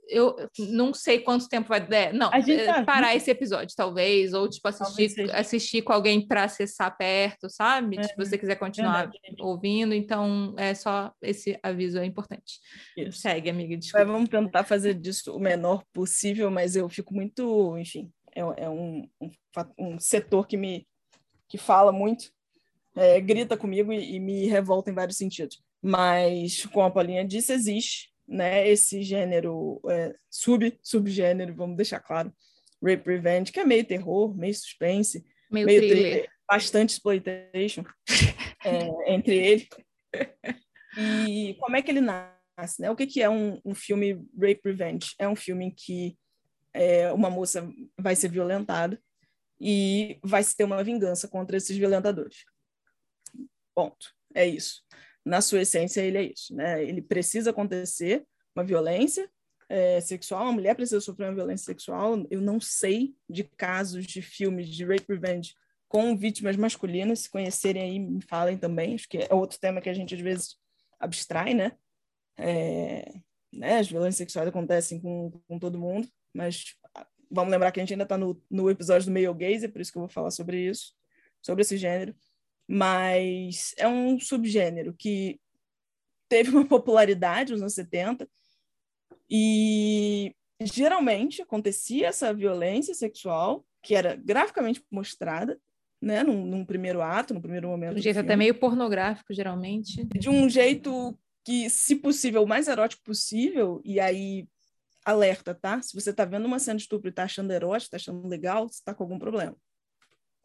eu 0.07 0.36
não 0.57 0.93
sei 0.93 1.20
quanto 1.20 1.49
tempo 1.49 1.68
vai 1.68 1.86
dar. 1.86 2.13
Não, 2.13 2.32
é, 2.32 2.66
tá... 2.66 2.84
parar 2.86 3.16
esse 3.16 3.30
episódio, 3.30 3.76
talvez, 3.76 4.34
ou 4.34 4.47
tipo 4.47 4.66
assistir, 4.68 5.36
assistir 5.36 5.82
com 5.82 5.91
alguém 5.91 6.26
para 6.26 6.43
acessar 6.43 6.95
perto, 6.95 7.49
sabe? 7.49 7.97
É, 7.99 8.03
se 8.03 8.16
você 8.16 8.38
quiser 8.38 8.55
continuar 8.55 9.09
verdade. 9.09 9.36
ouvindo, 9.41 9.93
então 9.93 10.53
é 10.57 10.74
só 10.76 11.11
esse 11.22 11.59
aviso 11.61 11.97
é 11.97 12.05
importante. 12.05 12.59
Isso. 12.95 13.20
Segue, 13.20 13.49
amiga. 13.49 13.76
Desculpa. 13.76 14.05
Vamos 14.05 14.30
tentar 14.30 14.63
fazer 14.63 14.93
disso 14.93 15.36
o 15.36 15.39
menor 15.39 15.84
possível, 15.91 16.49
mas 16.49 16.76
eu 16.76 16.88
fico 16.88 17.13
muito, 17.13 17.76
enfim, 17.78 18.11
é, 18.36 18.42
é 18.66 18.70
um, 18.70 19.10
um, 19.22 19.32
um, 19.80 20.00
setor 20.00 20.46
que 20.48 20.58
me 20.58 20.88
que 21.48 21.58
fala 21.58 21.92
muito, 21.92 22.32
é, 22.96 23.22
grita 23.22 23.56
comigo 23.56 23.94
e, 23.94 24.16
e 24.16 24.20
me 24.20 24.48
revolta 24.48 24.90
em 24.90 24.94
vários 24.94 25.18
sentidos. 25.18 25.64
Mas, 25.82 26.66
como 26.66 26.86
a 26.86 26.92
Paulinha 26.92 27.24
disse, 27.24 27.54
existe 27.54 28.10
né, 28.28 28.68
esse 28.68 29.04
gênero 29.04 29.80
é, 29.90 30.16
sub 30.30 30.78
subgênero, 30.82 31.54
vamos 31.56 31.78
deixar 31.78 32.00
claro, 32.00 32.34
rape 32.82 33.08
revenge, 33.08 33.52
que 33.52 33.60
é 33.60 33.66
meio 33.66 33.86
terror, 33.86 34.36
meio 34.36 34.54
suspense, 34.54 35.24
meio, 35.52 35.66
meio 35.66 35.82
thriller, 35.82 36.30
bastante 36.48 36.90
exploitation 36.92 37.84
é, 38.66 39.14
entre 39.14 39.36
ele. 39.36 39.68
E 40.98 41.56
como 41.60 41.76
é 41.76 41.82
que 41.82 41.92
ele 41.92 42.02
nasce? 42.02 42.82
Né? 42.82 42.90
O 42.90 42.96
que, 42.96 43.06
que 43.06 43.22
é 43.22 43.30
um, 43.30 43.60
um 43.64 43.76
filme 43.76 44.14
rape 44.40 44.62
revenge? 44.64 45.14
É 45.20 45.28
um 45.28 45.36
filme 45.36 45.66
em 45.66 45.72
que 45.72 46.18
é, 46.76 47.12
uma 47.12 47.30
moça 47.30 47.68
vai 47.98 48.16
ser 48.16 48.30
violentada 48.30 49.02
e 49.60 50.20
vai 50.24 50.44
se 50.44 50.56
ter 50.56 50.64
uma 50.64 50.84
vingança 50.84 51.28
contra 51.28 51.58
esses 51.58 51.76
violentadores. 51.78 52.46
Ponto. 53.74 54.14
É 54.34 54.46
isso 54.46 54.86
na 55.26 55.42
sua 55.42 55.62
essência, 55.62 56.02
ele 56.02 56.18
é 56.18 56.24
isso. 56.32 56.56
Né? 56.56 56.84
Ele 56.84 57.02
precisa 57.02 57.50
acontecer 57.50 58.26
uma 58.56 58.64
violência 58.64 59.30
é, 59.68 60.00
sexual, 60.00 60.44
uma 60.44 60.52
mulher 60.54 60.76
precisa 60.76 61.02
sofrer 61.02 61.28
uma 61.28 61.36
violência 61.36 61.66
sexual. 61.66 62.24
Eu 62.30 62.40
não 62.40 62.62
sei 62.62 63.16
de 63.28 63.44
casos 63.44 64.06
de 64.06 64.22
filmes 64.22 64.70
de 64.70 64.86
rape 64.86 65.06
revenge 65.10 65.56
com 65.90 66.16
vítimas 66.16 66.56
masculinas. 66.56 67.22
Se 67.22 67.30
conhecerem 67.30 67.82
aí, 67.82 68.00
me 68.00 68.22
falem 68.22 68.58
também. 68.58 68.94
Acho 68.94 69.10
que 69.10 69.18
é 69.18 69.34
outro 69.34 69.60
tema 69.60 69.82
que 69.82 69.90
a 69.90 69.94
gente 69.94 70.14
às 70.14 70.22
vezes 70.22 70.56
abstrai, 71.00 71.56
né? 71.56 71.72
É, 72.38 73.12
né? 73.52 73.80
As 73.80 73.88
violências 73.88 74.18
sexuais 74.18 74.48
acontecem 74.48 75.02
com, 75.02 75.32
com 75.48 75.58
todo 75.58 75.80
mundo, 75.80 76.08
mas 76.36 76.76
vamos 77.32 77.52
lembrar 77.52 77.72
que 77.72 77.80
a 77.80 77.84
gente 77.84 77.94
ainda 77.94 78.04
está 78.04 78.18
no, 78.18 78.42
no 78.50 78.70
episódio 78.70 79.08
do 79.08 79.14
male 79.14 79.34
gaze, 79.34 79.66
é 79.66 79.70
por 79.70 79.82
isso 79.82 79.92
que 79.92 79.98
eu 79.98 80.02
vou 80.02 80.10
falar 80.10 80.32
sobre 80.32 80.70
isso, 80.70 80.94
sobre 81.42 81.62
esse 81.62 81.78
gênero 81.78 82.16
mas 82.68 83.74
é 83.78 83.88
um 83.88 84.20
subgênero 84.20 84.94
que 84.98 85.40
teve 86.28 86.50
uma 86.50 86.66
popularidade 86.68 87.52
nos 87.52 87.62
anos 87.62 87.74
70 87.74 88.28
e 89.30 90.34
geralmente 90.62 91.42
acontecia 91.42 92.08
essa 92.08 92.34
violência 92.34 92.94
sexual 92.94 93.66
que 93.84 93.94
era 93.94 94.16
graficamente 94.16 94.84
mostrada, 94.90 95.60
né, 96.02 96.24
num, 96.24 96.44
num 96.44 96.66
primeiro 96.66 97.02
ato, 97.02 97.34
no 97.34 97.42
primeiro 97.42 97.68
momento. 97.68 97.94
De 97.94 98.00
um 98.00 98.04
jeito 98.04 98.20
até 98.20 98.36
meio 98.36 98.56
pornográfico, 98.56 99.32
geralmente. 99.32 100.04
De 100.06 100.28
um 100.28 100.50
jeito 100.50 101.18
que, 101.44 101.70
se 101.70 101.96
possível, 101.96 102.44
o 102.44 102.48
mais 102.48 102.68
erótico 102.68 103.04
possível, 103.04 103.80
e 103.86 104.00
aí 104.00 104.48
alerta, 105.06 105.53
tá? 105.53 105.82
Se 105.82 105.93
você 105.93 106.12
tá 106.12 106.26
vendo 106.26 106.45
uma 106.45 106.60
cena 106.60 106.78
de 106.78 106.84
estupro 106.84 107.08
e 107.10 107.14
tá 107.14 107.24
achando 107.24 107.51
erótico, 107.51 107.91
tá 107.91 107.97
achando 107.97 108.28
legal, 108.28 108.68
você 108.68 108.82
tá 108.84 108.93
com 108.93 109.03
algum 109.03 109.20
problema. 109.20 109.56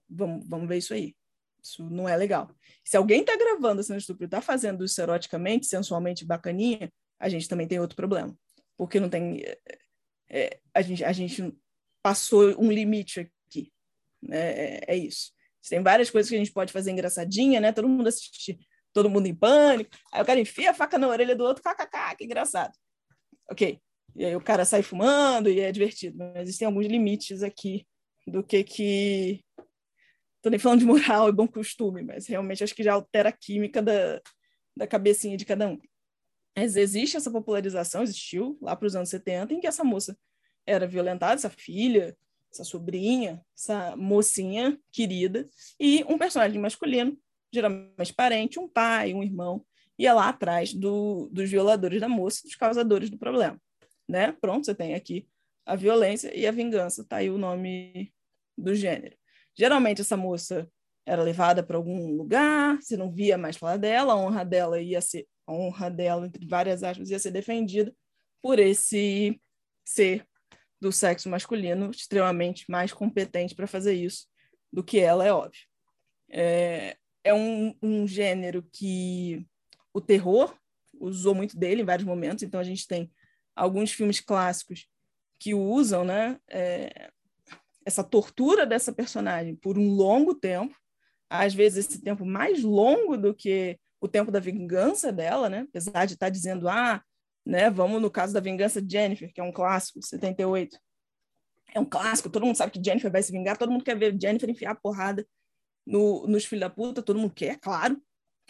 Vamos, 0.09 0.47
vamos 0.47 0.69
ver 0.69 0.77
isso 0.77 0.93
aí. 0.93 1.17
Isso 1.63 1.89
não 1.89 2.09
é 2.09 2.17
legal. 2.17 2.55
Se 2.85 2.97
alguém 2.97 3.21
está 3.21 3.37
gravando 3.37 3.83
cena 3.83 3.99
de 3.99 4.03
estupro 4.03 4.25
e 4.25 4.27
está 4.27 4.41
fazendo 4.41 4.85
isso 4.85 5.01
eroticamente, 5.01 5.67
sensualmente, 5.67 6.25
bacaninha, 6.25 6.93
a 7.19 7.29
gente 7.29 7.49
também 7.49 7.67
tem 7.67 7.81
outro 7.81 7.97
problema. 7.97 8.37
Porque 8.77 9.01
não 9.01 9.09
tem. 9.09 9.43
É 10.29 10.61
a, 10.75 10.83
gente, 10.83 11.05
a 11.05 11.13
gente 11.13 11.55
passou 12.03 12.55
um 12.59 12.71
limite 12.71 13.21
aqui. 13.21 13.73
Né? 14.23 14.39
É, 14.39 14.85
é, 14.89 14.97
isso. 14.97 15.33
Tem 15.69 15.83
várias 15.83 16.11
coisas 16.11 16.29
que 16.29 16.37
a 16.37 16.39
gente 16.39 16.53
pode 16.53 16.73
fazer 16.73 16.91
engraçadinha, 16.91 17.61
né? 17.61 17.73
Todo 17.73 17.89
mundo 17.89 18.09
assiste, 18.09 18.59
todo 18.93 19.11
mundo 19.11 19.27
em 19.27 19.35
pânico. 19.35 19.91
Aí 20.13 20.23
o 20.23 20.25
cara 20.25 20.41
enfia 20.41 20.71
a 20.71 20.75
faca 20.75 20.99
na 20.99 21.09
orelha 21.09 21.37
do 21.37 21.45
outro, 21.45 21.63
kkk, 21.63 22.17
que 22.17 22.25
engraçado. 22.25 22.73
Ok. 23.51 23.81
E 24.17 24.25
aí 24.25 24.35
o 24.37 24.41
cara 24.41 24.65
sai 24.65 24.83
fumando 24.83 25.49
e 25.49 25.61
é 25.61 25.71
divertido. 25.73 26.19
Mas 26.19 26.43
existem 26.43 26.67
alguns 26.67 26.87
limites 26.87 27.43
aqui 27.43 27.87
do 28.27 28.43
que 28.43 28.63
que 28.63 29.45
Estou 30.41 30.51
nem 30.51 30.59
falando 30.59 30.79
de 30.81 30.87
moral 30.87 31.29
e 31.29 31.33
bom 31.33 31.47
costume, 31.47 32.03
mas 32.03 32.27
realmente 32.27 32.65
acho 32.65 32.75
que 32.75 32.83
já 32.83 32.95
altera 32.95 33.29
a 33.29 33.33
química 33.33 33.83
da, 33.83 34.19
da 34.75 34.87
cabecinha 34.87 35.37
de 35.37 35.45
cada 35.45 35.69
um. 35.69 35.79
Mas 36.57 36.77
existe 36.77 37.15
essa 37.15 37.31
popularização, 37.31 38.03
existiu 38.03 38.59
lá 38.63 38.75
para 38.75 38.87
os 38.87 38.97
anos 38.97 39.11
70, 39.11 39.53
em 39.53 39.61
que 39.61 39.67
essa 39.67 39.85
moça 39.85 40.17
era 40.67 40.87
violentada, 40.87 41.35
essa 41.35 41.51
filha, 41.51 42.17
essa 42.51 42.65
sobrinha, 42.65 43.45
essa 43.55 43.95
mocinha 43.97 44.81
querida, 44.91 45.47
e 45.79 46.05
um 46.09 46.17
personagem 46.17 46.59
masculino, 46.59 47.19
geralmente 47.53 48.15
parente, 48.15 48.59
um 48.59 48.67
pai, 48.67 49.13
um 49.13 49.23
irmão, 49.23 49.63
ia 49.99 50.15
lá 50.15 50.31
atrás 50.31 50.73
do, 50.73 51.29
dos 51.31 51.51
violadores 51.51 52.01
da 52.01 52.09
moça, 52.09 52.41
dos 52.45 52.57
causadores 52.57 53.11
do 53.11 53.19
problema. 53.19 53.61
Né? 54.11 54.33
Pronto, 54.41 54.67
você 54.67 54.75
tem 54.75 54.95
aqui 54.95 55.29
a 55.65 55.77
violência 55.77 56.37
e 56.37 56.45
a 56.45 56.51
vingança, 56.51 57.05
tá 57.05 57.19
aí 57.19 57.31
o 57.31 57.39
nome 57.39 58.13
do 58.59 58.75
gênero. 58.75 59.17
Geralmente 59.57 60.01
essa 60.01 60.17
moça 60.17 60.69
era 61.07 61.23
levada 61.23 61.63
para 61.63 61.77
algum 61.77 62.17
lugar, 62.17 62.77
você 62.83 62.97
não 62.97 63.13
via 63.13 63.39
mais 63.39 63.57
falar 63.57 63.77
dela, 63.77 64.15
a 64.15 64.17
honra 64.17 64.45
dela 64.45 64.81
ia 64.81 65.01
ser, 65.01 65.29
a 65.47 65.53
honra 65.53 65.89
dela, 65.89 66.27
entre 66.27 66.45
várias 66.45 66.83
aspas, 66.83 67.09
ia 67.09 67.21
ser 67.21 67.31
defendida 67.31 67.95
por 68.43 68.59
esse 68.59 69.41
ser 69.85 70.27
do 70.81 70.91
sexo 70.91 71.29
masculino 71.29 71.93
extremamente 71.93 72.65
mais 72.69 72.93
competente 72.93 73.55
para 73.55 73.69
fazer 73.69 73.95
isso 73.95 74.27
do 74.73 74.83
que 74.83 74.99
ela, 74.99 75.25
é 75.25 75.33
óbvio. 75.33 75.63
É, 76.29 76.97
é 77.23 77.33
um, 77.33 77.77
um 77.81 78.09
gênero 78.09 78.69
que 78.73 79.47
o 79.95 80.01
terror 80.01 80.53
usou 80.95 81.33
muito 81.33 81.57
dele 81.57 81.83
em 81.83 81.85
vários 81.85 82.07
momentos, 82.07 82.43
então 82.43 82.59
a 82.59 82.65
gente 82.65 82.89
tem 82.89 83.09
alguns 83.61 83.93
filmes 83.93 84.21
clássicos 84.21 84.87
que 85.39 85.55
usam, 85.55 86.03
né? 86.03 86.39
É, 86.49 87.11
essa 87.85 88.03
tortura 88.03 88.65
dessa 88.65 88.93
personagem 88.93 89.55
por 89.55 89.79
um 89.79 89.91
longo 89.91 90.35
tempo, 90.35 90.75
às 91.29 91.55
vezes, 91.55 91.87
esse 91.87 92.03
tempo 92.03 92.25
mais 92.25 92.63
longo 92.63 93.17
do 93.17 93.35
que 93.35 93.79
o 94.01 94.09
tempo 94.09 94.31
da 94.31 94.41
vingança 94.41 95.13
dela, 95.13 95.49
né? 95.51 95.67
Apesar 95.69 96.07
de 96.07 96.15
estar 96.15 96.31
dizendo, 96.31 96.69
ah, 96.69 97.03
né, 97.45 97.71
vamos 97.71 98.01
no 98.01 98.11
caso 98.11 98.33
da 98.33 98.41
vingança 98.41 98.81
de 98.81 98.93
Jennifer, 98.93 99.33
que 99.33 99.41
é 99.41 99.45
um 99.45 99.53
clássico, 99.53 100.03
78. 100.03 100.79
É 101.75 101.79
um 101.79 101.85
clássico, 101.85 102.31
todo 102.31 102.47
mundo 102.47 102.57
sabe 102.57 102.73
que 102.73 102.83
Jennifer 102.83 103.13
vai 103.13 103.23
se 103.23 103.31
vingar, 103.31 103.59
todo 103.59 103.71
mundo 103.71 103.85
quer 103.85 103.97
ver 103.97 104.19
Jennifer 104.21 104.49
enfiar 104.49 104.73
a 104.73 104.75
porrada 104.75 105.27
no, 105.87 106.27
nos 106.27 106.45
filhos 106.45 106.61
da 106.61 106.71
puta, 106.71 107.03
todo 107.03 107.19
mundo 107.19 107.33
quer, 107.35 107.59
claro, 107.61 108.01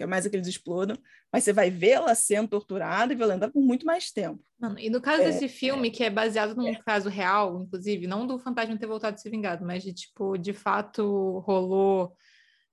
mais 0.06 0.26
é 0.26 0.30
que 0.30 0.36
eles 0.36 0.48
explodam, 0.48 0.96
mas 1.32 1.44
você 1.44 1.52
vai 1.52 1.70
vê-la 1.70 2.14
sendo 2.14 2.48
torturada 2.48 3.12
e 3.12 3.16
violentada 3.16 3.52
por 3.52 3.62
muito 3.62 3.86
mais 3.86 4.10
tempo. 4.10 4.42
Mano, 4.58 4.78
e 4.78 4.90
no 4.90 5.00
caso 5.00 5.22
é, 5.22 5.26
desse 5.26 5.48
filme, 5.48 5.88
é, 5.88 5.90
que 5.90 6.04
é 6.04 6.10
baseado 6.10 6.54
num 6.54 6.68
é. 6.68 6.80
caso 6.84 7.08
real, 7.08 7.62
inclusive, 7.62 8.06
não 8.06 8.26
do 8.26 8.38
fantasma 8.38 8.76
ter 8.78 8.86
voltado 8.86 9.14
a 9.14 9.18
ser 9.18 9.30
vingado, 9.30 9.64
mas 9.64 9.82
de, 9.82 9.92
tipo, 9.92 10.36
de 10.36 10.52
fato 10.52 11.38
rolou 11.46 12.16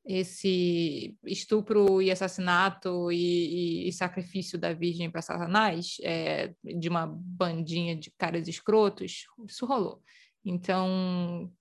esse 0.08 1.18
estupro 1.26 2.02
e 2.02 2.10
assassinato 2.10 3.12
e, 3.12 3.86
e, 3.86 3.90
e 3.90 3.94
sacrifício 3.94 4.58
da 4.58 4.74
Virgem 4.74 5.12
para 5.12 5.22
Satanás, 5.22 5.98
é, 6.02 6.54
de 6.64 6.88
uma 6.88 7.06
bandinha 7.06 7.96
de 7.96 8.10
caras 8.18 8.48
escrotos, 8.48 9.26
isso 9.46 9.66
rolou. 9.66 10.02
Então, 10.46 11.52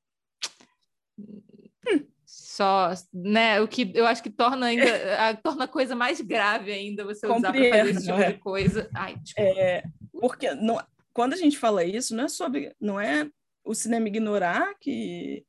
hum. 1.18 2.06
Só, 2.56 2.90
né, 3.12 3.60
o 3.60 3.68
que 3.68 3.92
eu 3.94 4.06
acho 4.06 4.22
que 4.22 4.30
torna 4.30 4.66
ainda, 4.66 4.84
a, 5.28 5.36
torna 5.36 5.64
a 5.64 5.68
coisa 5.68 5.94
mais 5.94 6.20
grave 6.22 6.72
ainda 6.72 7.04
você 7.04 7.26
usar 7.26 7.52
para 7.52 7.70
fazer 7.70 7.90
esse 7.90 8.06
tipo 8.06 8.18
é. 8.18 8.32
de 8.32 8.38
coisa. 8.38 8.90
Ai, 8.94 9.16
é, 9.36 9.84
porque 10.12 10.54
não, 10.54 10.82
quando 11.12 11.34
a 11.34 11.36
gente 11.36 11.58
fala 11.58 11.84
isso, 11.84 12.16
não 12.16 12.24
é 12.24 12.28
sobre, 12.28 12.74
não 12.80 12.98
é 12.98 13.28
o 13.62 13.74
cinema 13.74 14.08
ignorar 14.08 14.74
que 14.80 15.44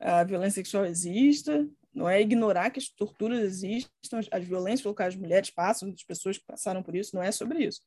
a 0.00 0.24
violência 0.24 0.56
sexual 0.56 0.84
exista, 0.84 1.68
não 1.94 2.08
é 2.08 2.20
ignorar 2.20 2.70
que 2.70 2.80
as 2.80 2.88
torturas 2.88 3.40
existem, 3.40 3.90
as 4.30 4.44
violências 4.44 4.82
pelas 4.82 4.96
quais 4.96 5.14
as 5.14 5.20
mulheres 5.20 5.50
passam, 5.50 5.90
as 5.90 6.04
pessoas 6.04 6.38
que 6.38 6.44
passaram 6.44 6.82
por 6.82 6.96
isso, 6.96 7.14
não 7.14 7.22
é 7.22 7.30
sobre 7.30 7.64
isso. 7.64 7.80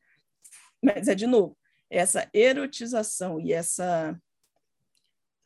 Mas 0.82 1.08
é, 1.10 1.16
de 1.16 1.28
novo, 1.28 1.58
essa 1.90 2.30
erotização 2.34 3.40
e 3.40 3.52
essa. 3.52 4.18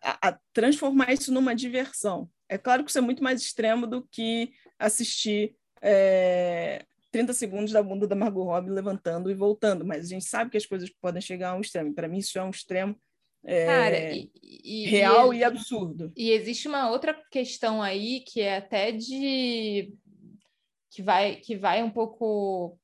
A, 0.02 0.30
a 0.30 0.40
transformar 0.54 1.12
isso 1.12 1.34
numa 1.34 1.56
diversão. 1.56 2.30
É 2.48 2.58
claro 2.58 2.84
que 2.84 2.90
isso 2.90 2.98
é 3.00 3.02
muito 3.02 3.24
mais 3.24 3.42
extremo 3.42 3.88
do 3.88 4.04
que 4.04 4.52
assistir 4.78 5.56
é, 5.82 6.86
30 7.12 7.34
segundos 7.34 7.72
da 7.72 7.82
bunda 7.82 8.08
da 8.08 8.16
Margot 8.16 8.44
Robbie 8.44 8.72
levantando 8.72 9.32
e 9.32 9.34
voltando, 9.34 9.86
mas 9.86 10.06
a 10.06 10.10
gente 10.10 10.26
sabe 10.26 10.52
que 10.52 10.58
as 10.58 10.66
coisas 10.66 10.90
podem 11.02 11.22
chegar 11.22 11.52
a 11.52 11.56
um 11.56 11.62
extremo. 11.62 11.94
Para 11.94 12.08
mim, 12.08 12.18
isso 12.18 12.38
é 12.38 12.44
um 12.44 12.50
extremo 12.50 12.96
é, 13.46 13.66
Cara, 13.66 14.14
e, 14.16 14.32
e, 14.44 14.86
real 14.88 15.34
e, 15.34 15.38
e, 15.38 15.44
absurdo. 15.44 16.12
E 16.18 16.32
existe 16.32 16.68
uma 16.68 16.90
outra 16.90 17.14
questão 17.32 17.82
aí 17.82 18.22
que 18.22 18.42
é 18.42 18.58
até 18.58 18.92
de 18.92 19.94
que 20.90 21.04
vai 21.04 21.36
que 21.36 21.56
vai 21.56 21.84
um 21.84 21.90
pouco, 21.90 22.78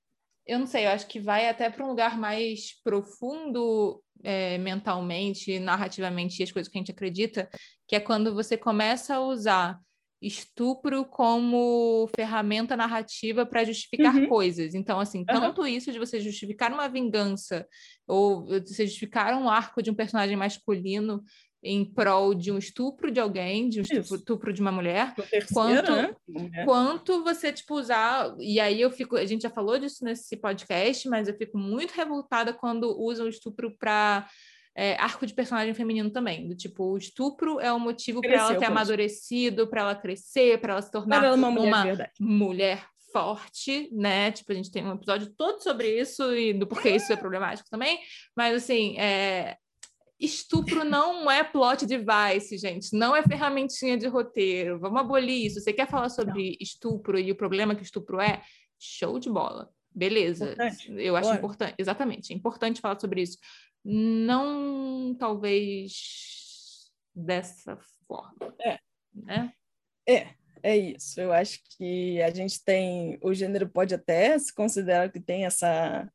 eu 0.45 0.59
não 0.59 0.67
sei, 0.67 0.85
eu 0.85 0.91
acho 0.91 1.07
que 1.07 1.19
vai 1.19 1.49
até 1.49 1.69
para 1.69 1.83
um 1.83 1.89
lugar 1.89 2.17
mais 2.17 2.79
profundo 2.83 4.03
é, 4.23 4.57
mentalmente, 4.59 5.59
narrativamente, 5.59 6.43
as 6.43 6.51
coisas 6.51 6.71
que 6.71 6.77
a 6.77 6.81
gente 6.81 6.91
acredita, 6.91 7.49
que 7.91 7.95
é 7.97 7.99
quando 7.99 8.33
você 8.33 8.55
começa 8.55 9.15
a 9.15 9.19
usar 9.19 9.77
estupro 10.21 11.03
como 11.03 12.09
ferramenta 12.15 12.77
narrativa 12.77 13.45
para 13.45 13.65
justificar 13.65 14.15
uhum. 14.15 14.29
coisas. 14.29 14.73
Então, 14.73 14.97
assim, 14.97 15.19
uhum. 15.19 15.25
tanto 15.25 15.67
isso 15.67 15.91
de 15.91 15.99
você 15.99 16.17
justificar 16.21 16.71
uma 16.71 16.87
vingança 16.87 17.67
ou 18.07 18.45
você 18.45 18.87
justificar 18.87 19.33
um 19.37 19.49
arco 19.49 19.83
de 19.83 19.91
um 19.91 19.93
personagem 19.93 20.37
masculino 20.37 21.21
em 21.61 21.83
prol 21.83 22.33
de 22.33 22.49
um 22.49 22.57
estupro 22.57 23.11
de 23.11 23.19
alguém, 23.19 23.67
de 23.67 23.79
um 23.79 23.83
estupro, 23.83 24.15
estupro 24.15 24.53
de 24.53 24.61
uma 24.61 24.71
mulher, 24.71 25.13
terceira, 25.13 25.51
quanto, 25.53 25.91
né? 25.91 26.63
quanto 26.63 27.23
você, 27.25 27.51
tipo, 27.51 27.77
usar... 27.77 28.33
E 28.39 28.57
aí 28.57 28.79
eu 28.79 28.89
fico... 28.89 29.17
A 29.17 29.25
gente 29.25 29.41
já 29.41 29.49
falou 29.49 29.77
disso 29.77 30.05
nesse 30.05 30.37
podcast, 30.37 31.09
mas 31.09 31.27
eu 31.27 31.35
fico 31.35 31.57
muito 31.57 31.91
revoltada 31.91 32.53
quando 32.53 32.97
usam 32.97 33.25
o 33.25 33.29
estupro 33.29 33.75
para 33.77 34.25
é, 34.75 34.95
arco 34.95 35.25
de 35.25 35.33
personagem 35.33 35.73
feminino 35.73 36.09
também. 36.09 36.47
Do 36.47 36.55
tipo, 36.55 36.85
o 36.85 36.97
estupro 36.97 37.59
é 37.59 37.71
o 37.71 37.79
motivo 37.79 38.21
para 38.21 38.33
ela 38.33 38.55
ter 38.55 38.65
amadurecido, 38.65 39.67
para 39.67 39.81
ela 39.81 39.95
crescer, 39.95 40.59
para 40.59 40.73
ela 40.73 40.81
se 40.81 40.91
tornar 40.91 41.17
ela 41.17 41.27
é 41.27 41.33
uma, 41.33 41.51
mulher, 41.51 42.11
uma 42.19 42.37
mulher, 42.37 42.85
forte, 43.11 43.89
né? 43.91 44.31
Tipo, 44.31 44.51
a 44.51 44.55
gente 44.55 44.71
tem 44.71 44.85
um 44.85 44.93
episódio 44.93 45.33
todo 45.35 45.61
sobre 45.61 45.99
isso 45.99 46.33
e 46.33 46.53
do 46.53 46.65
porquê 46.65 46.91
isso 46.91 47.11
é 47.11 47.15
problemático 47.15 47.69
também. 47.69 47.99
Mas 48.35 48.55
assim, 48.55 48.97
é... 48.97 49.57
estupro 50.19 50.83
não 50.85 51.29
é 51.29 51.43
plot 51.43 51.85
device, 51.85 52.57
gente. 52.57 52.95
Não 52.95 53.15
é 53.15 53.21
ferramentinha 53.23 53.97
de 53.97 54.07
roteiro. 54.07 54.79
Vamos 54.79 55.01
abolir 55.01 55.45
isso. 55.45 55.59
Você 55.59 55.73
quer 55.73 55.87
falar 55.87 56.09
sobre 56.09 56.51
não. 56.51 56.57
estupro 56.59 57.19
e 57.19 57.31
o 57.31 57.35
problema 57.35 57.75
que 57.75 57.83
estupro 57.83 58.19
é? 58.19 58.41
Show 58.79 59.19
de 59.19 59.29
bola. 59.29 59.69
Beleza. 59.93 60.45
Importante. 60.45 60.93
Eu 60.97 61.15
acho 61.15 61.33
importante. 61.33 61.75
Exatamente. 61.77 62.33
É 62.33 62.35
importante 62.35 62.81
falar 62.81 62.99
sobre 62.99 63.21
isso 63.21 63.37
não 63.83 65.15
talvez 65.17 66.91
dessa 67.13 67.77
forma. 68.07 68.55
É. 68.59 68.79
Né? 69.13 69.53
É, 70.07 70.29
é 70.63 70.77
isso. 70.77 71.19
Eu 71.19 71.33
acho 71.33 71.59
que 71.77 72.21
a 72.21 72.29
gente 72.29 72.63
tem. 72.63 73.17
O 73.21 73.33
gênero 73.33 73.67
pode 73.67 73.93
até 73.93 74.37
se 74.37 74.53
considerar 74.53 75.11
que 75.11 75.19
tem 75.19 75.45
essa. 75.45 76.09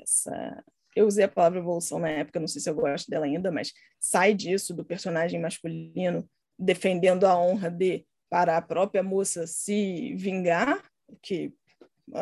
essa 0.00 0.64
eu 0.96 1.06
usei 1.06 1.24
a 1.24 1.28
palavra 1.28 1.60
evolução 1.60 2.00
na 2.00 2.08
época, 2.08 2.40
não 2.40 2.48
sei 2.48 2.60
se 2.60 2.68
eu 2.68 2.74
gosto 2.74 3.08
dela 3.08 3.24
ainda, 3.24 3.52
mas 3.52 3.72
sai 4.00 4.34
disso 4.34 4.74
do 4.74 4.84
personagem 4.84 5.40
masculino 5.40 6.28
defendendo 6.58 7.24
a 7.24 7.38
honra 7.38 7.70
de 7.70 8.04
para 8.28 8.56
a 8.56 8.62
própria 8.62 9.02
moça 9.02 9.46
se 9.46 10.14
vingar, 10.14 10.84
que 11.22 11.52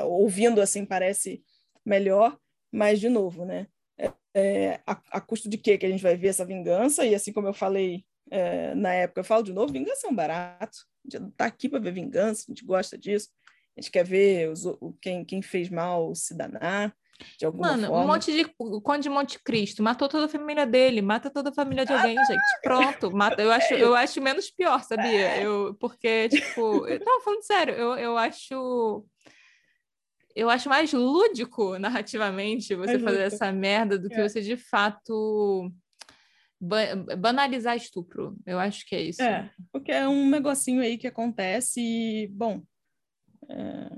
ouvindo 0.05 0.60
assim 0.60 0.85
parece 0.85 1.43
melhor, 1.85 2.39
mas 2.70 3.01
de 3.01 3.09
novo, 3.09 3.44
né? 3.44 3.66
é, 4.39 4.81
a, 4.86 5.01
a, 5.12 5.20
custo 5.20 5.48
de 5.48 5.59
quê 5.59 5.77
que 5.77 5.86
a 5.86 5.89
gente 5.89 6.02
vai 6.02 6.16
ver 6.16 6.28
essa 6.28 6.44
vingança? 6.44 7.05
E 7.05 7.15
assim 7.15 7.32
como 7.32 7.48
eu 7.48 7.55
falei 7.55 8.05
é, 8.31 8.74
na 8.74 8.93
época, 8.93 9.20
eu 9.20 9.24
falo 9.24 9.43
de 9.43 9.52
novo, 9.52 9.73
vingança 9.73 10.06
é 10.06 10.10
um 10.10 10.15
barato. 10.15 10.78
A 11.06 11.16
gente 11.16 11.31
está 11.31 11.47
aqui 11.47 11.69
para 11.69 11.81
ver 11.81 11.93
vingança, 11.93 12.44
a 12.47 12.51
gente 12.51 12.65
gosta 12.65 12.97
disso. 12.97 13.28
A 13.77 13.81
gente 13.81 13.90
quer 13.90 14.05
ver 14.05 14.51
os, 14.51 14.65
quem, 15.01 15.24
quem 15.24 15.43
fez 15.43 15.69
mal 15.69 16.15
se 16.15 16.36
danar. 16.36 16.94
De 17.36 17.44
alguma 17.44 17.70
Mano, 17.70 17.89
forma. 17.89 18.05
um 18.05 18.06
monte 18.06 18.31
de. 18.31 18.48
O 18.56 18.81
Conde 18.81 19.02
de 19.02 19.09
Monte 19.09 19.43
Cristo 19.43 19.82
matou 19.82 20.09
toda 20.09 20.27
a 20.27 20.28
família 20.28 20.65
dele, 20.65 21.02
mata 21.02 21.28
toda 21.28 21.51
a 21.51 21.52
família 21.52 21.85
de 21.85 21.93
alguém, 21.93 22.16
ah, 22.16 22.24
gente. 22.24 22.40
Pronto, 22.62 23.10
mata. 23.10 23.43
Eu 23.43 23.51
acho, 23.51 23.74
é 23.74 23.82
eu 23.82 23.93
acho 23.93 24.23
menos 24.23 24.52
pior, 24.52 24.81
sabia? 24.85 25.28
É. 25.31 25.44
Eu, 25.44 25.74
porque, 25.81 26.28
tipo, 26.28 26.82
tava 26.86 27.20
falando 27.24 27.43
sério, 27.43 27.74
eu, 27.74 27.97
eu 27.97 28.16
acho 28.16 29.05
eu 30.39 30.48
acho 30.48 30.69
mais 30.69 30.93
lúdico 30.93 31.78
narrativamente 31.78 32.74
você 32.74 32.94
é 32.97 32.98
fazer 32.98 33.23
essa 33.23 33.51
merda 33.51 33.98
do 33.98 34.06
é. 34.06 34.15
que 34.15 34.28
você 34.28 34.40
de 34.40 34.56
fato 34.56 35.73
ba 36.60 36.97
banalizar 37.16 37.77
estupro. 37.77 38.36
Eu 38.47 38.59
acho 38.59 38.86
que 38.86 38.94
é 38.94 39.02
isso. 39.02 39.23
É, 39.23 39.51
porque 39.73 39.93
é 39.93 40.09
um 40.09 40.28
negocinho 40.31 40.81
aí 40.81 40.97
que 40.97 41.06
acontece 41.06 41.81
e, 41.81 42.28
bom, 42.28 42.62
é, 43.48 43.90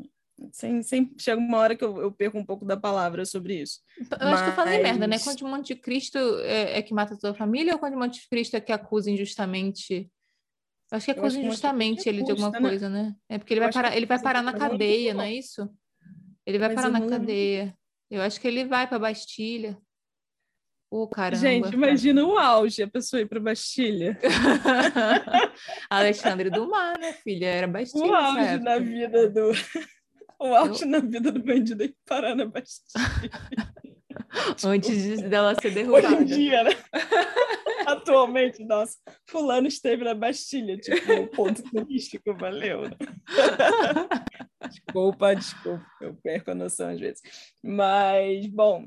sem, 0.52 0.82
sem, 0.82 1.12
chega 1.18 1.40
uma 1.40 1.58
hora 1.58 1.76
que 1.76 1.84
eu, 1.84 2.00
eu, 2.00 2.10
perco 2.10 2.38
um 2.38 2.44
pouco 2.44 2.64
da 2.64 2.76
palavra 2.76 3.24
sobre 3.26 3.60
isso. 3.60 3.80
Eu 3.98 4.06
Mas... 4.10 4.34
acho 4.34 4.44
que 4.44 4.50
eu 4.50 4.54
falei 4.54 4.82
merda, 4.82 5.06
né? 5.06 5.18
Quando 5.18 5.42
o 5.42 5.48
Monte 5.48 5.74
Cristo 5.74 6.18
é, 6.18 6.78
é, 6.78 6.82
que 6.82 6.94
mata 6.94 7.16
toda 7.18 7.32
a 7.32 7.36
família 7.36 7.74
ou 7.74 7.78
quando 7.78 7.94
o 7.94 7.98
Monte 7.98 8.26
Cristo 8.28 8.56
é 8.56 8.60
que 8.60 8.72
acusa 8.72 9.10
injustamente? 9.10 10.10
Eu 10.90 10.96
acho 10.96 11.04
que 11.04 11.12
acusa 11.12 11.38
injustamente 11.38 12.08
ele 12.08 12.22
de 12.22 12.30
alguma 12.30 12.50
né? 12.50 12.60
coisa, 12.60 12.88
né? 12.88 13.14
É 13.28 13.38
porque 13.38 13.52
ele 13.52 13.60
vai 13.60 13.72
parar, 13.72 13.96
ele 13.96 14.06
vai 14.06 14.20
parar 14.20 14.42
na 14.42 14.52
cadeia, 14.52 15.14
não 15.14 15.22
é 15.22 15.32
isso? 15.32 15.70
Ele 16.46 16.58
vai 16.58 16.68
Mas 16.68 16.76
parar 16.76 16.90
na 16.90 17.06
cadeia. 17.06 17.76
Eu 18.10 18.20
acho 18.22 18.40
que 18.40 18.48
ele 18.48 18.64
vai 18.64 18.88
para 18.88 18.98
Bastilha. 18.98 19.78
Ô, 20.90 21.02
oh, 21.02 21.08
caramba. 21.08 21.40
Gente, 21.40 21.72
imagina 21.72 22.24
o 22.24 22.36
auge, 22.36 22.82
a 22.82 22.88
pessoa 22.88 23.22
ir 23.22 23.26
para 23.26 23.38
Bastilha. 23.38 24.18
Alexandre 25.88 26.50
Dumas, 26.50 26.98
né, 26.98 27.12
filha? 27.12 27.46
Era 27.46 27.68
Bastilha. 27.68 28.04
O 28.04 28.12
auge 28.12 28.58
na 28.58 28.78
vida 28.78 29.30
do. 29.30 29.52
O 30.42 30.54
auge 30.54 30.84
Eu... 30.84 30.88
na 30.88 31.00
vida 31.00 31.30
do 31.30 31.44
bandido 31.44 31.84
é 31.84 31.92
parar 32.06 32.34
na 32.34 32.46
Bastilha. 32.46 33.04
Antes 34.64 35.22
dela 35.22 35.54
ser 35.60 35.72
derrubada. 35.72 36.08
Hoje 36.08 36.22
em 36.22 36.24
dia, 36.24 36.64
né? 36.64 36.70
Atualmente, 37.86 38.64
nossa, 38.64 38.96
fulano 39.26 39.66
esteve 39.66 40.04
na 40.04 40.14
Bastilha, 40.14 40.76
tipo, 40.76 41.26
ponto 41.34 41.62
turístico, 41.62 42.34
valeu. 42.34 42.82
Desculpa, 44.68 45.34
desculpa, 45.34 45.86
eu 46.00 46.14
perco 46.22 46.50
a 46.50 46.54
noção 46.54 46.90
às 46.90 47.00
vezes. 47.00 47.20
Mas, 47.62 48.46
bom, 48.46 48.86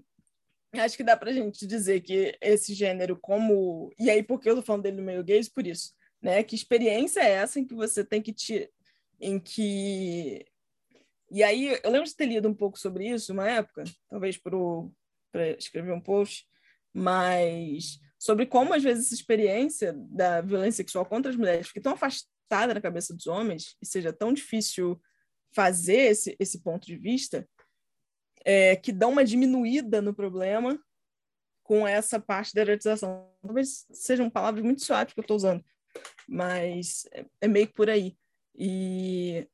acho 0.73 0.95
que 0.95 1.03
dá 1.03 1.17
pra 1.17 1.33
gente 1.33 1.67
dizer 1.67 2.01
que 2.01 2.37
esse 2.39 2.73
gênero, 2.73 3.17
como. 3.19 3.91
E 3.99 4.09
aí, 4.09 4.23
porque 4.23 4.49
eu 4.49 4.55
tô 4.55 4.61
falando 4.61 4.83
dele 4.83 4.97
no 4.97 5.03
meio 5.03 5.23
gays, 5.23 5.49
por 5.49 5.65
isso, 5.65 5.91
né? 6.21 6.43
Que 6.43 6.55
experiência 6.55 7.21
é 7.21 7.31
essa 7.31 7.59
em 7.59 7.65
que 7.65 7.73
você 7.73 8.05
tem 8.05 8.21
que 8.21 8.31
te. 8.31 8.69
em 9.19 9.39
que. 9.39 10.45
E 11.31 11.43
aí, 11.43 11.79
eu 11.83 11.91
lembro 11.91 12.07
de 12.07 12.15
ter 12.15 12.27
lido 12.27 12.47
um 12.47 12.53
pouco 12.53 12.77
sobre 12.77 13.09
isso 13.09 13.33
uma 13.33 13.49
época, 13.49 13.83
talvez 14.07 14.37
para 14.37 14.55
escrever 15.57 15.91
um 15.93 16.01
post, 16.01 16.45
mas 16.93 17.99
sobre 18.19 18.45
como, 18.45 18.73
às 18.73 18.81
vezes, 18.81 19.05
essa 19.05 19.15
experiência 19.15 19.93
da 19.93 20.41
violência 20.41 20.77
sexual 20.77 21.05
contra 21.05 21.29
as 21.29 21.37
mulheres 21.37 21.67
fica 21.67 21.81
tão 21.81 21.93
afastada 21.93 22.73
na 22.73 22.81
cabeça 22.81 23.13
dos 23.13 23.27
homens 23.27 23.75
e 23.81 23.85
seja 23.85 24.13
tão 24.13 24.31
difícil 24.31 25.01
fazer 25.53 26.11
esse, 26.11 26.35
esse 26.39 26.61
ponto 26.61 26.85
de 26.85 26.97
vista, 26.97 27.47
é, 28.45 28.75
que 28.75 28.91
dá 28.91 29.07
uma 29.07 29.23
diminuída 29.23 30.01
no 30.01 30.13
problema 30.13 30.79
com 31.63 31.87
essa 31.87 32.19
parte 32.19 32.53
da 32.53 32.61
erotização. 32.61 33.29
Talvez 33.41 33.85
sejam 33.91 34.29
palavras 34.29 34.63
muito 34.63 34.83
suaves 34.83 35.13
que 35.13 35.19
eu 35.19 35.23
estou 35.23 35.37
usando, 35.37 35.63
mas 36.27 37.05
é, 37.11 37.25
é, 37.41 37.47
meio 37.47 37.67
que 37.67 37.73
por 37.73 37.89
aí. 37.89 38.17
E, 38.55 39.47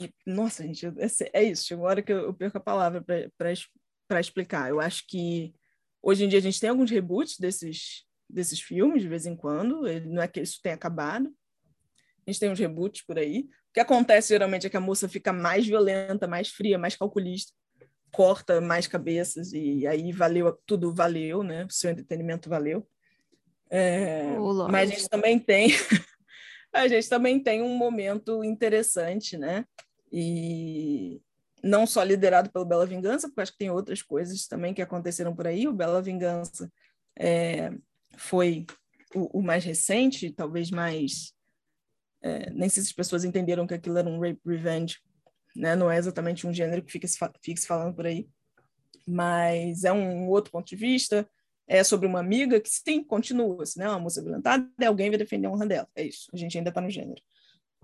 e 0.00 0.12
nossa, 0.26 0.62
gente, 0.62 0.86
é, 0.86 1.40
é 1.40 1.42
isso. 1.44 1.66
Chegou 1.66 1.86
a 1.86 1.90
hora 1.90 2.02
que 2.02 2.12
eu, 2.12 2.24
eu 2.24 2.34
perco 2.34 2.58
a 2.58 2.60
palavra 2.60 3.02
para 3.36 3.52
explicar. 4.20 4.68
Eu 4.70 4.80
acho 4.80 5.06
que 5.06 5.54
hoje 6.02 6.24
em 6.24 6.28
dia 6.28 6.38
a 6.38 6.42
gente 6.42 6.60
tem 6.60 6.70
alguns 6.70 6.90
reboots 6.90 7.38
desses, 7.38 8.04
desses 8.28 8.60
filmes, 8.60 9.02
de 9.02 9.08
vez 9.08 9.26
em 9.26 9.36
quando, 9.36 9.82
não 10.06 10.22
é 10.22 10.28
que 10.28 10.40
isso 10.40 10.60
tenha 10.62 10.74
acabado. 10.74 11.34
A 12.26 12.30
gente 12.30 12.40
tem 12.40 12.50
uns 12.50 12.58
reboots 12.58 13.04
por 13.04 13.18
aí. 13.18 13.48
O 13.70 13.74
que 13.74 13.80
acontece 13.80 14.28
geralmente 14.28 14.66
é 14.66 14.70
que 14.70 14.76
a 14.76 14.80
moça 14.80 15.08
fica 15.08 15.32
mais 15.32 15.66
violenta, 15.66 16.26
mais 16.26 16.48
fria, 16.48 16.78
mais 16.78 16.96
calculista, 16.96 17.52
corta 18.12 18.60
mais 18.60 18.86
cabeças 18.86 19.52
e 19.52 19.86
aí 19.86 20.12
valeu 20.12 20.56
tudo 20.64 20.94
valeu, 20.94 21.42
né? 21.42 21.64
O 21.64 21.70
seu 21.70 21.90
entretenimento 21.90 22.48
valeu. 22.48 22.86
É, 23.68 24.36
oh, 24.38 24.68
mas 24.68 24.90
a 24.90 24.94
gente 24.94 25.08
também 25.08 25.38
tem 25.38 25.68
a 26.72 26.86
gente 26.86 27.08
também 27.08 27.40
tem 27.40 27.62
um 27.62 27.76
momento 27.76 28.44
interessante, 28.44 29.36
né? 29.36 29.64
E 30.12 31.20
não 31.64 31.86
só 31.86 32.02
liderado 32.02 32.50
pelo 32.50 32.66
Bela 32.66 32.84
Vingança, 32.86 33.26
porque 33.26 33.40
acho 33.40 33.52
que 33.52 33.58
tem 33.58 33.70
outras 33.70 34.02
coisas 34.02 34.46
também 34.46 34.74
que 34.74 34.82
aconteceram 34.82 35.34
por 35.34 35.46
aí. 35.46 35.66
O 35.66 35.72
Bela 35.72 36.02
Vingança 36.02 36.70
é, 37.18 37.70
foi 38.18 38.66
o, 39.14 39.38
o, 39.38 39.42
mais 39.42 39.64
recente, 39.64 40.30
talvez 40.30 40.70
mais. 40.70 41.32
É, 42.22 42.50
nem 42.50 42.68
sei 42.68 42.82
se 42.82 42.90
as 42.90 42.94
pessoas 42.94 43.24
entenderam 43.24 43.66
que 43.66 43.74
aquilo 43.74 43.96
era 43.96 44.08
um 44.08 44.20
rape 44.20 44.40
revenge, 44.44 44.98
né? 45.56 45.74
Não 45.74 45.90
é 45.90 45.96
exatamente 45.96 46.46
um 46.46 46.52
gênero 46.52 46.82
que 46.82 46.92
fica, 46.92 47.08
fica 47.42 47.60
se 47.60 47.66
falando 47.66 47.94
por 47.94 48.06
aí, 48.06 48.28
mas 49.06 49.84
é 49.84 49.92
um 49.92 50.28
outro 50.28 50.52
ponto 50.52 50.66
de 50.66 50.76
vista. 50.76 51.28
É 51.66 51.82
sobre 51.82 52.06
uma 52.06 52.20
amiga 52.20 52.60
que, 52.60 52.68
sim, 52.68 53.02
continua, 53.02 53.64
se 53.64 53.78
né? 53.78 53.88
Uma 53.88 53.98
moça 53.98 54.22
violentada, 54.22 54.68
alguém 54.86 55.08
vai 55.08 55.18
defender 55.18 55.46
a 55.46 55.50
honra 55.50 55.66
dela. 55.66 55.88
É 55.94 56.04
isso, 56.04 56.28
a 56.32 56.36
gente 56.36 56.58
ainda 56.58 56.68
está 56.68 56.80
no 56.80 56.90
gênero. 56.90 57.22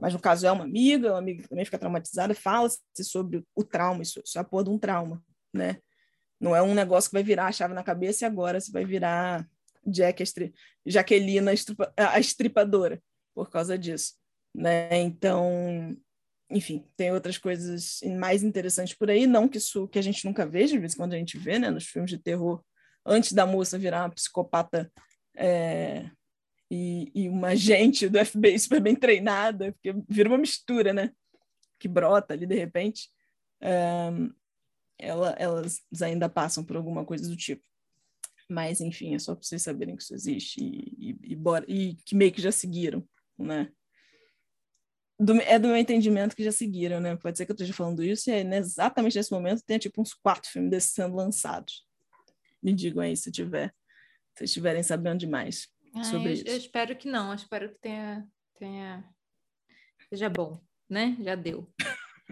Mas 0.00 0.12
no 0.12 0.20
caso 0.20 0.46
é 0.46 0.52
uma 0.52 0.64
amiga, 0.64 1.10
uma 1.10 1.18
amiga 1.18 1.42
que 1.42 1.48
também 1.48 1.64
fica 1.64 1.78
traumatizada, 1.78 2.34
fala-se 2.34 2.80
sobre 3.02 3.44
o 3.54 3.64
trauma, 3.64 4.02
isso, 4.02 4.20
isso 4.24 4.38
é 4.38 4.40
a 4.40 4.44
porra 4.44 4.64
de 4.64 4.70
um 4.70 4.78
trauma, 4.78 5.22
né? 5.52 5.78
Não 6.40 6.56
é 6.56 6.62
um 6.62 6.74
negócio 6.74 7.10
que 7.10 7.14
vai 7.14 7.22
virar 7.22 7.46
a 7.46 7.52
chave 7.52 7.74
na 7.74 7.82
cabeça 7.82 8.24
e 8.24 8.26
agora 8.26 8.58
você 8.58 8.72
vai 8.72 8.84
virar 8.84 9.46
Jack. 9.86 10.24
Jaqueline, 10.86 11.48
a, 11.96 12.14
a 12.14 12.20
estripadora, 12.20 13.02
por 13.34 13.50
causa 13.50 13.76
disso. 13.76 14.14
Né? 14.54 14.98
Então, 15.00 15.96
enfim, 16.50 16.84
tem 16.96 17.12
outras 17.12 17.38
coisas 17.38 18.00
mais 18.18 18.42
interessantes 18.42 18.94
por 18.94 19.10
aí, 19.10 19.26
não 19.26 19.48
que 19.48 19.58
isso 19.58 19.86
que 19.88 19.98
a 19.98 20.02
gente 20.02 20.24
nunca 20.24 20.46
veja, 20.46 20.72
de 20.72 20.80
vez 20.80 20.94
em 20.94 20.96
quando 20.96 21.12
a 21.12 21.18
gente 21.18 21.38
vê, 21.38 21.58
né, 21.58 21.70
nos 21.70 21.86
filmes 21.86 22.10
de 22.10 22.18
terror, 22.18 22.62
antes 23.06 23.32
da 23.32 23.46
moça 23.46 23.78
virar 23.78 24.02
uma 24.02 24.10
psicopata 24.10 24.90
é, 25.36 26.10
e, 26.70 27.10
e, 27.14 27.28
uma 27.28 27.48
agente 27.52 28.08
do 28.08 28.24
FBI 28.24 28.58
super 28.58 28.80
bem 28.80 28.94
treinada, 28.94 29.72
porque 29.72 29.92
vira 30.08 30.28
uma 30.28 30.38
mistura, 30.38 30.92
né, 30.92 31.12
que 31.78 31.88
brota 31.88 32.34
ali 32.34 32.46
de 32.46 32.54
repente, 32.54 33.10
é, 33.60 34.10
ela, 34.98 35.30
elas 35.38 35.82
ainda 36.02 36.28
passam 36.28 36.64
por 36.64 36.76
alguma 36.76 37.04
coisa 37.04 37.28
do 37.28 37.36
tipo. 37.36 37.62
Mas, 38.48 38.80
enfim, 38.80 39.14
é 39.14 39.18
só 39.18 39.34
para 39.34 39.44
vocês 39.44 39.62
saberem 39.62 39.96
que 39.96 40.02
isso 40.02 40.14
existe 40.14 40.60
e, 40.60 41.10
e, 41.10 41.32
e, 41.32 41.36
bora, 41.36 41.64
e 41.68 41.94
que 42.04 42.14
meio 42.14 42.32
que 42.32 42.42
já 42.42 42.52
seguiram, 42.52 43.06
né? 43.38 43.72
Do, 45.18 45.34
é 45.42 45.58
do 45.58 45.68
meu 45.68 45.76
entendimento 45.76 46.34
que 46.34 46.42
já 46.42 46.50
seguiram, 46.50 46.98
né? 46.98 47.14
Pode 47.16 47.36
ser 47.38 47.46
que 47.46 47.52
eu 47.52 47.54
esteja 47.54 47.72
falando 47.72 48.02
isso 48.02 48.30
e 48.30 48.42
né, 48.42 48.58
exatamente 48.58 49.16
nesse 49.16 49.30
momento 49.30 49.62
tem 49.62 49.78
tipo 49.78 50.00
uns 50.00 50.14
quatro 50.14 50.50
filmes 50.50 50.70
desses 50.70 50.90
sendo 50.90 51.14
lançados. 51.14 51.86
Me 52.62 52.72
digam 52.72 53.02
aí 53.02 53.16
se 53.16 53.30
tiver, 53.30 53.72
se 54.36 54.44
estiverem 54.44 54.82
sabendo 54.82 55.18
demais 55.18 55.68
ah, 55.94 56.04
sobre 56.04 56.28
eu, 56.28 56.32
isso. 56.34 56.44
Eu 56.46 56.56
espero 56.56 56.96
que 56.96 57.08
não, 57.08 57.30
eu 57.30 57.34
espero 57.34 57.70
que 57.70 57.78
tenha, 57.80 58.26
tenha 58.58 59.04
seja 60.08 60.28
bom, 60.28 60.60
né? 60.88 61.16
Já 61.20 61.34
deu. 61.34 61.68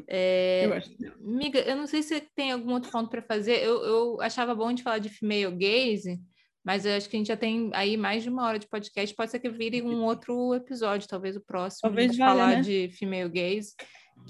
É, 0.06 0.66
eu 0.66 0.72
acho. 0.74 0.90
Miga, 1.20 1.60
eu 1.60 1.76
não 1.76 1.86
sei 1.86 2.02
se 2.02 2.20
tem 2.34 2.52
algum 2.52 2.72
outro 2.72 2.90
ponto 2.90 3.08
para 3.08 3.22
fazer. 3.22 3.62
Eu, 3.62 3.82
eu 3.84 4.20
achava 4.20 4.54
bom 4.54 4.72
de 4.72 4.82
falar 4.82 4.98
de 4.98 5.08
female 5.08 5.54
gaze, 5.56 6.20
mas 6.64 6.84
eu 6.84 6.96
acho 6.96 7.08
que 7.08 7.16
a 7.16 7.18
gente 7.18 7.28
já 7.28 7.36
tem 7.36 7.70
aí 7.72 7.96
mais 7.96 8.22
de 8.22 8.28
uma 8.28 8.46
hora 8.46 8.58
de 8.58 8.68
podcast. 8.68 9.14
Pode 9.14 9.30
ser 9.30 9.38
que 9.38 9.48
vire 9.48 9.82
um 9.82 10.02
outro 10.04 10.54
episódio, 10.54 11.08
talvez 11.08 11.36
o 11.36 11.40
próximo, 11.40 11.80
talvez 11.82 12.16
falar 12.16 12.56
né? 12.56 12.60
de 12.60 12.90
female 12.92 13.28
gaze, 13.28 13.74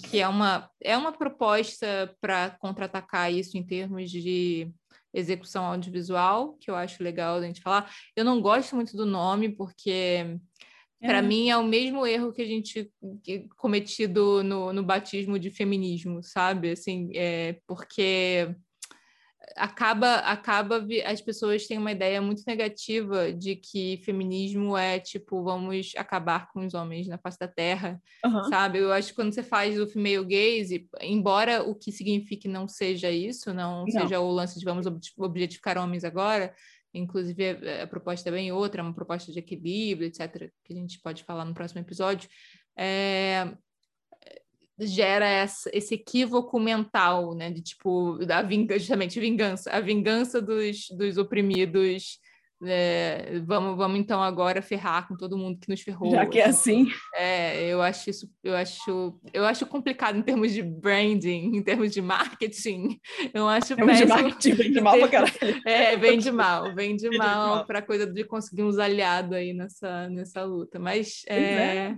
que 0.08 0.20
é 0.20 0.28
uma, 0.28 0.70
é 0.82 0.96
uma 0.96 1.12
proposta 1.12 2.14
para 2.20 2.50
contra-atacar 2.60 3.32
isso 3.32 3.56
em 3.56 3.66
termos 3.66 4.10
de 4.10 4.70
execução 5.12 5.64
audiovisual, 5.64 6.54
que 6.60 6.70
eu 6.70 6.76
acho 6.76 7.02
legal 7.02 7.36
a 7.36 7.42
gente 7.42 7.60
falar. 7.60 7.90
Eu 8.14 8.24
não 8.24 8.40
gosto 8.40 8.76
muito 8.76 8.96
do 8.96 9.06
nome, 9.06 9.48
porque 9.48 10.38
para 11.00 11.18
é. 11.18 11.22
mim 11.22 11.48
é 11.48 11.56
o 11.56 11.64
mesmo 11.64 12.06
erro 12.06 12.32
que 12.32 12.42
a 12.42 12.46
gente 12.46 12.90
cometido 13.56 14.42
no, 14.42 14.72
no 14.72 14.82
batismo 14.82 15.38
de 15.38 15.50
feminismo, 15.50 16.22
sabe? 16.22 16.72
Assim, 16.72 17.10
é 17.14 17.58
porque 17.66 18.54
acaba 19.56 20.16
acaba 20.16 20.86
as 21.04 21.20
pessoas 21.20 21.66
têm 21.66 21.78
uma 21.78 21.92
ideia 21.92 22.20
muito 22.20 22.42
negativa 22.46 23.32
de 23.32 23.56
que 23.56 24.00
feminismo 24.04 24.76
é 24.76 24.98
tipo 24.98 25.42
vamos 25.42 25.92
acabar 25.96 26.50
com 26.52 26.64
os 26.64 26.74
homens 26.74 27.06
na 27.06 27.18
face 27.18 27.38
da 27.38 27.48
terra, 27.48 28.00
uhum. 28.24 28.44
sabe? 28.44 28.78
Eu 28.78 28.92
acho 28.92 29.08
que 29.08 29.14
quando 29.14 29.32
você 29.32 29.42
faz 29.42 29.80
o 29.80 29.86
female 29.86 30.24
gaze, 30.24 30.88
embora 31.00 31.62
o 31.62 31.74
que 31.74 31.92
signifique 31.92 32.48
não 32.48 32.68
seja 32.68 33.10
isso, 33.10 33.52
não, 33.52 33.84
não. 33.84 33.90
seja 33.90 34.20
o 34.20 34.30
lance 34.30 34.58
de 34.58 34.64
vamos 34.64 34.86
objetificar 35.16 35.78
homens 35.78 36.04
agora, 36.04 36.54
inclusive 36.92 37.50
a 37.82 37.86
proposta 37.86 38.28
é 38.28 38.32
bem 38.32 38.52
outra, 38.52 38.80
é 38.80 38.84
uma 38.84 38.94
proposta 38.94 39.32
de 39.32 39.38
equilíbrio, 39.38 40.08
etc, 40.08 40.50
que 40.64 40.72
a 40.72 40.76
gente 40.76 41.00
pode 41.00 41.24
falar 41.24 41.44
no 41.44 41.54
próximo 41.54 41.80
episódio. 41.80 42.28
É, 42.76 43.52
gera 44.80 45.26
essa, 45.26 45.70
esse 45.72 45.94
equívoco 45.94 46.58
mental, 46.58 47.34
né? 47.34 47.50
De 47.50 47.62
tipo, 47.62 48.18
da 48.24 48.42
vingança, 48.42 48.78
justamente 48.80 49.20
vingança, 49.20 49.70
a 49.70 49.80
vingança 49.80 50.40
dos, 50.40 50.88
dos 50.96 51.18
oprimidos. 51.18 52.18
É, 52.64 53.40
vamos, 53.46 53.76
vamos 53.76 54.00
então 54.00 54.20
agora 54.20 54.60
ferrar 54.60 55.06
com 55.06 55.16
todo 55.16 55.38
mundo 55.38 55.60
que 55.60 55.68
nos 55.68 55.80
ferrou. 55.80 56.10
Já 56.10 56.26
que 56.26 56.40
é 56.40 56.46
assim. 56.46 56.88
É, 57.14 57.68
eu 57.68 57.80
acho 57.80 58.10
isso, 58.10 58.28
eu 58.42 58.56
acho, 58.56 59.20
eu 59.32 59.44
acho 59.44 59.64
complicado 59.64 60.18
em 60.18 60.22
termos 60.22 60.52
de 60.52 60.60
branding, 60.60 61.56
em 61.56 61.62
termos 61.62 61.92
de 61.92 62.02
marketing. 62.02 62.98
Eu 63.32 63.46
acho 63.46 63.76
péssimo. 63.76 63.94
De 63.94 64.06
marketing, 64.06 64.52
vende 64.54 64.80
mal 64.80 64.98
pra 64.98 65.08
caralho. 65.08 65.62
É, 65.64 65.96
vende 65.96 66.32
mal, 66.32 66.74
vende 66.74 67.08
mal, 67.16 67.56
mal. 67.56 67.66
para 67.66 67.80
coisa 67.80 68.04
de 68.04 68.24
conseguir 68.24 68.64
uns 68.64 68.76
aliados 68.76 69.32
aí 69.32 69.52
nessa, 69.52 70.08
nessa 70.08 70.42
luta. 70.42 70.80
Mas 70.80 71.22
é, 71.28 71.36
é. 71.36 71.96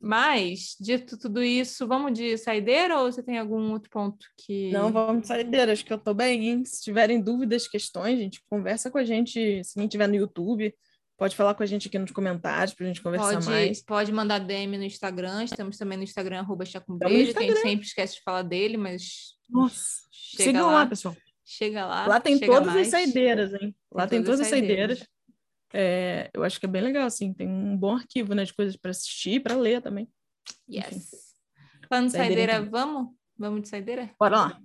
Mas, 0.00 0.76
dito 0.80 1.18
tudo 1.18 1.42
isso, 1.42 1.86
vamos 1.86 2.12
de 2.12 2.36
saideira 2.36 3.00
ou 3.00 3.10
você 3.10 3.22
tem 3.22 3.38
algum 3.38 3.72
outro 3.72 3.90
ponto 3.90 4.26
que. 4.36 4.70
Não, 4.70 4.92
vamos 4.92 5.22
de 5.22 5.28
saideira, 5.28 5.72
acho 5.72 5.84
que 5.84 5.92
eu 5.92 5.98
tô 5.98 6.12
bem, 6.14 6.48
hein? 6.48 6.64
Se 6.64 6.82
tiverem 6.82 7.20
dúvidas, 7.20 7.66
questões, 7.66 8.18
gente, 8.18 8.42
conversa 8.48 8.90
com 8.90 8.98
a 8.98 9.04
gente. 9.04 9.62
Se 9.64 9.74
quem 9.74 9.88
tiver 9.88 10.06
no 10.06 10.14
YouTube, 10.14 10.74
pode 11.16 11.34
falar 11.34 11.54
com 11.54 11.62
a 11.62 11.66
gente 11.66 11.88
aqui 11.88 11.98
nos 11.98 12.10
comentários 12.10 12.74
pra 12.74 12.86
gente 12.86 13.02
conversar 13.02 13.34
pode, 13.34 13.46
mais. 13.46 13.82
Pode 13.82 14.12
mandar 14.12 14.38
DM 14.38 14.76
no 14.76 14.84
Instagram, 14.84 15.44
estamos 15.44 15.78
também 15.78 15.96
no 15.96 16.04
Instagram, 16.04 16.40
arroba 16.40 16.64
Chacumbrejo, 16.64 17.32
que 17.32 17.38
a 17.38 17.42
gente 17.42 17.60
sempre 17.60 17.86
esquece 17.86 18.16
de 18.16 18.22
falar 18.22 18.42
dele, 18.42 18.76
mas. 18.76 19.34
Nossa, 19.48 20.02
sigam 20.10 20.66
lá, 20.66 20.72
lá, 20.72 20.86
pessoal. 20.86 21.16
Chega 21.44 21.86
lá. 21.86 22.06
Lá 22.06 22.20
tem 22.20 22.38
todas 22.38 22.66
mais. 22.66 22.86
as 22.86 22.88
saideiras, 22.88 23.54
hein? 23.54 23.74
Lá 23.92 24.06
tem, 24.06 24.18
tem 24.18 24.24
todas 24.24 24.40
as 24.40 24.48
saideiras. 24.48 24.98
saideiras. 24.98 25.15
É, 25.78 26.30
eu 26.32 26.42
acho 26.42 26.58
que 26.58 26.64
é 26.64 26.68
bem 26.70 26.80
legal, 26.80 27.04
assim, 27.04 27.34
tem 27.34 27.46
um 27.46 27.76
bom 27.76 27.94
arquivo, 27.94 28.34
né, 28.34 28.44
de 28.44 28.54
coisas 28.54 28.76
para 28.76 28.92
assistir 28.92 29.32
e 29.32 29.40
para 29.40 29.54
ler 29.54 29.82
também. 29.82 30.08
Yes. 30.66 30.86
Enfim. 30.86 31.06
Falando 31.86 32.06
de 32.06 32.12
saideira, 32.12 32.52
saideira 32.52 32.70
vamos? 32.70 33.14
Vamos 33.36 33.60
de 33.60 33.68
saideira? 33.68 34.10
Bora 34.18 34.36
lá. 34.36 34.60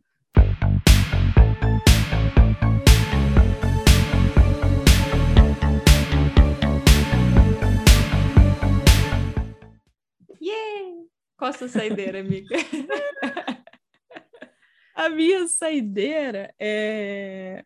Yeah! 10.41 11.03
Qual 11.35 11.49
a 11.49 11.53
sua 11.53 11.67
saideira, 11.67 12.21
amiga? 12.21 12.55
a 14.95 15.09
minha 15.09 15.45
saideira 15.49 16.55
é 16.57 17.65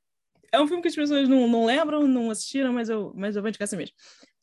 é 0.56 0.62
um 0.62 0.68
filme 0.68 0.82
que 0.82 0.88
as 0.88 0.96
pessoas 0.96 1.28
não, 1.28 1.48
não 1.48 1.66
lembram, 1.66 2.08
não 2.08 2.30
assistiram, 2.30 2.74
mas 2.74 2.90
eu, 2.90 3.14
mas 3.16 3.36
eu 3.36 3.42
vou 3.42 3.50
indicar 3.50 3.66
assim 3.66 3.78
mesmo. 3.78 3.96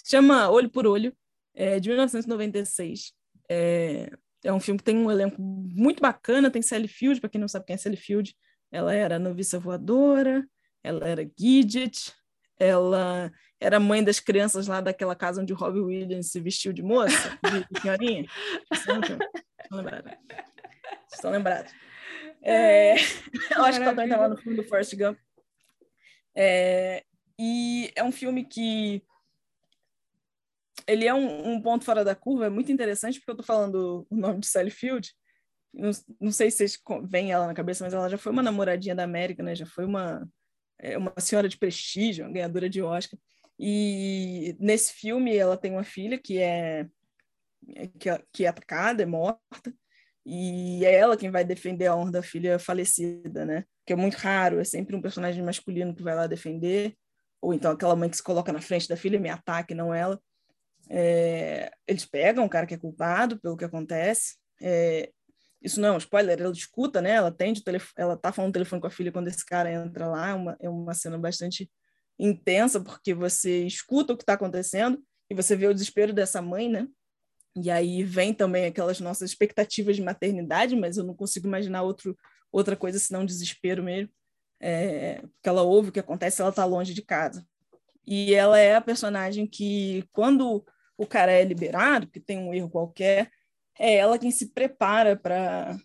Chama 0.04 0.50
Olho 0.50 0.70
por 0.70 0.86
Olho, 0.86 1.14
é 1.54 1.80
de 1.80 1.88
1996. 1.88 3.12
É, 3.48 4.10
é 4.44 4.52
um 4.52 4.60
filme 4.60 4.78
que 4.78 4.84
tem 4.84 4.96
um 4.96 5.10
elenco 5.10 5.40
muito 5.40 6.00
bacana, 6.00 6.50
tem 6.50 6.62
Sally 6.62 6.88
Field, 6.88 7.20
para 7.20 7.30
quem 7.30 7.40
não 7.40 7.48
sabe 7.48 7.66
quem 7.66 7.74
é 7.74 7.76
Sally 7.76 7.96
Field, 7.96 8.34
ela 8.70 8.94
era 8.94 9.18
noviça 9.18 9.58
voadora, 9.58 10.46
ela 10.82 11.06
era 11.06 11.30
Gidget, 11.38 12.12
ela 12.58 13.30
era 13.60 13.78
mãe 13.78 14.02
das 14.02 14.18
crianças 14.18 14.66
lá 14.66 14.80
daquela 14.80 15.14
casa 15.14 15.42
onde 15.42 15.52
o 15.52 15.56
Robbie 15.56 15.80
Williams 15.80 16.30
se 16.30 16.40
vestiu 16.40 16.72
de 16.72 16.82
moça, 16.82 17.38
de 17.42 17.80
senhorinha. 17.80 18.26
Estão 18.72 19.00
lembrados? 19.78 20.12
Estão 21.12 21.30
lembrados? 21.30 21.72
É, 22.42 22.94
eu 23.56 23.64
acho 23.64 23.78
que 23.78 23.84
ela 23.84 23.94
também 23.94 24.06
está 24.06 24.16
lá 24.18 24.28
no 24.28 24.36
filme 24.36 24.56
do 24.56 24.64
Forrest 24.64 24.94
Gump. 24.96 25.18
É, 26.34 27.04
e 27.38 27.90
é 27.94 28.02
um 28.02 28.12
filme 28.12 28.44
que 28.44 29.02
ele 30.86 31.06
é 31.06 31.14
um, 31.14 31.52
um, 31.52 31.60
ponto 31.60 31.84
fora 31.84 32.04
da 32.04 32.14
curva, 32.14 32.46
é 32.46 32.50
muito 32.50 32.72
interessante, 32.72 33.18
porque 33.18 33.30
eu 33.30 33.34
estou 33.34 33.46
falando 33.46 34.06
o 34.10 34.16
nome 34.16 34.40
de 34.40 34.46
Sally 34.46 34.70
Field. 34.70 35.12
Não, 35.72 35.90
não 36.20 36.32
sei 36.32 36.50
se 36.50 36.58
vocês 36.58 36.78
veem 37.04 37.32
ela 37.32 37.46
na 37.46 37.54
cabeça, 37.54 37.84
mas 37.84 37.94
ela 37.94 38.08
já 38.08 38.18
foi 38.18 38.32
uma 38.32 38.42
namoradinha 38.42 38.94
da 38.94 39.04
América, 39.04 39.42
né? 39.42 39.54
Já 39.54 39.66
foi 39.66 39.84
uma, 39.84 40.28
é, 40.78 40.98
uma 40.98 41.12
senhora 41.18 41.48
de 41.48 41.58
prestígio, 41.58 42.24
uma 42.24 42.32
ganhadora 42.32 42.68
de 42.68 42.82
Oscar. 42.82 43.18
E 43.58 44.56
nesse 44.58 44.92
filme 44.94 45.36
ela 45.36 45.56
tem 45.56 45.72
uma 45.72 45.84
filha 45.84 46.18
que 46.18 46.38
é 46.38 46.88
que 47.98 48.08
é, 48.10 48.22
que 48.32 48.44
é 48.44 48.48
atacada, 48.48 49.02
é 49.02 49.06
morta, 49.06 49.40
e 50.24 50.84
é 50.84 50.94
ela 50.94 51.16
quem 51.16 51.30
vai 51.30 51.44
defender 51.44 51.86
a 51.86 51.96
honra 51.96 52.12
da 52.12 52.22
filha 52.22 52.58
falecida, 52.58 53.44
né? 53.44 53.64
Que 53.84 53.92
é 53.92 53.96
muito 53.96 54.14
raro, 54.14 54.60
é 54.60 54.64
sempre 54.64 54.94
um 54.94 55.02
personagem 55.02 55.42
masculino 55.42 55.94
que 55.94 56.02
vai 56.02 56.14
lá 56.14 56.26
defender, 56.26 56.96
ou 57.40 57.52
então 57.52 57.72
aquela 57.72 57.96
mãe 57.96 58.08
que 58.08 58.16
se 58.16 58.22
coloca 58.22 58.52
na 58.52 58.60
frente 58.60 58.88
da 58.88 58.96
filha, 58.96 59.18
me 59.18 59.28
ataque, 59.28 59.74
não 59.74 59.92
ela. 59.92 60.20
É, 60.88 61.70
eles 61.86 62.04
pegam 62.04 62.44
o 62.44 62.48
cara 62.48 62.66
que 62.66 62.74
é 62.74 62.78
culpado 62.78 63.40
pelo 63.40 63.56
que 63.56 63.64
acontece. 63.64 64.36
É, 64.60 65.10
isso 65.60 65.80
não 65.80 65.88
é 65.88 65.92
um 65.92 65.98
spoiler, 65.98 66.40
ela 66.40 66.52
escuta, 66.52 67.00
né? 67.00 67.10
Ela 67.10 67.28
atende 67.28 67.60
o 67.60 67.80
ela 67.96 68.16
tá 68.16 68.32
falando 68.32 68.48
no 68.48 68.52
telefone 68.52 68.80
com 68.80 68.86
a 68.86 68.90
filha 68.90 69.12
quando 69.12 69.28
esse 69.28 69.44
cara 69.44 69.72
entra 69.72 70.06
lá. 70.06 70.30
É 70.30 70.34
uma, 70.34 70.56
é 70.60 70.68
uma 70.68 70.94
cena 70.94 71.18
bastante 71.18 71.70
intensa, 72.18 72.80
porque 72.80 73.14
você 73.14 73.64
escuta 73.64 74.12
o 74.12 74.16
que 74.16 74.22
está 74.22 74.34
acontecendo 74.34 75.02
e 75.30 75.34
você 75.34 75.56
vê 75.56 75.66
o 75.66 75.74
desespero 75.74 76.12
dessa 76.12 76.42
mãe, 76.42 76.68
né? 76.68 76.86
E 77.56 77.70
aí 77.70 78.02
vem 78.02 78.32
também 78.32 78.66
aquelas 78.66 78.98
nossas 79.00 79.30
expectativas 79.30 79.96
de 79.96 80.02
maternidade, 80.02 80.74
mas 80.74 80.96
eu 80.96 81.04
não 81.04 81.14
consigo 81.14 81.46
imaginar 81.46 81.82
outro, 81.82 82.16
outra 82.50 82.76
coisa 82.76 82.98
senão 82.98 83.24
desespero 83.24 83.82
mesmo. 83.82 84.10
É, 84.60 85.20
porque 85.20 85.48
ela 85.48 85.62
ouve 85.62 85.88
o 85.88 85.92
que 85.92 86.00
acontece, 86.00 86.40
ela 86.40 86.50
está 86.50 86.64
longe 86.64 86.94
de 86.94 87.02
casa. 87.02 87.46
E 88.06 88.34
ela 88.34 88.58
é 88.58 88.74
a 88.74 88.80
personagem 88.80 89.46
que, 89.46 90.04
quando 90.12 90.64
o 90.96 91.06
cara 91.06 91.32
é 91.32 91.44
liberado, 91.44 92.06
que 92.06 92.20
tem 92.20 92.38
um 92.38 92.54
erro 92.54 92.70
qualquer, 92.70 93.30
é 93.78 93.96
ela 93.96 94.18
quem 94.18 94.30
se 94.30 94.52
prepara 94.52 95.16
para 95.16 95.76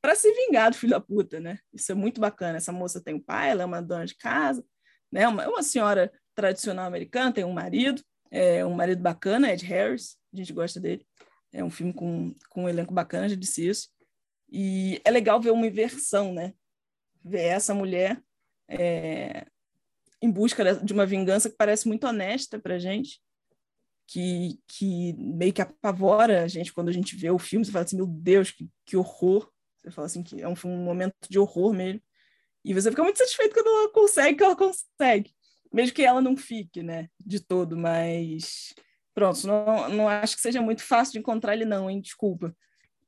para 0.00 0.14
se 0.14 0.32
vingar 0.32 0.70
do 0.70 0.76
filho 0.76 0.92
da 0.92 1.00
puta, 1.00 1.40
né? 1.40 1.58
Isso 1.74 1.90
é 1.90 1.94
muito 1.94 2.20
bacana. 2.20 2.56
Essa 2.56 2.72
moça 2.72 3.02
tem 3.02 3.14
um 3.14 3.20
pai, 3.20 3.50
ela 3.50 3.62
é 3.62 3.66
uma 3.66 3.82
dona 3.82 4.06
de 4.06 4.16
casa, 4.16 4.64
né? 5.10 5.26
Uma, 5.26 5.48
uma 5.48 5.62
senhora 5.62 6.12
tradicional 6.36 6.86
americana, 6.86 7.32
tem 7.32 7.44
um 7.44 7.52
marido, 7.52 8.00
é 8.30 8.64
um 8.64 8.74
marido 8.74 9.02
bacana, 9.02 9.52
Ed 9.52 9.64
Harris, 9.66 10.16
a 10.32 10.36
gente 10.36 10.52
gosta 10.52 10.80
dele. 10.80 11.06
É 11.52 11.64
um 11.64 11.70
filme 11.70 11.92
com, 11.92 12.34
com 12.50 12.64
um 12.64 12.68
elenco 12.68 12.92
bacana, 12.92 13.28
já 13.28 13.36
disse 13.36 13.66
isso. 13.66 13.88
E 14.50 15.00
é 15.04 15.10
legal 15.10 15.40
ver 15.40 15.50
uma 15.50 15.66
inversão, 15.66 16.32
né? 16.32 16.54
Ver 17.24 17.42
essa 17.42 17.74
mulher 17.74 18.22
é, 18.68 19.46
em 20.20 20.30
busca 20.30 20.74
de 20.76 20.92
uma 20.92 21.06
vingança 21.06 21.50
que 21.50 21.56
parece 21.56 21.88
muito 21.88 22.06
honesta 22.06 22.58
para 22.58 22.78
gente, 22.78 23.20
que, 24.06 24.58
que 24.66 25.14
meio 25.14 25.52
que 25.52 25.62
apavora 25.62 26.42
a 26.42 26.48
gente 26.48 26.72
quando 26.72 26.88
a 26.88 26.92
gente 26.92 27.16
vê 27.16 27.30
o 27.30 27.38
filme. 27.38 27.64
Você 27.64 27.72
fala 27.72 27.84
assim, 27.84 27.96
meu 27.96 28.06
Deus, 28.06 28.50
que, 28.50 28.68
que 28.84 28.96
horror. 28.96 29.50
Você 29.76 29.90
fala 29.90 30.06
assim, 30.06 30.22
que 30.22 30.40
é 30.40 30.48
um, 30.48 30.54
um 30.64 30.84
momento 30.84 31.14
de 31.28 31.38
horror 31.38 31.72
mesmo. 31.72 32.00
E 32.64 32.74
você 32.74 32.90
fica 32.90 33.02
muito 33.02 33.18
satisfeito 33.18 33.54
quando 33.54 33.68
ela 33.68 33.92
consegue, 33.92 34.36
que 34.36 34.44
ela 34.44 34.56
consegue. 34.56 35.32
Mesmo 35.72 35.94
que 35.94 36.02
ela 36.02 36.20
não 36.20 36.36
fique, 36.36 36.82
né, 36.82 37.08
de 37.20 37.40
todo, 37.40 37.76
mas 37.76 38.74
pronto, 39.18 39.46
não, 39.48 39.88
não 39.88 40.08
acho 40.08 40.36
que 40.36 40.42
seja 40.42 40.62
muito 40.62 40.80
fácil 40.84 41.14
de 41.14 41.18
encontrar 41.18 41.52
ele 41.52 41.64
não, 41.64 41.90
hein, 41.90 42.00
desculpa, 42.00 42.56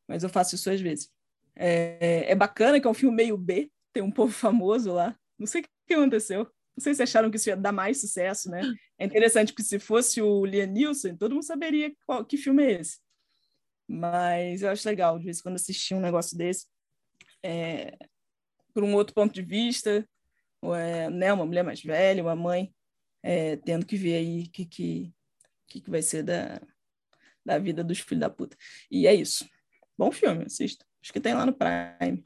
mas 0.08 0.24
eu 0.24 0.28
faço 0.28 0.56
isso 0.56 0.68
às 0.68 0.80
vezes. 0.80 1.08
É, 1.54 2.32
é 2.32 2.34
bacana 2.34 2.80
que 2.80 2.86
é 2.86 2.90
um 2.90 2.94
filme 2.94 3.14
meio 3.14 3.36
B, 3.36 3.70
tem 3.92 4.02
um 4.02 4.10
povo 4.10 4.32
famoso 4.32 4.92
lá, 4.92 5.16
não 5.38 5.46
sei 5.46 5.60
o 5.60 5.64
que 5.86 5.94
aconteceu, 5.94 6.40
não 6.76 6.82
sei 6.82 6.94
se 6.94 7.02
acharam 7.04 7.30
que 7.30 7.36
isso 7.36 7.48
ia 7.48 7.56
dar 7.56 7.70
mais 7.70 8.00
sucesso, 8.00 8.50
né? 8.50 8.60
É 8.98 9.04
interessante 9.04 9.54
que 9.54 9.62
se 9.62 9.78
fosse 9.78 10.20
o 10.20 10.44
Liam 10.44 10.66
Neeson, 10.66 11.14
todo 11.16 11.32
mundo 11.32 11.44
saberia 11.44 11.92
qual, 12.04 12.24
que 12.24 12.36
filme 12.36 12.64
é 12.64 12.80
esse. 12.80 12.98
Mas 13.86 14.62
eu 14.62 14.70
acho 14.70 14.88
legal, 14.88 15.16
de 15.16 15.26
vez 15.26 15.38
em 15.38 15.42
quando 15.42 15.56
assistir 15.56 15.94
um 15.94 16.00
negócio 16.00 16.36
desse. 16.36 16.66
É, 17.40 17.96
por 18.74 18.82
um 18.82 18.94
outro 18.94 19.14
ponto 19.14 19.32
de 19.32 19.42
vista, 19.42 20.04
é, 20.74 21.08
né, 21.08 21.32
uma 21.32 21.46
mulher 21.46 21.62
mais 21.62 21.80
velha, 21.82 22.22
uma 22.22 22.34
mãe, 22.34 22.74
é, 23.22 23.56
tendo 23.56 23.86
que 23.86 23.96
ver 23.96 24.16
aí 24.16 24.48
que, 24.48 24.64
que, 24.64 25.14
que, 25.70 25.80
que 25.80 25.90
vai 25.90 26.02
ser 26.02 26.22
da, 26.24 26.60
da 27.46 27.58
vida 27.58 27.82
dos 27.82 28.00
filhos 28.00 28.20
da 28.20 28.28
puta. 28.28 28.56
E 28.90 29.06
é 29.06 29.14
isso. 29.14 29.48
Bom 29.96 30.10
filme, 30.10 30.44
assista. 30.44 30.84
Acho 31.02 31.12
que 31.12 31.20
tem 31.20 31.34
lá 31.34 31.46
no 31.46 31.54
Prime. 31.54 32.24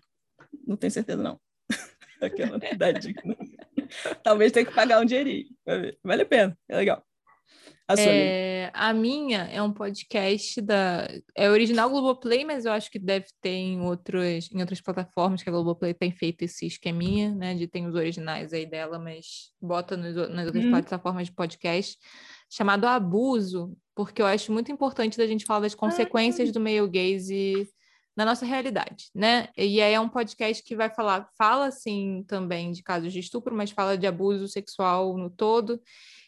Não 0.66 0.76
tenho 0.76 0.90
certeza, 0.90 1.22
não. 1.22 1.40
Aquela 2.20 2.58
idade. 2.72 3.14
Talvez 4.22 4.50
tenha 4.50 4.66
que 4.66 4.74
pagar 4.74 5.00
um 5.00 5.04
dinheirinho. 5.04 5.48
Vale 6.02 6.22
a 6.22 6.26
pena, 6.26 6.58
é 6.68 6.76
legal. 6.76 7.04
A, 7.86 8.00
é, 8.00 8.70
a, 8.72 8.94
minha 8.94 9.42
é 9.42 9.60
um 9.60 9.70
podcast 9.70 10.58
da. 10.62 11.06
É 11.36 11.50
original 11.50 11.90
Globoplay, 11.90 12.42
mas 12.42 12.64
eu 12.64 12.72
acho 12.72 12.90
que 12.90 12.98
deve 12.98 13.26
ter 13.42 13.50
em, 13.50 13.82
outros, 13.82 14.50
em 14.50 14.58
outras 14.58 14.80
plataformas 14.80 15.42
que 15.42 15.50
a 15.50 15.52
Globoplay 15.52 15.92
tem 15.92 16.10
feito 16.10 16.42
esse 16.42 16.66
esqueminha, 16.66 17.34
né? 17.34 17.54
De 17.54 17.68
tem 17.68 17.86
os 17.86 17.94
originais 17.94 18.54
aí 18.54 18.64
dela, 18.64 18.98
mas 18.98 19.52
bota 19.60 19.98
nos, 19.98 20.14
nas 20.30 20.46
outras 20.46 20.64
hum. 20.64 20.70
plataformas 20.70 21.26
de 21.26 21.34
podcast, 21.34 21.98
chamado 22.54 22.86
Abuso, 22.86 23.76
porque 23.96 24.22
eu 24.22 24.26
acho 24.26 24.52
muito 24.52 24.70
importante 24.70 25.18
da 25.18 25.26
gente 25.26 25.44
falar 25.44 25.60
das 25.60 25.74
consequências 25.74 26.50
ah, 26.50 26.52
do 26.52 26.60
male 26.60 26.88
gaze 26.88 27.68
na 28.16 28.24
nossa 28.24 28.46
realidade, 28.46 29.10
né? 29.12 29.48
E 29.56 29.82
aí 29.82 29.92
é 29.92 29.98
um 29.98 30.08
podcast 30.08 30.62
que 30.62 30.76
vai 30.76 30.88
falar, 30.88 31.28
fala 31.36 31.66
assim 31.66 32.24
também 32.28 32.70
de 32.70 32.80
casos 32.80 33.12
de 33.12 33.18
estupro, 33.18 33.52
mas 33.52 33.72
fala 33.72 33.98
de 33.98 34.06
abuso 34.06 34.46
sexual 34.46 35.18
no 35.18 35.28
todo 35.28 35.80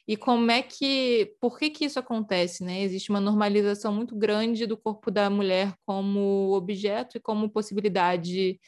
e 0.08 0.16
como 0.16 0.50
é 0.50 0.62
que, 0.62 1.36
por 1.40 1.56
que 1.58 1.70
que 1.70 1.84
isso 1.84 2.00
acontece, 2.00 2.64
né? 2.64 2.80
Existe 2.82 3.10
uma 3.10 3.20
normalização 3.20 3.92
muito 3.92 4.16
grande 4.16 4.66
do 4.66 4.76
corpo 4.76 5.12
da 5.12 5.30
mulher 5.30 5.74
como 5.86 6.52
objeto 6.56 7.18
e 7.18 7.20
como 7.20 7.48
possibilidade 7.48 8.58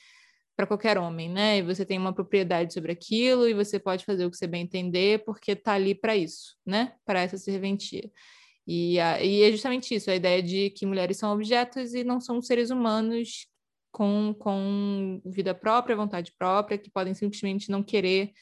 para 0.58 0.66
qualquer 0.66 0.98
homem, 0.98 1.30
né? 1.30 1.58
E 1.58 1.62
você 1.62 1.86
tem 1.86 1.96
uma 1.96 2.12
propriedade 2.12 2.74
sobre 2.74 2.90
aquilo 2.90 3.48
e 3.48 3.54
você 3.54 3.78
pode 3.78 4.04
fazer 4.04 4.26
o 4.26 4.30
que 4.30 4.36
você 4.36 4.48
bem 4.48 4.62
entender 4.62 5.22
porque 5.24 5.52
está 5.52 5.74
ali 5.74 5.94
para 5.94 6.16
isso, 6.16 6.56
né? 6.66 6.94
Para 7.06 7.20
essa 7.20 7.38
serventia. 7.38 8.10
E, 8.66 8.98
a, 8.98 9.22
e 9.22 9.44
é 9.44 9.52
justamente 9.52 9.94
isso, 9.94 10.10
a 10.10 10.16
ideia 10.16 10.42
de 10.42 10.70
que 10.70 10.84
mulheres 10.84 11.16
são 11.16 11.32
objetos 11.32 11.94
e 11.94 12.02
não 12.02 12.20
são 12.20 12.42
seres 12.42 12.70
humanos 12.70 13.46
com, 13.92 14.34
com 14.36 15.22
vida 15.24 15.54
própria, 15.54 15.94
vontade 15.94 16.32
própria, 16.36 16.76
que 16.76 16.90
podem 16.90 17.14
simplesmente 17.14 17.70
não 17.70 17.80
querer 17.80 18.32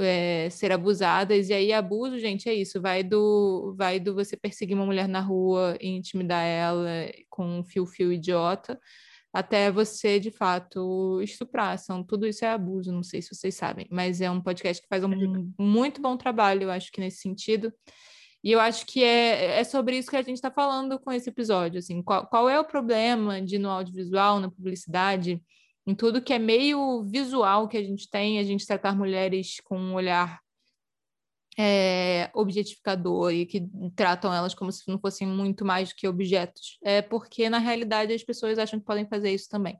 é, 0.00 0.50
ser 0.50 0.72
abusadas, 0.72 1.50
e 1.50 1.54
aí 1.54 1.72
abuso, 1.72 2.18
gente, 2.18 2.48
é 2.48 2.52
isso, 2.52 2.82
vai 2.82 3.04
do, 3.04 3.76
vai 3.78 4.00
do 4.00 4.12
você 4.12 4.36
perseguir 4.36 4.74
uma 4.74 4.86
mulher 4.86 5.06
na 5.06 5.20
rua 5.20 5.78
e 5.80 5.86
intimidar 5.86 6.44
ela 6.44 6.88
com 7.30 7.60
um 7.60 7.64
fio-fio 7.64 8.12
idiota, 8.12 8.76
até 9.34 9.68
você, 9.68 10.20
de 10.20 10.30
fato, 10.30 11.20
estuprar. 11.20 11.76
São, 11.76 12.04
tudo 12.04 12.24
isso 12.24 12.44
é 12.44 12.50
abuso, 12.50 12.92
não 12.92 13.02
sei 13.02 13.20
se 13.20 13.34
vocês 13.34 13.56
sabem, 13.56 13.84
mas 13.90 14.20
é 14.20 14.30
um 14.30 14.40
podcast 14.40 14.80
que 14.80 14.88
faz 14.88 15.02
um 15.02 15.52
muito 15.58 16.00
bom 16.00 16.16
trabalho, 16.16 16.62
eu 16.62 16.70
acho 16.70 16.92
que 16.92 17.00
nesse 17.00 17.18
sentido. 17.18 17.72
E 18.44 18.52
eu 18.52 18.60
acho 18.60 18.86
que 18.86 19.02
é, 19.02 19.58
é 19.58 19.64
sobre 19.64 19.98
isso 19.98 20.08
que 20.08 20.16
a 20.16 20.22
gente 20.22 20.36
está 20.36 20.52
falando 20.52 21.00
com 21.00 21.10
esse 21.10 21.30
episódio. 21.30 21.78
Assim, 21.78 22.00
qual, 22.00 22.26
qual 22.28 22.48
é 22.48 22.60
o 22.60 22.64
problema 22.64 23.42
de 23.42 23.58
no 23.58 23.70
audiovisual, 23.70 24.38
na 24.38 24.50
publicidade, 24.50 25.42
em 25.84 25.94
tudo 25.96 26.22
que 26.22 26.32
é 26.32 26.38
meio 26.38 27.02
visual 27.02 27.66
que 27.66 27.76
a 27.76 27.82
gente 27.82 28.08
tem, 28.08 28.38
a 28.38 28.44
gente 28.44 28.66
tratar 28.66 28.94
mulheres 28.94 29.56
com 29.64 29.76
um 29.76 29.94
olhar 29.94 30.43
é, 31.58 32.30
objetificador 32.34 33.32
e 33.32 33.46
que 33.46 33.68
tratam 33.94 34.32
elas 34.32 34.54
como 34.54 34.72
se 34.72 34.82
não 34.88 34.98
fossem 34.98 35.26
muito 35.26 35.64
mais 35.64 35.90
do 35.90 35.94
que 35.94 36.08
objetos. 36.08 36.78
É 36.82 37.02
porque, 37.02 37.48
na 37.48 37.58
realidade, 37.58 38.12
as 38.12 38.22
pessoas 38.22 38.58
acham 38.58 38.78
que 38.78 38.86
podem 38.86 39.06
fazer 39.06 39.30
isso 39.30 39.48
também. 39.48 39.76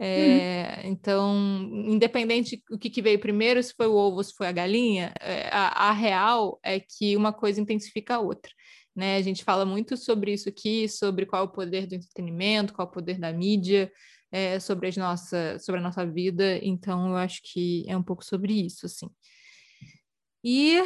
É, 0.00 0.82
uhum. 0.84 0.90
Então, 0.90 1.36
independente 1.88 2.62
do 2.70 2.78
que, 2.78 2.88
que, 2.88 3.02
veio 3.02 3.18
primeiro, 3.18 3.60
se 3.62 3.74
foi 3.74 3.88
o 3.88 3.94
ovo, 3.94 4.22
se 4.22 4.32
foi 4.32 4.46
a 4.46 4.52
galinha, 4.52 5.12
é, 5.20 5.48
a, 5.48 5.88
a, 5.88 5.92
real 5.92 6.60
é 6.62 6.78
que 6.78 7.16
uma 7.16 7.32
coisa 7.32 7.60
intensifica 7.60 8.14
a 8.14 8.20
outra. 8.20 8.52
Né? 8.94 9.16
A 9.16 9.22
gente 9.22 9.42
fala 9.42 9.64
muito 9.66 9.96
sobre 9.96 10.32
isso 10.32 10.48
aqui, 10.48 10.88
sobre 10.88 11.26
qual 11.26 11.42
é 11.42 11.46
o 11.46 11.50
poder 11.52 11.86
do 11.86 11.96
entretenimento, 11.96 12.72
qual 12.72 12.86
é 12.86 12.90
o 12.90 12.92
poder 12.92 13.18
da 13.18 13.32
mídia, 13.32 13.90
é, 14.30 14.60
sobre, 14.60 14.88
as 14.88 14.96
nossa, 14.96 15.58
sobre 15.58 15.80
a 15.80 15.84
nossa 15.84 16.06
vida, 16.06 16.58
então 16.62 17.08
eu 17.08 17.16
acho 17.16 17.40
que 17.42 17.84
é 17.88 17.96
um 17.96 18.02
pouco 18.02 18.24
sobre 18.24 18.52
isso, 18.52 18.86
assim. 18.86 19.08
E 20.42 20.80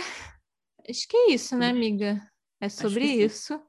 acho 0.89 1.09
que 1.09 1.17
é 1.17 1.31
isso, 1.33 1.57
né, 1.57 1.71
amiga? 1.71 2.21
É 2.61 2.69
sobre 2.69 3.05
isso. 3.05 3.61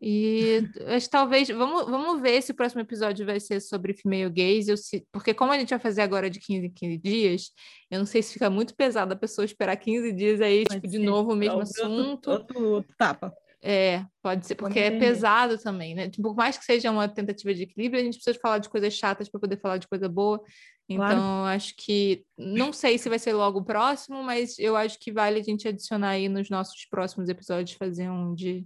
E 0.00 0.62
acho, 0.94 1.08
talvez, 1.08 1.48
vamos, 1.48 1.86
vamos 1.86 2.20
ver 2.20 2.42
se 2.42 2.52
o 2.52 2.54
próximo 2.54 2.82
episódio 2.82 3.24
vai 3.24 3.40
ser 3.40 3.60
sobre 3.60 3.94
female 3.94 4.28
gaze, 4.28 4.70
eu, 4.70 4.76
se, 4.76 5.06
porque 5.10 5.32
como 5.32 5.52
a 5.52 5.58
gente 5.58 5.70
vai 5.70 5.78
fazer 5.78 6.02
agora 6.02 6.28
de 6.28 6.38
15 6.38 6.66
em 6.66 6.70
15 6.70 6.98
dias, 6.98 7.50
eu 7.90 7.98
não 7.98 8.06
sei 8.06 8.22
se 8.22 8.34
fica 8.34 8.50
muito 8.50 8.76
pesado 8.76 9.14
a 9.14 9.16
pessoa 9.16 9.44
esperar 9.44 9.74
15 9.76 10.12
dias 10.12 10.40
aí, 10.42 10.64
Pode 10.64 10.80
tipo, 10.82 10.92
de 10.92 10.98
novo 10.98 11.32
o 11.32 11.36
mesmo 11.36 11.60
assunto. 11.60 12.30
Outro, 12.30 12.62
outro 12.62 12.94
tapa. 12.98 13.32
É, 13.62 14.04
pode 14.22 14.46
ser, 14.46 14.54
porque 14.54 14.80
pode 14.80 14.96
é 14.96 14.98
pesado 14.98 15.58
também, 15.58 15.94
né? 15.94 16.10
Tipo, 16.10 16.28
por 16.28 16.36
mais 16.36 16.58
que 16.58 16.64
seja 16.64 16.90
uma 16.90 17.08
tentativa 17.08 17.54
de 17.54 17.62
equilíbrio, 17.62 18.00
a 18.00 18.04
gente 18.04 18.16
precisa 18.16 18.38
falar 18.38 18.58
de 18.58 18.68
coisas 18.68 18.92
chatas 18.92 19.28
para 19.30 19.40
poder 19.40 19.58
falar 19.58 19.78
de 19.78 19.88
coisa 19.88 20.08
boa. 20.08 20.42
Então, 20.88 21.08
claro. 21.08 21.46
acho 21.46 21.74
que 21.76 22.24
não 22.38 22.72
sei 22.72 22.96
se 22.96 23.08
vai 23.08 23.18
ser 23.18 23.32
logo 23.32 23.58
o 23.58 23.64
próximo, 23.64 24.22
mas 24.22 24.56
eu 24.58 24.76
acho 24.76 24.98
que 25.00 25.10
vale 25.10 25.40
a 25.40 25.42
gente 25.42 25.66
adicionar 25.66 26.10
aí 26.10 26.28
nos 26.28 26.48
nossos 26.48 26.86
próximos 26.86 27.28
episódios, 27.28 27.76
fazer 27.76 28.08
um 28.08 28.34
de, 28.34 28.64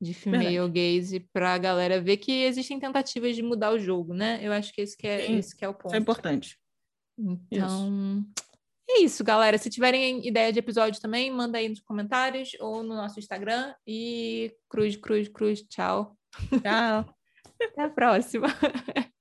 de 0.00 0.12
female 0.12 0.68
gaze 0.68 1.20
para 1.32 1.54
a 1.54 1.58
galera 1.58 2.00
ver 2.00 2.16
que 2.16 2.32
existem 2.42 2.80
tentativas 2.80 3.36
de 3.36 3.42
mudar 3.42 3.72
o 3.72 3.78
jogo, 3.78 4.12
né? 4.12 4.40
Eu 4.42 4.52
acho 4.52 4.72
que 4.72 4.80
esse 4.80 4.96
que 4.96 5.06
é, 5.06 5.30
esse 5.30 5.56
que 5.56 5.64
é 5.64 5.68
o 5.68 5.74
ponto. 5.74 5.88
Isso 5.88 5.96
é 5.96 5.98
importante. 6.00 6.58
Então, 7.16 8.24
isso. 8.26 8.26
é 8.90 8.98
isso, 9.02 9.22
galera. 9.24 9.56
Se 9.56 9.70
tiverem 9.70 10.26
ideia 10.26 10.52
de 10.52 10.58
episódio 10.58 11.00
também, 11.00 11.30
manda 11.30 11.58
aí 11.58 11.68
nos 11.68 11.80
comentários 11.80 12.56
ou 12.58 12.82
no 12.82 12.96
nosso 12.96 13.20
Instagram. 13.20 13.72
E 13.86 14.52
cruz, 14.68 14.96
cruz, 14.96 15.28
cruz. 15.28 15.62
Tchau. 15.68 16.16
Tchau. 16.60 17.14
Até 17.62 17.82
a 17.82 17.88
próxima. 17.88 18.48